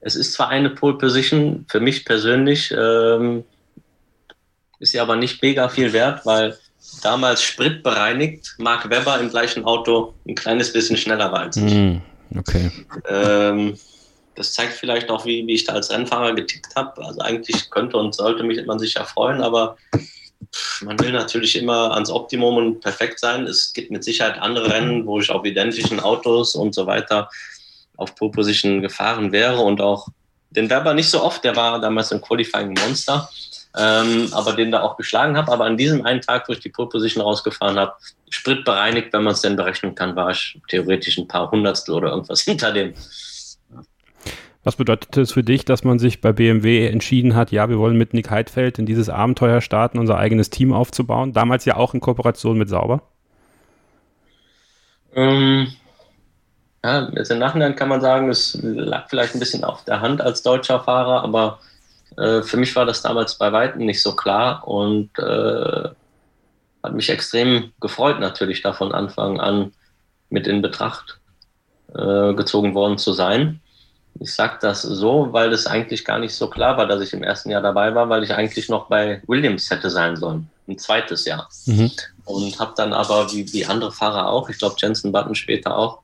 es 0.00 0.16
ist 0.16 0.32
zwar 0.32 0.48
eine 0.48 0.70
Pole 0.70 0.98
Position, 0.98 1.64
für 1.68 1.80
mich 1.80 2.04
persönlich 2.04 2.72
ähm, 2.76 3.44
ist 4.80 4.92
sie 4.92 5.00
aber 5.00 5.16
nicht 5.16 5.40
mega 5.42 5.68
viel 5.68 5.92
wert, 5.92 6.26
weil 6.26 6.58
damals 7.02 7.42
spritbereinigt 7.42 8.56
Mark 8.58 8.90
Webber 8.90 9.20
im 9.20 9.30
gleichen 9.30 9.64
Auto 9.64 10.14
ein 10.26 10.34
kleines 10.34 10.72
bisschen 10.72 10.96
schneller 10.96 11.30
war 11.30 11.40
als 11.40 11.56
ich. 11.56 11.72
Mm, 11.72 11.98
okay. 12.36 12.70
Ähm, 13.08 13.78
das 14.34 14.54
zeigt 14.54 14.72
vielleicht 14.72 15.10
auch, 15.10 15.24
wie, 15.24 15.46
wie 15.46 15.54
ich 15.54 15.64
da 15.64 15.74
als 15.74 15.90
Rennfahrer 15.90 16.34
getickt 16.34 16.74
habe. 16.74 17.04
Also 17.04 17.20
eigentlich 17.20 17.70
könnte 17.70 17.96
und 17.96 18.14
sollte 18.14 18.42
mich, 18.42 18.64
man 18.66 18.78
sich 18.78 18.94
ja 18.94 19.04
freuen, 19.04 19.40
aber 19.42 19.76
man 20.82 20.98
will 21.00 21.12
natürlich 21.12 21.56
immer 21.56 21.92
ans 21.92 22.10
Optimum 22.10 22.56
und 22.56 22.80
perfekt 22.80 23.20
sein. 23.20 23.46
Es 23.46 23.72
gibt 23.72 23.90
mit 23.90 24.04
Sicherheit 24.04 24.38
andere 24.40 24.72
Rennen, 24.72 25.06
wo 25.06 25.20
ich 25.20 25.30
auf 25.30 25.44
identischen 25.44 26.00
Autos 26.00 26.54
und 26.54 26.74
so 26.74 26.86
weiter 26.86 27.30
auf 27.96 28.14
Pole 28.14 28.32
Position 28.32 28.82
gefahren 28.82 29.32
wäre 29.32 29.60
und 29.60 29.80
auch 29.80 30.08
den 30.50 30.68
Werber 30.68 30.94
nicht 30.94 31.08
so 31.08 31.22
oft, 31.22 31.44
der 31.44 31.56
war 31.56 31.80
damals 31.80 32.12
im 32.12 32.20
Qualifying 32.20 32.74
Monster, 32.74 33.28
ähm, 33.76 34.28
aber 34.32 34.52
den 34.52 34.70
da 34.70 34.82
auch 34.82 34.96
geschlagen 34.96 35.36
habe. 35.36 35.50
Aber 35.50 35.64
an 35.64 35.76
diesem 35.76 36.04
einen 36.04 36.20
Tag, 36.20 36.48
wo 36.48 36.52
ich 36.52 36.60
die 36.60 36.68
Pole 36.68 36.88
Position 36.88 37.22
rausgefahren 37.22 37.78
habe, 37.78 37.94
Sprit 38.28 38.64
bereinigt, 38.64 39.12
wenn 39.12 39.22
man 39.22 39.34
es 39.34 39.40
denn 39.40 39.56
berechnen 39.56 39.94
kann, 39.94 40.14
war 40.16 40.30
ich 40.30 40.58
theoretisch 40.68 41.16
ein 41.16 41.28
paar 41.28 41.50
Hundertstel 41.50 41.94
oder 41.94 42.10
irgendwas 42.10 42.40
hinter 42.44 42.72
dem. 42.72 42.94
Was 44.64 44.76
bedeutet 44.76 45.16
es 45.16 45.32
für 45.32 45.42
dich, 45.42 45.64
dass 45.64 45.82
man 45.82 45.98
sich 45.98 46.20
bei 46.20 46.32
BMW 46.32 46.86
entschieden 46.86 47.34
hat, 47.34 47.50
ja, 47.50 47.68
wir 47.68 47.78
wollen 47.78 47.96
mit 47.96 48.14
Nick 48.14 48.30
Heidfeld 48.30 48.78
in 48.78 48.86
dieses 48.86 49.08
Abenteuer 49.08 49.60
starten, 49.60 49.98
unser 49.98 50.18
eigenes 50.18 50.50
Team 50.50 50.72
aufzubauen? 50.72 51.32
Damals 51.32 51.64
ja 51.64 51.76
auch 51.76 51.94
in 51.94 52.00
Kooperation 52.00 52.56
mit 52.56 52.68
Sauber? 52.68 53.02
Ähm, 55.14 55.72
ja, 56.84 57.08
jetzt 57.12 57.30
im 57.32 57.40
Nachhinein 57.40 57.74
kann 57.74 57.88
man 57.88 58.00
sagen, 58.00 58.28
es 58.28 58.56
lag 58.62 59.08
vielleicht 59.08 59.34
ein 59.34 59.40
bisschen 59.40 59.64
auf 59.64 59.84
der 59.84 60.00
Hand 60.00 60.20
als 60.20 60.42
deutscher 60.42 60.80
Fahrer, 60.80 61.24
aber 61.24 61.58
äh, 62.16 62.42
für 62.42 62.56
mich 62.56 62.74
war 62.76 62.86
das 62.86 63.02
damals 63.02 63.38
bei 63.38 63.52
Weitem 63.52 63.84
nicht 63.84 64.02
so 64.02 64.14
klar 64.14 64.66
und 64.66 65.10
äh, 65.18 65.88
hat 66.82 66.94
mich 66.94 67.10
extrem 67.10 67.72
gefreut, 67.80 68.20
natürlich 68.20 68.62
da 68.62 68.72
von 68.72 68.92
Anfang 68.92 69.40
an 69.40 69.72
mit 70.30 70.46
in 70.46 70.62
Betracht 70.62 71.20
äh, 71.94 72.34
gezogen 72.34 72.74
worden 72.74 72.98
zu 72.98 73.12
sein. 73.12 73.60
Ich 74.20 74.34
sage 74.34 74.58
das 74.60 74.82
so, 74.82 75.32
weil 75.32 75.52
es 75.52 75.66
eigentlich 75.66 76.04
gar 76.04 76.18
nicht 76.18 76.34
so 76.34 76.48
klar 76.48 76.76
war, 76.76 76.86
dass 76.86 77.00
ich 77.00 77.12
im 77.12 77.22
ersten 77.22 77.50
Jahr 77.50 77.62
dabei 77.62 77.94
war, 77.94 78.08
weil 78.08 78.22
ich 78.22 78.32
eigentlich 78.32 78.68
noch 78.68 78.88
bei 78.88 79.22
Williams 79.26 79.70
hätte 79.70 79.90
sein 79.90 80.16
sollen, 80.16 80.48
ein 80.68 80.78
zweites 80.78 81.24
Jahr. 81.24 81.48
Mhm. 81.66 81.90
Und 82.24 82.60
habe 82.60 82.74
dann 82.76 82.92
aber, 82.92 83.32
wie, 83.32 83.52
wie 83.52 83.66
andere 83.66 83.90
Fahrer 83.90 84.28
auch, 84.28 84.48
ich 84.48 84.58
glaube 84.58 84.76
Jensen 84.78 85.12
Button 85.12 85.34
später 85.34 85.76
auch, 85.76 86.00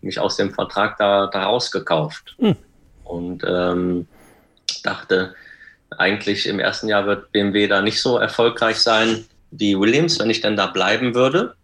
mich 0.00 0.18
aus 0.18 0.36
dem 0.36 0.52
Vertrag 0.52 0.96
da, 0.98 1.26
da 1.26 1.44
rausgekauft. 1.44 2.34
Mhm. 2.38 2.56
Und 3.04 3.44
ähm, 3.46 4.08
dachte, 4.82 5.34
eigentlich 5.98 6.46
im 6.46 6.60
ersten 6.60 6.88
Jahr 6.88 7.06
wird 7.06 7.32
BMW 7.32 7.66
da 7.66 7.82
nicht 7.82 8.00
so 8.00 8.18
erfolgreich 8.18 8.76
sein 8.76 9.24
wie 9.50 9.78
Williams, 9.78 10.18
wenn 10.18 10.30
ich 10.30 10.40
denn 10.40 10.56
da 10.56 10.66
bleiben 10.66 11.14
würde. 11.14 11.54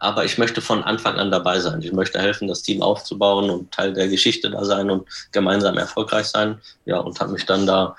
Aber 0.00 0.24
ich 0.24 0.38
möchte 0.38 0.60
von 0.62 0.82
Anfang 0.82 1.16
an 1.16 1.30
dabei 1.30 1.60
sein. 1.60 1.82
Ich 1.82 1.92
möchte 1.92 2.18
helfen, 2.18 2.48
das 2.48 2.62
Team 2.62 2.82
aufzubauen 2.82 3.50
und 3.50 3.70
Teil 3.70 3.92
der 3.92 4.08
Geschichte 4.08 4.50
da 4.50 4.64
sein 4.64 4.90
und 4.90 5.06
gemeinsam 5.30 5.76
erfolgreich 5.76 6.26
sein. 6.26 6.58
Ja, 6.86 6.98
und 6.98 7.20
habe 7.20 7.32
mich 7.32 7.44
dann 7.44 7.66
da, 7.66 7.94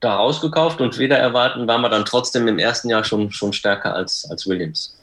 da 0.00 0.16
rausgekauft 0.16 0.80
und 0.80 0.98
wieder 0.98 1.18
erwarten, 1.18 1.68
waren 1.68 1.82
wir 1.82 1.90
dann 1.90 2.06
trotzdem 2.06 2.48
im 2.48 2.58
ersten 2.58 2.88
Jahr 2.88 3.04
schon, 3.04 3.30
schon 3.30 3.52
stärker 3.52 3.94
als, 3.94 4.26
als 4.30 4.46
Williams. 4.46 4.96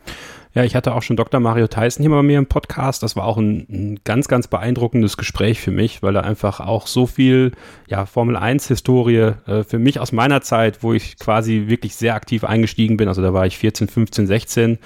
Ja, 0.56 0.64
ich 0.64 0.76
hatte 0.76 0.94
auch 0.94 1.02
schon 1.02 1.18
Dr. 1.18 1.40
Mario 1.40 1.68
Tyson 1.68 2.04
hier 2.04 2.12
bei 2.12 2.22
mir 2.22 2.38
im 2.38 2.46
Podcast. 2.46 3.02
Das 3.02 3.16
war 3.16 3.26
auch 3.26 3.38
ein, 3.38 3.66
ein, 3.70 4.00
ganz, 4.04 4.28
ganz 4.28 4.48
beeindruckendes 4.48 5.18
Gespräch 5.18 5.60
für 5.60 5.72
mich, 5.72 6.04
weil 6.04 6.16
er 6.16 6.26
einfach 6.26 6.60
auch 6.60 6.86
so 6.86 7.08
viel 7.08 7.54
ja, 7.88 8.06
Formel 8.06 8.38
1-Historie 8.38 9.34
äh, 9.48 9.64
für 9.64 9.80
mich 9.80 10.00
aus 10.00 10.12
meiner 10.12 10.42
Zeit, 10.42 10.84
wo 10.84 10.94
ich 10.94 11.18
quasi 11.18 11.66
wirklich 11.68 11.96
sehr 11.96 12.14
aktiv 12.14 12.44
eingestiegen 12.44 12.98
bin, 12.98 13.08
also 13.08 13.24
da 13.24 13.34
war 13.34 13.48
ich 13.48 13.58
14, 13.58 13.88
15, 13.88 14.28
16. 14.28 14.78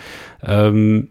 Ähm, 0.41 1.09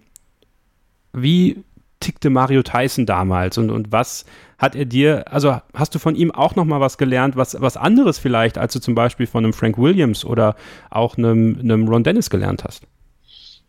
wie 1.12 1.62
tickte 2.01 2.31
Mario 2.31 2.62
Tyson 2.62 3.05
damals 3.05 3.59
und, 3.59 3.70
und 3.70 3.93
was 3.93 4.24
hat 4.59 4.74
er 4.74 4.87
dir, 4.87 5.31
also 5.31 5.61
hast 5.74 5.95
du 5.95 5.99
von 5.99 6.15
ihm 6.15 6.31
auch 6.31 6.57
nochmal 6.57 6.81
was 6.81 6.97
gelernt, 6.97 7.37
was, 7.37 7.61
was 7.61 7.77
anderes 7.77 8.19
vielleicht, 8.19 8.57
als 8.57 8.73
du 8.73 8.81
zum 8.81 8.95
Beispiel 8.95 9.27
von 9.27 9.45
einem 9.45 9.53
Frank 9.53 9.77
Williams 9.77 10.24
oder 10.24 10.57
auch 10.89 11.19
einem, 11.19 11.59
einem 11.61 11.89
Ron 11.89 12.05
Dennis 12.05 12.31
gelernt 12.31 12.65
hast? 12.65 12.87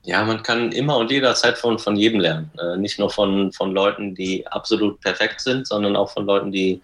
Ja, 0.07 0.23
man 0.23 0.41
kann 0.41 0.71
immer 0.71 0.95
und 0.95 1.11
jederzeit 1.11 1.57
von, 1.57 1.79
von 1.79 1.97
jedem 1.97 2.21
lernen. 2.21 2.49
Äh, 2.57 2.77
nicht 2.77 2.97
nur 2.97 3.09
von, 3.09 3.51
von 3.51 3.73
Leuten, 3.73 4.15
die 4.15 4.47
absolut 4.47 5.01
perfekt 5.01 5.41
sind, 5.41 5.67
sondern 5.67 5.97
auch 5.97 6.11
von 6.11 6.25
Leuten, 6.25 6.49
die, 6.49 6.81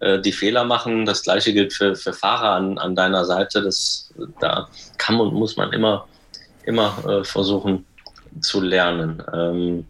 äh, 0.00 0.18
die 0.18 0.32
Fehler 0.32 0.64
machen. 0.64 1.04
Das 1.04 1.22
gleiche 1.22 1.52
gilt 1.52 1.74
für, 1.74 1.94
für 1.94 2.14
Fahrer 2.14 2.52
an, 2.52 2.78
an 2.78 2.96
deiner 2.96 3.26
Seite. 3.26 3.60
Das, 3.60 4.10
da 4.40 4.70
kann 4.96 5.20
und 5.20 5.34
muss 5.34 5.58
man 5.58 5.70
immer, 5.74 6.08
immer 6.64 6.96
äh, 7.06 7.24
versuchen 7.24 7.84
zu 8.40 8.62
lernen. 8.62 9.22
Ähm, 9.34 9.86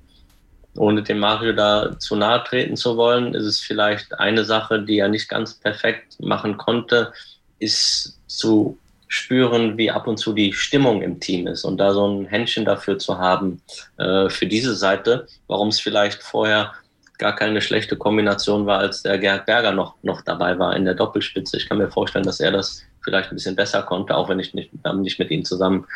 ohne 0.74 1.04
dem 1.04 1.20
Mario 1.20 1.52
da 1.52 1.96
zu 2.00 2.16
nahe 2.16 2.42
treten 2.42 2.76
zu 2.76 2.96
wollen, 2.96 3.34
ist 3.34 3.44
es 3.44 3.60
vielleicht 3.60 4.18
eine 4.18 4.44
Sache, 4.44 4.82
die 4.82 4.98
er 4.98 5.08
nicht 5.08 5.28
ganz 5.28 5.54
perfekt 5.54 6.18
machen 6.18 6.56
konnte, 6.56 7.12
ist 7.60 8.18
zu 8.26 8.76
spüren, 9.12 9.76
wie 9.76 9.90
ab 9.90 10.06
und 10.06 10.16
zu 10.16 10.32
die 10.32 10.54
Stimmung 10.54 11.02
im 11.02 11.20
Team 11.20 11.46
ist 11.46 11.64
und 11.64 11.76
da 11.76 11.92
so 11.92 12.08
ein 12.08 12.24
Händchen 12.24 12.64
dafür 12.64 12.96
zu 12.96 13.18
haben, 13.18 13.60
äh, 13.98 14.30
für 14.30 14.46
diese 14.46 14.74
Seite, 14.74 15.26
warum 15.48 15.68
es 15.68 15.80
vielleicht 15.80 16.22
vorher 16.22 16.72
gar 17.18 17.36
keine 17.36 17.60
schlechte 17.60 17.94
Kombination 17.94 18.64
war, 18.64 18.78
als 18.78 19.02
der 19.02 19.18
Gerd 19.18 19.44
Berger 19.44 19.72
noch, 19.72 19.96
noch 20.02 20.22
dabei 20.22 20.58
war 20.58 20.74
in 20.74 20.86
der 20.86 20.94
Doppelspitze. 20.94 21.58
Ich 21.58 21.68
kann 21.68 21.76
mir 21.76 21.90
vorstellen, 21.90 22.24
dass 22.24 22.40
er 22.40 22.52
das 22.52 22.84
vielleicht 23.02 23.30
ein 23.30 23.34
bisschen 23.34 23.54
besser 23.54 23.82
konnte, 23.82 24.16
auch 24.16 24.30
wenn 24.30 24.40
ich 24.40 24.54
nicht, 24.54 24.70
nicht 24.94 25.18
mit 25.18 25.30
ihm 25.30 25.44
zusammen 25.44 25.86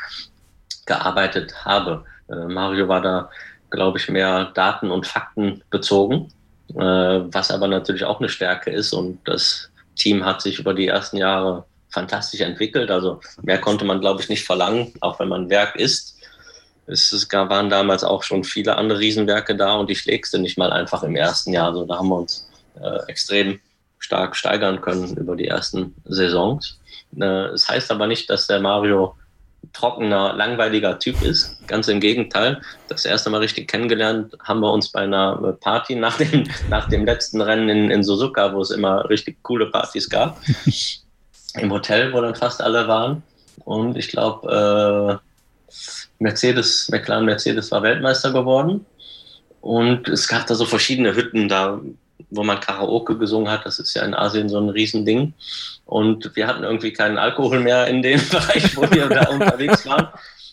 gearbeitet 0.84 1.64
habe. 1.64 2.04
Äh, 2.28 2.34
Mario 2.34 2.86
war 2.86 3.00
da, 3.00 3.30
glaube 3.70 3.96
ich, 3.96 4.10
mehr 4.10 4.52
Daten- 4.52 4.90
und 4.90 5.06
Fakten 5.06 5.62
bezogen, 5.70 6.28
äh, 6.74 6.74
was 6.82 7.50
aber 7.50 7.66
natürlich 7.66 8.04
auch 8.04 8.20
eine 8.20 8.28
Stärke 8.28 8.70
ist 8.70 8.92
und 8.92 9.26
das 9.26 9.70
Team 9.94 10.26
hat 10.26 10.42
sich 10.42 10.58
über 10.58 10.74
die 10.74 10.88
ersten 10.88 11.16
Jahre 11.16 11.64
fantastisch 11.96 12.42
entwickelt. 12.42 12.90
Also 12.90 13.20
mehr 13.42 13.58
konnte 13.58 13.86
man, 13.86 14.00
glaube 14.00 14.20
ich, 14.20 14.28
nicht 14.28 14.44
verlangen, 14.44 14.92
auch 15.00 15.18
wenn 15.18 15.28
man 15.28 15.48
Werk 15.48 15.76
ist. 15.76 16.18
Es 16.86 17.26
waren 17.32 17.70
damals 17.70 18.04
auch 18.04 18.22
schon 18.22 18.44
viele 18.44 18.76
andere 18.76 18.98
Riesenwerke 19.00 19.56
da 19.56 19.76
und 19.76 19.88
die 19.88 19.96
schlägste 19.96 20.38
nicht 20.38 20.58
mal 20.58 20.72
einfach 20.72 21.02
im 21.02 21.16
ersten 21.16 21.52
Jahr. 21.54 21.68
Also 21.68 21.86
da 21.86 21.96
haben 21.96 22.10
wir 22.10 22.18
uns 22.18 22.48
äh, 22.80 22.98
extrem 23.08 23.58
stark 23.98 24.36
steigern 24.36 24.80
können 24.82 25.16
über 25.16 25.34
die 25.36 25.48
ersten 25.48 25.94
Saisons. 26.04 26.78
Äh, 27.18 27.54
es 27.56 27.66
heißt 27.66 27.90
aber 27.90 28.06
nicht, 28.06 28.28
dass 28.28 28.46
der 28.46 28.60
Mario 28.60 29.16
trockener, 29.72 30.34
langweiliger 30.34 30.98
Typ 30.98 31.20
ist. 31.22 31.66
Ganz 31.66 31.88
im 31.88 31.98
Gegenteil. 31.98 32.60
Das 32.88 33.04
erste 33.06 33.30
Mal 33.30 33.38
richtig 33.38 33.68
kennengelernt 33.68 34.36
haben 34.44 34.60
wir 34.60 34.70
uns 34.70 34.92
bei 34.92 35.00
einer 35.00 35.56
Party 35.60 35.94
nach 35.96 36.18
dem, 36.18 36.44
nach 36.68 36.88
dem 36.88 37.06
letzten 37.06 37.40
Rennen 37.40 37.68
in, 37.70 37.90
in 37.90 38.04
Suzuka, 38.04 38.52
wo 38.52 38.60
es 38.60 38.70
immer 38.70 39.08
richtig 39.08 39.42
coole 39.42 39.70
Partys 39.70 40.08
gab 40.08 40.38
im 41.58 41.72
Hotel, 41.72 42.12
wo 42.12 42.20
dann 42.20 42.34
fast 42.34 42.62
alle 42.62 42.88
waren. 42.88 43.22
Und 43.64 43.96
ich 43.96 44.08
glaube, 44.08 45.20
äh, 45.20 45.72
Mercedes, 46.18 46.88
McLaren 46.90 47.24
Mercedes 47.24 47.70
war 47.70 47.82
Weltmeister 47.82 48.32
geworden. 48.32 48.86
Und 49.60 50.08
es 50.08 50.28
gab 50.28 50.46
da 50.46 50.54
so 50.54 50.64
verschiedene 50.64 51.14
Hütten 51.14 51.48
da, 51.48 51.80
wo 52.30 52.44
man 52.44 52.60
Karaoke 52.60 53.18
gesungen 53.18 53.50
hat. 53.50 53.66
Das 53.66 53.78
ist 53.78 53.94
ja 53.94 54.04
in 54.04 54.14
Asien 54.14 54.48
so 54.48 54.58
ein 54.58 54.68
Riesending. 54.68 55.34
Und 55.84 56.34
wir 56.34 56.46
hatten 56.46 56.62
irgendwie 56.62 56.92
keinen 56.92 57.18
Alkohol 57.18 57.60
mehr 57.60 57.86
in 57.88 58.02
dem 58.02 58.20
Bereich, 58.30 58.76
wo 58.76 58.82
wir 58.82 59.08
da 59.08 59.28
unterwegs 59.28 59.86
waren. 59.86 60.08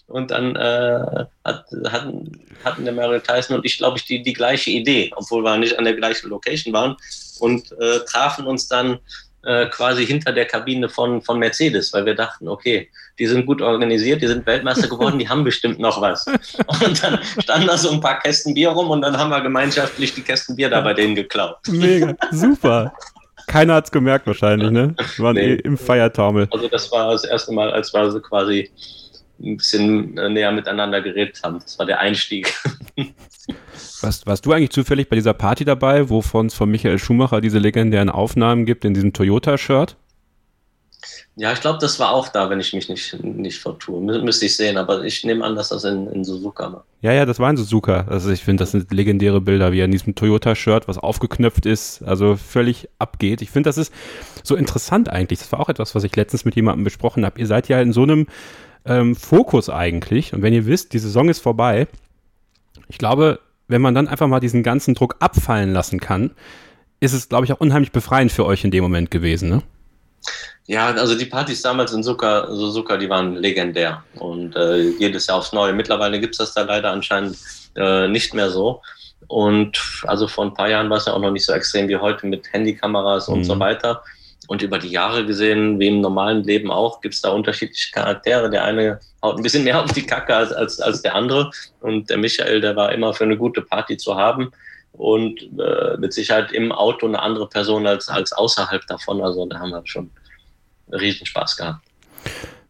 Und 0.07 0.31
dann 0.31 0.55
äh, 0.55 1.25
hat, 1.45 1.65
hatten, 1.89 2.39
hatten 2.63 2.83
der 2.83 2.93
Mario 2.93 3.19
Tyson 3.19 3.55
und 3.55 3.65
ich, 3.65 3.77
glaube 3.77 3.97
ich, 3.97 4.05
die, 4.05 4.21
die 4.21 4.33
gleiche 4.33 4.69
Idee, 4.69 5.11
obwohl 5.15 5.43
wir 5.43 5.57
nicht 5.57 5.77
an 5.77 5.85
der 5.85 5.95
gleichen 5.95 6.29
Location 6.29 6.73
waren. 6.73 6.95
Und 7.39 7.71
äh, 7.79 7.99
trafen 8.05 8.45
uns 8.45 8.67
dann 8.67 8.99
äh, 9.43 9.67
quasi 9.67 10.05
hinter 10.05 10.31
der 10.31 10.45
Kabine 10.45 10.89
von, 10.89 11.21
von 11.21 11.39
Mercedes, 11.39 11.93
weil 11.93 12.05
wir 12.05 12.15
dachten, 12.15 12.47
okay, 12.47 12.89
die 13.19 13.27
sind 13.27 13.45
gut 13.45 13.61
organisiert, 13.61 14.21
die 14.21 14.27
sind 14.27 14.45
Weltmeister 14.45 14.87
geworden, 14.87 15.19
die 15.19 15.27
haben 15.27 15.43
bestimmt 15.43 15.79
noch 15.79 16.01
was. 16.01 16.25
Und 16.25 17.03
dann 17.03 17.19
standen 17.41 17.67
da 17.67 17.77
so 17.77 17.91
ein 17.91 18.01
paar 18.01 18.19
Kästen 18.19 18.53
Bier 18.53 18.69
rum 18.69 18.89
und 18.89 19.01
dann 19.01 19.17
haben 19.17 19.29
wir 19.29 19.41
gemeinschaftlich 19.41 20.13
die 20.13 20.21
Kästen 20.21 20.55
Bier 20.55 20.69
da 20.69 20.81
bei 20.81 20.93
denen 20.93 21.15
geklaut. 21.15 21.57
Mega, 21.67 22.15
super. 22.31 22.93
Keiner 23.47 23.75
hat 23.75 23.85
es 23.85 23.91
gemerkt 23.91 24.25
wahrscheinlich, 24.25 24.71
ne? 24.71 24.95
Wir 25.17 25.25
waren 25.25 25.35
nee. 25.35 25.53
eh 25.53 25.55
im 25.55 25.77
Feiertaumel. 25.77 26.47
Also 26.51 26.67
das 26.69 26.91
war 26.91 27.11
das 27.11 27.25
erste 27.25 27.51
Mal, 27.51 27.71
als 27.71 27.93
wir 27.93 28.09
so 28.09 28.21
quasi 28.21 28.71
ein 29.43 29.57
bisschen 29.57 30.17
äh, 30.17 30.29
näher 30.29 30.51
miteinander 30.51 31.01
geredet 31.01 31.41
haben. 31.43 31.59
Das 31.59 31.77
war 31.77 31.85
der 31.85 31.99
Einstieg. 31.99 32.53
Warst, 34.01 34.27
warst 34.27 34.45
du 34.45 34.51
eigentlich 34.51 34.71
zufällig 34.71 35.09
bei 35.09 35.15
dieser 35.15 35.33
Party 35.33 35.63
dabei, 35.63 36.09
wovon 36.09 36.47
es 36.47 36.53
von 36.53 36.69
Michael 36.69 36.99
Schumacher 36.99 37.39
diese 37.39 37.59
legendären 37.59 38.09
Aufnahmen 38.09 38.65
gibt 38.65 38.83
in 38.83 38.93
diesem 38.93 39.13
Toyota-Shirt? 39.13 39.95
Ja, 41.35 41.51
ich 41.51 41.61
glaube, 41.61 41.79
das 41.79 41.99
war 41.99 42.11
auch 42.11 42.27
da, 42.27 42.49
wenn 42.49 42.59
ich 42.59 42.73
mich 42.73 42.89
nicht, 42.89 43.23
nicht 43.23 43.59
vertue. 43.59 43.99
Mü 43.99 44.21
müsste 44.21 44.45
ich 44.45 44.55
sehen, 44.55 44.77
aber 44.77 45.03
ich 45.03 45.23
nehme 45.23 45.43
an, 45.43 45.55
dass 45.55 45.69
das 45.69 45.83
in, 45.83 46.07
in 46.07 46.23
Suzuka 46.23 46.71
war. 46.71 46.85
Ja, 47.01 47.11
ja, 47.11 47.25
das 47.25 47.39
war 47.39 47.49
in 47.49 47.57
Suzuka. 47.57 48.05
Also 48.07 48.29
ich 48.29 48.43
finde, 48.43 48.61
das 48.61 48.71
sind 48.71 48.93
legendäre 48.93 49.41
Bilder, 49.41 49.71
wie 49.71 49.79
er 49.79 49.85
in 49.85 49.91
diesem 49.91 50.15
Toyota-Shirt, 50.15 50.87
was 50.87 50.97
aufgeknöpft 50.97 51.65
ist, 51.65 52.03
also 52.03 52.35
völlig 52.35 52.87
abgeht. 52.99 53.41
Ich 53.41 53.49
finde, 53.49 53.67
das 53.67 53.77
ist 53.77 53.91
so 54.43 54.55
interessant 54.55 55.09
eigentlich. 55.09 55.39
Das 55.39 55.51
war 55.51 55.59
auch 55.59 55.69
etwas, 55.69 55.95
was 55.95 56.03
ich 56.03 56.15
letztens 56.15 56.45
mit 56.45 56.55
jemandem 56.55 56.83
besprochen 56.83 57.25
habe. 57.25 57.39
Ihr 57.39 57.47
seid 57.47 57.67
ja 57.67 57.81
in 57.81 57.93
so 57.93 58.03
einem 58.03 58.27
ähm, 58.85 59.15
Fokus 59.15 59.69
eigentlich. 59.69 60.33
Und 60.33 60.41
wenn 60.41 60.53
ihr 60.53 60.65
wisst, 60.65 60.93
die 60.93 60.99
Saison 60.99 61.29
ist 61.29 61.39
vorbei, 61.39 61.87
ich 62.87 62.97
glaube, 62.97 63.39
wenn 63.67 63.81
man 63.81 63.95
dann 63.95 64.07
einfach 64.07 64.27
mal 64.27 64.39
diesen 64.39 64.63
ganzen 64.63 64.93
Druck 64.93 65.15
abfallen 65.19 65.73
lassen 65.73 65.99
kann, 65.99 66.31
ist 66.99 67.13
es, 67.13 67.29
glaube 67.29 67.45
ich, 67.45 67.53
auch 67.53 67.59
unheimlich 67.59 67.91
befreiend 67.91 68.31
für 68.31 68.45
euch 68.45 68.63
in 68.63 68.71
dem 68.71 68.83
Moment 68.83 69.11
gewesen, 69.11 69.49
ne? 69.49 69.61
Ja, 70.65 70.87
also 70.91 71.15
die 71.15 71.25
Partys 71.25 71.61
damals 71.61 71.91
in 71.91 72.03
Suzuka, 72.03 72.47
Suzuka 72.47 72.95
die 72.95 73.09
waren 73.09 73.35
legendär 73.35 74.03
und 74.15 74.55
äh, 74.55 74.91
jedes 74.91 75.27
Jahr 75.27 75.39
aufs 75.39 75.51
Neue. 75.51 75.73
Mittlerweile 75.73 76.21
gibt 76.21 76.35
es 76.35 76.37
das 76.37 76.53
da 76.53 76.61
leider 76.61 76.91
anscheinend 76.91 77.37
äh, 77.75 78.07
nicht 78.07 78.33
mehr 78.33 78.49
so. 78.49 78.81
Und 79.27 79.81
also 80.03 80.27
vor 80.27 80.45
ein 80.45 80.53
paar 80.53 80.69
Jahren 80.69 80.89
war 80.89 80.97
es 80.97 81.05
ja 81.05 81.13
auch 81.13 81.19
noch 81.19 81.31
nicht 81.31 81.45
so 81.45 81.51
extrem 81.51 81.89
wie 81.89 81.97
heute 81.97 82.25
mit 82.27 82.53
Handykameras 82.53 83.27
mhm. 83.27 83.33
und 83.33 83.43
so 83.43 83.59
weiter. 83.59 84.03
Und 84.47 84.61
über 84.61 84.77
die 84.77 84.89
Jahre 84.89 85.25
gesehen, 85.25 85.79
wie 85.79 85.87
im 85.87 86.01
normalen 86.01 86.43
Leben 86.43 86.71
auch, 86.71 87.01
gibt 87.01 87.13
es 87.13 87.21
da 87.21 87.29
unterschiedliche 87.29 87.91
Charaktere. 87.91 88.49
Der 88.49 88.65
eine 88.65 88.99
haut 89.21 89.37
ein 89.37 89.43
bisschen 89.43 89.63
mehr 89.63 89.81
auf 89.81 89.93
die 89.93 90.05
Kacke 90.05 90.35
als, 90.35 90.51
als, 90.51 90.79
als 90.79 91.01
der 91.01 91.15
andere. 91.15 91.51
Und 91.79 92.09
der 92.09 92.17
Michael, 92.17 92.61
der 92.61 92.75
war 92.75 92.91
immer 92.91 93.13
für 93.13 93.23
eine 93.23 93.37
gute 93.37 93.61
Party 93.61 93.97
zu 93.97 94.15
haben. 94.15 94.51
Und 94.91 95.41
äh, 95.59 95.97
mit 95.97 96.13
Sicherheit 96.13 96.51
im 96.51 96.71
Auto 96.71 97.07
eine 97.07 97.21
andere 97.21 97.47
Person 97.47 97.87
als, 97.87 98.09
als 98.09 98.31
außerhalb 98.33 98.85
davon. 98.87 99.21
Also 99.21 99.45
da 99.45 99.59
haben 99.59 99.71
wir 99.71 99.81
schon 99.85 100.11
riesen 100.91 101.25
Spaß 101.25 101.57
gehabt. 101.57 101.85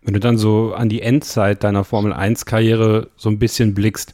Wenn 0.03 0.13
du 0.13 0.19
dann 0.19 0.37
so 0.37 0.73
an 0.73 0.89
die 0.89 1.01
Endzeit 1.01 1.63
deiner 1.63 1.83
Formel 1.83 2.13
1-Karriere 2.13 3.09
so 3.15 3.29
ein 3.29 3.39
bisschen 3.39 3.73
blickst, 3.73 4.13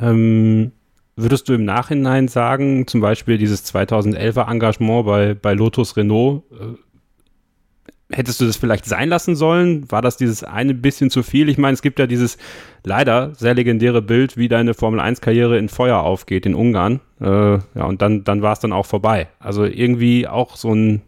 ähm, 0.00 0.72
Würdest 1.22 1.48
du 1.48 1.52
im 1.52 1.64
Nachhinein 1.64 2.26
sagen, 2.26 2.88
zum 2.88 3.00
Beispiel 3.00 3.38
dieses 3.38 3.64
2011er 3.72 4.50
Engagement 4.50 5.06
bei, 5.06 5.34
bei 5.34 5.54
Lotus 5.54 5.96
Renault, 5.96 6.42
äh, 6.50 8.16
hättest 8.16 8.40
du 8.40 8.44
das 8.44 8.56
vielleicht 8.56 8.84
sein 8.86 9.08
lassen 9.08 9.36
sollen? 9.36 9.88
War 9.88 10.02
das 10.02 10.16
dieses 10.16 10.42
eine 10.42 10.74
bisschen 10.74 11.10
zu 11.10 11.22
viel? 11.22 11.48
Ich 11.48 11.58
meine, 11.58 11.74
es 11.74 11.82
gibt 11.82 12.00
ja 12.00 12.08
dieses 12.08 12.38
leider 12.82 13.36
sehr 13.36 13.54
legendäre 13.54 14.02
Bild, 14.02 14.36
wie 14.36 14.48
deine 14.48 14.74
Formel 14.74 14.98
1-Karriere 14.98 15.58
in 15.58 15.68
Feuer 15.68 16.00
aufgeht 16.00 16.44
in 16.44 16.56
Ungarn. 16.56 16.98
Äh, 17.20 17.26
ja, 17.26 17.84
und 17.84 18.02
dann, 18.02 18.24
dann 18.24 18.42
war 18.42 18.54
es 18.54 18.58
dann 18.58 18.72
auch 18.72 18.86
vorbei. 18.86 19.28
Also 19.38 19.64
irgendwie 19.64 20.26
auch 20.26 20.56
so 20.56 20.74
ein, 20.74 21.02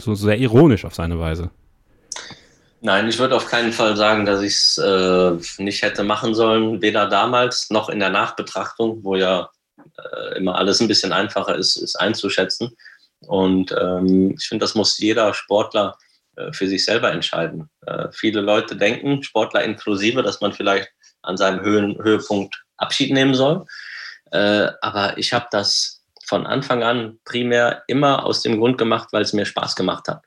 so 0.00 0.14
sehr 0.14 0.38
ironisch 0.38 0.86
auf 0.86 0.94
seine 0.94 1.18
Weise. 1.18 1.50
Nein, 2.82 3.08
ich 3.08 3.18
würde 3.18 3.36
auf 3.36 3.46
keinen 3.46 3.72
Fall 3.72 3.94
sagen, 3.96 4.24
dass 4.24 4.40
ich 4.40 4.54
es 4.54 4.78
äh, 4.78 5.62
nicht 5.62 5.82
hätte 5.82 6.02
machen 6.02 6.34
sollen, 6.34 6.80
weder 6.80 7.06
damals 7.06 7.68
noch 7.70 7.90
in 7.90 8.00
der 8.00 8.08
Nachbetrachtung, 8.08 9.04
wo 9.04 9.16
ja 9.16 9.50
äh, 9.98 10.38
immer 10.38 10.56
alles 10.56 10.80
ein 10.80 10.88
bisschen 10.88 11.12
einfacher 11.12 11.56
ist, 11.56 11.76
ist 11.76 11.96
einzuschätzen. 11.96 12.74
Und 13.26 13.72
ähm, 13.78 14.34
ich 14.38 14.48
finde, 14.48 14.64
das 14.64 14.74
muss 14.74 14.98
jeder 14.98 15.34
Sportler 15.34 15.98
äh, 16.36 16.52
für 16.54 16.66
sich 16.68 16.86
selber 16.86 17.12
entscheiden. 17.12 17.68
Äh, 17.86 18.08
viele 18.12 18.40
Leute 18.40 18.76
denken, 18.76 19.22
Sportler 19.22 19.62
inklusive, 19.62 20.22
dass 20.22 20.40
man 20.40 20.54
vielleicht 20.54 20.88
an 21.20 21.36
seinem 21.36 21.60
Höhen 21.60 22.02
Höhepunkt 22.02 22.62
Abschied 22.78 23.12
nehmen 23.12 23.34
soll. 23.34 23.66
Äh, 24.32 24.68
aber 24.80 25.18
ich 25.18 25.34
habe 25.34 25.48
das 25.50 26.02
von 26.24 26.46
Anfang 26.46 26.82
an 26.82 27.18
primär 27.24 27.82
immer 27.88 28.24
aus 28.24 28.40
dem 28.40 28.58
Grund 28.58 28.78
gemacht, 28.78 29.08
weil 29.12 29.22
es 29.22 29.34
mir 29.34 29.44
Spaß 29.44 29.76
gemacht 29.76 30.08
hat. 30.08 30.22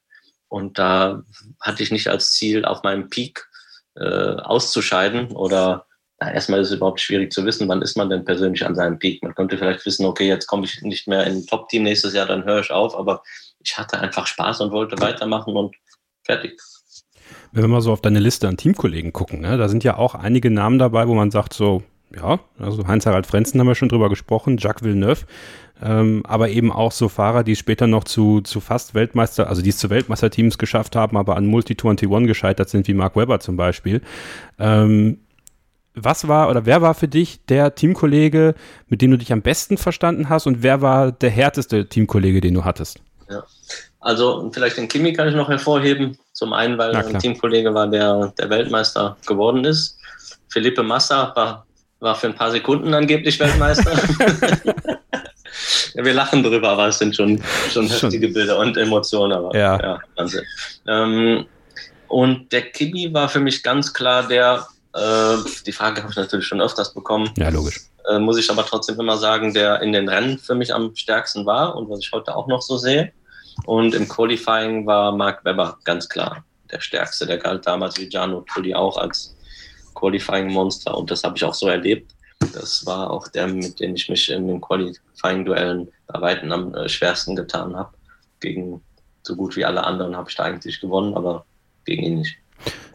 Und 0.53 0.77
da 0.77 1.23
hatte 1.59 1.81
ich 1.81 1.89
nicht 1.89 2.09
als 2.09 2.33
Ziel, 2.33 2.63
auf 2.63 2.83
meinem 2.83 3.09
Peak 3.09 3.49
äh, 3.95 4.35
auszuscheiden 4.35 5.31
oder 5.31 5.87
na, 6.19 6.31
erstmal 6.31 6.59
ist 6.59 6.67
es 6.67 6.75
überhaupt 6.75 7.01
schwierig 7.01 7.33
zu 7.33 7.43
wissen, 7.43 7.67
wann 7.67 7.81
ist 7.81 7.97
man 7.97 8.11
denn 8.11 8.23
persönlich 8.23 8.63
an 8.63 8.75
seinem 8.75 8.99
Peak. 8.99 9.23
Man 9.23 9.33
könnte 9.33 9.57
vielleicht 9.57 9.83
wissen, 9.87 10.05
okay, 10.05 10.27
jetzt 10.27 10.45
komme 10.45 10.65
ich 10.65 10.79
nicht 10.83 11.07
mehr 11.07 11.25
in 11.25 11.37
ein 11.37 11.47
Top-Team 11.47 11.81
nächstes 11.81 12.13
Jahr, 12.13 12.27
dann 12.27 12.45
höre 12.45 12.59
ich 12.59 12.69
auf, 12.69 12.95
aber 12.95 13.23
ich 13.63 13.75
hatte 13.79 13.99
einfach 13.99 14.27
Spaß 14.27 14.61
und 14.61 14.71
wollte 14.71 15.01
weitermachen 15.01 15.55
und 15.55 15.75
fertig. 16.23 16.61
Wenn 17.51 17.63
wir 17.63 17.67
mal 17.67 17.81
so 17.81 17.91
auf 17.91 18.01
deine 18.01 18.19
Liste 18.19 18.47
an 18.47 18.57
Teamkollegen 18.57 19.11
gucken, 19.11 19.41
ne, 19.41 19.57
da 19.57 19.67
sind 19.67 19.83
ja 19.83 19.97
auch 19.97 20.13
einige 20.13 20.51
Namen 20.51 20.77
dabei, 20.77 21.07
wo 21.07 21.15
man 21.15 21.31
sagt 21.31 21.53
so, 21.53 21.81
ja, 22.15 22.39
also 22.59 22.85
Heinz-Harald 22.87 23.25
Frenzen 23.25 23.59
haben 23.59 23.67
wir 23.67 23.73
schon 23.73 23.89
drüber 23.89 24.09
gesprochen, 24.09 24.57
Jacques 24.57 24.83
Villeneuve, 24.83 25.25
ähm, 25.83 26.23
aber 26.25 26.49
eben 26.49 26.71
auch 26.71 26.93
so 26.93 27.09
Fahrer, 27.09 27.43
die 27.43 27.57
später 27.57 27.87
noch 27.87 28.05
zu, 28.05 28.39
zu 28.39 28.61
fast 28.61 28.95
Weltmeister, 28.95 29.49
also 29.49 29.61
die 29.61 29.69
es 29.69 29.77
zu 29.77 29.89
Weltmeisterteams 29.89 30.57
geschafft 30.57 30.95
haben, 30.95 31.17
aber 31.17 31.35
an 31.35 31.45
Multi-21 31.45 32.25
gescheitert 32.25 32.69
sind, 32.69 32.87
wie 32.87 32.93
Mark 32.93 33.17
Webber 33.17 33.41
zum 33.41 33.57
Beispiel. 33.57 34.01
Ähm, 34.57 35.19
was 35.93 36.27
war 36.27 36.49
oder 36.49 36.65
wer 36.65 36.81
war 36.81 36.93
für 36.93 37.09
dich 37.09 37.45
der 37.45 37.75
Teamkollege, 37.75 38.55
mit 38.87 39.01
dem 39.01 39.11
du 39.11 39.17
dich 39.17 39.33
am 39.33 39.41
besten 39.41 39.77
verstanden 39.77 40.29
hast 40.29 40.47
und 40.47 40.63
wer 40.63 40.81
war 40.81 41.11
der 41.11 41.29
härteste 41.29 41.87
Teamkollege, 41.87 42.39
den 42.39 42.53
du 42.53 42.63
hattest? 42.63 43.01
Ja. 43.29 43.43
Also 43.99 44.49
vielleicht 44.53 44.77
den 44.77 44.87
Kimi 44.87 45.13
kann 45.13 45.27
ich 45.27 45.35
noch 45.35 45.49
hervorheben. 45.49 46.17
Zum 46.31 46.53
einen, 46.53 46.77
weil 46.77 46.91
er 46.91 47.05
ein 47.05 47.19
Teamkollege 47.19 47.73
war, 47.73 47.87
der 47.87 48.33
der 48.37 48.49
Weltmeister 48.49 49.17
geworden 49.27 49.65
ist. 49.65 49.97
Felipe 50.49 50.83
Massa 50.83 51.31
war, 51.35 51.65
war 51.99 52.15
für 52.15 52.27
ein 52.27 52.35
paar 52.35 52.51
Sekunden 52.51 52.93
angeblich 52.93 53.39
Weltmeister. 53.39 53.91
wir 55.93 56.13
lachen 56.13 56.43
drüber, 56.43 56.69
aber 56.69 56.87
es 56.87 56.99
sind 56.99 57.15
schon, 57.15 57.41
schon 57.71 57.87
heftige 57.87 58.29
Bilder 58.29 58.57
und 58.57 58.77
Emotionen. 58.77 59.33
Aber, 59.33 59.55
ja. 59.55 59.79
ja 59.79 59.99
Wahnsinn. 60.15 60.43
Ähm, 60.87 61.45
und 62.07 62.51
der 62.51 62.69
Kimi 62.71 63.13
war 63.13 63.29
für 63.29 63.39
mich 63.39 63.63
ganz 63.63 63.93
klar 63.93 64.27
der, 64.27 64.67
äh, 64.93 65.37
die 65.65 65.71
Frage 65.71 66.01
habe 66.01 66.11
ich 66.11 66.17
natürlich 66.17 66.45
schon 66.45 66.61
öfters 66.61 66.93
bekommen. 66.93 67.29
Ja, 67.37 67.49
logisch. 67.49 67.81
Äh, 68.09 68.19
muss 68.19 68.37
ich 68.37 68.49
aber 68.49 68.65
trotzdem 68.65 68.99
immer 68.99 69.17
sagen, 69.17 69.53
der 69.53 69.81
in 69.81 69.93
den 69.93 70.09
Rennen 70.09 70.37
für 70.37 70.55
mich 70.55 70.73
am 70.73 70.95
stärksten 70.95 71.45
war 71.45 71.75
und 71.75 71.89
was 71.89 71.99
ich 71.99 72.11
heute 72.11 72.35
auch 72.35 72.47
noch 72.47 72.61
so 72.61 72.77
sehe. 72.77 73.11
Und 73.65 73.93
im 73.93 74.07
Qualifying 74.07 74.85
war 74.85 75.11
Mark 75.11 75.45
Webber 75.45 75.77
ganz 75.83 76.09
klar 76.09 76.43
der 76.71 76.81
stärkste. 76.81 77.25
Der 77.25 77.37
galt 77.37 77.65
damals 77.65 77.97
wie 77.97 78.09
Gianno 78.09 78.41
Trulli 78.41 78.73
auch 78.73 78.97
als 78.97 79.35
Qualifying-Monster 79.95 80.97
und 80.97 81.09
das 81.11 81.23
habe 81.23 81.37
ich 81.37 81.43
auch 81.43 81.53
so 81.53 81.67
erlebt. 81.67 82.12
Das 82.51 82.85
war 82.85 83.11
auch 83.11 83.27
der, 83.27 83.47
mit 83.47 83.79
dem 83.79 83.95
ich 83.95 84.09
mich 84.09 84.29
in 84.29 84.47
den 84.47 84.61
Qualifying-Duellen 84.61 85.91
bei 86.07 86.21
Weitem 86.21 86.51
am 86.51 86.75
äh, 86.75 86.89
schwersten 86.89 87.35
getan 87.35 87.75
habe. 87.75 87.93
Gegen 88.39 88.81
so 89.23 89.35
gut 89.35 89.55
wie 89.55 89.65
alle 89.65 89.83
anderen 89.83 90.15
habe 90.15 90.29
ich 90.29 90.35
da 90.35 90.43
eigentlich 90.43 90.81
gewonnen, 90.81 91.15
aber 91.15 91.45
gegen 91.85 92.03
ihn 92.03 92.19
nicht. 92.19 92.37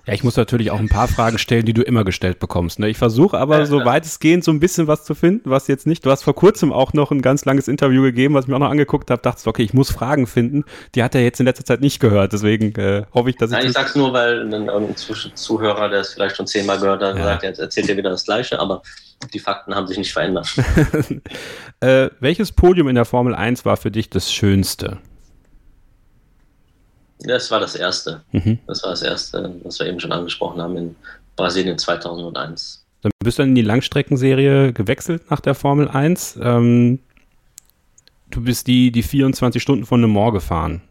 Ja, 0.08 0.14
ich 0.14 0.24
muss 0.24 0.38
natürlich 0.38 0.70
auch 0.70 0.78
ein 0.78 0.88
paar 0.88 1.06
Fragen 1.06 1.36
stellen, 1.36 1.66
die 1.66 1.74
du 1.74 1.82
immer 1.82 2.02
gestellt 2.02 2.38
bekommst. 2.38 2.78
Ne? 2.78 2.88
Ich 2.88 2.96
versuche 2.96 3.36
aber, 3.36 3.66
so 3.66 3.76
weitestgehend 3.84 4.42
so 4.42 4.50
ein 4.50 4.58
bisschen 4.58 4.86
was 4.86 5.04
zu 5.04 5.14
finden, 5.14 5.50
was 5.50 5.68
jetzt 5.68 5.86
nicht. 5.86 6.06
Du 6.06 6.10
hast 6.10 6.22
vor 6.22 6.34
kurzem 6.34 6.72
auch 6.72 6.94
noch 6.94 7.10
ein 7.10 7.20
ganz 7.20 7.44
langes 7.44 7.68
Interview 7.68 8.00
gegeben, 8.00 8.32
was 8.32 8.46
ich 8.46 8.48
mir 8.48 8.56
auch 8.56 8.60
noch 8.60 8.70
angeguckt 8.70 9.10
habe. 9.10 9.20
Dachte, 9.20 9.46
okay, 9.46 9.64
ich 9.64 9.74
muss 9.74 9.90
Fragen 9.90 10.26
finden. 10.26 10.64
Die 10.94 11.02
hat 11.02 11.14
er 11.14 11.20
jetzt 11.22 11.40
in 11.40 11.46
letzter 11.46 11.66
Zeit 11.66 11.82
nicht 11.82 12.00
gehört. 12.00 12.32
Deswegen 12.32 12.74
äh, 12.76 13.04
hoffe 13.12 13.28
ich, 13.28 13.36
dass 13.36 13.50
Nein, 13.50 13.60
ich. 13.60 13.66
ich 13.66 13.72
sag's 13.74 13.96
nur, 13.96 14.14
weil 14.14 14.50
ein 14.50 14.96
Zuhörer, 14.96 15.90
der 15.90 16.00
es 16.00 16.14
vielleicht 16.14 16.36
schon 16.36 16.46
zehnmal 16.46 16.78
gehört 16.78 17.02
hat, 17.02 17.14
ja. 17.14 17.24
sagt, 17.24 17.42
jetzt 17.42 17.58
erzählt 17.58 17.90
er 17.90 17.98
wieder 17.98 18.08
das 18.08 18.24
Gleiche, 18.24 18.58
aber 18.58 18.80
die 19.34 19.40
Fakten 19.40 19.74
haben 19.74 19.86
sich 19.86 19.98
nicht 19.98 20.14
verändert. 20.14 20.48
äh, 21.80 22.08
welches 22.18 22.52
Podium 22.52 22.88
in 22.88 22.94
der 22.94 23.04
Formel 23.04 23.34
1 23.34 23.66
war 23.66 23.76
für 23.76 23.90
dich 23.90 24.08
das 24.08 24.32
schönste? 24.32 25.00
Das 27.20 27.50
war 27.50 27.60
das 27.60 27.74
erste. 27.74 28.22
Mhm. 28.32 28.58
Das 28.66 28.82
war 28.82 28.90
das 28.90 29.02
erste, 29.02 29.54
was 29.64 29.78
wir 29.80 29.86
eben 29.86 30.00
schon 30.00 30.12
angesprochen 30.12 30.60
haben 30.60 30.76
in 30.76 30.96
Brasilien 31.36 31.78
2001. 31.78 32.84
Dann 33.02 33.12
bist 33.22 33.38
du 33.38 33.42
dann 33.42 33.50
in 33.50 33.54
die 33.54 33.62
Langstreckenserie 33.62 34.72
gewechselt 34.72 35.30
nach 35.30 35.40
der 35.40 35.54
Formel 35.54 35.88
1. 35.88 36.38
Ähm, 36.42 37.00
du 38.30 38.42
bist 38.42 38.66
die, 38.66 38.90
die 38.90 39.02
24 39.02 39.62
Stunden 39.62 39.86
von 39.86 40.00
Le 40.00 40.08
Mans 40.08 40.32
gefahren 40.32 40.82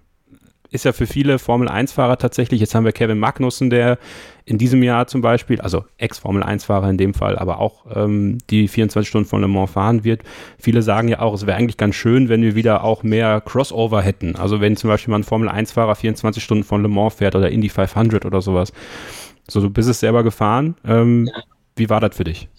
ist 0.72 0.86
ja 0.86 0.92
für 0.92 1.08
viele 1.08 1.40
Formel-1-Fahrer 1.40 2.18
tatsächlich, 2.18 2.60
jetzt 2.60 2.76
haben 2.76 2.86
wir 2.86 2.92
Kevin 2.92 3.20
Magnussen, 3.20 3.70
der 3.70 3.98
in 4.46 4.58
diesem 4.58 4.82
Jahr 4.82 5.08
zum 5.08 5.22
Beispiel, 5.22 5.60
also 5.60 5.86
Ex-Formel-1-Fahrer 5.98 6.90
in 6.90 6.98
dem 6.98 7.14
Fall, 7.14 7.38
aber 7.38 7.60
auch 7.60 7.86
ähm, 7.94 8.38
die 8.50 8.68
24 8.68 9.08
Stunden 9.08 9.28
von 9.28 9.42
Le 9.42 9.48
Mans 9.48 9.72
fahren 9.72 10.04
wird. 10.04 10.22
Viele 10.58 10.82
sagen 10.82 11.10
ja 11.10 11.20
auch, 11.20 11.34
es 11.34 11.46
wäre 11.46 11.58
eigentlich 11.58 11.78
ganz 11.78 11.96
schön, 11.96 12.30
wenn 12.30 12.42
wir 12.42 12.56
wieder 12.56 12.84
auch 12.84 13.04
mehr 13.04 13.42
Crossover 13.42 14.02
hätten. 14.02 14.36
Also 14.36 14.62
wenn 14.62 14.78
zum 14.78 14.90
Beispiel 14.90 15.12
mal 15.12 15.20
ein 15.20 15.24
Formel-1-Fahrer 15.24 15.96
24 15.96 16.44
Stunden 16.44 16.64
von 16.64 16.82
Le 16.82 16.88
Mans 16.88 17.16
fährt 17.16 17.36
oder 17.36 17.50
Indy 17.50 17.70
500 17.70 18.26
oder 18.26 18.42
sowas. 18.42 18.72
So, 19.50 19.62
du 19.62 19.70
bist 19.70 19.90
es 19.90 20.00
selber 20.00 20.24
gefahren. 20.24 20.76
Ähm, 20.86 21.28
ja. 21.28 21.44
Wie 21.76 21.90
war 21.90 22.00
das 22.00 22.16
für 22.16 22.24
dich? 22.24 22.50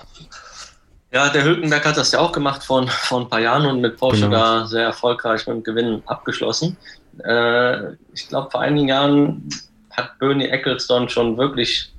Ja, 1.10 1.30
der 1.30 1.42
Hülkenberg 1.42 1.86
hat 1.86 1.96
das 1.96 2.12
ja 2.12 2.18
auch 2.18 2.32
gemacht 2.32 2.62
vor, 2.62 2.86
vor 2.86 3.20
ein 3.20 3.28
paar 3.28 3.40
Jahren 3.40 3.64
und 3.64 3.80
mit 3.80 3.96
Porsche 3.96 4.26
genau. 4.26 4.36
da 4.36 4.66
sehr 4.66 4.84
erfolgreich 4.84 5.46
mit 5.46 5.56
dem 5.56 5.62
Gewinn 5.62 6.02
abgeschlossen. 6.04 6.76
Äh, 7.24 7.92
ich 8.14 8.28
glaube, 8.28 8.50
vor 8.50 8.60
einigen 8.60 8.88
Jahren 8.88 9.48
hat 9.90 10.18
Bernie 10.18 10.48
Ecclestone 10.48 11.08
schon 11.08 11.36
wirklich 11.36 11.92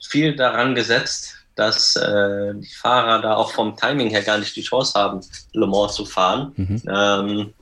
viel 0.00 0.34
daran 0.34 0.74
gesetzt, 0.74 1.34
dass 1.54 1.96
äh, 1.96 2.54
die 2.54 2.74
Fahrer 2.74 3.20
da 3.20 3.36
auch 3.36 3.52
vom 3.52 3.76
Timing 3.76 4.08
her 4.10 4.22
gar 4.22 4.38
nicht 4.38 4.56
die 4.56 4.62
Chance 4.62 4.98
haben, 4.98 5.20
Le 5.52 5.66
Mans 5.66 5.94
zu 5.94 6.06
fahren. 6.06 6.52
Mhm. 6.56 6.82
Ähm, 6.88 7.54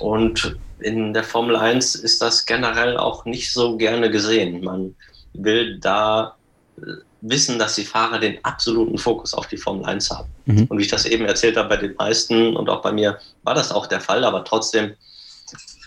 und 0.00 0.56
in 0.80 1.14
der 1.14 1.24
Formel 1.24 1.56
1 1.56 1.94
ist 1.94 2.20
das 2.20 2.44
generell 2.44 2.96
auch 2.96 3.24
nicht 3.24 3.52
so 3.52 3.76
gerne 3.76 4.10
gesehen. 4.10 4.62
Man 4.64 4.94
will 5.32 5.78
da 5.78 6.34
äh, 6.78 6.82
wissen, 7.20 7.58
dass 7.58 7.76
die 7.76 7.84
Fahrer 7.84 8.18
den 8.18 8.44
absoluten 8.44 8.98
Fokus 8.98 9.32
auf 9.32 9.46
die 9.46 9.56
Formel 9.56 9.84
1 9.84 10.10
haben. 10.10 10.28
Mhm. 10.46 10.64
Und 10.64 10.78
wie 10.78 10.82
ich 10.82 10.88
das 10.88 11.06
eben 11.06 11.24
erzählt 11.24 11.56
habe, 11.56 11.68
bei 11.68 11.76
den 11.76 11.94
meisten 11.96 12.56
und 12.56 12.68
auch 12.68 12.82
bei 12.82 12.92
mir 12.92 13.18
war 13.44 13.54
das 13.54 13.72
auch 13.72 13.86
der 13.86 14.00
Fall, 14.00 14.24
aber 14.24 14.44
trotzdem 14.44 14.94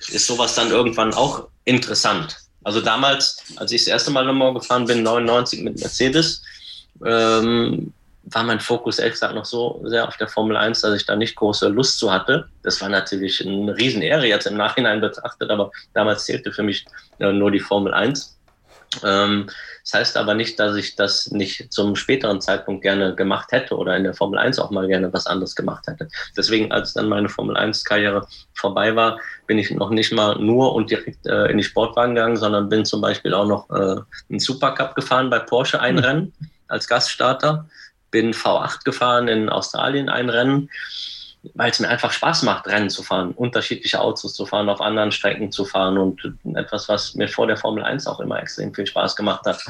ist 0.09 0.27
sowas 0.27 0.55
dann 0.55 0.71
irgendwann 0.71 1.13
auch 1.13 1.47
interessant. 1.65 2.37
Also 2.63 2.81
damals, 2.81 3.43
als 3.55 3.71
ich 3.71 3.83
das 3.85 3.87
erste 3.87 4.11
Mal 4.11 4.25
Le 4.25 4.33
Mans 4.33 4.59
gefahren 4.59 4.85
bin, 4.85 5.03
99 5.03 5.63
mit 5.63 5.79
Mercedes, 5.79 6.41
ähm, 7.05 7.93
war 8.29 8.43
mein 8.43 8.59
Fokus 8.59 8.99
ehrlich 8.99 9.13
gesagt 9.13 9.35
noch 9.35 9.45
so 9.45 9.81
sehr 9.85 10.07
auf 10.07 10.17
der 10.17 10.27
Formel 10.27 10.57
1, 10.57 10.81
dass 10.81 10.99
ich 10.99 11.05
da 11.05 11.15
nicht 11.15 11.35
große 11.35 11.69
Lust 11.69 11.97
zu 11.97 12.11
hatte. 12.11 12.49
Das 12.63 12.81
war 12.81 12.89
natürlich 12.89 13.45
eine 13.45 13.75
Riesenehre 13.77 14.27
jetzt 14.27 14.47
im 14.47 14.57
Nachhinein 14.57 14.99
betrachtet, 14.99 15.49
aber 15.49 15.71
damals 15.93 16.25
zählte 16.25 16.51
für 16.51 16.63
mich 16.63 16.85
äh, 17.19 17.31
nur 17.31 17.51
die 17.51 17.59
Formel 17.59 17.93
1. 17.93 18.36
Ähm, 19.03 19.49
das 19.83 19.93
heißt 19.93 20.17
aber 20.17 20.33
nicht, 20.33 20.59
dass 20.59 20.75
ich 20.75 20.95
das 20.95 21.31
nicht 21.31 21.71
zum 21.71 21.95
späteren 21.95 22.41
Zeitpunkt 22.41 22.81
gerne 22.81 23.15
gemacht 23.15 23.51
hätte 23.51 23.75
oder 23.75 23.95
in 23.95 24.03
der 24.03 24.13
Formel 24.13 24.37
1 24.37 24.59
auch 24.59 24.69
mal 24.69 24.87
gerne 24.87 25.11
was 25.13 25.27
anderes 25.27 25.55
gemacht 25.55 25.87
hätte. 25.87 26.09
Deswegen, 26.35 26.71
als 26.71 26.93
dann 26.93 27.07
meine 27.07 27.29
Formel 27.29 27.55
1-Karriere 27.55 28.27
vorbei 28.53 28.95
war, 28.95 29.19
bin 29.45 29.57
ich 29.57 29.71
noch 29.71 29.89
nicht 29.89 30.11
mal 30.11 30.37
nur 30.39 30.73
und 30.73 30.91
direkt 30.91 31.25
äh, 31.25 31.45
in 31.45 31.57
die 31.57 31.63
Sportwagen 31.63 32.15
gegangen, 32.15 32.37
sondern 32.37 32.69
bin 32.69 32.85
zum 32.85 33.01
Beispiel 33.01 33.33
auch 33.33 33.47
noch 33.47 33.69
äh, 33.69 34.01
einen 34.29 34.39
Supercup 34.39 34.95
gefahren 34.95 35.29
bei 35.29 35.39
Porsche 35.39 35.79
ein 35.79 35.99
Rennen 35.99 36.33
als 36.67 36.87
Gaststarter, 36.87 37.67
bin 38.11 38.33
V8 38.33 38.83
gefahren 38.83 39.27
in 39.27 39.49
Australien 39.49 40.09
ein 40.09 40.29
Rennen 40.29 40.69
weil 41.53 41.71
es 41.71 41.79
mir 41.79 41.89
einfach 41.89 42.11
Spaß 42.11 42.43
macht, 42.43 42.67
Rennen 42.67 42.89
zu 42.89 43.03
fahren, 43.03 43.31
unterschiedliche 43.31 43.99
Autos 43.99 44.33
zu 44.33 44.45
fahren, 44.45 44.69
auf 44.69 44.81
anderen 44.81 45.11
Strecken 45.11 45.51
zu 45.51 45.65
fahren 45.65 45.97
und 45.97 46.21
etwas, 46.55 46.89
was 46.89 47.15
mir 47.15 47.27
vor 47.27 47.47
der 47.47 47.57
Formel 47.57 47.83
1 47.83 48.07
auch 48.07 48.19
immer 48.19 48.41
extrem 48.41 48.73
viel 48.73 48.87
Spaß 48.87 49.15
gemacht 49.15 49.45
hat, 49.45 49.61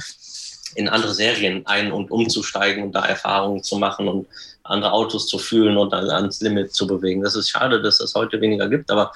in 0.75 0.89
andere 0.89 1.13
Serien 1.13 1.65
ein- 1.65 1.91
und 1.91 2.11
umzusteigen 2.11 2.83
und 2.83 2.91
da 2.93 3.05
Erfahrungen 3.05 3.63
zu 3.63 3.77
machen 3.77 4.07
und 4.07 4.27
andere 4.63 4.91
Autos 4.91 5.27
zu 5.27 5.39
fühlen 5.39 5.77
und 5.77 5.93
dann 5.93 6.09
ans 6.09 6.41
Limit 6.41 6.73
zu 6.73 6.85
bewegen. 6.85 7.21
Das 7.21 7.35
ist 7.35 7.49
schade, 7.49 7.81
dass 7.81 7.99
es 7.99 8.13
heute 8.15 8.39
weniger 8.41 8.67
gibt, 8.67 8.91
aber 8.91 9.11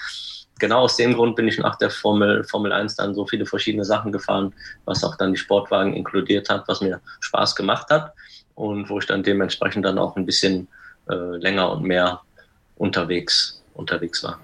genau 0.60 0.82
aus 0.82 0.96
dem 0.96 1.14
Grund 1.14 1.36
bin 1.36 1.48
ich 1.48 1.58
nach 1.58 1.76
der 1.76 1.90
Formel, 1.90 2.44
Formel 2.46 2.72
1 2.72 2.96
dann 2.96 3.14
so 3.14 3.26
viele 3.26 3.46
verschiedene 3.46 3.84
Sachen 3.84 4.12
gefahren, 4.12 4.54
was 4.86 5.04
auch 5.04 5.16
dann 5.18 5.34
die 5.34 5.38
Sportwagen 5.38 5.94
inkludiert 5.94 6.50
hat, 6.50 6.68
was 6.68 6.82
mir 6.82 7.02
Spaß 7.20 7.56
gemacht 7.56 7.90
hat 7.90 8.14
und 8.56 8.90
wo 8.90 9.00
ich 9.00 9.06
dann 9.06 9.24
dementsprechend 9.24 9.86
dann 9.86 9.98
auch 9.98 10.16
ein 10.16 10.26
bisschen 10.26 10.68
äh, 11.10 11.38
länger 11.38 11.72
und 11.72 11.84
mehr 11.84 12.22
unterwegs, 12.82 13.62
unterwegs 13.74 14.24
war. 14.24 14.40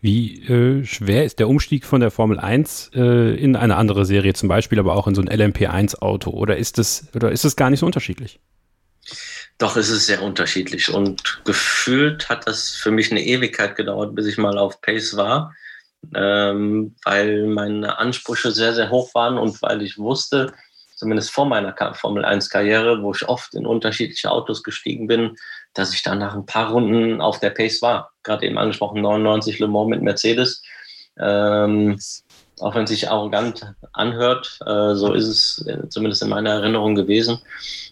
Wie 0.00 0.42
äh, 0.46 0.84
schwer 0.84 1.24
ist 1.24 1.38
der 1.38 1.48
Umstieg 1.48 1.84
von 1.84 2.00
der 2.00 2.10
Formel 2.10 2.38
1 2.38 2.92
äh, 2.94 3.34
in 3.34 3.54
eine 3.54 3.76
andere 3.76 4.06
Serie, 4.06 4.32
zum 4.32 4.48
Beispiel 4.48 4.78
aber 4.78 4.94
auch 4.94 5.06
in 5.06 5.14
so 5.14 5.20
ein 5.20 5.28
LMP1-Auto? 5.28 6.30
Oder 6.30 6.56
ist 6.56 6.78
es 6.78 7.08
oder 7.14 7.30
ist 7.30 7.44
es 7.44 7.54
gar 7.54 7.68
nicht 7.68 7.80
so 7.80 7.86
unterschiedlich? 7.86 8.40
Doch, 9.58 9.76
es 9.76 9.90
ist 9.90 10.06
sehr 10.06 10.22
unterschiedlich 10.22 10.92
und 10.92 11.42
gefühlt 11.44 12.30
hat 12.30 12.46
das 12.46 12.70
für 12.70 12.90
mich 12.90 13.10
eine 13.10 13.22
Ewigkeit 13.22 13.76
gedauert, 13.76 14.14
bis 14.14 14.26
ich 14.26 14.38
mal 14.38 14.56
auf 14.56 14.80
Pace 14.80 15.18
war, 15.18 15.54
ähm, 16.14 16.94
weil 17.04 17.46
meine 17.46 17.98
Ansprüche 17.98 18.52
sehr, 18.52 18.72
sehr 18.72 18.88
hoch 18.88 19.14
waren 19.14 19.36
und 19.36 19.60
weil 19.60 19.82
ich 19.82 19.98
wusste, 19.98 20.54
zumindest 20.96 21.30
vor 21.30 21.44
meiner 21.44 21.74
Formel 21.92 22.24
1-Karriere, 22.24 23.02
wo 23.02 23.12
ich 23.12 23.28
oft 23.28 23.54
in 23.54 23.66
unterschiedliche 23.66 24.30
Autos 24.30 24.62
gestiegen 24.62 25.06
bin, 25.06 25.36
dass 25.74 25.94
ich 25.94 26.02
dann 26.02 26.18
nach 26.18 26.34
ein 26.34 26.46
paar 26.46 26.70
Runden 26.70 27.20
auf 27.20 27.40
der 27.40 27.50
Pace 27.50 27.82
war. 27.82 28.12
Gerade 28.22 28.46
eben 28.46 28.58
angesprochen, 28.58 29.00
99 29.00 29.58
Le 29.58 29.68
Mans 29.68 29.88
mit 29.88 30.02
Mercedes. 30.02 30.62
Ähm, 31.18 31.98
auch 32.60 32.74
wenn 32.74 32.84
es 32.84 32.90
sich 32.90 33.10
arrogant 33.10 33.74
anhört, 33.92 34.58
äh, 34.66 34.94
so 34.94 35.12
ist 35.12 35.26
es 35.26 35.66
äh, 35.66 35.88
zumindest 35.88 36.22
in 36.22 36.28
meiner 36.28 36.50
Erinnerung 36.50 36.94
gewesen. 36.94 37.40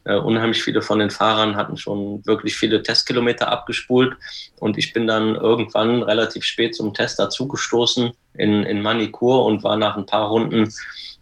Äh, 0.05 0.17
unheimlich 0.17 0.63
viele 0.63 0.83
von 0.83 0.99
den 0.99 1.11
Fahrern 1.11 1.57
hatten 1.57 1.77
schon 1.77 2.25
wirklich 2.27 2.57
viele 2.57 2.83
Testkilometer 2.83 3.49
abgespult 3.49 4.17
und 4.59 4.79
ich 4.79 4.93
bin 4.93 5.07
dann 5.07 5.35
irgendwann 5.37 6.03
relativ 6.03 6.45
spät 6.45 6.75
zum 6.75 6.95
Test 6.95 7.19
dazugestoßen 7.19 8.13
in, 8.35 8.63
in 8.63 8.83
Manikur 8.83 9.45
und 9.45 9.65
war 9.65 9.77
nach 9.77 9.97
ein 9.97 10.07
paar 10.07 10.29
Runden 10.29 10.73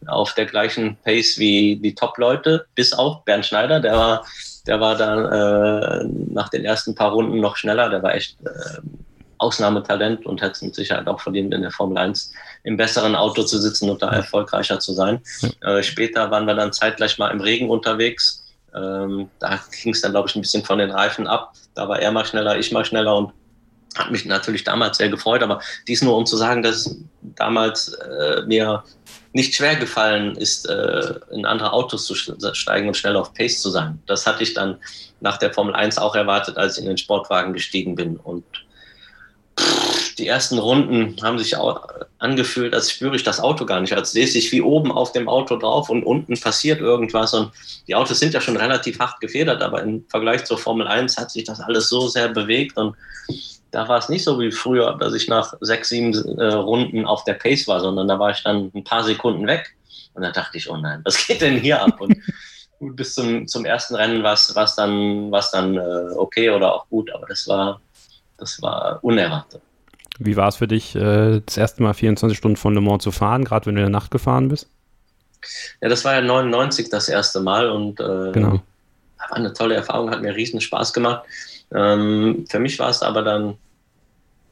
auf 0.07 0.35
der 0.35 0.47
gleichen 0.47 0.97
Pace 1.05 1.39
wie 1.39 1.77
die 1.77 1.95
Top-Leute, 1.95 2.67
bis 2.75 2.93
auf 2.93 3.25
Bernd 3.25 3.47
Schneider, 3.47 3.81
der 3.81 3.95
war, 3.95 4.27
der 4.67 4.81
war 4.81 4.97
dann 4.97 5.25
äh, 5.25 6.05
nach 6.33 6.49
den 6.49 6.65
ersten 6.65 6.95
paar 6.95 7.13
Runden 7.13 7.41
noch 7.41 7.57
schneller, 7.57 7.89
der 7.89 8.03
war 8.03 8.15
echt 8.15 8.37
äh, 8.45 8.81
Ausnahmetalent 9.39 10.27
und 10.27 10.41
hätte 10.41 10.53
es 10.53 10.63
mit 10.63 10.75
Sicherheit 10.75 11.07
auch 11.07 11.21
verdient, 11.21 11.53
in 11.55 11.63
der 11.63 11.71
Formel 11.71 11.99
1 11.99 12.33
im 12.65 12.77
besseren 12.77 13.15
Auto 13.15 13.43
zu 13.43 13.59
sitzen 13.59 13.91
und 13.91 14.03
da 14.03 14.11
erfolgreicher 14.11 14.79
zu 14.79 14.93
sein. 14.93 15.21
Äh, 15.61 15.83
später 15.83 16.31
waren 16.31 16.47
wir 16.47 16.55
dann 16.55 16.73
zeitgleich 16.73 17.19
mal 17.19 17.31
im 17.31 17.41
Regen 17.41 17.71
unterwegs. 17.71 18.45
Ähm, 18.75 19.29
da 19.39 19.61
ging 19.83 19.93
es 19.93 20.01
dann, 20.01 20.13
glaube 20.13 20.29
ich, 20.29 20.37
ein 20.37 20.43
bisschen 20.43 20.65
von 20.65 20.79
den 20.79 20.91
Reifen 20.91 21.27
ab. 21.27 21.53
Da 21.75 21.89
war 21.89 22.01
er 22.01 22.13
mal 22.13 22.25
schneller, 22.25 22.59
ich 22.59 22.73
mal 22.73 22.85
schneller 22.85 23.17
und 23.17 23.33
hat 23.97 24.11
mich 24.11 24.25
natürlich 24.25 24.65
damals 24.65 24.99
sehr 24.99 25.09
gefreut. 25.09 25.43
Aber 25.43 25.61
dies 25.89 26.03
nur, 26.03 26.17
um 26.17 26.27
zu 26.27 26.37
sagen, 26.37 26.63
dass 26.63 26.97
damals 27.23 27.93
äh, 27.95 28.43
mir 28.47 28.85
nicht 29.33 29.55
schwer 29.55 29.77
gefallen 29.77 30.35
ist, 30.37 30.69
äh, 30.69 31.15
in 31.31 31.45
andere 31.45 31.73
Autos 31.73 32.07
zu 32.07 32.15
steigen 32.15 32.89
und 32.89 32.97
schnell 32.97 33.17
auf 33.17 33.35
Pace 33.35 33.61
zu 33.61 33.71
sein. 33.71 34.01
Das 34.07 34.27
hatte 34.27 34.43
ich 34.43 34.55
dann 34.55 34.79
nach 35.21 35.37
der 35.37 35.53
Formel 35.53 35.75
1 35.75 35.99
auch 35.99 36.15
erwartet, 36.15 36.57
als 36.57 36.77
ich 36.77 36.85
in 36.85 36.89
den 36.89 36.99
Sportwagen 36.99 37.53
gestiegen 37.53 37.95
bin. 37.95 38.17
Und 38.17 38.45
die 40.19 40.27
ersten 40.27 40.59
Runden 40.59 41.17
haben 41.23 41.39
sich 41.39 41.57
auch 41.57 41.89
angefühlt, 42.19 42.75
als 42.75 42.91
spüre 42.91 43.17
ich 43.17 43.23
das 43.23 43.41
Auto 43.41 43.67
gar 43.67 43.81
nicht, 43.81 43.93
als 43.93 44.13
sehe 44.13 44.25
ich 44.25 44.51
wie 44.53 44.63
oben 44.63 44.91
auf 44.91 45.13
dem 45.13 45.29
Auto 45.29 45.57
drauf 45.57 45.91
und 45.91 46.05
unten 46.05 46.39
passiert 46.41 46.81
irgendwas. 46.81 47.35
Und 47.35 47.53
die 47.87 47.95
Autos 47.95 48.19
sind 48.19 48.33
ja 48.35 48.41
schon 48.41 48.57
relativ 48.57 48.99
hart 48.99 49.21
gefedert, 49.21 49.63
aber 49.63 49.83
im 49.83 50.05
Vergleich 50.09 50.45
zur 50.45 50.59
Formel 50.59 50.87
1 50.87 51.17
hat 51.19 51.31
sich 51.31 51.45
das 51.45 51.61
alles 51.61 51.89
so 51.89 52.09
sehr 52.09 52.29
bewegt 52.29 52.77
und 52.77 52.97
da 53.71 53.89
war 53.89 53.99
es 53.99 54.09
nicht 54.09 54.25
so 54.25 54.41
wie 54.41 54.53
früher, 54.53 54.97
dass 54.99 55.13
ich 55.13 55.29
nach 55.29 55.53
sechs, 55.61 55.91
sieben 55.91 56.15
äh, 56.39 56.47
Runden 56.47 57.05
auf 57.05 57.25
der 57.25 57.35
Pace 57.35 57.69
war, 57.69 57.81
sondern 57.81 58.09
da 58.09 58.19
war 58.19 58.31
ich 58.31 58.43
dann 58.43 58.71
ein 58.75 58.85
paar 58.85 59.05
Sekunden 59.05 59.47
weg. 59.47 59.75
Und 60.15 60.23
da 60.23 60.31
dachte 60.31 60.57
ich, 60.57 60.71
oh 60.71 60.79
nein, 60.79 61.03
was 61.05 61.27
geht 61.27 61.43
denn 61.43 61.59
hier 61.59 61.83
ab? 61.83 62.01
Und 62.01 62.17
bis 62.97 63.15
zum, 63.15 63.47
zum 63.47 63.67
ersten 63.67 63.97
Rennen 63.97 64.23
war 64.23 64.33
es 64.33 64.77
dann, 64.77 65.31
war's 65.31 65.51
dann 65.51 65.77
äh, 65.77 66.15
okay 66.17 66.49
oder 66.49 66.75
auch 66.75 66.89
gut, 66.89 67.13
aber 67.13 67.27
das 67.27 67.47
war 67.49 67.81
das 68.39 68.61
war 68.61 68.99
unerwartet. 69.03 69.63
Wie 70.19 70.37
war 70.37 70.49
es 70.49 70.57
für 70.57 70.69
dich, 70.69 70.95
äh, 70.95 71.41
das 71.45 71.57
erste 71.57 71.83
Mal 71.83 71.95
24 71.95 72.37
Stunden 72.37 72.57
von 72.57 72.75
Le 72.75 72.81
Mans 72.81 73.03
zu 73.03 73.13
fahren, 73.13 73.45
gerade 73.45 73.67
wenn 73.67 73.75
du 73.75 73.81
in 73.81 73.87
der 73.87 74.01
Nacht 74.01 74.11
gefahren 74.11 74.49
bist? 74.49 74.69
Ja, 75.81 75.89
das 75.89 76.05
war 76.05 76.15
ja 76.15 76.21
99 76.21 76.89
das 76.89 77.09
erste 77.09 77.41
Mal 77.41 77.69
und 77.69 78.01
äh, 78.01 78.33
genau. 78.33 78.63
war 79.19 79.33
eine 79.33 79.53
tolle 79.53 79.75
Erfahrung, 79.75 80.11
hat 80.11 80.23
mir 80.23 80.35
riesen 80.35 80.61
Spaß 80.61 80.93
gemacht. 80.93 81.25
Ähm, 81.75 82.45
für 82.49 82.59
mich 82.59 82.79
war 82.79 82.89
es 82.89 83.03
aber 83.03 83.23
dann 83.23 83.59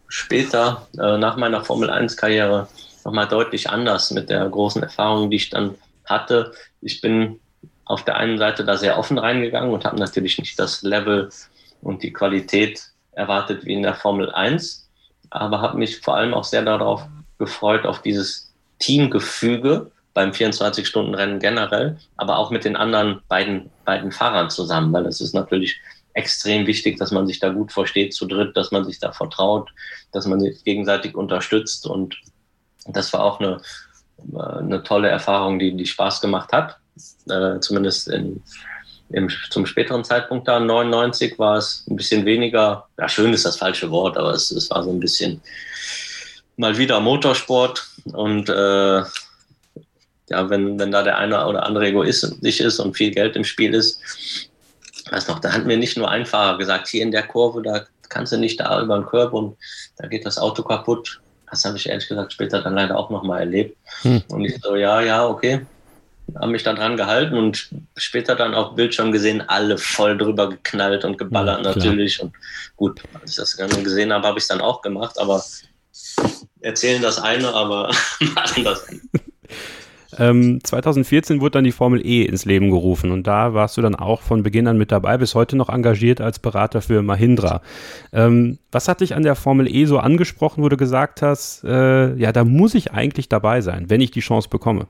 später, 0.09 0.86
äh, 0.99 1.19
nach 1.19 1.36
meiner 1.36 1.65
Formel 1.65 1.91
1-Karriere, 1.91 2.69
nochmal 3.05 3.28
deutlich 3.28 3.69
anders 3.70 4.11
mit 4.11 4.31
der 4.31 4.49
großen 4.49 4.82
Erfahrung, 4.82 5.31
die 5.31 5.36
ich 5.36 5.51
dann 5.51 5.74
hatte. 6.05 6.53
Ich 6.81 7.01
bin 7.01 7.41
auf 7.85 8.05
der 8.05 8.16
einen 8.16 8.39
Seite 8.39 8.65
da 8.65 8.77
sehr 8.77 8.99
offen 8.99 9.19
reingegangen 9.19 9.73
und 9.73 9.85
habe 9.85 9.99
natürlich 9.99 10.39
nicht 10.39 10.59
das 10.59 10.82
Level 10.82 11.31
und 11.82 12.03
die 12.03 12.12
Qualität 12.12 12.82
erwartet 13.12 13.65
wie 13.65 13.74
in 13.74 13.82
der 13.82 13.95
Formel 13.95 14.32
1, 14.32 14.84
aber 15.35 15.61
habe 15.61 15.78
mich 15.78 16.01
vor 16.01 16.16
allem 16.16 16.32
auch 16.32 16.44
sehr 16.44 16.62
darauf 16.62 17.02
gefreut, 17.39 17.86
auf 17.86 18.02
dieses 18.02 18.52
Teamgefüge 18.78 19.90
beim 20.15 20.31
24-Stunden-Rennen 20.31 21.40
generell, 21.40 21.98
aber 22.16 22.39
auch 22.39 22.51
mit 22.51 22.65
den 22.65 22.77
anderen 22.77 23.20
beiden, 23.28 23.69
beiden 23.85 24.12
Fahrern 24.12 24.48
zusammen, 24.48 24.93
weil 24.93 25.06
es 25.06 25.20
ist 25.20 25.35
natürlich 25.35 25.81
extrem 26.12 26.69
wichtig, 26.69 26.98
dass 26.98 27.11
man 27.11 27.27
sich 27.27 27.40
da 27.40 27.48
gut 27.48 27.73
versteht 27.73 28.15
zu 28.15 28.27
dritt, 28.27 28.56
dass 28.56 28.70
man 28.70 28.85
sich 28.85 29.01
da 29.01 29.11
vertraut, 29.11 29.70
dass 30.12 30.27
man 30.27 30.40
sich 30.40 30.62
gegenseitig 30.62 31.16
unterstützt 31.16 31.89
und 31.89 32.16
das 32.86 33.12
war 33.12 33.24
auch 33.24 33.40
eine, 33.40 33.61
eine 34.36 34.85
tolle 34.85 35.09
Erfahrung, 35.09 35.59
die, 35.59 35.77
die 35.77 35.86
Spaß 35.86 36.20
gemacht 36.20 36.52
hat, 36.52 36.78
äh, 37.28 37.59
zumindest 37.59 38.06
in, 38.06 38.40
im, 39.10 39.28
zum 39.51 39.66
späteren 39.66 40.05
Zeitpunkt 40.05 40.48
da, 40.48 40.59
99, 40.59 41.39
war 41.39 41.56
es 41.56 41.85
ein 41.89 41.97
bisschen 41.97 42.24
weniger, 42.24 42.86
ja, 42.98 43.09
schön 43.09 43.32
ist 43.32 43.44
das 43.44 43.56
falsche 43.56 43.90
Wort, 43.90 44.16
aber 44.16 44.31
es, 44.31 44.51
es 44.51 44.70
war 44.70 44.82
so 44.82 44.90
ein 44.90 45.01
bisschen 45.01 45.40
mal 46.56 46.76
wieder 46.78 47.01
Motorsport 47.01 47.86
und 48.12 48.48
äh, 48.48 49.02
ja, 50.31 50.48
wenn, 50.48 50.78
wenn 50.78 50.90
da 50.90 51.02
der 51.02 51.18
eine 51.18 51.47
oder 51.47 51.66
andere 51.66 51.89
Egoist 51.89 52.43
nicht 52.43 52.60
ist 52.60 52.78
und 52.78 52.97
viel 52.97 53.10
Geld 53.10 53.36
im 53.36 53.44
Spiel 53.44 53.74
ist, 53.74 54.01
weiß 55.10 55.28
noch, 55.28 55.40
da 55.40 55.52
hat 55.52 55.66
mir 55.66 55.76
nicht 55.76 55.97
nur 55.97 56.10
ein 56.10 56.26
Fahrer 56.26 56.59
gesagt, 56.59 56.89
hier 56.89 57.02
in 57.02 57.10
der 57.10 57.24
Kurve, 57.24 57.62
da 57.62 57.85
kannst 58.09 58.32
du 58.32 58.39
nicht 58.39 58.60
da 58.60 58.81
über 58.81 58.97
den 58.97 59.06
Curb 59.06 59.32
und 59.32 59.56
da 59.98 60.06
geht 60.06 60.24
das 60.24 60.39
Auto 60.39 60.62
kaputt. 60.62 61.20
Das 61.51 61.64
habe 61.64 61.76
ich 61.76 61.89
ehrlich 61.89 62.09
gesagt 62.09 62.32
später 62.32 62.62
dann 62.62 62.74
leider 62.74 62.97
auch 62.97 63.10
nochmal 63.10 63.40
erlebt. 63.40 63.76
Hm. 64.02 64.22
Und 64.28 64.44
ich 64.44 64.59
so, 64.60 64.76
ja, 64.76 65.01
ja, 65.01 65.26
okay, 65.26 65.66
haben 66.40 66.52
mich 66.52 66.62
dann 66.62 66.76
dran 66.76 66.96
gehalten 66.96 67.36
und 67.36 67.70
später 67.96 68.34
dann 68.34 68.55
auf 68.55 68.74
Bildschirm 68.74 69.12
gesehen, 69.12 69.42
alle 69.42 69.78
voll 69.78 70.16
drüber 70.16 70.48
geknallt 70.48 71.05
und 71.05 71.18
geballert 71.18 71.64
ja, 71.64 71.74
natürlich. 71.74 72.20
Und 72.20 72.34
gut, 72.76 73.02
als 73.20 73.32
ich 73.32 73.36
das 73.36 73.56
gesehen 73.56 74.12
habe, 74.12 74.26
habe 74.26 74.38
ich 74.38 74.44
es 74.44 74.48
dann 74.48 74.60
auch 74.60 74.82
gemacht, 74.82 75.18
aber 75.18 75.42
erzählen 76.60 77.02
das 77.02 77.20
eine, 77.20 77.52
aber 77.52 77.90
machen 78.20 78.64
das 78.64 78.88
andere. 78.88 79.20
Ähm, 80.18 80.60
2014 80.62 81.40
wurde 81.40 81.52
dann 81.52 81.64
die 81.64 81.72
Formel 81.72 82.05
E 82.05 82.22
ins 82.22 82.44
Leben 82.44 82.70
gerufen 82.70 83.10
und 83.10 83.26
da 83.26 83.55
warst 83.55 83.76
du 83.76 83.82
dann 83.82 83.94
auch 83.94 84.22
von 84.22 84.42
Beginn 84.42 84.68
an 84.68 84.78
mit 84.78 84.92
dabei, 84.92 85.18
bis 85.18 85.34
heute 85.34 85.56
noch 85.56 85.68
engagiert 85.68 86.20
als 86.20 86.38
Berater 86.38 86.82
für 86.82 87.02
Mahindra. 87.02 87.62
Ähm, 88.12 88.59
was 88.70 88.88
hat 88.88 89.01
dich 89.01 89.14
an 89.14 89.22
der 89.22 89.34
Formel 89.34 89.66
E 89.68 89.86
so 89.86 89.98
angesprochen, 89.98 90.62
wo 90.62 90.68
du 90.68 90.76
gesagt 90.76 91.22
hast, 91.22 91.64
äh, 91.64 92.14
ja, 92.14 92.32
da 92.32 92.44
muss 92.44 92.74
ich 92.74 92.92
eigentlich 92.92 93.28
dabei 93.28 93.60
sein, 93.60 93.90
wenn 93.90 94.01
ich 94.01 94.10
die 94.10 94.20
Chance 94.20 94.48
bekomme? 94.48 94.86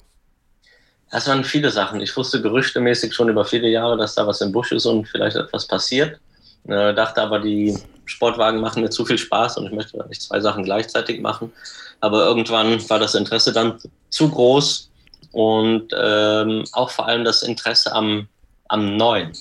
Das 1.15 1.29
waren 1.29 1.45
viele 1.45 1.71
Sachen. 1.71 2.01
Ich 2.01 2.17
wusste 2.17 2.43
gerüchtemäßig 2.43 3.15
schon 3.15 3.29
über 3.29 3.45
viele 3.45 3.69
Jahre, 3.69 3.97
dass 3.97 4.17
da 4.17 4.27
was 4.27 4.41
im 4.41 4.51
Busch 4.51 4.73
ist 4.73 4.85
und 4.85 5.07
vielleicht 5.07 5.37
etwas 5.37 5.65
passiert. 5.65 6.19
Äh, 6.67 6.93
dachte 6.93 7.23
aber, 7.23 7.39
die 7.39 7.79
Sportwagen 8.05 8.61
machen 8.61 8.83
mir 8.83 8.91
zu 8.91 9.07
viel 9.07 9.17
Spaß 9.17 9.59
und 9.59 9.67
ich 9.67 9.73
möchte 9.73 10.05
nicht 10.09 10.23
zwei 10.23 10.41
Sachen 10.41 10.65
gleichzeitig 10.65 11.21
machen. 11.21 11.53
Aber 12.01 12.25
irgendwann 12.27 12.91
war 12.91 12.99
das 12.99 13.15
Interesse 13.15 13.53
dann 13.53 13.79
zu 14.11 14.29
groß 14.29 14.91
und 15.31 15.95
ähm, 15.97 16.65
auch 16.73 16.91
vor 16.91 17.07
allem 17.07 17.23
das 17.23 17.45
Interesse 17.45 17.93
am, 17.93 18.27
am 18.67 18.97
Neuen. 18.97 19.35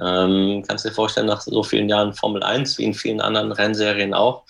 Ähm, 0.00 0.64
kannst 0.66 0.86
dir 0.86 0.92
vorstellen, 0.92 1.26
nach 1.26 1.42
so 1.42 1.62
vielen 1.62 1.90
Jahren 1.90 2.14
Formel 2.14 2.42
1, 2.42 2.78
wie 2.78 2.84
in 2.84 2.94
vielen 2.94 3.20
anderen 3.20 3.52
Rennserien 3.52 4.14
auch, 4.14 4.44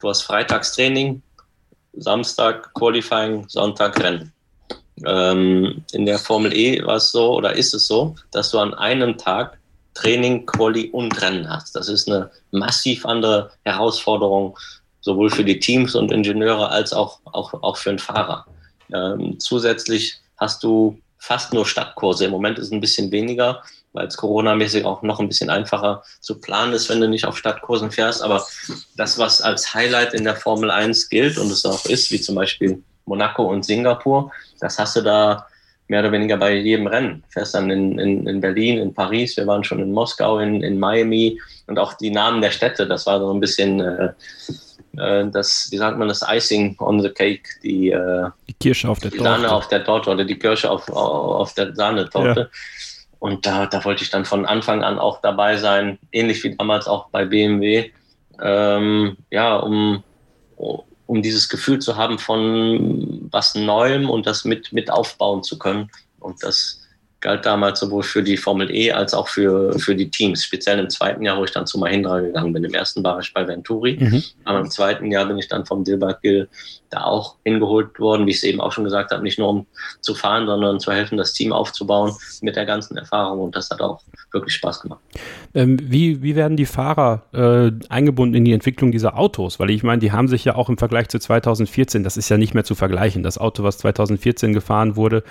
du 0.00 0.10
hast 0.10 0.20
Freitagstraining, 0.20 1.22
Samstag 1.94 2.74
Qualifying, 2.74 3.48
Sonntag 3.48 3.98
Rennen. 4.02 4.34
Ähm, 5.06 5.84
in 5.92 6.06
der 6.06 6.18
Formel 6.18 6.54
E 6.54 6.84
war 6.84 6.96
es 6.96 7.10
so 7.10 7.34
oder 7.34 7.54
ist 7.54 7.74
es 7.74 7.86
so, 7.86 8.14
dass 8.30 8.50
du 8.50 8.58
an 8.58 8.74
einem 8.74 9.16
Tag 9.16 9.58
Training, 9.94 10.46
Quali 10.46 10.90
und 10.90 11.20
Rennen 11.20 11.48
hast. 11.48 11.74
Das 11.74 11.88
ist 11.88 12.08
eine 12.08 12.30
massiv 12.52 13.04
andere 13.04 13.50
Herausforderung, 13.64 14.56
sowohl 15.00 15.30
für 15.30 15.44
die 15.44 15.58
Teams 15.58 15.94
und 15.94 16.12
Ingenieure 16.12 16.68
als 16.68 16.92
auch, 16.92 17.20
auch, 17.24 17.52
auch 17.62 17.76
für 17.76 17.90
den 17.90 17.98
Fahrer. 17.98 18.46
Ähm, 18.92 19.38
zusätzlich 19.38 20.18
hast 20.36 20.62
du 20.62 20.98
fast 21.18 21.52
nur 21.52 21.66
Stadtkurse. 21.66 22.24
Im 22.24 22.30
Moment 22.30 22.58
ist 22.58 22.66
es 22.66 22.72
ein 22.72 22.80
bisschen 22.80 23.10
weniger, 23.10 23.62
weil 23.92 24.06
es 24.06 24.16
Corona-mäßig 24.16 24.84
auch 24.84 25.02
noch 25.02 25.20
ein 25.20 25.28
bisschen 25.28 25.50
einfacher 25.50 26.02
zu 26.20 26.40
planen 26.40 26.72
ist, 26.72 26.88
wenn 26.88 27.00
du 27.00 27.08
nicht 27.08 27.26
auf 27.26 27.36
Stadtkursen 27.36 27.90
fährst. 27.90 28.22
Aber 28.22 28.46
das, 28.96 29.18
was 29.18 29.42
als 29.42 29.74
Highlight 29.74 30.14
in 30.14 30.24
der 30.24 30.36
Formel 30.36 30.70
1 30.70 31.08
gilt 31.08 31.36
und 31.38 31.50
es 31.50 31.64
auch 31.64 31.84
ist, 31.86 32.10
wie 32.10 32.20
zum 32.20 32.36
Beispiel 32.36 32.82
Monaco 33.10 33.44
und 33.44 33.64
Singapur, 33.64 34.30
das 34.60 34.78
hast 34.78 34.96
du 34.96 35.02
da 35.02 35.46
mehr 35.88 36.00
oder 36.00 36.12
weniger 36.12 36.36
bei 36.36 36.54
jedem 36.54 36.86
Rennen. 36.86 37.24
Fährst 37.28 37.54
dann 37.54 37.68
in, 37.70 37.98
in, 37.98 38.26
in 38.26 38.40
Berlin, 38.40 38.78
in 38.78 38.94
Paris, 38.94 39.36
wir 39.36 39.46
waren 39.46 39.64
schon 39.64 39.80
in 39.80 39.92
Moskau, 39.92 40.38
in, 40.38 40.62
in 40.62 40.78
Miami 40.78 41.38
und 41.66 41.78
auch 41.78 41.94
die 41.94 42.10
Namen 42.10 42.40
der 42.40 42.52
Städte, 42.52 42.86
das 42.86 43.06
war 43.06 43.18
so 43.18 43.32
ein 43.34 43.40
bisschen 43.40 43.80
äh, 43.80 44.12
äh, 44.96 45.26
das, 45.30 45.68
wie 45.70 45.76
sagt 45.76 45.98
man, 45.98 46.08
das 46.08 46.24
Icing 46.26 46.76
on 46.78 47.00
the 47.00 47.10
Cake, 47.10 47.48
die, 47.62 47.90
äh, 47.90 48.28
die 48.48 48.54
Kirsche 48.54 48.88
auf 48.88 48.98
der 49.00 49.10
die 49.10 49.18
Torte. 49.18 49.30
Sahne 49.30 49.52
auf 49.52 49.68
der 49.68 49.84
Torte 49.84 50.10
oder 50.10 50.24
die 50.24 50.38
Kirsche 50.38 50.70
auf, 50.70 50.88
auf 50.88 51.54
der 51.54 51.74
Sahnetorte. 51.74 52.40
Ja. 52.40 52.48
Und 53.18 53.44
da, 53.44 53.66
da 53.66 53.84
wollte 53.84 54.02
ich 54.02 54.10
dann 54.10 54.24
von 54.24 54.46
Anfang 54.46 54.82
an 54.82 54.98
auch 54.98 55.20
dabei 55.20 55.56
sein, 55.56 55.98
ähnlich 56.10 56.42
wie 56.42 56.56
damals 56.56 56.88
auch 56.88 57.10
bei 57.10 57.24
BMW, 57.24 57.90
ähm, 58.42 59.16
ja, 59.30 59.56
um, 59.56 60.02
um 61.10 61.22
dieses 61.22 61.48
Gefühl 61.48 61.80
zu 61.80 61.96
haben 61.96 62.20
von 62.20 63.26
was 63.32 63.56
Neuem 63.56 64.08
und 64.08 64.26
das 64.26 64.44
mit, 64.44 64.72
mit 64.72 64.92
aufbauen 64.92 65.42
zu 65.42 65.58
können. 65.58 65.90
Und 66.20 66.44
das 66.44 66.82
galt 67.20 67.44
damals 67.44 67.80
sowohl 67.80 68.02
für 68.02 68.22
die 68.22 68.36
Formel 68.36 68.70
E 68.70 68.92
als 68.92 69.14
auch 69.14 69.28
für, 69.28 69.78
für 69.78 69.94
die 69.94 70.10
Teams. 70.10 70.44
Speziell 70.44 70.78
im 70.78 70.88
zweiten 70.88 71.22
Jahr, 71.22 71.38
wo 71.38 71.44
ich 71.44 71.52
dann 71.52 71.66
zu 71.66 71.78
Mahindra 71.78 72.20
gegangen 72.20 72.52
bin. 72.52 72.64
Im 72.64 72.74
ersten 72.74 73.04
war 73.04 73.20
ich 73.20 73.32
bei 73.34 73.46
Venturi, 73.46 73.98
mhm. 74.00 74.22
aber 74.44 74.60
im 74.60 74.70
zweiten 74.70 75.10
Jahr 75.10 75.26
bin 75.26 75.38
ich 75.38 75.48
dann 75.48 75.66
vom 75.66 75.84
Dilbert 75.84 76.22
Gill 76.22 76.48
da 76.90 77.04
auch 77.04 77.36
hingeholt 77.44 77.98
worden, 77.98 78.26
wie 78.26 78.30
ich 78.30 78.38
es 78.38 78.42
eben 78.42 78.60
auch 78.60 78.72
schon 78.72 78.84
gesagt 78.84 79.12
habe, 79.12 79.22
nicht 79.22 79.38
nur 79.38 79.48
um 79.48 79.66
zu 80.00 80.14
fahren, 80.14 80.46
sondern 80.46 80.80
zu 80.80 80.92
helfen, 80.92 81.16
das 81.16 81.32
Team 81.32 81.52
aufzubauen 81.52 82.12
mit 82.42 82.56
der 82.56 82.66
ganzen 82.66 82.96
Erfahrung 82.96 83.40
und 83.40 83.56
das 83.56 83.70
hat 83.70 83.80
auch 83.80 84.02
wirklich 84.32 84.54
Spaß 84.56 84.80
gemacht. 84.80 85.00
Ähm, 85.54 85.78
wie, 85.80 86.22
wie 86.22 86.34
werden 86.34 86.56
die 86.56 86.66
Fahrer 86.66 87.22
äh, 87.32 87.70
eingebunden 87.88 88.34
in 88.34 88.44
die 88.44 88.52
Entwicklung 88.52 88.90
dieser 88.90 89.16
Autos? 89.16 89.60
Weil 89.60 89.70
ich 89.70 89.82
meine, 89.82 90.00
die 90.00 90.12
haben 90.12 90.26
sich 90.26 90.44
ja 90.44 90.56
auch 90.56 90.68
im 90.68 90.78
Vergleich 90.78 91.08
zu 91.08 91.18
2014, 91.18 92.02
das 92.02 92.16
ist 92.16 92.28
ja 92.28 92.38
nicht 92.38 92.54
mehr 92.54 92.64
zu 92.64 92.74
vergleichen, 92.74 93.22
das 93.22 93.38
Auto, 93.38 93.62
was 93.62 93.78
2014 93.78 94.52
gefahren 94.52 94.96
wurde, 94.96 95.22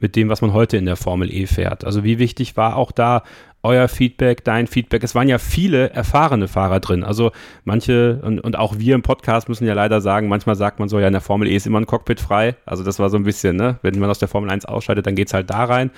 mit 0.00 0.16
dem, 0.16 0.28
was 0.28 0.40
man 0.40 0.52
heute 0.52 0.76
in 0.76 0.86
der 0.86 0.96
Formel 0.96 1.32
E 1.32 1.46
fährt. 1.46 1.84
Also 1.84 2.04
wie 2.04 2.18
wichtig 2.18 2.56
war 2.56 2.76
auch 2.76 2.92
da 2.92 3.22
euer 3.62 3.88
Feedback, 3.88 4.44
dein 4.44 4.66
Feedback. 4.66 5.02
Es 5.02 5.14
waren 5.14 5.28
ja 5.28 5.38
viele 5.38 5.90
erfahrene 5.90 6.46
Fahrer 6.46 6.78
drin. 6.78 7.02
Also 7.02 7.32
manche 7.64 8.20
und, 8.22 8.40
und 8.40 8.56
auch 8.56 8.78
wir 8.78 8.94
im 8.94 9.02
Podcast 9.02 9.48
müssen 9.48 9.66
ja 9.66 9.74
leider 9.74 10.00
sagen, 10.00 10.28
manchmal 10.28 10.54
sagt 10.54 10.78
man 10.78 10.88
so, 10.88 11.00
ja, 11.00 11.08
in 11.08 11.12
der 11.12 11.20
Formel 11.20 11.48
E 11.48 11.56
ist 11.56 11.66
immer 11.66 11.80
ein 11.80 11.86
Cockpit 11.86 12.20
frei. 12.20 12.54
Also 12.66 12.84
das 12.84 12.98
war 13.00 13.10
so 13.10 13.16
ein 13.16 13.24
bisschen, 13.24 13.56
ne? 13.56 13.78
Wenn 13.82 13.98
man 13.98 14.10
aus 14.10 14.20
der 14.20 14.28
Formel 14.28 14.50
1 14.50 14.64
ausscheidet, 14.64 15.06
dann 15.06 15.16
geht's 15.16 15.34
halt 15.34 15.50
da 15.50 15.64
rein. 15.64 15.90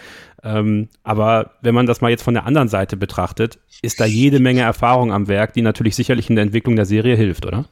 Ähm, 0.43 0.89
aber 1.03 1.51
wenn 1.61 1.75
man 1.75 1.87
das 1.87 2.01
mal 2.01 2.11
jetzt 2.11 2.23
von 2.23 2.35
der 2.35 2.47
anderen 2.47 2.69
Seite 2.69 2.97
betrachtet, 2.97 3.59
ist 3.83 4.01
da 4.01 4.07
jede 4.07 4.41
Menge 4.41 4.63
Erfahrung 4.63 5.13
am 5.13 5.29
Werk, 5.29 5.53
die 5.53 5.63
natürlich 5.63 5.97
sicherlich 5.97 6.31
in 6.31 6.37
der 6.37 6.45
Entwicklung 6.45 6.77
der 6.77 6.87
Serie 6.87 7.15
hilft, 7.15 7.45
oder? 7.45 7.67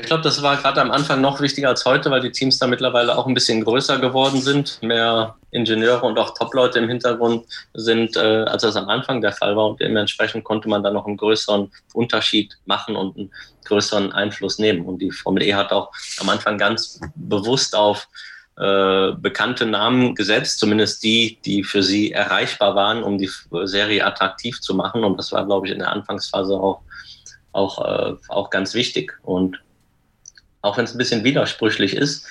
Ich 0.00 0.06
glaube, 0.06 0.22
das 0.22 0.42
war 0.42 0.56
gerade 0.56 0.80
am 0.80 0.90
Anfang 0.90 1.20
noch 1.20 1.40
wichtiger 1.40 1.68
als 1.68 1.84
heute, 1.84 2.10
weil 2.10 2.22
die 2.22 2.32
Teams 2.32 2.58
da 2.58 2.66
mittlerweile 2.66 3.16
auch 3.16 3.26
ein 3.26 3.34
bisschen 3.34 3.62
größer 3.62 3.98
geworden 3.98 4.40
sind, 4.40 4.82
mehr 4.82 5.36
Ingenieure 5.50 6.06
und 6.06 6.18
auch 6.18 6.32
Top-Leute 6.34 6.78
im 6.78 6.88
Hintergrund 6.88 7.44
sind, 7.74 8.16
äh, 8.16 8.44
als 8.44 8.62
das 8.62 8.76
am 8.76 8.88
Anfang 8.88 9.20
der 9.20 9.32
Fall 9.32 9.56
war. 9.56 9.66
Und 9.66 9.80
dementsprechend 9.80 10.44
konnte 10.44 10.68
man 10.70 10.82
da 10.82 10.90
noch 10.90 11.06
einen 11.06 11.18
größeren 11.18 11.70
Unterschied 11.92 12.56
machen 12.64 12.96
und 12.96 13.16
einen 13.16 13.30
größeren 13.66 14.10
Einfluss 14.12 14.58
nehmen. 14.58 14.86
Und 14.86 15.00
die 15.00 15.10
Formel 15.10 15.42
E 15.42 15.54
hat 15.54 15.70
auch 15.70 15.92
am 16.18 16.30
Anfang 16.30 16.56
ganz 16.56 16.98
bewusst 17.14 17.76
auf 17.76 18.08
äh, 18.56 19.12
bekannte 19.12 19.66
Namen 19.66 20.14
gesetzt, 20.14 20.60
zumindest 20.60 21.02
die, 21.02 21.38
die 21.44 21.62
für 21.62 21.82
sie 21.82 22.12
erreichbar 22.12 22.74
waren, 22.74 23.02
um 23.02 23.18
die 23.18 23.30
Serie 23.64 24.06
attraktiv 24.06 24.60
zu 24.60 24.74
machen. 24.74 25.04
Und 25.04 25.18
das 25.18 25.30
war, 25.32 25.44
glaube 25.44 25.66
ich, 25.66 25.72
in 25.72 25.80
der 25.80 25.92
Anfangsphase 25.92 26.54
auch, 26.54 26.80
auch, 27.52 27.84
äh, 27.84 28.14
auch 28.28 28.48
ganz 28.48 28.72
wichtig. 28.72 29.18
Und 29.22 29.60
auch 30.62 30.76
wenn 30.76 30.84
es 30.84 30.94
ein 30.94 30.98
bisschen 30.98 31.24
widersprüchlich 31.24 31.96
ist. 31.96 32.26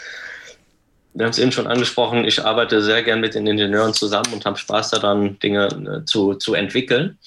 Wir 1.13 1.25
haben 1.25 1.31
es 1.31 1.39
eben 1.39 1.51
schon 1.51 1.67
angesprochen, 1.67 2.25
ich 2.25 2.45
arbeite 2.45 2.81
sehr 2.81 3.03
gern 3.03 3.19
mit 3.19 3.33
den 3.33 3.47
Ingenieuren 3.47 3.93
zusammen 3.93 4.31
und 4.33 4.45
habe 4.45 4.57
Spaß 4.57 4.91
daran, 4.91 5.39
Dinge 5.39 5.67
äh, 5.67 6.05
zu, 6.05 6.35
zu 6.35 6.53
entwickeln. 6.53 7.17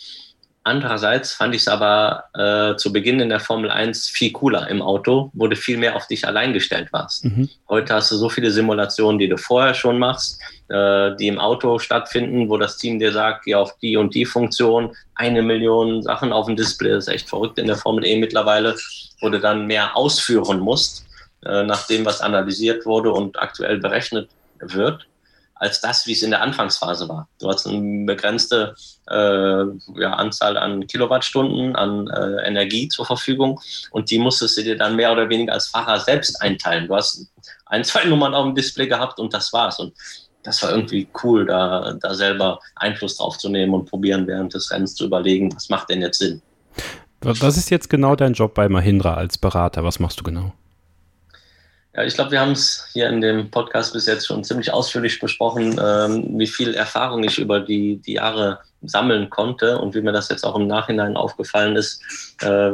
Andererseits 0.65 1.33
fand 1.33 1.57
ich 1.57 1.63
es 1.63 1.69
aber 1.69 2.25
äh, 2.35 2.77
zu 2.77 2.93
Beginn 2.93 3.19
in 3.19 3.31
der 3.31 3.41
Formel 3.41 3.71
1 3.71 4.07
viel 4.09 4.31
cooler 4.31 4.69
im 4.69 4.81
Auto, 4.81 5.31
wo 5.35 5.49
du 5.49 5.57
viel 5.57 5.77
mehr 5.77 5.97
auf 5.97 6.07
dich 6.07 6.25
allein 6.25 6.53
gestellt 6.53 6.93
warst. 6.93 7.25
Mhm. 7.25 7.49
Heute 7.69 7.95
hast 7.95 8.13
du 8.13 8.17
so 8.17 8.29
viele 8.29 8.53
Simulationen, 8.53 9.19
die 9.19 9.29
du 9.29 9.37
vorher 9.37 9.75
schon 9.75 9.99
machst, 9.99 10.41
äh, 10.73 11.15
die 11.17 11.29
im 11.29 11.39
Auto 11.39 11.79
stattfinden, 11.79 12.49
wo 12.49 12.57
das 12.57 12.77
Team 12.79 12.99
dir 12.99 13.13
sagt, 13.13 13.45
geh 13.45 13.55
auf 13.55 13.77
die 13.79 13.97
und 13.97 14.15
die 14.15 14.25
Funktion, 14.25 14.95
eine 15.15 15.43
Million 15.43 16.03
Sachen 16.03 16.33
auf 16.33 16.47
dem 16.47 16.57
Display, 16.57 16.91
das 16.91 17.07
ist 17.07 17.15
echt 17.15 17.29
verrückt 17.29 17.59
in 17.59 17.67
der 17.67 17.77
Formel 17.77 18.05
E 18.05 18.17
mittlerweile 18.17 18.75
wo 19.23 19.31
du 19.31 19.41
dann 19.41 19.67
mehr 19.67 19.97
ausführen 19.97 20.59
musst, 20.59 21.07
äh, 21.47 21.63
nach 21.63 21.87
dem, 21.87 22.05
was 22.05 22.21
analysiert 22.21 22.85
wurde 22.85 23.13
und 23.13 23.41
aktuell 23.41 23.79
berechnet 23.79 24.29
wird, 24.61 25.07
als 25.55 25.81
das, 25.81 26.07
wie 26.07 26.13
es 26.13 26.23
in 26.23 26.31
der 26.31 26.43
Anfangsphase 26.43 27.09
war. 27.09 27.29
Du 27.41 27.49
hast 27.49 27.67
eine 27.67 28.05
begrenzte 28.05 28.75
äh, 29.09 29.65
ja, 30.01 30.15
Anzahl 30.15 30.59
an 30.59 30.87
Kilowattstunden, 30.89 31.77
an 31.77 32.09
äh, 32.09 32.47
Energie 32.47 32.89
zur 32.89 33.07
Verfügung 33.07 33.61
und 33.93 34.11
die 34.11 34.19
musstest 34.19 34.59
du 34.59 34.65
dir 34.65 34.77
dann 34.77 34.97
mehr 34.97 35.13
oder 35.13 35.29
weniger 35.29 35.53
als 35.53 35.69
Fahrer 35.69 36.01
selbst 36.01 36.43
einteilen. 36.43 36.89
Du 36.89 36.97
hast 36.97 37.29
ein, 37.67 37.85
zwei 37.85 38.05
Nummern 38.05 38.35
auf 38.35 38.45
dem 38.45 38.57
Display 38.57 38.89
gehabt 38.89 39.21
und 39.21 39.33
das 39.33 39.53
war's. 39.53 39.79
Und 39.79 39.95
das 40.43 40.63
war 40.63 40.71
irgendwie 40.71 41.09
cool, 41.23 41.47
da, 41.47 41.95
da 42.01 42.15
selber 42.15 42.61
Einfluss 42.77 43.17
drauf 43.17 43.39
zu 43.39 43.49
nehmen 43.49 43.75
und 43.75 43.89
probieren, 43.89 44.27
während 44.27 44.55
des 44.55 44.71
Rennens 44.71 44.95
zu 44.95 45.07
überlegen, 45.07 45.55
was 45.55 45.69
macht 45.69 45.91
denn 45.91 46.03
jetzt 46.03 46.19
Sinn. 46.19 46.43
Was 47.21 47.57
ist 47.57 47.71
jetzt 47.71 47.89
genau 47.89 48.17
dein 48.17 48.33
Job 48.33 48.55
bei 48.55 48.69
Mahindra 48.69 49.15
als 49.15 49.39
Berater? 49.39 49.85
Was 49.85 50.01
machst 50.01 50.19
du 50.19 50.25
genau? 50.25 50.53
Ja, 51.95 52.05
ich 52.05 52.15
glaube, 52.15 52.31
wir 52.31 52.41
haben 52.41 52.53
es 52.53 52.89
hier 52.93 53.09
in 53.09 53.21
dem 53.21 53.51
Podcast 53.51 53.93
bis 53.93 54.07
jetzt 54.07 54.27
schon 54.27 54.43
ziemlich 54.43 54.73
ausführlich 54.73 55.21
besprochen, 55.21 55.79
ähm, 55.79 56.39
wie 56.39 56.47
viel 56.47 56.75
Erfahrung 56.75 57.23
ich 57.23 57.39
über 57.39 57.61
die, 57.61 57.99
die 57.99 58.15
Jahre 58.15 58.61
sammeln 58.81 59.29
konnte 59.29 59.79
und 59.79 59.95
wie 59.95 60.01
mir 60.01 60.13
das 60.13 60.31
jetzt 60.31 60.45
auch 60.45 60.57
im 60.57 60.67
Nachhinein 60.67 61.17
aufgefallen 61.17 61.77
ist, 61.77 62.03
äh, 62.41 62.73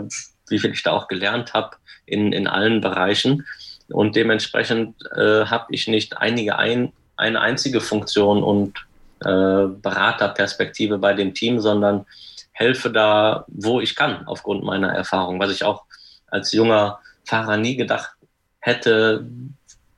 wie 0.49 0.59
viel 0.59 0.71
ich 0.71 0.85
da 0.85 0.93
auch 0.93 1.09
gelernt 1.09 1.53
habe 1.53 1.77
in, 2.07 2.33
in 2.33 2.47
allen 2.47 2.81
Bereichen. 2.81 3.45
Und 3.89 4.15
dementsprechend 4.15 4.95
äh, 5.17 5.47
habe 5.47 5.67
ich 5.71 5.89
nicht 5.89 6.17
einige 6.19 6.57
ein, 6.57 6.93
eine 7.19 7.41
einzige 7.41 7.81
Funktion 7.81 8.43
und 8.43 8.79
äh, 9.21 9.67
Beraterperspektive 9.83 10.99
bei 10.99 11.13
dem 11.13 11.35
Team, 11.35 11.61
sondern 11.61 12.07
helfe 12.53 12.91
da, 12.91 13.45
wo 13.49 13.81
ich 13.81 13.95
kann, 13.95 14.27
aufgrund 14.27 14.65
meiner 14.65 14.89
Erfahrung, 14.89 15.39
was 15.39 15.53
ich 15.53 15.65
auch 15.65 15.85
als 16.29 16.53
junger 16.53 17.01
Fahrer 17.25 17.57
nie 17.57 17.77
gedacht 17.77 18.13
hätte, 18.61 19.27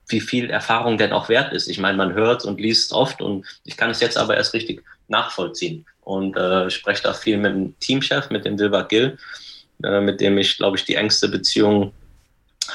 wie 0.08 0.20
viel 0.20 0.50
Erfahrung 0.50 0.98
denn 0.98 1.12
auch 1.12 1.28
wert 1.28 1.52
ist. 1.52 1.68
Ich 1.68 1.78
meine, 1.78 1.96
man 1.96 2.14
hört 2.14 2.44
und 2.44 2.60
liest 2.60 2.92
oft 2.92 3.22
und 3.22 3.46
ich 3.64 3.76
kann 3.76 3.90
es 3.90 4.00
jetzt 4.00 4.18
aber 4.18 4.36
erst 4.36 4.54
richtig 4.54 4.82
nachvollziehen 5.08 5.86
und 6.00 6.36
äh, 6.36 6.70
spreche 6.70 7.02
da 7.02 7.12
viel 7.12 7.36
mit 7.36 7.52
dem 7.52 7.78
Teamchef, 7.80 8.30
mit 8.30 8.44
dem 8.44 8.58
Silber 8.58 8.84
Gill, 8.84 9.18
äh, 9.84 10.00
mit 10.00 10.20
dem 10.20 10.38
ich, 10.38 10.56
glaube 10.56 10.76
ich, 10.76 10.84
die 10.84 10.96
engste 10.96 11.28
Beziehung 11.28 11.92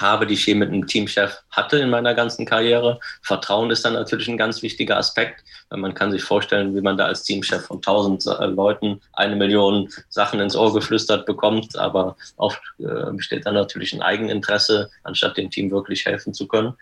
habe, 0.01 0.27
die 0.27 0.33
ich 0.33 0.45
je 0.45 0.55
mit 0.55 0.69
einem 0.69 0.87
Teamchef 0.87 1.43
hatte 1.49 1.77
in 1.77 1.89
meiner 1.89 2.13
ganzen 2.13 2.45
Karriere. 2.45 2.99
Vertrauen 3.21 3.71
ist 3.71 3.85
dann 3.85 3.93
natürlich 3.93 4.27
ein 4.27 4.37
ganz 4.37 4.61
wichtiger 4.61 4.97
Aspekt. 4.97 5.43
Man 5.69 5.93
kann 5.93 6.11
sich 6.11 6.23
vorstellen, 6.23 6.75
wie 6.75 6.81
man 6.81 6.97
da 6.97 7.05
als 7.05 7.23
Teamchef 7.23 7.65
von 7.65 7.81
tausend 7.81 8.25
äh, 8.25 8.45
Leuten 8.45 9.01
eine 9.13 9.35
Million 9.35 9.89
Sachen 10.09 10.39
ins 10.39 10.55
Ohr 10.55 10.73
geflüstert 10.73 11.25
bekommt, 11.25 11.77
aber 11.77 12.15
oft 12.37 12.61
äh, 12.79 13.11
besteht 13.11 13.45
dann 13.45 13.55
natürlich 13.55 13.93
ein 13.93 14.01
Eigeninteresse, 14.01 14.89
anstatt 15.03 15.37
dem 15.37 15.49
Team 15.49 15.71
wirklich 15.71 16.05
helfen 16.05 16.33
zu 16.33 16.47
können. 16.47 16.73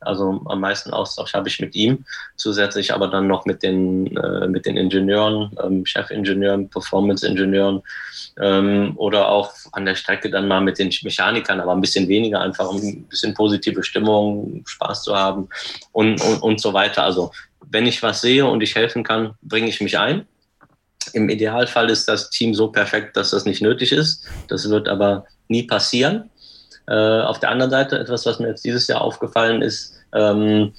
Also 0.00 0.40
am 0.46 0.60
meisten 0.60 0.92
Austausch 0.92 1.34
habe 1.34 1.48
ich 1.48 1.60
mit 1.60 1.74
ihm, 1.74 2.04
zusätzlich 2.36 2.92
aber 2.92 3.08
dann 3.08 3.26
noch 3.26 3.44
mit 3.44 3.62
den, 3.62 4.16
äh, 4.16 4.48
mit 4.48 4.66
den 4.66 4.76
Ingenieuren, 4.76 5.56
ähm, 5.62 5.84
Chefingenieuren, 5.84 6.68
Performance-Ingenieuren 6.70 7.82
ähm, 8.40 8.92
oder 8.96 9.28
auch 9.28 9.52
an 9.72 9.84
der 9.84 9.94
Strecke 9.94 10.30
dann 10.30 10.48
mal 10.48 10.60
mit 10.60 10.78
den 10.78 10.90
Mechanikern, 11.02 11.60
aber 11.60 11.72
ein 11.72 11.80
bisschen 11.80 12.08
weniger, 12.08 12.40
einfach 12.40 12.68
um 12.68 12.76
ein 12.76 13.04
bisschen 13.04 13.34
positive 13.34 13.82
Stimmung, 13.82 14.62
Spaß 14.66 15.04
zu 15.04 15.14
haben 15.14 15.48
und, 15.92 16.22
und, 16.22 16.42
und 16.42 16.60
so 16.60 16.72
weiter. 16.72 17.04
Also 17.04 17.30
wenn 17.70 17.86
ich 17.86 18.02
was 18.02 18.20
sehe 18.20 18.46
und 18.46 18.62
ich 18.62 18.74
helfen 18.74 19.04
kann, 19.04 19.34
bringe 19.42 19.68
ich 19.68 19.80
mich 19.80 19.98
ein. 19.98 20.26
Im 21.12 21.28
Idealfall 21.28 21.90
ist 21.90 22.08
das 22.08 22.30
Team 22.30 22.54
so 22.54 22.68
perfekt, 22.68 23.16
dass 23.16 23.30
das 23.30 23.44
nicht 23.44 23.62
nötig 23.62 23.92
ist. 23.92 24.26
Das 24.48 24.68
wird 24.68 24.88
aber 24.88 25.24
nie 25.48 25.64
passieren. 25.64 26.30
Äh, 26.90 27.22
auf 27.22 27.38
der 27.38 27.50
anderen 27.50 27.70
Seite, 27.70 28.00
etwas, 28.00 28.26
was 28.26 28.40
mir 28.40 28.48
jetzt 28.48 28.64
dieses 28.64 28.88
Jahr 28.88 29.00
aufgefallen 29.00 29.62
ist, 29.62 29.94
ähm, 30.12 30.72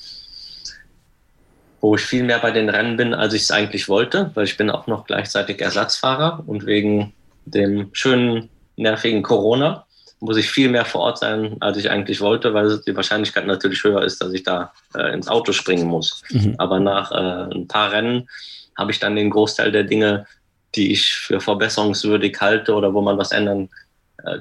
wo 1.79 1.95
ich 1.95 2.01
viel 2.01 2.23
mehr 2.23 2.39
bei 2.39 2.51
den 2.51 2.69
Rennen 2.69 2.97
bin, 2.97 3.13
als 3.13 3.33
ich 3.33 3.43
es 3.43 3.51
eigentlich 3.51 3.88
wollte, 3.88 4.29
weil 4.33 4.43
ich 4.43 4.57
bin 4.57 4.69
auch 4.69 4.88
noch 4.88 5.05
gleichzeitig 5.05 5.61
Ersatzfahrer 5.61 6.43
und 6.45 6.65
wegen 6.65 7.13
dem 7.45 7.89
schönen, 7.93 8.49
nervigen 8.75 9.23
Corona 9.23 9.85
muss 10.19 10.38
ich 10.38 10.51
viel 10.51 10.69
mehr 10.69 10.85
vor 10.85 11.01
Ort 11.01 11.17
sein, 11.17 11.55
als 11.61 11.77
ich 11.77 11.89
eigentlich 11.89 12.19
wollte, 12.19 12.53
weil 12.53 12.79
die 12.85 12.95
Wahrscheinlichkeit 12.95 13.47
natürlich 13.47 13.83
höher 13.83 14.03
ist, 14.03 14.21
dass 14.21 14.33
ich 14.33 14.43
da 14.43 14.73
äh, 14.93 15.13
ins 15.13 15.29
Auto 15.29 15.53
springen 15.53 15.88
muss. 15.88 16.21
Mhm. 16.29 16.55
Aber 16.57 16.79
nach 16.79 17.11
äh, 17.11 17.55
ein 17.55 17.67
paar 17.67 17.91
Rennen 17.91 18.29
habe 18.77 18.91
ich 18.91 18.99
dann 18.99 19.15
den 19.15 19.29
Großteil 19.29 19.71
der 19.71 19.83
Dinge, 19.83 20.27
die 20.75 20.91
ich 20.91 21.13
für 21.13 21.39
verbesserungswürdig 21.39 22.38
halte 22.39 22.75
oder 22.75 22.93
wo 22.93 23.01
man 23.01 23.17
was 23.17 23.31
ändern 23.31 23.69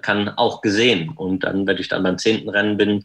kann, 0.03 0.29
auch 0.31 0.61
gesehen. 0.61 1.11
Und 1.11 1.45
dann, 1.45 1.67
wenn 1.67 1.79
ich 1.79 1.89
dann 1.89 2.03
beim 2.03 2.19
zehnten 2.19 2.49
Rennen 2.49 2.77
bin, 2.77 3.05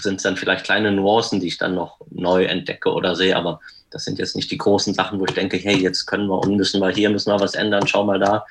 sind 0.00 0.16
es 0.16 0.22
dann 0.22 0.36
vielleicht 0.36 0.64
kleine 0.64 0.92
Nuancen, 0.92 1.40
die 1.40 1.48
ich 1.48 1.58
dann 1.58 1.74
noch 1.74 2.00
neu 2.10 2.44
entdecke 2.44 2.92
oder 2.92 3.14
sehe. 3.14 3.36
Aber 3.36 3.60
das 3.90 4.04
sind 4.04 4.18
jetzt 4.18 4.36
nicht 4.36 4.50
die 4.50 4.58
großen 4.58 4.94
Sachen, 4.94 5.20
wo 5.20 5.24
ich 5.24 5.34
denke, 5.34 5.56
hey, 5.56 5.76
jetzt 5.76 6.06
können 6.06 6.26
wir 6.28 6.38
und 6.38 6.56
müssen 6.56 6.80
wir 6.80 6.90
hier, 6.90 7.10
müssen 7.10 7.32
wir 7.32 7.40
was 7.40 7.54
ändern, 7.54 7.86
schau 7.86 8.04
mal 8.04 8.18
da. 8.18 8.44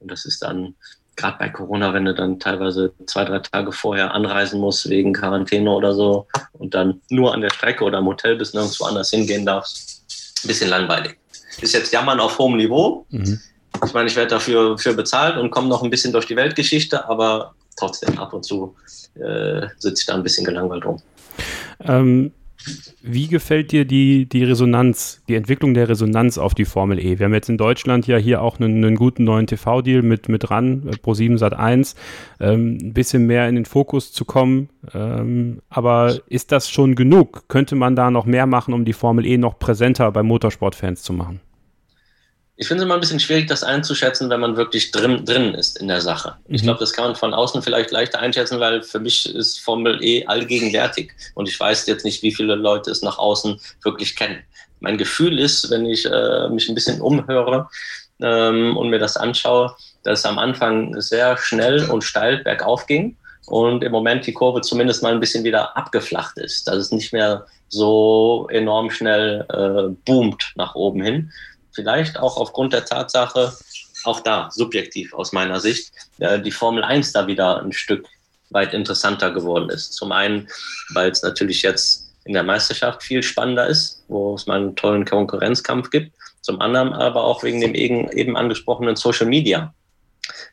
Und 0.00 0.10
das 0.10 0.24
ist 0.24 0.42
dann 0.42 0.74
gerade 1.16 1.38
bei 1.38 1.48
Corona, 1.48 1.92
wenn 1.92 2.04
du 2.04 2.14
dann 2.14 2.38
teilweise 2.38 2.92
zwei, 3.06 3.24
drei 3.24 3.40
Tage 3.40 3.72
vorher 3.72 4.14
anreisen 4.14 4.60
musst 4.60 4.88
wegen 4.88 5.12
Quarantäne 5.12 5.70
oder 5.70 5.94
so 5.94 6.26
und 6.52 6.74
dann 6.74 7.00
nur 7.10 7.34
an 7.34 7.40
der 7.40 7.50
Strecke 7.50 7.84
oder 7.84 7.98
im 7.98 8.06
Hotel 8.06 8.36
bis 8.36 8.54
nirgendwo 8.54 8.84
anders 8.84 9.10
hingehen 9.10 9.44
darfst, 9.44 10.04
ein 10.42 10.48
bisschen 10.48 10.70
langweilig. 10.70 11.18
Ist 11.60 11.74
jetzt 11.74 11.92
Jammern 11.92 12.20
auf 12.20 12.38
hohem 12.38 12.56
Niveau. 12.56 13.06
Mhm. 13.10 13.40
Ich 13.84 13.94
meine, 13.94 14.08
ich 14.08 14.16
werde 14.16 14.30
dafür 14.30 14.78
für 14.78 14.94
bezahlt 14.94 15.36
und 15.36 15.50
komme 15.50 15.68
noch 15.68 15.82
ein 15.82 15.90
bisschen 15.90 16.12
durch 16.12 16.26
die 16.26 16.36
Weltgeschichte, 16.36 17.08
aber 17.08 17.54
trotzdem 17.76 18.18
ab 18.18 18.32
und 18.32 18.44
zu 18.44 18.74
äh, 19.14 19.66
sitze 19.78 20.02
ich 20.02 20.06
da 20.06 20.14
ein 20.14 20.22
bisschen 20.22 20.44
gelangweilt 20.44 20.84
rum. 20.84 21.02
Ähm, 21.84 22.32
Wie 23.02 23.26
gefällt 23.26 23.72
dir 23.72 23.84
die, 23.84 24.26
die 24.26 24.44
Resonanz, 24.44 25.20
die 25.28 25.34
Entwicklung 25.34 25.74
der 25.74 25.88
Resonanz 25.88 26.38
auf 26.38 26.54
die 26.54 26.64
Formel 26.64 27.00
E? 27.00 27.18
Wir 27.18 27.26
haben 27.26 27.34
jetzt 27.34 27.48
in 27.48 27.58
Deutschland 27.58 28.06
ja 28.06 28.16
hier 28.16 28.40
auch 28.40 28.60
einen, 28.60 28.84
einen 28.84 28.94
guten 28.94 29.24
neuen 29.24 29.48
TV-Deal 29.48 30.02
mit, 30.02 30.28
mit 30.28 30.48
RAN, 30.48 30.86
äh, 30.86 30.90
Pro7 30.92 31.38
Sat 31.38 31.54
1, 31.54 31.96
ähm, 32.38 32.78
ein 32.80 32.92
bisschen 32.92 33.26
mehr 33.26 33.48
in 33.48 33.56
den 33.56 33.64
Fokus 33.64 34.12
zu 34.12 34.24
kommen. 34.24 34.68
Ähm, 34.94 35.60
aber 35.68 36.20
ist 36.28 36.52
das 36.52 36.70
schon 36.70 36.94
genug? 36.94 37.48
Könnte 37.48 37.74
man 37.74 37.96
da 37.96 38.12
noch 38.12 38.26
mehr 38.26 38.46
machen, 38.46 38.74
um 38.74 38.84
die 38.84 38.92
Formel 38.92 39.26
E 39.26 39.38
noch 39.38 39.58
präsenter 39.58 40.12
bei 40.12 40.22
Motorsportfans 40.22 41.02
zu 41.02 41.12
machen? 41.12 41.40
Ich 42.62 42.68
finde 42.68 42.82
es 42.82 42.84
immer 42.84 42.94
ein 42.94 43.00
bisschen 43.00 43.18
schwierig, 43.18 43.48
das 43.48 43.64
einzuschätzen, 43.64 44.30
wenn 44.30 44.38
man 44.38 44.56
wirklich 44.56 44.92
drin, 44.92 45.24
drin 45.24 45.52
ist 45.52 45.80
in 45.80 45.88
der 45.88 46.00
Sache. 46.00 46.36
Mhm. 46.46 46.54
Ich 46.54 46.62
glaube, 46.62 46.78
das 46.78 46.92
kann 46.92 47.06
man 47.06 47.16
von 47.16 47.34
außen 47.34 47.60
vielleicht 47.60 47.90
leichter 47.90 48.20
einschätzen, 48.20 48.60
weil 48.60 48.84
für 48.84 49.00
mich 49.00 49.34
ist 49.34 49.58
Formel 49.58 50.00
E 50.00 50.26
allgegenwärtig 50.26 51.10
und 51.34 51.48
ich 51.48 51.58
weiß 51.58 51.88
jetzt 51.88 52.04
nicht, 52.04 52.22
wie 52.22 52.32
viele 52.32 52.54
Leute 52.54 52.92
es 52.92 53.02
nach 53.02 53.18
außen 53.18 53.60
wirklich 53.82 54.14
kennen. 54.14 54.44
Mein 54.78 54.96
Gefühl 54.96 55.40
ist, 55.40 55.72
wenn 55.72 55.86
ich 55.86 56.06
äh, 56.06 56.48
mich 56.50 56.68
ein 56.68 56.76
bisschen 56.76 57.00
umhöre 57.00 57.68
ähm, 58.20 58.76
und 58.76 58.90
mir 58.90 59.00
das 59.00 59.16
anschaue, 59.16 59.74
dass 60.04 60.20
es 60.20 60.24
am 60.24 60.38
Anfang 60.38 61.00
sehr 61.00 61.36
schnell 61.38 61.90
und 61.90 62.04
steil 62.04 62.44
bergauf 62.44 62.86
ging 62.86 63.16
und 63.46 63.82
im 63.82 63.90
Moment 63.90 64.24
die 64.24 64.34
Kurve 64.34 64.60
zumindest 64.60 65.02
mal 65.02 65.12
ein 65.12 65.18
bisschen 65.18 65.42
wieder 65.42 65.76
abgeflacht 65.76 66.38
ist, 66.38 66.68
dass 66.68 66.76
es 66.76 66.92
nicht 66.92 67.12
mehr 67.12 67.44
so 67.68 68.46
enorm 68.52 68.88
schnell 68.92 69.46
äh, 69.48 69.92
boomt 70.04 70.52
nach 70.54 70.76
oben 70.76 71.02
hin 71.02 71.32
vielleicht 71.72 72.18
auch 72.18 72.36
aufgrund 72.36 72.72
der 72.72 72.84
Tatsache, 72.84 73.52
auch 74.04 74.20
da 74.20 74.50
subjektiv 74.50 75.14
aus 75.14 75.32
meiner 75.32 75.60
Sicht, 75.60 75.92
äh, 76.18 76.40
die 76.40 76.50
Formel 76.50 76.84
1 76.84 77.12
da 77.12 77.26
wieder 77.26 77.60
ein 77.60 77.72
Stück 77.72 78.06
weit 78.50 78.74
interessanter 78.74 79.30
geworden 79.30 79.70
ist. 79.70 79.94
Zum 79.94 80.12
einen, 80.12 80.48
weil 80.92 81.10
es 81.10 81.22
natürlich 81.22 81.62
jetzt 81.62 82.10
in 82.24 82.34
der 82.34 82.42
Meisterschaft 82.42 83.02
viel 83.02 83.22
spannender 83.22 83.66
ist, 83.66 84.04
wo 84.08 84.34
es 84.34 84.46
mal 84.46 84.60
einen 84.60 84.76
tollen 84.76 85.04
Konkurrenzkampf 85.04 85.90
gibt. 85.90 86.12
Zum 86.40 86.60
anderen 86.60 86.92
aber 86.92 87.24
auch 87.24 87.42
wegen 87.42 87.60
dem 87.60 87.74
eben 87.74 88.36
angesprochenen 88.36 88.96
Social 88.96 89.26
Media. 89.26 89.72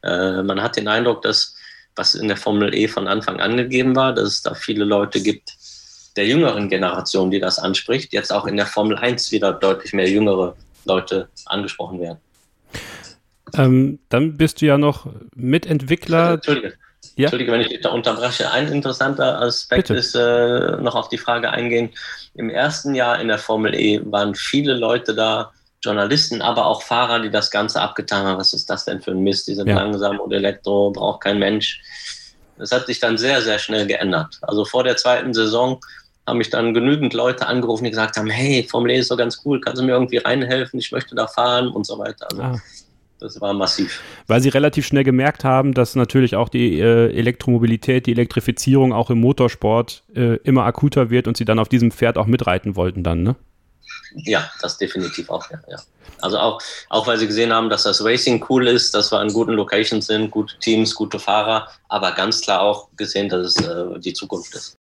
Äh, 0.03 0.43
man 0.43 0.61
hat 0.61 0.77
den 0.77 0.87
Eindruck, 0.87 1.21
dass 1.23 1.55
was 1.95 2.15
in 2.15 2.27
der 2.27 2.37
Formel 2.37 2.73
E 2.73 2.87
von 2.87 3.07
Anfang 3.07 3.39
an 3.41 3.57
gegeben 3.57 3.95
war, 3.95 4.13
dass 4.13 4.27
es 4.27 4.41
da 4.41 4.53
viele 4.53 4.85
Leute 4.85 5.21
gibt 5.21 5.57
der 6.15 6.27
jüngeren 6.27 6.67
Generation, 6.67 7.31
die 7.31 7.39
das 7.39 7.59
anspricht, 7.59 8.11
jetzt 8.11 8.33
auch 8.33 8.45
in 8.45 8.57
der 8.57 8.65
Formel 8.65 8.97
1 8.97 9.31
wieder 9.31 9.53
deutlich 9.53 9.93
mehr 9.93 10.09
jüngere 10.09 10.55
Leute 10.85 11.29
angesprochen 11.45 11.99
werden. 11.99 12.19
Ähm, 13.55 13.99
dann 14.09 14.37
bist 14.37 14.61
du 14.61 14.65
ja 14.67 14.77
noch 14.77 15.07
Mitentwickler. 15.35 16.33
Entschuldige. 16.33 16.73
Ja? 17.15 17.25
Entschuldige, 17.25 17.51
wenn 17.51 17.61
ich 17.61 17.69
dich 17.69 17.81
da 17.81 17.89
unterbreche. 17.89 18.51
Ein 18.51 18.71
interessanter 18.71 19.41
Aspekt 19.41 19.87
Bitte. 19.87 19.99
ist 19.99 20.15
äh, 20.15 20.77
noch 20.81 20.95
auf 20.95 21.09
die 21.09 21.17
Frage 21.17 21.49
eingehen. 21.49 21.89
Im 22.35 22.49
ersten 22.49 22.95
Jahr 22.95 23.19
in 23.19 23.27
der 23.27 23.37
Formel 23.39 23.73
E 23.73 24.01
waren 24.05 24.35
viele 24.35 24.73
Leute 24.73 25.15
da, 25.15 25.51
Journalisten, 25.81 26.41
aber 26.41 26.65
auch 26.65 26.81
Fahrer, 26.81 27.21
die 27.21 27.31
das 27.31 27.51
Ganze 27.51 27.81
abgetan 27.81 28.25
haben. 28.25 28.37
Was 28.37 28.53
ist 28.53 28.69
das 28.69 28.85
denn 28.85 29.01
für 29.01 29.11
ein 29.11 29.21
Mist? 29.21 29.47
Die 29.47 29.55
sind 29.55 29.67
ja. 29.67 29.75
langsam 29.75 30.19
und 30.19 30.33
Elektro, 30.33 30.91
braucht 30.91 31.23
kein 31.23 31.39
Mensch. 31.39 31.81
Das 32.57 32.71
hat 32.71 32.87
sich 32.87 32.99
dann 32.99 33.17
sehr, 33.17 33.41
sehr 33.41 33.59
schnell 33.59 33.87
geändert. 33.87 34.37
Also 34.41 34.65
vor 34.65 34.83
der 34.83 34.97
zweiten 34.97 35.33
Saison 35.33 35.79
haben 36.27 36.37
mich 36.37 36.49
dann 36.49 36.73
genügend 36.73 37.13
Leute 37.13 37.47
angerufen, 37.47 37.83
die 37.85 37.89
gesagt 37.89 38.17
haben, 38.17 38.29
hey, 38.29 38.63
Formel 38.63 38.91
E 38.91 38.99
ist 38.99 39.07
so 39.07 39.17
ganz 39.17 39.41
cool, 39.45 39.59
kannst 39.59 39.81
du 39.81 39.85
mir 39.85 39.93
irgendwie 39.93 40.17
reinhelfen, 40.17 40.79
ich 40.79 40.91
möchte 40.91 41.15
da 41.15 41.27
fahren 41.27 41.69
und 41.69 41.85
so 41.85 41.97
weiter. 41.97 42.27
Also 42.31 42.41
ah. 42.41 42.61
das 43.19 43.41
war 43.41 43.53
massiv. 43.53 44.01
Weil 44.27 44.41
sie 44.41 44.49
relativ 44.49 44.85
schnell 44.85 45.03
gemerkt 45.03 45.43
haben, 45.43 45.73
dass 45.73 45.95
natürlich 45.95 46.35
auch 46.35 46.49
die 46.49 46.79
äh, 46.79 47.11
Elektromobilität, 47.13 48.05
die 48.05 48.11
Elektrifizierung 48.11 48.93
auch 48.93 49.09
im 49.09 49.19
Motorsport 49.19 50.03
äh, 50.15 50.35
immer 50.43 50.65
akuter 50.65 51.09
wird 51.09 51.27
und 51.27 51.37
sie 51.37 51.45
dann 51.45 51.59
auf 51.59 51.69
diesem 51.69 51.91
Pferd 51.91 52.17
auch 52.17 52.27
mitreiten 52.27 52.75
wollten 52.75 53.03
dann, 53.03 53.23
ne? 53.23 53.35
Ja, 54.15 54.49
das 54.61 54.77
definitiv 54.77 55.29
auch, 55.29 55.49
ja, 55.51 55.59
ja. 55.69 55.77
Also 56.21 56.37
auch, 56.37 56.61
auch 56.89 57.07
weil 57.07 57.17
sie 57.17 57.27
gesehen 57.27 57.53
haben, 57.53 57.69
dass 57.69 57.83
das 57.83 58.03
Racing 58.03 58.43
cool 58.49 58.67
ist, 58.67 58.93
dass 58.93 59.11
wir 59.11 59.19
an 59.19 59.31
guten 59.31 59.53
Locations 59.53 60.05
sind, 60.05 60.31
gute 60.31 60.57
Teams, 60.59 60.93
gute 60.93 61.19
Fahrer, 61.19 61.67
aber 61.87 62.11
ganz 62.11 62.41
klar 62.41 62.61
auch 62.61 62.89
gesehen, 62.97 63.29
dass 63.29 63.55
es 63.55 63.65
äh, 63.65 63.99
die 63.99 64.13
Zukunft 64.13 64.53
ist. 64.55 64.75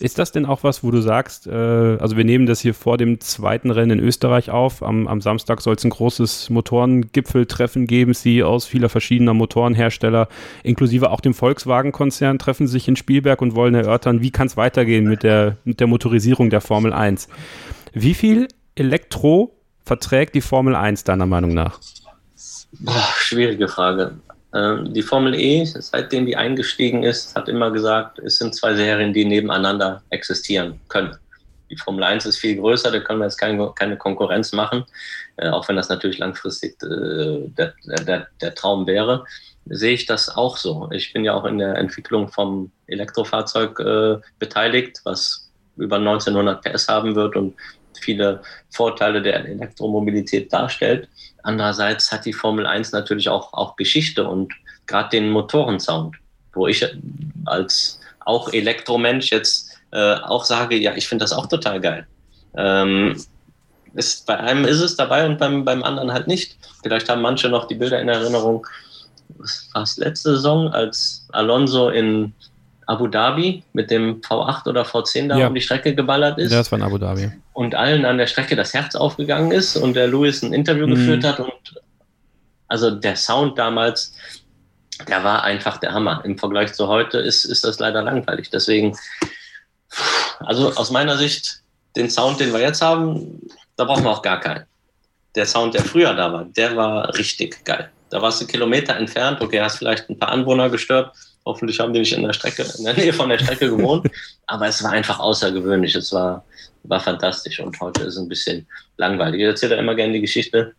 Ist 0.00 0.18
das 0.18 0.32
denn 0.32 0.46
auch 0.46 0.64
was, 0.64 0.82
wo 0.82 0.90
du 0.90 1.00
sagst, 1.00 1.46
äh, 1.46 1.50
also 1.52 2.16
wir 2.16 2.24
nehmen 2.24 2.46
das 2.46 2.60
hier 2.60 2.74
vor 2.74 2.96
dem 2.96 3.20
zweiten 3.20 3.70
Rennen 3.70 3.98
in 3.98 4.04
Österreich 4.04 4.50
auf. 4.50 4.82
Am, 4.82 5.06
am 5.06 5.20
Samstag 5.20 5.60
soll 5.60 5.76
es 5.76 5.84
ein 5.84 5.90
großes 5.90 6.50
Motorengipfeltreffen 6.50 7.86
geben. 7.86 8.14
CEOs 8.14 8.66
vieler 8.66 8.88
verschiedener 8.88 9.34
Motorenhersteller, 9.34 10.28
inklusive 10.62 11.10
auch 11.10 11.20
dem 11.20 11.34
Volkswagen-Konzern, 11.34 12.38
treffen 12.38 12.66
sich 12.66 12.88
in 12.88 12.96
Spielberg 12.96 13.42
und 13.42 13.54
wollen 13.54 13.74
erörtern, 13.74 14.20
wie 14.22 14.30
kann 14.30 14.46
es 14.46 14.56
weitergehen 14.56 15.08
mit 15.08 15.22
der, 15.22 15.56
mit 15.64 15.80
der 15.80 15.86
Motorisierung 15.86 16.50
der 16.50 16.60
Formel 16.60 16.92
1. 16.92 17.28
Wie 17.92 18.14
viel 18.14 18.48
Elektro 18.74 19.54
verträgt 19.84 20.34
die 20.34 20.40
Formel 20.40 20.74
1 20.74 21.04
deiner 21.04 21.26
Meinung 21.26 21.54
nach? 21.54 21.78
Boah, 22.80 23.08
schwierige 23.18 23.68
Frage. 23.68 24.16
Ähm, 24.54 24.92
die 24.92 25.02
Formel 25.02 25.34
E, 25.34 25.64
seitdem 25.64 26.26
die 26.26 26.36
eingestiegen 26.36 27.02
ist, 27.02 27.34
hat 27.34 27.48
immer 27.48 27.70
gesagt, 27.70 28.18
es 28.18 28.38
sind 28.38 28.54
zwei 28.54 28.74
Serien, 28.74 29.12
die 29.12 29.24
nebeneinander 29.24 30.02
existieren 30.10 30.80
können. 30.88 31.16
Die 31.70 31.76
Formel 31.76 32.04
1 32.04 32.26
ist 32.26 32.36
viel 32.36 32.56
größer, 32.56 32.90
da 32.90 33.00
können 33.00 33.20
wir 33.20 33.24
jetzt 33.24 33.38
keine, 33.38 33.72
keine 33.74 33.96
Konkurrenz 33.96 34.52
machen, 34.52 34.84
äh, 35.36 35.48
auch 35.48 35.66
wenn 35.68 35.76
das 35.76 35.88
natürlich 35.88 36.18
langfristig 36.18 36.76
äh, 36.82 37.48
der, 37.56 37.74
der, 38.04 38.28
der 38.40 38.54
Traum 38.54 38.86
wäre 38.86 39.24
sehe 39.66 39.92
ich 39.92 40.06
das 40.06 40.28
auch 40.28 40.56
so. 40.56 40.88
Ich 40.92 41.12
bin 41.12 41.24
ja 41.24 41.34
auch 41.34 41.44
in 41.44 41.58
der 41.58 41.76
Entwicklung 41.76 42.28
vom 42.28 42.70
Elektrofahrzeug 42.86 43.78
äh, 43.80 44.18
beteiligt, 44.38 45.00
was 45.04 45.50
über 45.76 45.96
1900 45.96 46.62
PS 46.62 46.88
haben 46.88 47.14
wird 47.14 47.36
und 47.36 47.54
viele 47.98 48.42
Vorteile 48.70 49.22
der 49.22 49.44
Elektromobilität 49.44 50.52
darstellt. 50.52 51.08
Andererseits 51.42 52.12
hat 52.12 52.24
die 52.24 52.32
Formel 52.32 52.66
1 52.66 52.92
natürlich 52.92 53.28
auch, 53.28 53.52
auch 53.52 53.76
Geschichte 53.76 54.26
und 54.26 54.52
gerade 54.86 55.10
den 55.10 55.30
Motorensound, 55.30 56.16
wo 56.54 56.66
ich 56.66 56.86
als 57.46 58.00
auch 58.20 58.52
Elektromensch 58.52 59.30
jetzt 59.30 59.70
äh, 59.90 60.14
auch 60.14 60.44
sage, 60.44 60.76
ja, 60.76 60.94
ich 60.94 61.08
finde 61.08 61.24
das 61.24 61.32
auch 61.32 61.46
total 61.46 61.80
geil. 61.80 62.06
Ähm, 62.56 63.16
ist, 63.94 64.26
bei 64.26 64.38
einem 64.38 64.64
ist 64.64 64.80
es 64.80 64.96
dabei 64.96 65.26
und 65.26 65.38
beim, 65.38 65.64
beim 65.64 65.82
anderen 65.82 66.12
halt 66.12 66.26
nicht. 66.26 66.56
Vielleicht 66.82 67.08
haben 67.08 67.22
manche 67.22 67.48
noch 67.48 67.66
die 67.66 67.74
Bilder 67.74 68.00
in 68.00 68.08
Erinnerung, 68.08 68.66
was 69.38 69.68
war 69.74 69.82
es 69.82 69.96
letzte 69.96 70.36
Saison, 70.36 70.68
als 70.68 71.26
Alonso 71.32 71.90
in 71.90 72.32
Abu 72.86 73.06
Dhabi 73.06 73.62
mit 73.72 73.90
dem 73.90 74.20
V8 74.20 74.68
oder 74.68 74.82
V10 74.82 75.28
da 75.28 75.38
ja. 75.38 75.46
um 75.48 75.54
die 75.54 75.60
Strecke 75.60 75.94
geballert 75.94 76.38
ist. 76.38 76.52
Ja, 76.52 76.58
das 76.58 76.70
war 76.72 76.78
in 76.78 76.84
Abu 76.84 76.98
Dhabi. 76.98 77.30
Und 77.52 77.74
allen 77.74 78.04
an 78.04 78.18
der 78.18 78.26
Strecke 78.26 78.56
das 78.56 78.72
Herz 78.72 78.94
aufgegangen 78.94 79.52
ist 79.52 79.76
und 79.76 79.94
der 79.94 80.08
Lewis 80.08 80.42
ein 80.42 80.52
Interview 80.52 80.86
mhm. 80.86 80.94
geführt 80.94 81.24
hat. 81.24 81.40
Und 81.40 81.80
also 82.68 82.90
der 82.90 83.16
Sound 83.16 83.58
damals, 83.58 84.14
der 85.06 85.22
war 85.22 85.42
einfach 85.42 85.76
der 85.78 85.92
Hammer. 85.92 86.22
Im 86.24 86.38
Vergleich 86.38 86.72
zu 86.72 86.88
heute 86.88 87.18
ist, 87.18 87.44
ist 87.44 87.64
das 87.64 87.78
leider 87.78 88.02
langweilig. 88.02 88.50
Deswegen, 88.50 88.96
also 90.40 90.72
aus 90.74 90.90
meiner 90.90 91.18
Sicht, 91.18 91.62
den 91.96 92.08
Sound, 92.08 92.40
den 92.40 92.52
wir 92.52 92.60
jetzt 92.60 92.80
haben, 92.80 93.40
da 93.76 93.84
brauchen 93.84 94.04
wir 94.04 94.10
auch 94.10 94.22
gar 94.22 94.40
keinen. 94.40 94.64
Der 95.34 95.46
Sound, 95.46 95.74
der 95.74 95.82
früher 95.82 96.14
da 96.14 96.32
war, 96.32 96.44
der 96.44 96.76
war 96.76 97.14
richtig 97.16 97.64
geil. 97.64 97.90
Da 98.10 98.20
warst 98.20 98.40
du 98.40 98.46
Kilometer 98.46 98.96
entfernt, 98.96 99.40
okay, 99.40 99.60
hast 99.60 99.78
vielleicht 99.78 100.08
ein 100.10 100.18
paar 100.18 100.30
Anwohner 100.30 100.68
gestört, 100.68 101.14
Hoffentlich 101.44 101.80
haben 101.80 101.92
die 101.92 102.00
nicht 102.00 102.12
in 102.12 102.22
der 102.22 102.32
Strecke, 102.32 102.64
in 102.78 102.84
der 102.84 102.94
Nähe 102.94 103.12
von 103.12 103.28
der 103.28 103.38
Strecke 103.38 103.68
gewohnt. 103.68 104.08
Aber 104.46 104.66
es 104.66 104.82
war 104.82 104.92
einfach 104.92 105.18
außergewöhnlich. 105.18 105.94
Es 105.94 106.12
war, 106.12 106.44
war 106.84 107.00
fantastisch 107.00 107.60
und 107.60 107.78
heute 107.80 108.02
ist 108.02 108.14
es 108.14 108.18
ein 108.18 108.28
bisschen 108.28 108.66
langweilig. 108.96 109.40
Ich 109.40 109.46
erzähle 109.46 109.76
immer 109.76 109.94
gerne 109.94 110.12
die 110.12 110.20
Geschichte 110.20 110.74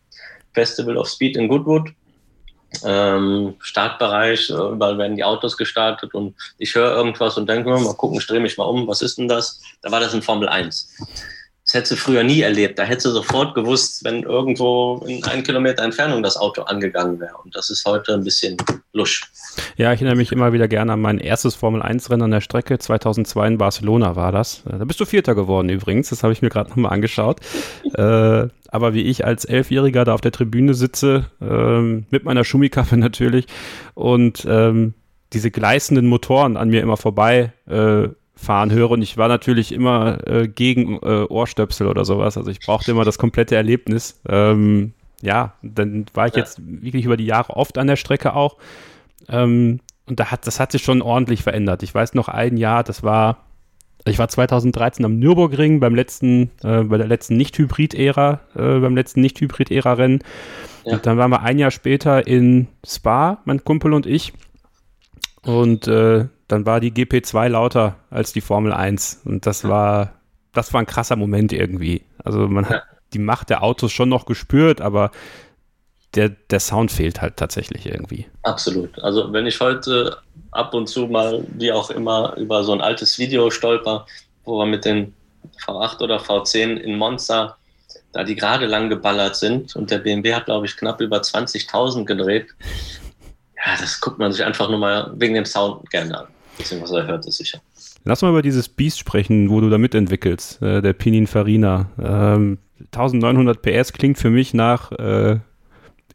Festival 0.53 0.98
of 0.98 1.10
Speed 1.10 1.35
in 1.35 1.48
Goodwood. 1.48 1.90
Ähm, 2.84 3.56
Startbereich, 3.60 4.49
überall 4.49 4.98
werden 4.98 5.15
die 5.15 5.23
Autos 5.23 5.57
gestartet 5.57 6.14
und 6.15 6.35
ich 6.57 6.73
höre 6.73 6.95
irgendwas 6.95 7.38
und 7.38 7.48
denke 7.48 7.69
mir, 7.69 7.80
mal 7.80 7.94
gucken, 7.94 8.18
ich 8.18 8.26
drehe 8.26 8.40
mich 8.40 8.57
mal 8.57 8.64
um, 8.64 8.88
was 8.88 9.03
ist 9.03 9.18
denn 9.18 9.27
das? 9.27 9.61
Da 9.84 9.91
war 9.91 9.99
das 9.99 10.14
in 10.14 10.23
Formel 10.23 10.49
1. 10.49 10.90
Das 11.65 11.76
hättest 11.76 11.91
du 11.94 11.95
früher 11.95 12.23
nie 12.23 12.41
erlebt. 12.41 12.77
Da 12.77 12.84
hättest 12.84 13.06
du 13.06 13.11
sofort 13.11 13.56
gewusst, 13.56 14.03
wenn 14.03 14.23
irgendwo 14.23 15.03
in 15.07 15.23
einem 15.23 15.44
Kilometer 15.44 15.84
Entfernung 15.84 16.22
das 16.22 16.35
Auto 16.35 16.64
angegangen 16.64 17.19
wäre. 17.22 17.38
Und 17.44 17.56
das 17.56 17.69
ist 17.69 17.85
heute 17.85 18.14
ein 18.14 18.23
bisschen 18.23 18.57
lusch. 18.91 19.31
Ja, 19.77 19.94
ich 19.94 20.02
erinnere 20.02 20.18
mich 20.18 20.34
immer 20.34 20.52
wieder 20.52 20.68
gerne 20.68 20.91
an 20.91 21.02
mein 21.02 21.19
erstes 21.19 21.56
Formel-1-Rennen 21.56 22.23
an 22.23 22.31
der 22.31 22.41
Strecke. 22.41 22.80
2002 22.80 23.48
in 23.48 23.57
Barcelona 23.57 24.18
war 24.18 24.34
das. 24.34 24.64
Da 24.65 24.84
bist 24.84 24.99
du 24.99 25.06
Vierter 25.06 25.35
geworden 25.35 25.69
übrigens. 25.69 26.10
Das 26.10 26.23
habe 26.23 26.34
ich 26.34 26.41
mir 26.41 26.49
gerade 26.49 26.69
nochmal 26.69 26.91
angeschaut. 26.91 27.40
äh, 27.94 28.48
aber 28.68 28.94
wie 28.94 29.03
ich 29.03 29.23
als 29.23 29.45
Elfjähriger 29.45 30.03
da 30.03 30.15
auf 30.15 30.22
der 30.22 30.31
Tribüne 30.31 30.73
sitze, 30.73 31.27
ähm, 31.41 32.07
mit 32.10 32.26
meiner 32.26 32.44
Schumikappe 32.44 32.98
natürlich, 32.98 33.45
und 33.94 34.45
ähm, 34.49 34.95
diese 35.31 35.49
gleißenden 35.49 36.07
Motoren 36.07 36.57
an 36.57 36.69
mir 36.69 36.81
immer 36.81 36.98
vorbei 36.98 37.53
äh, 37.68 38.10
fahren 38.43 38.71
höre. 38.71 38.91
Und 38.91 39.01
ich 39.01 39.17
war 39.17 39.27
natürlich 39.27 39.71
immer 39.71 40.19
äh, 40.27 40.47
gegen 40.47 40.97
äh, 40.97 41.25
Ohrstöpsel 41.27 41.87
oder 41.87 42.05
sowas. 42.05 42.37
Also 42.37 42.51
ich 42.51 42.59
brauchte 42.59 42.91
immer 42.91 43.05
das 43.05 43.17
komplette 43.17 43.55
Erlebnis. 43.55 44.21
Ähm, 44.27 44.93
ja, 45.21 45.53
dann 45.61 46.05
war 46.13 46.27
ich 46.27 46.33
ja. 46.33 46.39
jetzt 46.39 46.59
wirklich 46.63 47.05
über 47.05 47.17
die 47.17 47.25
Jahre 47.25 47.55
oft 47.55 47.77
an 47.77 47.87
der 47.87 47.95
Strecke 47.95 48.35
auch. 48.35 48.57
Ähm, 49.29 49.79
und 50.05 50.19
da 50.19 50.31
hat, 50.31 50.45
das 50.45 50.59
hat 50.59 50.71
sich 50.71 50.83
schon 50.83 51.01
ordentlich 51.01 51.43
verändert. 51.43 51.81
Ich 51.81 51.95
weiß 51.95 52.13
noch 52.13 52.27
ein 52.27 52.57
Jahr, 52.57 52.83
das 52.83 53.03
war 53.03 53.37
Ich 54.05 54.19
war 54.19 54.27
2013 54.27 55.05
am 55.05 55.17
Nürburgring 55.17 55.79
beim 55.79 55.95
letzten, 55.95 56.51
äh, 56.61 56.83
bei 56.83 56.97
der 56.97 57.07
letzten 57.07 57.37
Nicht-Hybrid-Ära, 57.37 58.41
äh, 58.53 58.79
beim 58.79 58.95
letzten 58.95 59.21
Nicht-Hybrid-Ära-Rennen. 59.21 60.19
Ja. 60.83 60.93
Und 60.93 61.05
dann 61.05 61.17
waren 61.17 61.31
wir 61.31 61.41
ein 61.41 61.57
Jahr 61.57 61.71
später 61.71 62.27
in 62.27 62.67
Spa, 62.85 63.41
mein 63.45 63.63
Kumpel 63.63 63.93
und 63.93 64.05
ich. 64.05 64.33
Und 65.45 65.87
äh, 65.87 66.25
dann 66.53 66.67
war 66.67 66.80
die 66.80 66.91
GP2 66.91 67.47
lauter 67.47 67.95
als 68.11 68.31
die 68.31 68.41
Formel 68.41 68.71
1. 68.71 69.21
Und 69.25 69.47
das 69.47 69.67
war, 69.67 70.13
das 70.53 70.71
war 70.71 70.81
ein 70.81 70.85
krasser 70.85 71.15
Moment 71.15 71.51
irgendwie. 71.51 72.03
Also 72.23 72.47
man 72.47 72.69
hat 72.69 72.84
die 73.13 73.19
Macht 73.19 73.49
der 73.49 73.63
Autos 73.63 73.91
schon 73.91 74.09
noch 74.09 74.27
gespürt, 74.27 74.80
aber 74.80 75.09
der, 76.13 76.30
der 76.30 76.59
Sound 76.59 76.91
fehlt 76.91 77.21
halt 77.21 77.38
tatsächlich 77.38 77.88
irgendwie. 77.88 78.27
Absolut. 78.43 78.99
Also 78.99 79.34
wenn 79.34 79.47
ich 79.47 79.59
heute 79.61 80.17
ab 80.51 80.75
und 80.75 80.85
zu 80.85 81.07
mal, 81.07 81.43
wie 81.55 81.71
auch 81.71 81.89
immer, 81.89 82.38
über 82.38 82.63
so 82.63 82.71
ein 82.71 82.81
altes 82.81 83.17
Video 83.17 83.49
stolper, 83.49 84.05
wo 84.43 84.59
wir 84.59 84.67
mit 84.67 84.85
den 84.85 85.15
V8 85.65 86.01
oder 86.01 86.19
V10 86.19 86.77
in 86.77 86.99
Monza, 86.99 87.57
da 88.11 88.23
die 88.23 88.35
gerade 88.35 88.67
lang 88.67 88.89
geballert 88.89 89.38
sind 89.38 89.75
und 89.75 89.89
der 89.89 89.97
BMW 89.97 90.35
hat, 90.35 90.45
glaube 90.45 90.67
ich, 90.67 90.77
knapp 90.77 91.01
über 91.01 91.17
20.000 91.17 92.05
gedreht. 92.05 92.53
Ja, 93.65 93.75
das 93.80 93.99
guckt 93.99 94.19
man 94.19 94.31
sich 94.31 94.43
einfach 94.43 94.69
nur 94.69 94.77
mal 94.77 95.11
wegen 95.15 95.34
dem 95.34 95.45
Sound 95.45 95.89
gerne 95.89 96.19
an. 96.19 96.27
Beziehungsweise 96.57 96.99
er 96.99 97.07
hört 97.07 97.27
es 97.27 97.38
sicher. 97.38 97.59
Lass 98.03 98.21
mal 98.21 98.30
über 98.30 98.41
dieses 98.41 98.69
Beast 98.69 98.99
sprechen, 98.99 99.49
wo 99.49 99.61
du 99.61 99.69
da 99.69 99.77
mitentwickelst, 99.77 100.61
äh, 100.61 100.81
der 100.81 100.93
Pininfarina. 100.93 101.89
Ähm, 101.99 102.57
1900 102.93 103.61
PS 103.61 103.93
klingt 103.93 104.17
für 104.17 104.30
mich 104.30 104.53
nach 104.53 104.91
äh, 104.91 105.39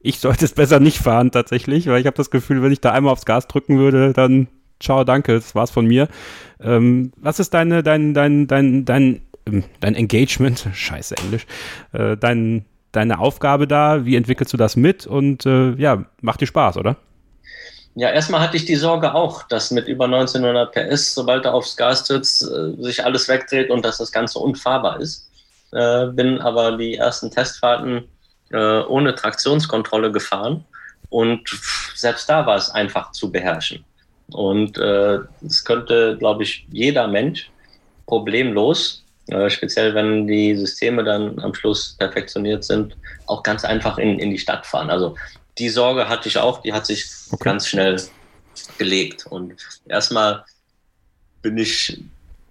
ich 0.00 0.20
sollte 0.20 0.44
es 0.44 0.52
besser 0.52 0.80
nicht 0.80 0.98
fahren 0.98 1.30
tatsächlich, 1.30 1.86
weil 1.86 2.00
ich 2.00 2.06
habe 2.06 2.16
das 2.16 2.30
Gefühl, 2.30 2.62
wenn 2.62 2.72
ich 2.72 2.80
da 2.80 2.92
einmal 2.92 3.12
aufs 3.12 3.24
Gas 3.24 3.46
drücken 3.48 3.78
würde, 3.78 4.12
dann 4.12 4.48
ciao, 4.80 5.04
danke, 5.04 5.34
das 5.34 5.54
war's 5.54 5.70
von 5.70 5.86
mir. 5.86 6.08
Ähm, 6.60 7.12
was 7.16 7.40
ist 7.40 7.54
deine, 7.54 7.82
dein, 7.82 8.14
dein, 8.14 8.46
dein, 8.46 8.84
dein, 8.84 9.22
ähm, 9.46 9.64
dein 9.80 9.94
Engagement, 9.94 10.68
scheiße 10.72 11.16
Englisch, 11.16 11.46
äh, 11.92 12.16
dein, 12.16 12.64
deine 12.92 13.18
Aufgabe 13.18 13.66
da? 13.66 14.04
Wie 14.04 14.16
entwickelst 14.16 14.52
du 14.52 14.56
das 14.56 14.76
mit? 14.76 15.06
Und 15.06 15.46
äh, 15.46 15.72
ja, 15.74 16.04
macht 16.20 16.40
dir 16.40 16.46
Spaß, 16.46 16.76
oder? 16.76 16.96
Ja, 17.98 18.10
erstmal 18.10 18.40
hatte 18.40 18.56
ich 18.56 18.64
die 18.64 18.76
Sorge 18.76 19.12
auch, 19.12 19.42
dass 19.48 19.72
mit 19.72 19.88
über 19.88 20.04
1900 20.04 20.72
PS, 20.72 21.14
sobald 21.14 21.44
er 21.44 21.54
aufs 21.54 21.76
Gas 21.76 22.04
tritt, 22.04 22.22
äh, 22.22 22.80
sich 22.80 23.04
alles 23.04 23.26
wegdreht 23.26 23.70
und 23.70 23.84
dass 23.84 23.98
das 23.98 24.12
Ganze 24.12 24.38
unfahrbar 24.38 25.00
ist. 25.00 25.28
Äh, 25.72 26.06
bin 26.06 26.40
aber 26.40 26.76
die 26.76 26.94
ersten 26.94 27.28
Testfahrten 27.28 28.04
äh, 28.52 28.82
ohne 28.82 29.16
Traktionskontrolle 29.16 30.12
gefahren 30.12 30.64
und 31.10 31.50
selbst 31.96 32.30
da 32.30 32.46
war 32.46 32.54
es 32.54 32.70
einfach 32.70 33.10
zu 33.10 33.32
beherrschen. 33.32 33.84
Und 34.30 34.78
äh, 34.78 35.18
es 35.44 35.64
könnte, 35.64 36.16
glaube 36.18 36.44
ich, 36.44 36.68
jeder 36.70 37.08
Mensch 37.08 37.50
problemlos, 38.06 39.02
äh, 39.26 39.50
speziell 39.50 39.92
wenn 39.96 40.28
die 40.28 40.54
Systeme 40.54 41.02
dann 41.02 41.40
am 41.40 41.52
Schluss 41.52 41.96
perfektioniert 41.98 42.62
sind, 42.62 42.96
auch 43.26 43.42
ganz 43.42 43.64
einfach 43.64 43.98
in, 43.98 44.20
in 44.20 44.30
die 44.30 44.38
Stadt 44.38 44.64
fahren. 44.64 44.88
Also 44.88 45.16
die 45.58 45.68
Sorge 45.68 46.08
hatte 46.08 46.28
ich 46.28 46.38
auch, 46.38 46.62
die 46.62 46.72
hat 46.72 46.86
sich 46.86 47.06
okay. 47.30 47.44
ganz 47.44 47.68
schnell 47.68 48.00
gelegt. 48.78 49.26
Und 49.26 49.56
erstmal 49.86 50.44
bin 51.42 51.58
ich 51.58 52.00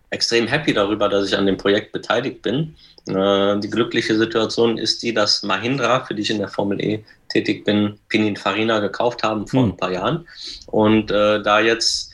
extrem 0.10 0.48
happy 0.48 0.74
darüber, 0.74 1.10
dass 1.10 1.28
ich 1.28 1.38
an 1.38 1.46
dem 1.46 1.58
Projekt 1.58 1.92
beteiligt 1.92 2.42
bin. 2.42 2.76
Äh, 3.08 3.60
die 3.60 3.70
glückliche 3.70 4.18
Situation 4.18 4.78
ist 4.78 5.04
die, 5.04 5.14
dass 5.14 5.44
Mahindra, 5.44 6.06
für 6.06 6.16
die 6.16 6.22
ich 6.22 6.30
in 6.30 6.40
der 6.40 6.48
Formel 6.48 6.82
E 6.82 7.04
tätig 7.30 7.66
bin, 7.66 8.00
Pininfarina 8.10 8.80
gekauft 8.80 9.24
haben 9.24 9.48
vor 9.48 9.64
hm. 9.64 9.70
ein 9.72 9.78
paar 9.78 9.92
Jahren. 9.92 10.28
Und 10.68 11.12
äh, 11.12 11.42
da 11.42 11.60
jetzt 11.60 12.14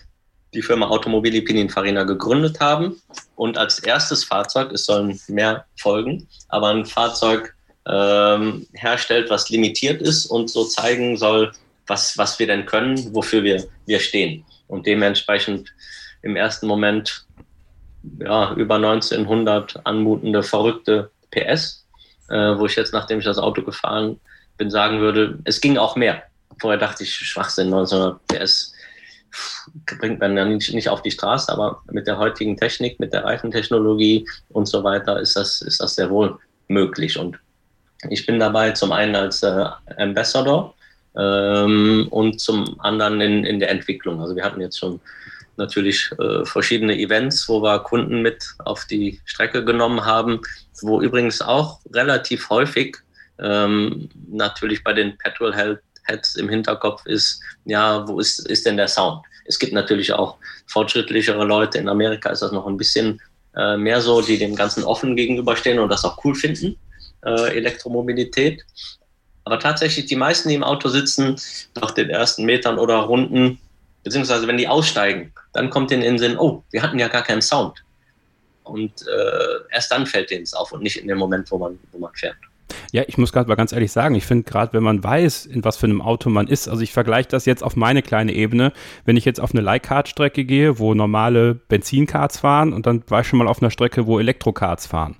die 0.53 0.61
Firma 0.61 0.87
Automobili 0.87 1.41
Pininfarina 1.41 2.03
gegründet 2.03 2.59
haben 2.59 3.01
und 3.35 3.57
als 3.57 3.79
erstes 3.79 4.23
Fahrzeug, 4.23 4.71
es 4.71 4.85
sollen 4.85 5.19
mehr 5.27 5.65
folgen, 5.77 6.27
aber 6.49 6.69
ein 6.69 6.85
Fahrzeug 6.85 7.55
ähm, 7.87 8.67
herstellt, 8.73 9.29
was 9.29 9.49
limitiert 9.49 10.01
ist 10.01 10.25
und 10.25 10.49
so 10.49 10.65
zeigen 10.65 11.17
soll, 11.17 11.51
was, 11.87 12.17
was 12.17 12.39
wir 12.39 12.47
denn 12.47 12.65
können, 12.65 13.13
wofür 13.13 13.43
wir, 13.43 13.63
wir 13.85 13.99
stehen. 13.99 14.45
Und 14.67 14.87
dementsprechend 14.87 15.73
im 16.21 16.35
ersten 16.35 16.67
Moment 16.67 17.25
ja, 18.19 18.53
über 18.53 18.75
1900 18.75 19.85
anmutende, 19.85 20.43
verrückte 20.43 21.11
PS, 21.31 21.85
äh, 22.29 22.57
wo 22.57 22.65
ich 22.65 22.75
jetzt, 22.75 22.93
nachdem 22.93 23.19
ich 23.19 23.25
das 23.25 23.37
Auto 23.37 23.61
gefahren 23.61 24.19
bin, 24.57 24.69
sagen 24.69 24.99
würde, 24.99 25.39
es 25.45 25.61
ging 25.61 25.77
auch 25.77 25.95
mehr. 25.95 26.23
Vorher 26.59 26.79
dachte 26.79 27.03
ich, 27.03 27.13
Schwachsinn, 27.13 27.73
1900 27.73 28.27
PS 28.27 28.73
bringt 29.99 30.19
man 30.19 30.37
ja 30.37 30.45
nicht, 30.45 30.73
nicht 30.73 30.89
auf 30.89 31.01
die 31.01 31.11
Straße, 31.11 31.51
aber 31.51 31.81
mit 31.91 32.07
der 32.07 32.17
heutigen 32.17 32.55
Technik, 32.55 32.99
mit 32.99 33.13
der 33.13 33.23
Reifentechnologie 33.23 34.27
und 34.49 34.67
so 34.67 34.83
weiter 34.83 35.19
ist 35.19 35.35
das, 35.35 35.61
ist 35.61 35.81
das 35.81 35.95
sehr 35.95 36.09
wohl 36.09 36.37
möglich. 36.67 37.17
Und 37.17 37.39
ich 38.09 38.25
bin 38.25 38.39
dabei 38.39 38.71
zum 38.71 38.91
einen 38.91 39.15
als 39.15 39.43
äh, 39.43 39.65
Ambassador 39.97 40.75
ähm, 41.17 42.07
und 42.09 42.39
zum 42.39 42.79
anderen 42.79 43.21
in, 43.21 43.45
in 43.45 43.59
der 43.59 43.69
Entwicklung. 43.69 44.21
Also 44.21 44.35
wir 44.35 44.43
hatten 44.43 44.61
jetzt 44.61 44.79
schon 44.79 44.99
natürlich 45.57 46.09
äh, 46.19 46.45
verschiedene 46.45 46.97
Events, 46.97 47.47
wo 47.47 47.61
wir 47.61 47.79
Kunden 47.79 48.21
mit 48.21 48.43
auf 48.65 48.85
die 48.85 49.19
Strecke 49.25 49.63
genommen 49.63 50.05
haben, 50.05 50.41
wo 50.81 51.01
übrigens 51.01 51.41
auch 51.41 51.79
relativ 51.93 52.49
häufig 52.49 52.97
ähm, 53.39 54.09
natürlich 54.31 54.83
bei 54.83 54.93
den 54.93 55.17
Petrol-Heads 55.17 56.35
im 56.35 56.49
Hinterkopf 56.49 57.05
ist, 57.05 57.41
ja, 57.65 58.07
wo 58.07 58.19
ist, 58.19 58.47
ist 58.49 58.65
denn 58.65 58.77
der 58.77 58.87
Sound? 58.87 59.23
Es 59.45 59.59
gibt 59.59 59.73
natürlich 59.73 60.13
auch 60.13 60.37
fortschrittlichere 60.67 61.43
Leute. 61.43 61.77
In 61.77 61.89
Amerika 61.89 62.29
ist 62.29 62.41
das 62.41 62.51
noch 62.51 62.65
ein 62.65 62.77
bisschen 62.77 63.21
äh, 63.55 63.77
mehr 63.77 64.01
so, 64.01 64.21
die 64.21 64.37
dem 64.37 64.55
Ganzen 64.55 64.83
offen 64.83 65.15
gegenüberstehen 65.15 65.79
und 65.79 65.89
das 65.89 66.05
auch 66.05 66.23
cool 66.23 66.33
finden, 66.33 66.77
äh, 67.25 67.55
Elektromobilität. 67.55 68.63
Aber 69.45 69.59
tatsächlich 69.59 70.05
die 70.05 70.15
meisten, 70.15 70.49
die 70.49 70.55
im 70.55 70.63
Auto 70.63 70.89
sitzen, 70.89 71.35
nach 71.75 71.91
den 71.91 72.09
ersten 72.09 72.45
Metern 72.45 72.79
oder 72.79 72.95
Runden 72.97 73.59
beziehungsweise 74.03 74.47
wenn 74.47 74.57
die 74.57 74.67
aussteigen, 74.67 75.31
dann 75.53 75.69
kommt 75.69 75.91
denen 75.91 76.03
in 76.03 76.13
den 76.13 76.19
Sinn, 76.19 76.37
oh, 76.37 76.63
wir 76.71 76.81
hatten 76.81 76.99
ja 76.99 77.07
gar 77.07 77.23
keinen 77.23 77.41
Sound. 77.41 77.83
Und 78.63 78.91
äh, 79.01 79.73
erst 79.73 79.91
dann 79.91 80.05
fällt 80.05 80.29
denen 80.29 80.43
es 80.43 80.53
auf 80.53 80.71
und 80.71 80.83
nicht 80.83 80.97
in 80.97 81.07
dem 81.07 81.17
Moment, 81.17 81.51
wo 81.51 81.57
man, 81.57 81.79
wo 81.91 81.99
man 81.99 82.13
fährt. 82.13 82.35
Ja, 82.91 83.03
ich 83.07 83.17
muss 83.17 83.33
gerade 83.33 83.49
mal 83.49 83.55
ganz 83.55 83.71
ehrlich 83.71 83.91
sagen, 83.91 84.15
ich 84.15 84.25
finde 84.25 84.43
gerade, 84.43 84.73
wenn 84.73 84.83
man 84.83 85.03
weiß, 85.03 85.45
in 85.47 85.63
was 85.63 85.77
für 85.77 85.85
einem 85.85 86.01
Auto 86.01 86.29
man 86.29 86.47
ist, 86.47 86.67
also 86.67 86.81
ich 86.81 86.93
vergleiche 86.93 87.27
das 87.27 87.45
jetzt 87.45 87.63
auf 87.63 87.75
meine 87.75 88.01
kleine 88.01 88.33
Ebene, 88.33 88.71
wenn 89.05 89.17
ich 89.17 89.25
jetzt 89.25 89.39
auf 89.39 89.51
eine 89.51 89.61
Leihkart-Strecke 89.61 90.45
gehe, 90.45 90.79
wo 90.79 90.93
normale 90.93 91.55
Benzinkarts 91.55 92.39
fahren 92.39 92.71
und 92.71 92.85
dann 92.85 93.03
war 93.07 93.21
ich 93.21 93.27
schon 93.27 93.39
mal 93.39 93.47
auf 93.47 93.61
einer 93.61 93.71
Strecke, 93.71 94.07
wo 94.07 94.19
Elektrokarts 94.19 94.87
fahren. 94.87 95.17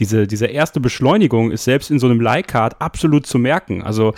Diese, 0.00 0.26
diese 0.26 0.46
erste 0.46 0.80
Beschleunigung 0.80 1.52
ist 1.52 1.64
selbst 1.64 1.90
in 1.90 1.98
so 2.00 2.06
einem 2.06 2.20
Leihkart 2.20 2.80
absolut 2.80 3.26
zu 3.26 3.38
merken. 3.38 3.82
Also 3.82 4.14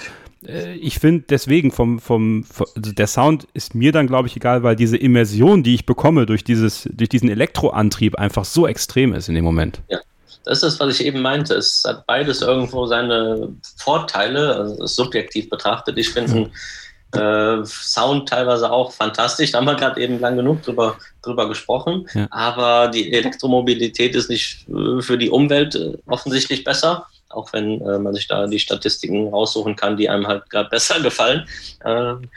äh, 0.46 0.74
ich 0.74 0.98
finde 0.98 1.24
deswegen 1.28 1.70
vom, 1.70 1.98
vom, 1.98 2.44
also 2.59 2.92
der 2.92 3.06
Sound 3.06 3.46
ist 3.52 3.74
mir 3.74 3.92
dann, 3.92 4.06
glaube 4.06 4.28
ich, 4.28 4.36
egal, 4.36 4.62
weil 4.62 4.76
diese 4.76 4.96
Immersion, 4.96 5.62
die 5.62 5.74
ich 5.74 5.84
bekomme 5.84 6.24
durch 6.24 6.44
dieses, 6.44 6.88
durch 6.90 7.09
diesen 7.09 7.28
Elektroantrieb 7.28 8.16
einfach 8.16 8.44
so 8.44 8.66
extrem 8.66 9.12
ist 9.12 9.28
in 9.28 9.34
dem 9.34 9.44
Moment. 9.44 9.80
Ja. 9.88 9.98
Das 10.44 10.59
ist 10.59 10.64
das, 10.64 10.80
was 10.80 10.98
ich 10.98 11.06
eben 11.06 11.22
meinte. 11.22 11.54
Es 11.54 11.84
hat 11.86 12.04
beides 12.06 12.42
irgendwo 12.42 12.86
seine 12.86 13.50
Vorteile, 13.76 14.56
also 14.56 14.86
subjektiv 14.86 15.48
betrachtet. 15.48 15.98
Ich 15.98 16.10
finde 16.10 16.50
äh, 17.12 17.64
Sound 17.64 18.28
teilweise 18.28 18.70
auch 18.70 18.93
fantastisch. 18.93 19.52
Da 19.52 19.59
haben 19.59 19.66
wir 19.66 19.74
gerade 19.74 20.01
eben 20.01 20.20
lang 20.20 20.36
genug 20.36 20.62
drüber, 20.62 20.97
drüber 21.22 21.48
gesprochen. 21.48 22.06
Ja. 22.14 22.26
Aber 22.30 22.89
die 22.89 23.12
Elektromobilität 23.12 24.14
ist 24.14 24.30
nicht 24.30 24.68
äh, 24.68 25.01
für 25.02 25.18
die 25.18 25.30
Umwelt 25.30 25.74
äh, 25.74 25.98
offensichtlich 26.06 26.64
besser 26.64 27.06
auch 27.34 27.51
wenn 27.52 27.80
äh, 27.80 27.98
man 27.98 28.12
sich 28.12 28.28
da 28.28 28.47
die 28.47 28.59
Statistiken 28.59 29.28
raussuchen 29.28 29.74
kann, 29.74 29.97
die 29.97 30.09
einem 30.09 30.26
halt 30.26 30.48
gerade 30.51 30.68
besser 30.70 31.01
gefallen. 31.01 31.47
Ähm, 31.84 32.28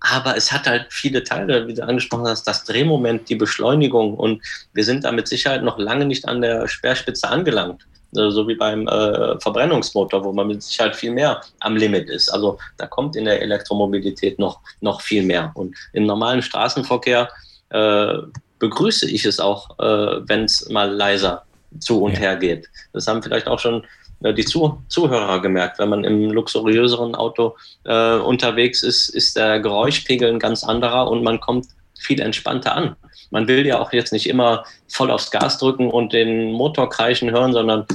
aber 0.00 0.36
es 0.36 0.50
hat 0.50 0.66
halt 0.66 0.86
viele 0.90 1.22
Teile, 1.22 1.68
wie 1.68 1.74
du 1.74 1.84
angesprochen 1.84 2.26
hast, 2.26 2.42
das 2.48 2.64
Drehmoment, 2.64 3.28
die 3.28 3.36
Beschleunigung 3.36 4.14
und 4.14 4.42
wir 4.72 4.84
sind 4.84 5.04
da 5.04 5.12
mit 5.12 5.28
Sicherheit 5.28 5.62
noch 5.62 5.78
lange 5.78 6.06
nicht 6.06 6.26
an 6.26 6.42
der 6.42 6.66
Speerspitze 6.66 7.28
angelangt. 7.28 7.86
Äh, 8.16 8.30
so 8.30 8.46
wie 8.46 8.54
beim 8.54 8.86
äh, 8.88 9.40
Verbrennungsmotor, 9.40 10.24
wo 10.24 10.32
man 10.32 10.48
mit 10.48 10.62
Sicherheit 10.62 10.96
viel 10.96 11.12
mehr 11.12 11.40
am 11.60 11.76
Limit 11.76 12.10
ist. 12.10 12.28
Also 12.28 12.58
da 12.76 12.86
kommt 12.86 13.16
in 13.16 13.24
der 13.24 13.40
Elektromobilität 13.40 14.38
noch, 14.38 14.60
noch 14.80 15.00
viel 15.00 15.22
mehr. 15.22 15.50
Und 15.54 15.74
im 15.92 16.06
normalen 16.06 16.42
Straßenverkehr 16.42 17.28
äh, 17.70 18.14
begrüße 18.58 19.10
ich 19.10 19.24
es 19.24 19.40
auch, 19.40 19.78
äh, 19.78 20.28
wenn 20.28 20.44
es 20.44 20.68
mal 20.68 20.90
leiser 20.90 21.44
zu 21.80 22.02
und 22.02 22.12
ja. 22.14 22.20
her 22.20 22.36
geht. 22.36 22.68
Das 22.92 23.06
haben 23.06 23.22
vielleicht 23.22 23.48
auch 23.48 23.58
schon 23.58 23.84
äh, 24.22 24.34
die 24.34 24.44
Zuh 24.44 24.78
Zuhörer 24.88 25.40
gemerkt. 25.40 25.78
Wenn 25.78 25.88
man 25.88 26.04
im 26.04 26.30
luxuriöseren 26.30 27.14
Auto 27.14 27.56
äh, 27.84 28.16
unterwegs 28.16 28.82
ist, 28.82 29.08
ist 29.08 29.36
der 29.36 29.60
Geräuschpegel 29.60 30.28
ein 30.28 30.38
ganz 30.38 30.64
anderer 30.64 31.10
und 31.10 31.24
man 31.24 31.40
kommt 31.40 31.66
viel 31.98 32.20
entspannter 32.20 32.76
an. 32.76 32.96
Man 33.32 33.48
will 33.48 33.66
ja 33.66 33.80
auch 33.80 33.92
jetzt 33.92 34.12
nicht 34.12 34.28
immer 34.28 34.64
voll 34.88 35.10
aufs 35.10 35.30
Gas 35.30 35.58
drücken 35.58 35.90
und 35.90 36.12
den 36.12 36.52
Motor 36.52 36.88
kreischen 36.88 37.30
hören, 37.30 37.52
sondern 37.52 37.86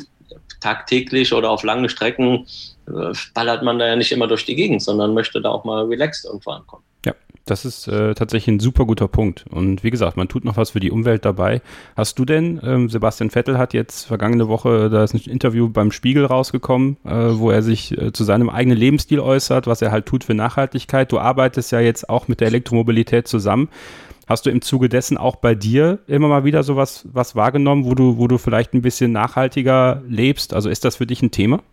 tagtäglich 0.60 1.34
oder 1.34 1.52
auf 1.52 1.64
lange 1.64 1.90
Strecken 1.90 2.48
äh, 2.88 3.14
ballert 3.34 3.64
man 3.64 3.80
da 3.80 3.88
ja 3.88 3.96
nicht 3.96 4.12
immer 4.12 4.28
durch 4.28 4.46
die 4.46 4.56
Gegend, 4.56 4.82
sondern 4.82 5.14
möchte 5.14 5.42
da 5.42 5.50
auch 5.50 5.64
mal 5.64 5.86
relaxed 5.86 6.26
irgendwo 6.26 6.52
ankommen. 6.52 6.84
Ja, 7.06 7.14
Das 7.46 7.64
ist 7.64 7.88
äh, 7.88 8.16
tatsächlich 8.16 8.56
ein 8.56 8.60
super 8.60 8.86
guter 8.86 9.08
Punkt. 9.08 9.46
Und 9.50 9.84
wie 9.84 9.92
gesagt, 9.92 10.18
man 10.18 10.28
tut 10.28 10.44
noch 10.44 10.58
was 10.58 10.72
für 10.72 10.80
die 10.80 10.90
Umwelt 10.92 11.24
dabei. 11.24 11.62
Hast 11.96 12.18
du 12.18 12.26
denn, 12.26 12.60
ähm, 12.64 12.90
Sebastian 12.90 13.30
Vettel 13.30 13.58
hat 13.58 13.74
jetzt 13.74 14.06
vergangene 14.06 14.48
Woche, 14.48 14.90
da 14.90 15.04
ist 15.04 15.14
ein 15.14 15.22
Interview 15.22 15.70
beim 15.70 15.92
Spiegel 15.92 16.26
rausgekommen, 16.26 16.98
äh, 17.06 17.12
wo 17.12 17.52
er 17.52 17.62
sich 17.62 17.96
äh, 17.98 18.12
zu 18.12 18.24
seinem 18.24 18.50
eigenen 18.50 18.78
Lebensstil 18.78 19.20
äußert, 19.20 19.68
was 19.68 19.82
er 19.82 19.92
halt 19.92 20.08
tut 20.08 20.24
für 20.24 20.34
Nachhaltigkeit. 20.34 21.12
Du 21.12 21.20
arbeitest 21.20 21.72
ja 21.72 21.80
jetzt 21.80 22.10
auch 22.10 22.28
mit 22.28 22.42
der 22.42 22.48
Elektromobilität 22.48 23.28
zusammen. 23.28 23.70
Hast 24.28 24.46
du 24.46 24.50
im 24.50 24.62
Zuge 24.62 24.90
dessen 24.90 25.18
auch 25.18 25.38
bei 25.38 25.56
dir 25.56 26.00
immer 26.06 26.28
mal 26.28 26.44
wieder 26.44 26.62
sowas 26.64 27.06
was 27.06 27.36
wahrgenommen, 27.36 27.86
wo 27.86 27.96
du, 27.96 28.18
wo 28.18 28.28
du 28.28 28.38
vielleicht 28.38 28.74
ein 28.74 28.82
bisschen 28.82 29.14
nachhaltiger 29.14 30.04
lebst? 30.08 30.54
Also 30.54 30.70
ist 30.70 30.84
das 30.84 30.98
für 30.98 31.08
dich 31.08 31.22
ein 31.22 31.32
Thema? 31.32 31.64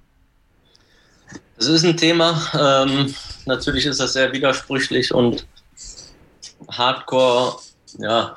Es 1.56 1.66
ist 1.66 1.85
ein 1.85 1.97
Thema. 1.97 2.40
Ähm, 2.55 3.12
natürlich 3.47 3.86
ist 3.86 3.98
das 3.98 4.12
sehr 4.12 4.32
widersprüchlich 4.32 5.12
und 5.12 5.47
Hardcore, 6.68 7.56
ja, 7.98 8.36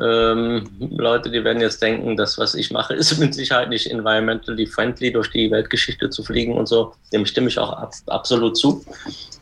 ähm, 0.00 0.68
Leute, 0.78 1.30
die 1.30 1.44
werden 1.44 1.60
jetzt 1.60 1.82
denken, 1.82 2.16
das, 2.16 2.38
was 2.38 2.54
ich 2.54 2.70
mache, 2.70 2.94
ist 2.94 3.18
mit 3.18 3.34
Sicherheit 3.34 3.68
nicht 3.68 3.90
environmentally 3.90 4.66
friendly, 4.66 5.12
durch 5.12 5.30
die 5.30 5.50
Weltgeschichte 5.50 6.10
zu 6.10 6.22
fliegen 6.22 6.54
und 6.54 6.66
so. 6.66 6.94
Dem 7.12 7.26
stimme 7.26 7.48
ich 7.48 7.58
auch 7.58 7.72
ab, 7.72 7.92
absolut 8.06 8.56
zu. 8.56 8.84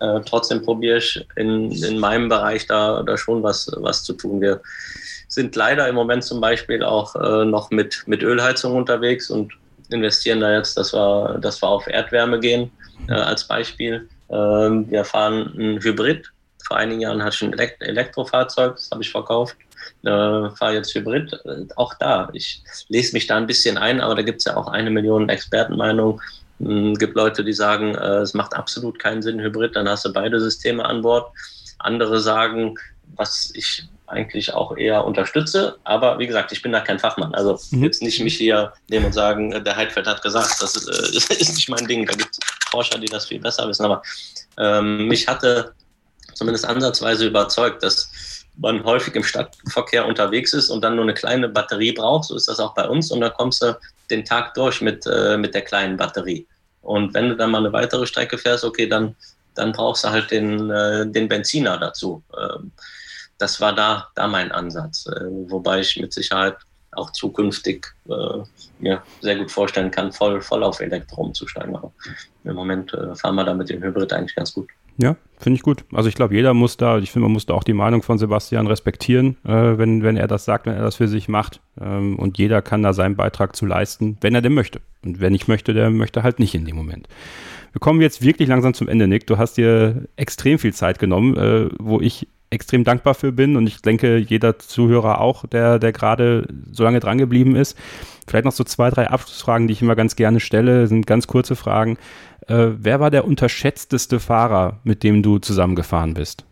Äh, 0.01 0.21
trotzdem 0.27 0.63
probiere 0.63 0.99
ich 0.99 1.25
in, 1.37 1.71
in 1.71 1.99
meinem 1.99 2.29
Bereich 2.29 2.67
da, 2.67 3.03
da 3.03 3.17
schon 3.17 3.43
was, 3.43 3.71
was 3.77 4.05
zu 4.05 4.15
tun. 4.15 4.41
Wir 4.41 4.61
sind 5.29 5.55
leider 5.55 5.89
im 5.89 5.95
Moment 5.95 6.25
zum 6.25 6.41
Beispiel 6.41 6.83
auch 6.83 7.15
äh, 7.15 7.45
noch 7.45 7.71
mit, 7.71 8.03
mit 8.07 8.23
Ölheizung 8.23 8.75
unterwegs 8.75 9.31
und 9.31 9.53
investieren 9.91 10.41
da 10.41 10.57
jetzt, 10.57 10.77
dass 10.77 10.93
wir, 10.93 11.39
dass 11.41 11.63
wir 11.63 11.69
auf 11.69 11.87
Erdwärme 11.87 12.41
gehen, 12.41 12.71
äh, 13.09 13.13
als 13.13 13.47
Beispiel. 13.47 14.09
Ähm, 14.31 14.91
wir 14.91 15.05
fahren 15.05 15.55
ein 15.57 15.83
Hybrid 15.83 16.31
vor 16.71 16.77
einigen 16.77 17.01
Jahren 17.01 17.21
hatte 17.21 17.35
ich 17.35 17.43
ein 17.43 17.53
Elekt 17.53 17.83
Elektrofahrzeug, 17.83 18.77
das 18.77 18.91
habe 18.93 19.03
ich 19.03 19.11
verkauft. 19.11 19.57
Äh, 20.03 20.51
fahre 20.57 20.75
jetzt 20.75 20.95
Hybrid. 20.95 21.33
Äh, 21.45 21.67
auch 21.77 21.95
da, 21.95 22.31
ich 22.33 22.63
lese 22.89 23.13
mich 23.13 23.27
da 23.27 23.37
ein 23.37 23.47
bisschen 23.47 23.79
ein, 23.79 24.01
aber 24.01 24.15
da 24.15 24.23
gibt 24.23 24.41
es 24.41 24.45
ja 24.47 24.57
auch 24.57 24.69
eine 24.69 24.91
Million 24.91 25.29
Expertenmeinungen. 25.29 26.21
Es 26.59 26.67
hm, 26.67 26.95
gibt 26.97 27.17
Leute, 27.17 27.45
die 27.45 27.53
sagen, 27.53 27.95
äh, 27.95 28.19
es 28.19 28.35
macht 28.35 28.55
absolut 28.55 28.99
keinen 28.99 29.23
Sinn, 29.23 29.41
Hybrid, 29.41 29.77
dann 29.77 29.89
hast 29.89 30.05
du 30.05 30.13
beide 30.13 30.41
Systeme 30.41 30.85
an 30.85 31.03
Bord. 31.03 31.31
Andere 31.79 32.21
sagen, 32.21 32.75
was 33.17 33.51
ich 33.55 33.85
eigentlich 34.11 34.53
auch 34.53 34.77
eher 34.77 35.05
unterstütze. 35.05 35.79
Aber 35.85 36.19
wie 36.19 36.27
gesagt, 36.27 36.53
ich 36.53 36.63
bin 36.63 36.73
da 36.73 36.81
kein 36.81 36.99
Fachmann. 36.99 37.35
Also 37.35 37.59
mhm. 37.71 37.85
jetzt 37.85 38.03
nicht 38.03 38.21
mich 38.21 38.37
hier 38.37 38.73
nehmen 38.89 39.07
und 39.07 39.13
sagen, 39.13 39.53
äh, 39.53 39.63
der 39.63 39.77
Heidfeld 39.77 40.07
hat 40.07 40.23
gesagt, 40.23 40.57
das 40.61 40.77
ist, 40.77 40.89
äh, 40.89 41.35
ist 41.41 41.55
nicht 41.55 41.69
mein 41.69 41.87
Ding. 41.87 42.07
Da 42.07 42.15
gibt 42.15 42.31
es 42.33 42.39
Forscher, 42.71 42.99
die 42.99 43.07
das 43.07 43.27
viel 43.27 43.41
besser 43.41 43.69
wissen. 43.69 43.85
Aber 43.85 44.03
ähm, 44.59 45.07
mich 45.07 45.29
hatte 45.29 45.73
zumindest 46.35 46.67
ansatzweise 46.67 47.27
überzeugt, 47.27 47.83
dass 47.83 48.11
man 48.57 48.85
häufig 48.85 49.15
im 49.15 49.25
Stadtverkehr 49.25 50.07
unterwegs 50.07 50.53
ist 50.53 50.71
und 50.71 50.83
dann 50.83 50.97
nur 50.97 51.05
eine 51.05 51.15
kleine 51.15 51.49
Batterie 51.49 51.93
braucht. 51.93 52.25
So 52.25 52.37
ist 52.37 52.49
das 52.49 52.61
auch 52.61 52.75
bei 52.75 52.89
uns. 52.89 53.11
Und 53.11 53.21
dann 53.21 53.33
kommst 53.33 53.63
du 53.63 53.79
den 54.11 54.25
Tag 54.25 54.55
durch 54.55 54.81
mit, 54.81 55.07
äh, 55.07 55.37
mit 55.37 55.55
der 55.55 55.63
kleinen 55.63 55.97
Batterie. 55.97 56.47
Und 56.83 57.15
wenn 57.15 57.29
du 57.29 57.37
dann 57.37 57.51
mal 57.51 57.59
eine 57.59 57.73
weitere 57.73 58.07
Strecke 58.07 58.39
fährst, 58.39 58.65
okay, 58.65 58.87
dann, 58.87 59.15
dann 59.55 59.73
brauchst 59.73 60.05
du 60.05 60.11
halt 60.11 60.31
den, 60.31 60.71
äh, 60.71 61.07
den 61.07 61.29
Benziner 61.29 61.79
dazu. 61.79 62.23
Ähm, 62.39 62.73
das 63.39 63.61
war 63.61 63.75
da, 63.75 64.09
da 64.15 64.27
mein 64.27 64.53
Ansatz. 64.53 65.07
Äh, 65.07 65.27
wobei 65.49 65.81
ich 65.81 65.97
mit 65.97 66.13
Sicherheit 66.13 66.57
auch 66.93 67.11
zukünftig 67.13 67.87
äh, 68.09 68.43
mir 68.79 69.03
sehr 69.21 69.37
gut 69.37 69.51
vorstellen 69.51 69.91
kann, 69.91 70.13
voll, 70.13 70.43
voll 70.43 70.63
auf 70.63 70.81
Elektro 70.81 71.23
umzusteigen. 71.23 71.77
Aber 71.77 71.93
im 72.45 72.55
Moment 72.55 72.93
äh, 72.93 73.15
fahren 73.15 73.37
wir 73.37 73.45
da 73.45 73.55
mit 73.55 73.71
dem 73.71 73.83
Hybrid 73.83 74.13
eigentlich 74.13 74.35
ganz 74.35 74.53
gut. 74.53 74.69
Ja, 75.03 75.17
finde 75.39 75.57
ich 75.57 75.63
gut. 75.63 75.85
Also 75.93 76.09
ich 76.09 76.15
glaube, 76.15 76.35
jeder 76.35 76.53
muss 76.53 76.77
da, 76.77 76.99
ich 76.99 77.11
finde, 77.11 77.25
man 77.25 77.33
muss 77.33 77.47
da 77.47 77.55
auch 77.55 77.65
die 77.65 77.73
Meinung 77.73 78.03
von 78.03 78.19
Sebastian 78.19 78.67
respektieren, 78.67 79.37
äh, 79.45 79.79
wenn, 79.79 80.03
wenn 80.03 80.17
er 80.17 80.27
das 80.27 80.45
sagt, 80.45 80.67
wenn 80.67 80.75
er 80.75 80.83
das 80.83 80.97
für 80.97 81.09
sich 81.09 81.29
macht. 81.29 81.61
Ähm, 81.81 82.19
und 82.19 82.37
jeder 82.39 82.61
kann 82.61 82.83
da 82.83 82.93
seinen 82.93 83.17
Beitrag 83.17 83.57
zu 83.57 83.65
leisten, 83.65 84.19
wenn 84.21 84.35
er 84.35 84.43
denn 84.43 84.53
möchte. 84.53 84.81
Und 85.05 85.21
wer 85.21 85.31
nicht 85.31 85.49
möchte, 85.49 85.73
der 85.73 85.91
möchte 85.91 86.23
halt 86.23 86.39
nicht 86.39 86.55
in 86.55 86.67
dem 86.67 86.77
Moment. 86.77 87.09
Wir 87.73 87.81
kommen 87.81 88.01
jetzt 88.01 88.23
wirklich 88.23 88.49
langsam 88.49 88.75
zum 88.75 88.89
Ende, 88.89 89.07
Nick. 89.07 89.27
Du 89.27 89.39
hast 89.39 89.57
dir 89.57 90.09
extrem 90.17 90.59
viel 90.59 90.75
Zeit 90.75 90.99
genommen, 90.99 91.37
äh, 91.37 91.69
wo 91.79 92.01
ich 92.01 92.27
extrem 92.51 92.83
dankbar 92.83 93.15
für 93.15 93.31
bin 93.31 93.57
und 93.57 93.67
ich 93.67 93.81
denke, 93.81 94.17
jeder 94.17 94.59
Zuhörer 94.59 95.21
auch, 95.21 95.47
der, 95.47 95.79
der 95.79 95.93
gerade 95.93 96.49
so 96.73 96.83
lange 96.83 96.99
dran 96.99 97.19
geblieben 97.19 97.55
ist. 97.55 97.79
Vielleicht 98.27 98.45
noch 98.45 98.53
so 98.53 98.65
zwei, 98.65 98.91
drei 98.91 99.09
Abschlussfragen, 99.09 99.69
die 99.69 99.73
ich 99.73 99.83
immer 99.83 99.95
ganz 99.95 100.17
gerne 100.17 100.41
stelle, 100.41 100.89
sind 100.89 101.07
ganz 101.07 101.29
kurze 101.29 101.55
Fragen. 101.55 101.97
Äh, 102.49 102.71
wer 102.77 102.99
war 102.99 103.11
der 103.11 103.25
unterschätzteste 103.25 104.19
Fahrer, 104.19 104.81
mit 104.83 105.05
dem 105.05 105.23
du 105.23 105.39
zusammengefahren 105.39 106.15
bist? 106.15 106.45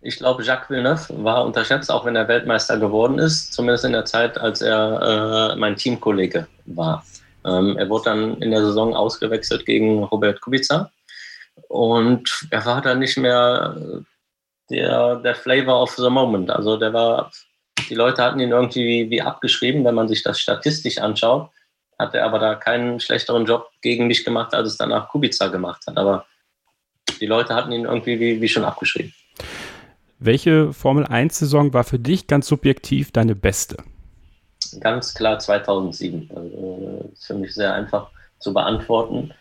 Ich 0.00 0.16
glaube, 0.16 0.42
Jacques 0.42 0.68
Villeneuve 0.68 1.22
war 1.22 1.44
unterschätzt, 1.44 1.88
auch 1.88 2.04
wenn 2.04 2.16
er 2.16 2.26
Weltmeister 2.26 2.76
geworden 2.78 3.20
ist, 3.20 3.52
zumindest 3.52 3.84
in 3.84 3.92
der 3.92 4.04
Zeit, 4.04 4.36
als 4.36 4.60
er 4.60 5.52
äh, 5.52 5.56
mein 5.56 5.76
Teamkollege 5.76 6.48
war. 6.66 7.04
Ähm, 7.44 7.76
er 7.76 7.88
wurde 7.88 8.04
dann 8.04 8.42
in 8.42 8.50
der 8.50 8.64
Saison 8.64 8.94
ausgewechselt 8.94 9.66
gegen 9.66 10.04
Robert 10.04 10.40
Kubica 10.40 10.90
und 11.68 12.46
er 12.50 12.64
war 12.64 12.80
dann 12.80 13.00
nicht 13.00 13.16
mehr 13.16 14.04
der, 14.70 15.16
der 15.16 15.34
Flavor 15.34 15.82
of 15.82 15.90
the 15.96 16.08
Moment. 16.08 16.50
Also 16.50 16.76
der 16.76 16.92
war, 16.92 17.32
die 17.88 17.94
Leute 17.94 18.22
hatten 18.22 18.40
ihn 18.40 18.50
irgendwie 18.50 18.86
wie, 18.86 19.10
wie 19.10 19.22
abgeschrieben, 19.22 19.84
wenn 19.84 19.94
man 19.94 20.08
sich 20.08 20.22
das 20.22 20.40
statistisch 20.40 20.98
anschaut 20.98 21.50
hat 22.02 22.14
er 22.14 22.24
aber 22.24 22.38
da 22.38 22.54
keinen 22.54 23.00
schlechteren 23.00 23.46
Job 23.46 23.70
gegen 23.80 24.06
mich 24.06 24.24
gemacht, 24.24 24.54
als 24.54 24.68
es 24.68 24.76
danach 24.76 25.08
Kubica 25.08 25.48
gemacht 25.48 25.84
hat. 25.86 25.96
Aber 25.96 26.26
die 27.20 27.26
Leute 27.26 27.54
hatten 27.54 27.72
ihn 27.72 27.84
irgendwie 27.84 28.18
wie, 28.18 28.40
wie 28.40 28.48
schon 28.48 28.64
abgeschrieben. 28.64 29.14
Welche 30.18 30.72
Formel 30.72 31.04
1-Saison 31.04 31.72
war 31.72 31.84
für 31.84 31.98
dich 31.98 32.26
ganz 32.26 32.46
subjektiv 32.46 33.12
deine 33.12 33.34
beste? 33.34 33.76
Ganz 34.80 35.14
klar 35.14 35.38
2007. 35.38 36.30
Also, 36.34 37.10
ist 37.12 37.26
für 37.26 37.34
mich 37.34 37.54
sehr 37.54 37.74
einfach 37.74 38.08
zu 38.38 38.52
beantworten. 38.52 39.32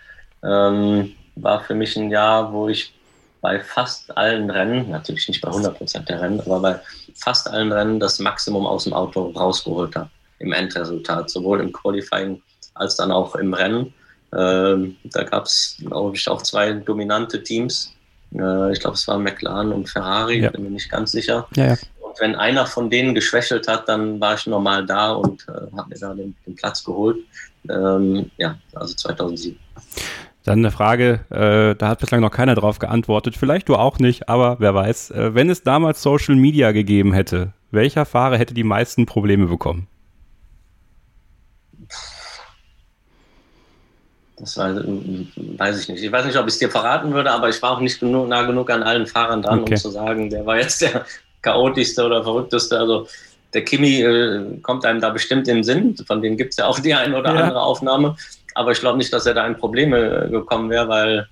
Ähm, 0.44 1.14
war 1.36 1.62
für 1.64 1.76
mich 1.76 1.96
ein 1.98 2.10
Jahr, 2.10 2.52
wo 2.52 2.68
ich 2.68 2.94
bei 3.42 3.60
fast 3.60 4.16
allen 4.18 4.50
Rennen, 4.50 4.90
natürlich 4.90 5.28
nicht 5.28 5.42
bei 5.42 5.50
100% 5.50 6.06
der 6.06 6.22
Rennen, 6.22 6.40
aber 6.42 6.60
bei 6.60 6.80
fast 7.16 7.50
allen 7.50 7.72
Rennen 7.72 8.00
das 8.00 8.20
Maximum 8.20 8.66
aus 8.68 8.84
dem 8.84 8.94
Auto 8.94 9.32
rausgeholt 9.32 9.96
habe 9.96 10.10
im 10.40 10.54
Endresultat, 10.54 11.30
sowohl 11.30 11.60
im 11.60 11.72
Qualifying 11.72 12.42
als 12.76 12.96
dann 12.96 13.12
auch 13.12 13.36
im 13.36 13.54
Rennen. 13.54 13.94
Ähm, 14.34 14.98
da 15.04 15.24
gab 15.24 15.46
es, 15.46 15.78
glaube 15.80 16.16
ich, 16.16 16.28
auch 16.28 16.42
zwei 16.42 16.74
dominante 16.74 17.44
Teams. 17.44 17.94
Äh, 18.34 18.72
ich 18.72 18.80
glaube, 18.80 18.96
es 18.96 19.08
waren 19.08 19.24
McLaren 19.24 19.74
und 19.74 19.90
Ferrari, 19.90 20.40
ja. 20.40 20.52
bin 20.52 20.64
mir 20.64 20.70
nicht 20.70 20.90
ganz 20.90 21.12
sicher. 21.12 21.48
Ja, 21.56 21.68
ja. 21.68 21.78
Und 22.12 22.20
wenn 22.20 22.36
einer 22.36 22.66
von 22.66 22.90
denen 22.90 23.16
geschwächelt 23.16 23.70
hat, 23.70 23.88
dann 23.88 24.20
war 24.20 24.36
ich 24.36 24.46
normal 24.46 24.86
da 24.86 25.14
und 25.14 25.48
äh, 25.48 25.78
habe 25.78 25.90
mir 25.90 25.98
da 25.98 26.14
den, 26.14 26.36
den 26.46 26.56
Platz 26.58 26.84
geholt. 26.84 27.18
Ähm, 27.70 28.30
ja, 28.38 28.58
also 28.74 28.94
2007. 28.94 29.58
Dann 30.44 30.60
eine 30.60 30.72
Frage, 30.72 31.22
äh, 31.30 31.76
da 31.76 31.88
hat 31.88 32.00
bislang 32.00 32.20
noch 32.20 32.32
keiner 32.32 32.56
drauf 32.56 32.80
geantwortet, 32.80 33.38
vielleicht 33.38 33.70
du 33.70 33.76
auch 33.76 34.00
nicht, 34.00 34.28
aber 34.28 34.58
wer 34.60 34.74
weiß. 34.74 35.12
Äh, 35.12 35.36
wenn 35.36 35.50
es 35.50 35.64
damals 35.64 36.02
Social 36.02 36.36
Media 36.36 36.74
gegeben 36.74 37.14
hätte, 37.14 37.54
welcher 37.70 38.06
Fahrer 38.06 38.38
hätte 38.38 38.54
die 38.54 38.66
meisten 38.66 39.06
Probleme 39.06 39.48
bekommen? 39.48 39.88
Das 44.38 44.58
weiß, 44.58 44.78
weiß, 44.78 45.82
ich 45.82 45.88
nicht. 45.88 46.04
Ich 46.04 46.12
weiß 46.12 46.26
nicht, 46.26 46.38
ob 46.38 46.48
ich 46.48 46.54
es 46.54 46.60
dir 46.60 46.70
verraten 46.70 47.14
würde, 47.14 47.32
aber 47.32 47.48
ich 47.48 47.62
war 47.62 47.72
auch 47.72 47.80
nicht 47.80 48.02
genug, 48.02 48.28
nah 48.28 48.42
genug 48.42 48.70
an 48.70 48.84
allen 48.84 49.08
Fahrern 49.08 49.44
dran, 49.44 49.62
okay. 49.62 49.76
um 49.76 49.78
zu 49.78 49.92
sagen, 49.92 50.30
der 50.30 50.46
war 50.46 50.58
jetzt 50.58 50.82
der 50.82 51.06
chaotischste 51.42 52.06
oder 52.06 52.24
verrückteste. 52.24 52.78
Also 52.78 53.08
der 53.54 53.64
Kimi 53.66 54.02
äh, 54.02 54.60
kommt 54.62 54.86
einem 54.86 55.02
da 55.02 55.10
bestimmt 55.10 55.48
in 55.48 55.58
den 55.58 55.64
Sinn. 55.64 55.96
Von 56.08 56.22
dem 56.22 56.38
gibt 56.38 56.52
es 56.52 56.58
ja 56.58 56.68
auch 56.68 56.80
die 56.80 56.94
eine 56.94 57.18
oder 57.18 57.34
ja. 57.34 57.42
andere 57.42 57.62
Aufnahme. 57.62 58.16
Aber 58.54 58.72
ich 58.72 58.80
glaube 58.80 58.98
nicht, 58.98 59.12
dass 59.14 59.26
er 59.26 59.34
da 59.34 59.46
in 59.46 59.58
Probleme 59.58 60.26
äh, 60.26 60.30
gekommen 60.30 60.70
wäre, 60.70 60.88
weil 60.88 61.28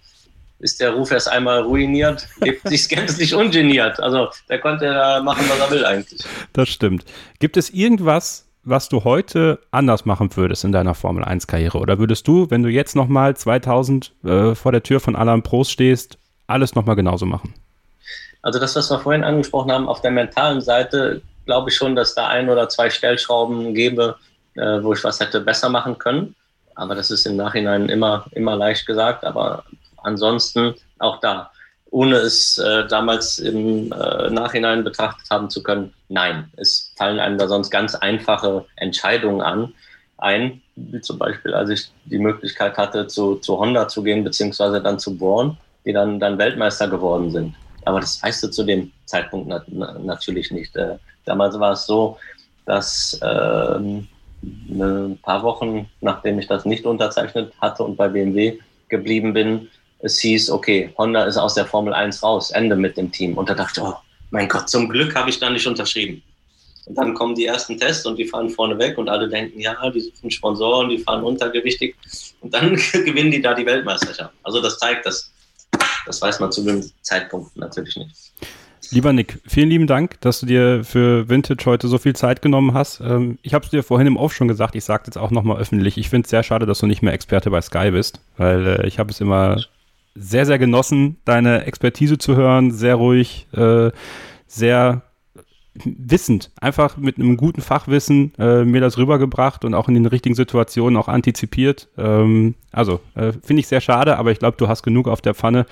ist 0.60 0.82
der 0.82 0.92
Ruf 0.92 1.12
erst 1.12 1.32
einmal 1.32 1.62
ruiniert, 1.62 2.28
lebt 2.42 2.68
sich 2.68 2.88
gänzlich 2.90 3.34
ungeniert. 3.34 4.00
Also 4.00 4.28
der 4.50 4.60
konnte 4.60 4.86
da 4.86 5.22
machen, 5.22 5.46
was 5.50 5.60
er 5.60 5.72
will 5.72 5.86
eigentlich. 5.86 6.22
Das 6.54 6.70
stimmt. 6.70 7.06
Gibt 7.40 7.58
es 7.58 7.70
irgendwas, 7.70 8.50
was 8.64 8.90
du 8.90 9.04
heute 9.04 9.60
anders 9.72 10.06
machen 10.06 10.36
würdest 10.36 10.66
in 10.66 10.72
deiner 10.72 10.96
Formel 10.96 11.24
1 11.24 11.48
Karriere? 11.48 11.80
Oder 11.80 11.98
würdest 11.98 12.28
du, 12.28 12.50
wenn 12.50 12.64
du 12.64 12.70
jetzt 12.70 12.96
nochmal 12.96 13.36
2000 13.36 14.14
äh, 14.26 14.56
vor 14.56 14.72
der 14.72 14.84
Tür 14.84 15.00
von 15.00 15.16
Alain 15.16 15.44
Prost 15.44 15.72
stehst, 15.72 16.18
alles 16.48 16.76
nochmal 16.76 16.96
genauso 16.96 17.26
machen? 17.26 17.54
Also 18.42 18.60
das, 18.60 18.76
was 18.76 18.90
wir 18.90 19.00
vorhin 19.00 19.24
angesprochen 19.24 19.72
haben, 19.72 19.88
auf 19.88 20.02
der 20.02 20.12
mentalen 20.12 20.62
Seite 20.62 21.22
glaube 21.46 21.70
ich 21.70 21.76
schon, 21.76 21.96
dass 21.96 22.16
da 22.16 22.28
ein 22.28 22.50
oder 22.50 22.70
zwei 22.70 22.90
Stellschrauben 22.90 23.74
gäbe, 23.74 24.16
äh, 24.56 24.82
wo 24.84 24.94
ich 24.94 25.04
was 25.04 25.20
hätte 25.20 25.42
besser 25.42 25.70
machen 25.70 25.98
können. 25.98 26.36
Aber 26.76 26.96
das 26.96 27.12
ist 27.12 27.26
im 27.26 27.36
Nachhinein 27.36 27.90
immer, 27.90 28.26
immer 28.32 28.56
leicht 28.56 28.86
gesagt. 28.86 29.26
Aber 29.26 29.64
ansonsten 29.98 30.76
auch 31.00 31.20
da 31.20 31.52
ohne 31.92 32.18
es 32.18 32.58
äh, 32.58 32.88
damals 32.88 33.40
im 33.40 33.92
äh, 33.92 34.30
Nachhinein 34.30 34.84
betrachtet 34.84 35.30
haben 35.30 35.50
zu 35.50 35.64
können, 35.64 35.94
nein. 36.08 36.52
Es 36.58 36.94
fallen 36.98 37.20
einem 37.20 37.38
da 37.38 37.48
sonst 37.48 37.70
ganz 37.70 37.96
einfache 37.96 38.66
Entscheidungen 38.76 39.42
an, 39.42 39.74
ein, 40.18 40.62
wie 40.76 41.02
zum 41.02 41.18
Beispiel, 41.18 41.54
als 41.54 41.70
ich 41.70 41.92
die 42.06 42.20
Möglichkeit 42.20 42.78
hatte, 42.78 43.08
zu, 43.08 43.36
zu 43.36 43.58
Honda 43.58 43.88
zu 43.88 44.04
gehen, 44.04 44.24
beziehungsweise 44.24 44.82
dann 44.82 45.00
zu 45.00 45.18
Born, 45.18 45.58
die 45.86 45.94
dann, 45.94 46.20
dann 46.20 46.38
Weltmeister 46.38 46.88
geworden 46.88 47.32
sind. 47.32 47.56
Aber 47.86 48.00
das 48.00 48.22
weißt 48.22 48.44
du 48.44 48.48
zu 48.50 48.64
dem 48.64 48.92
Zeitpunkt 49.06 49.48
nat 49.48 49.68
natürlich 49.70 50.52
nicht. 50.52 50.76
Äh, 50.76 50.98
damals 51.26 51.60
war 51.60 51.74
es 51.74 51.86
so, 51.86 52.18
dass 52.66 53.20
äh, 53.22 53.80
ein 54.46 55.20
paar 55.22 55.44
Wochen, 55.44 55.90
nachdem 56.02 56.40
ich 56.40 56.48
das 56.48 56.66
nicht 56.66 56.86
unterzeichnet 56.86 57.54
hatte 57.60 57.84
und 57.84 57.96
bei 57.96 58.08
BMW 58.08 58.60
geblieben 58.90 59.34
bin, 59.34 59.70
es 60.00 60.20
hieß, 60.20 60.50
okay, 60.52 60.94
Honda 60.98 61.26
ist 61.26 61.38
aus 61.38 61.56
der 61.56 61.66
Formel 61.66 61.94
1 61.94 62.24
raus, 62.24 62.52
Ende 62.52 62.76
mit 62.76 62.96
dem 62.96 63.12
Team. 63.12 63.38
Und 63.38 63.50
da 63.50 63.54
dachte 63.54 63.82
ich, 63.82 63.88
oh 63.88 63.96
mein 64.32 64.48
Gott, 64.48 64.70
zum 64.70 64.88
Glück 64.88 65.16
habe 65.16 65.30
ich 65.30 65.40
da 65.40 65.50
nicht 65.50 65.68
unterschrieben. 65.68 66.24
Und 66.86 66.98
dann 66.98 67.14
kommen 67.14 67.36
die 67.36 67.46
ersten 67.46 67.78
Tests 67.78 68.06
und 68.06 68.18
die 68.18 68.26
fahren 68.26 68.50
vorne 68.50 68.78
weg 68.80 68.98
und 68.98 69.10
alle 69.10 69.30
denken, 69.30 69.60
ja, 69.60 69.76
die 69.92 70.00
suchen 70.00 70.32
Sponsoren, 70.32 70.90
die 70.90 70.98
fahren 70.98 71.24
untergewichtig. 71.24 71.96
Und 72.42 72.54
dann 72.54 72.76
gewinnen 72.94 73.32
die 73.32 73.42
da 73.42 73.54
die 73.54 73.66
Weltmeisterschaft. 73.66 74.34
Also 74.44 74.62
das 74.62 74.80
zeigt, 74.80 75.06
dass 75.06 75.32
das 76.06 76.22
weiß 76.22 76.40
man 76.40 76.52
zu 76.52 76.64
dem 76.64 76.84
Zeitpunkt 77.02 77.56
natürlich 77.56 77.96
nicht. 77.98 78.34
Lieber 78.92 79.14
Nick, 79.14 79.40
vielen 79.46 79.70
lieben 79.70 79.86
Dank, 79.86 80.20
dass 80.22 80.40
du 80.40 80.48
dir 80.48 80.84
für 80.84 81.30
Vintage 81.30 81.66
heute 81.66 81.88
so 81.88 82.00
viel 82.00 82.16
Zeit 82.16 82.42
genommen 82.42 82.74
hast. 82.74 83.02
Ähm, 83.02 83.38
ich 83.44 83.54
habe 83.54 83.64
es 83.64 83.70
dir 83.70 83.84
vorhin 83.84 84.08
im 84.08 84.18
Off 84.18 84.34
schon 84.34 84.48
gesagt, 84.48 84.76
ich 84.76 84.84
sage 84.84 85.04
jetzt 85.06 85.18
auch 85.18 85.30
nochmal 85.30 85.58
öffentlich. 85.58 85.98
Ich 85.98 86.10
finde 86.10 86.26
es 86.26 86.32
sehr 86.32 86.42
schade, 86.42 86.66
dass 86.66 86.80
du 86.80 86.88
nicht 86.88 87.04
mehr 87.04 87.14
Experte 87.14 87.52
bei 87.52 87.62
Sky 87.62 87.92
bist, 87.92 88.20
weil 88.38 88.66
äh, 88.66 88.88
ich 88.88 88.98
habe 88.98 89.12
es 89.12 89.22
immer 89.22 89.62
sehr, 90.16 90.48
sehr 90.48 90.58
genossen, 90.58 91.18
deine 91.24 91.66
Expertise 91.66 92.18
zu 92.18 92.36
hören, 92.36 92.72
sehr 92.72 92.96
ruhig, 92.96 93.48
äh, 93.54 93.92
sehr 94.48 95.04
wissend, 95.86 96.52
einfach 96.60 96.98
mit 96.98 97.18
einem 97.18 97.38
guten 97.38 97.62
Fachwissen 97.62 98.34
äh, 98.38 98.64
mir 98.64 98.82
das 98.82 98.98
rübergebracht 98.98 99.66
und 99.66 99.74
auch 99.74 99.88
in 99.88 99.94
den 99.94 100.06
richtigen 100.06 100.36
Situationen 100.36 100.98
auch 100.98 101.08
antizipiert. 101.08 101.88
Ähm, 101.98 102.56
also 102.72 103.00
äh, 103.16 103.34
finde 103.44 103.62
ich 103.62 103.68
sehr 103.68 103.82
schade, 103.82 104.18
aber 104.18 104.32
ich 104.32 104.40
glaube, 104.40 104.58
du 104.58 104.68
hast 104.68 104.84
genug 104.84 105.08
auf 105.08 105.22
der 105.22 105.34
Pfanne, 105.34 105.66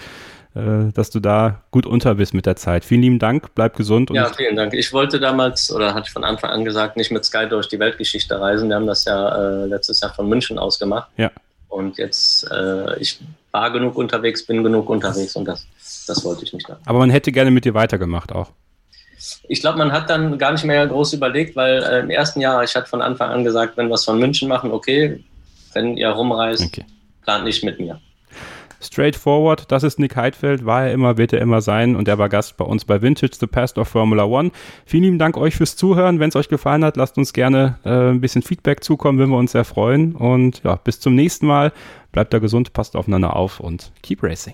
äh, 0.55 0.91
dass 0.93 1.09
du 1.09 1.19
da 1.19 1.61
gut 1.71 1.85
unter 1.85 2.15
bist 2.15 2.33
mit 2.33 2.45
der 2.45 2.55
Zeit. 2.55 2.83
Vielen 2.85 3.01
lieben 3.01 3.19
Dank, 3.19 3.53
bleib 3.53 3.75
gesund. 3.75 4.09
ja, 4.11 4.31
vielen 4.33 4.55
Dank. 4.55 4.73
Ich 4.73 4.91
wollte 4.93 5.19
damals, 5.19 5.71
oder 5.71 5.93
hatte 5.93 6.07
ich 6.07 6.13
von 6.13 6.23
Anfang 6.23 6.49
an 6.49 6.65
gesagt, 6.65 6.97
nicht 6.97 7.11
mit 7.11 7.23
Sky 7.25 7.47
durch 7.47 7.67
die 7.67 7.79
Weltgeschichte 7.79 8.39
reisen. 8.39 8.69
Wir 8.69 8.75
haben 8.75 8.87
das 8.87 9.05
ja 9.05 9.63
äh, 9.63 9.65
letztes 9.65 10.01
Jahr 10.01 10.13
von 10.13 10.27
München 10.27 10.57
aus 10.57 10.79
gemacht. 10.79 11.09
Ja. 11.17 11.31
Und 11.67 11.97
jetzt, 11.97 12.49
äh, 12.49 12.97
ich 12.99 13.19
war 13.51 13.71
genug 13.71 13.97
unterwegs, 13.97 14.45
bin 14.45 14.63
genug 14.63 14.89
unterwegs 14.89 15.35
und 15.35 15.45
das, 15.45 15.65
das 16.07 16.23
wollte 16.23 16.43
ich 16.43 16.53
nicht. 16.53 16.67
Haben. 16.67 16.79
Aber 16.85 16.99
man 16.99 17.09
hätte 17.09 17.31
gerne 17.31 17.51
mit 17.51 17.65
dir 17.65 17.73
weitergemacht 17.73 18.31
auch. 18.31 18.51
Ich 19.47 19.61
glaube, 19.61 19.77
man 19.77 19.91
hat 19.91 20.09
dann 20.09 20.37
gar 20.37 20.51
nicht 20.51 20.63
mehr 20.63 20.85
groß 20.85 21.13
überlegt, 21.13 21.55
weil 21.55 21.81
äh, 21.83 21.99
im 21.99 22.09
ersten 22.09 22.39
Jahr, 22.39 22.63
ich 22.63 22.75
hatte 22.75 22.87
von 22.87 23.01
Anfang 23.01 23.31
an 23.31 23.43
gesagt, 23.43 23.77
wenn 23.77 23.87
wir 23.87 23.95
es 23.95 24.05
von 24.05 24.19
München 24.19 24.47
machen, 24.47 24.71
okay, 24.71 25.23
wenn 25.73 25.97
ihr 25.97 26.09
rumreist, 26.09 26.63
okay. 26.65 26.85
plant 27.23 27.45
nicht 27.45 27.63
mit 27.63 27.79
mir. 27.79 27.99
Straightforward, 28.79 29.71
das 29.71 29.83
ist 29.83 29.97
Nick 29.97 30.15
Heidfeld, 30.15 30.65
war 30.65 30.85
er 30.85 30.91
immer, 30.91 31.17
wird 31.17 31.33
er 31.33 31.41
immer 31.41 31.61
sein 31.61 31.95
und 31.95 32.07
er 32.07 32.19
war 32.19 32.29
Gast 32.29 32.57
bei 32.57 32.65
uns 32.65 32.85
bei 32.85 33.01
Vintage, 33.01 33.35
The 33.39 33.47
Past 33.47 33.77
of 33.79 33.87
Formula 33.87 34.25
One. 34.25 34.51
Vielen 34.85 35.03
lieben 35.03 35.19
Dank 35.19 35.35
euch 35.35 35.55
fürs 35.55 35.75
Zuhören. 35.75 36.19
Wenn 36.19 36.29
es 36.29 36.35
euch 36.35 36.47
gefallen 36.47 36.85
hat, 36.85 36.95
lasst 36.95 37.17
uns 37.17 37.33
gerne 37.33 37.79
äh, 37.83 38.11
ein 38.11 38.21
bisschen 38.21 38.43
Feedback 38.43 38.83
zukommen, 38.83 39.17
würden 39.17 39.31
wir 39.31 39.37
uns 39.37 39.53
sehr 39.53 39.65
freuen. 39.65 40.15
Und 40.15 40.61
ja, 40.63 40.75
bis 40.75 40.99
zum 40.99 41.15
nächsten 41.15 41.47
Mal. 41.47 41.71
Bleibt 42.11 42.33
da 42.33 42.39
gesund, 42.39 42.73
passt 42.73 42.95
aufeinander 42.95 43.35
auf 43.35 43.59
und 43.59 43.91
keep 44.01 44.23
racing. 44.23 44.53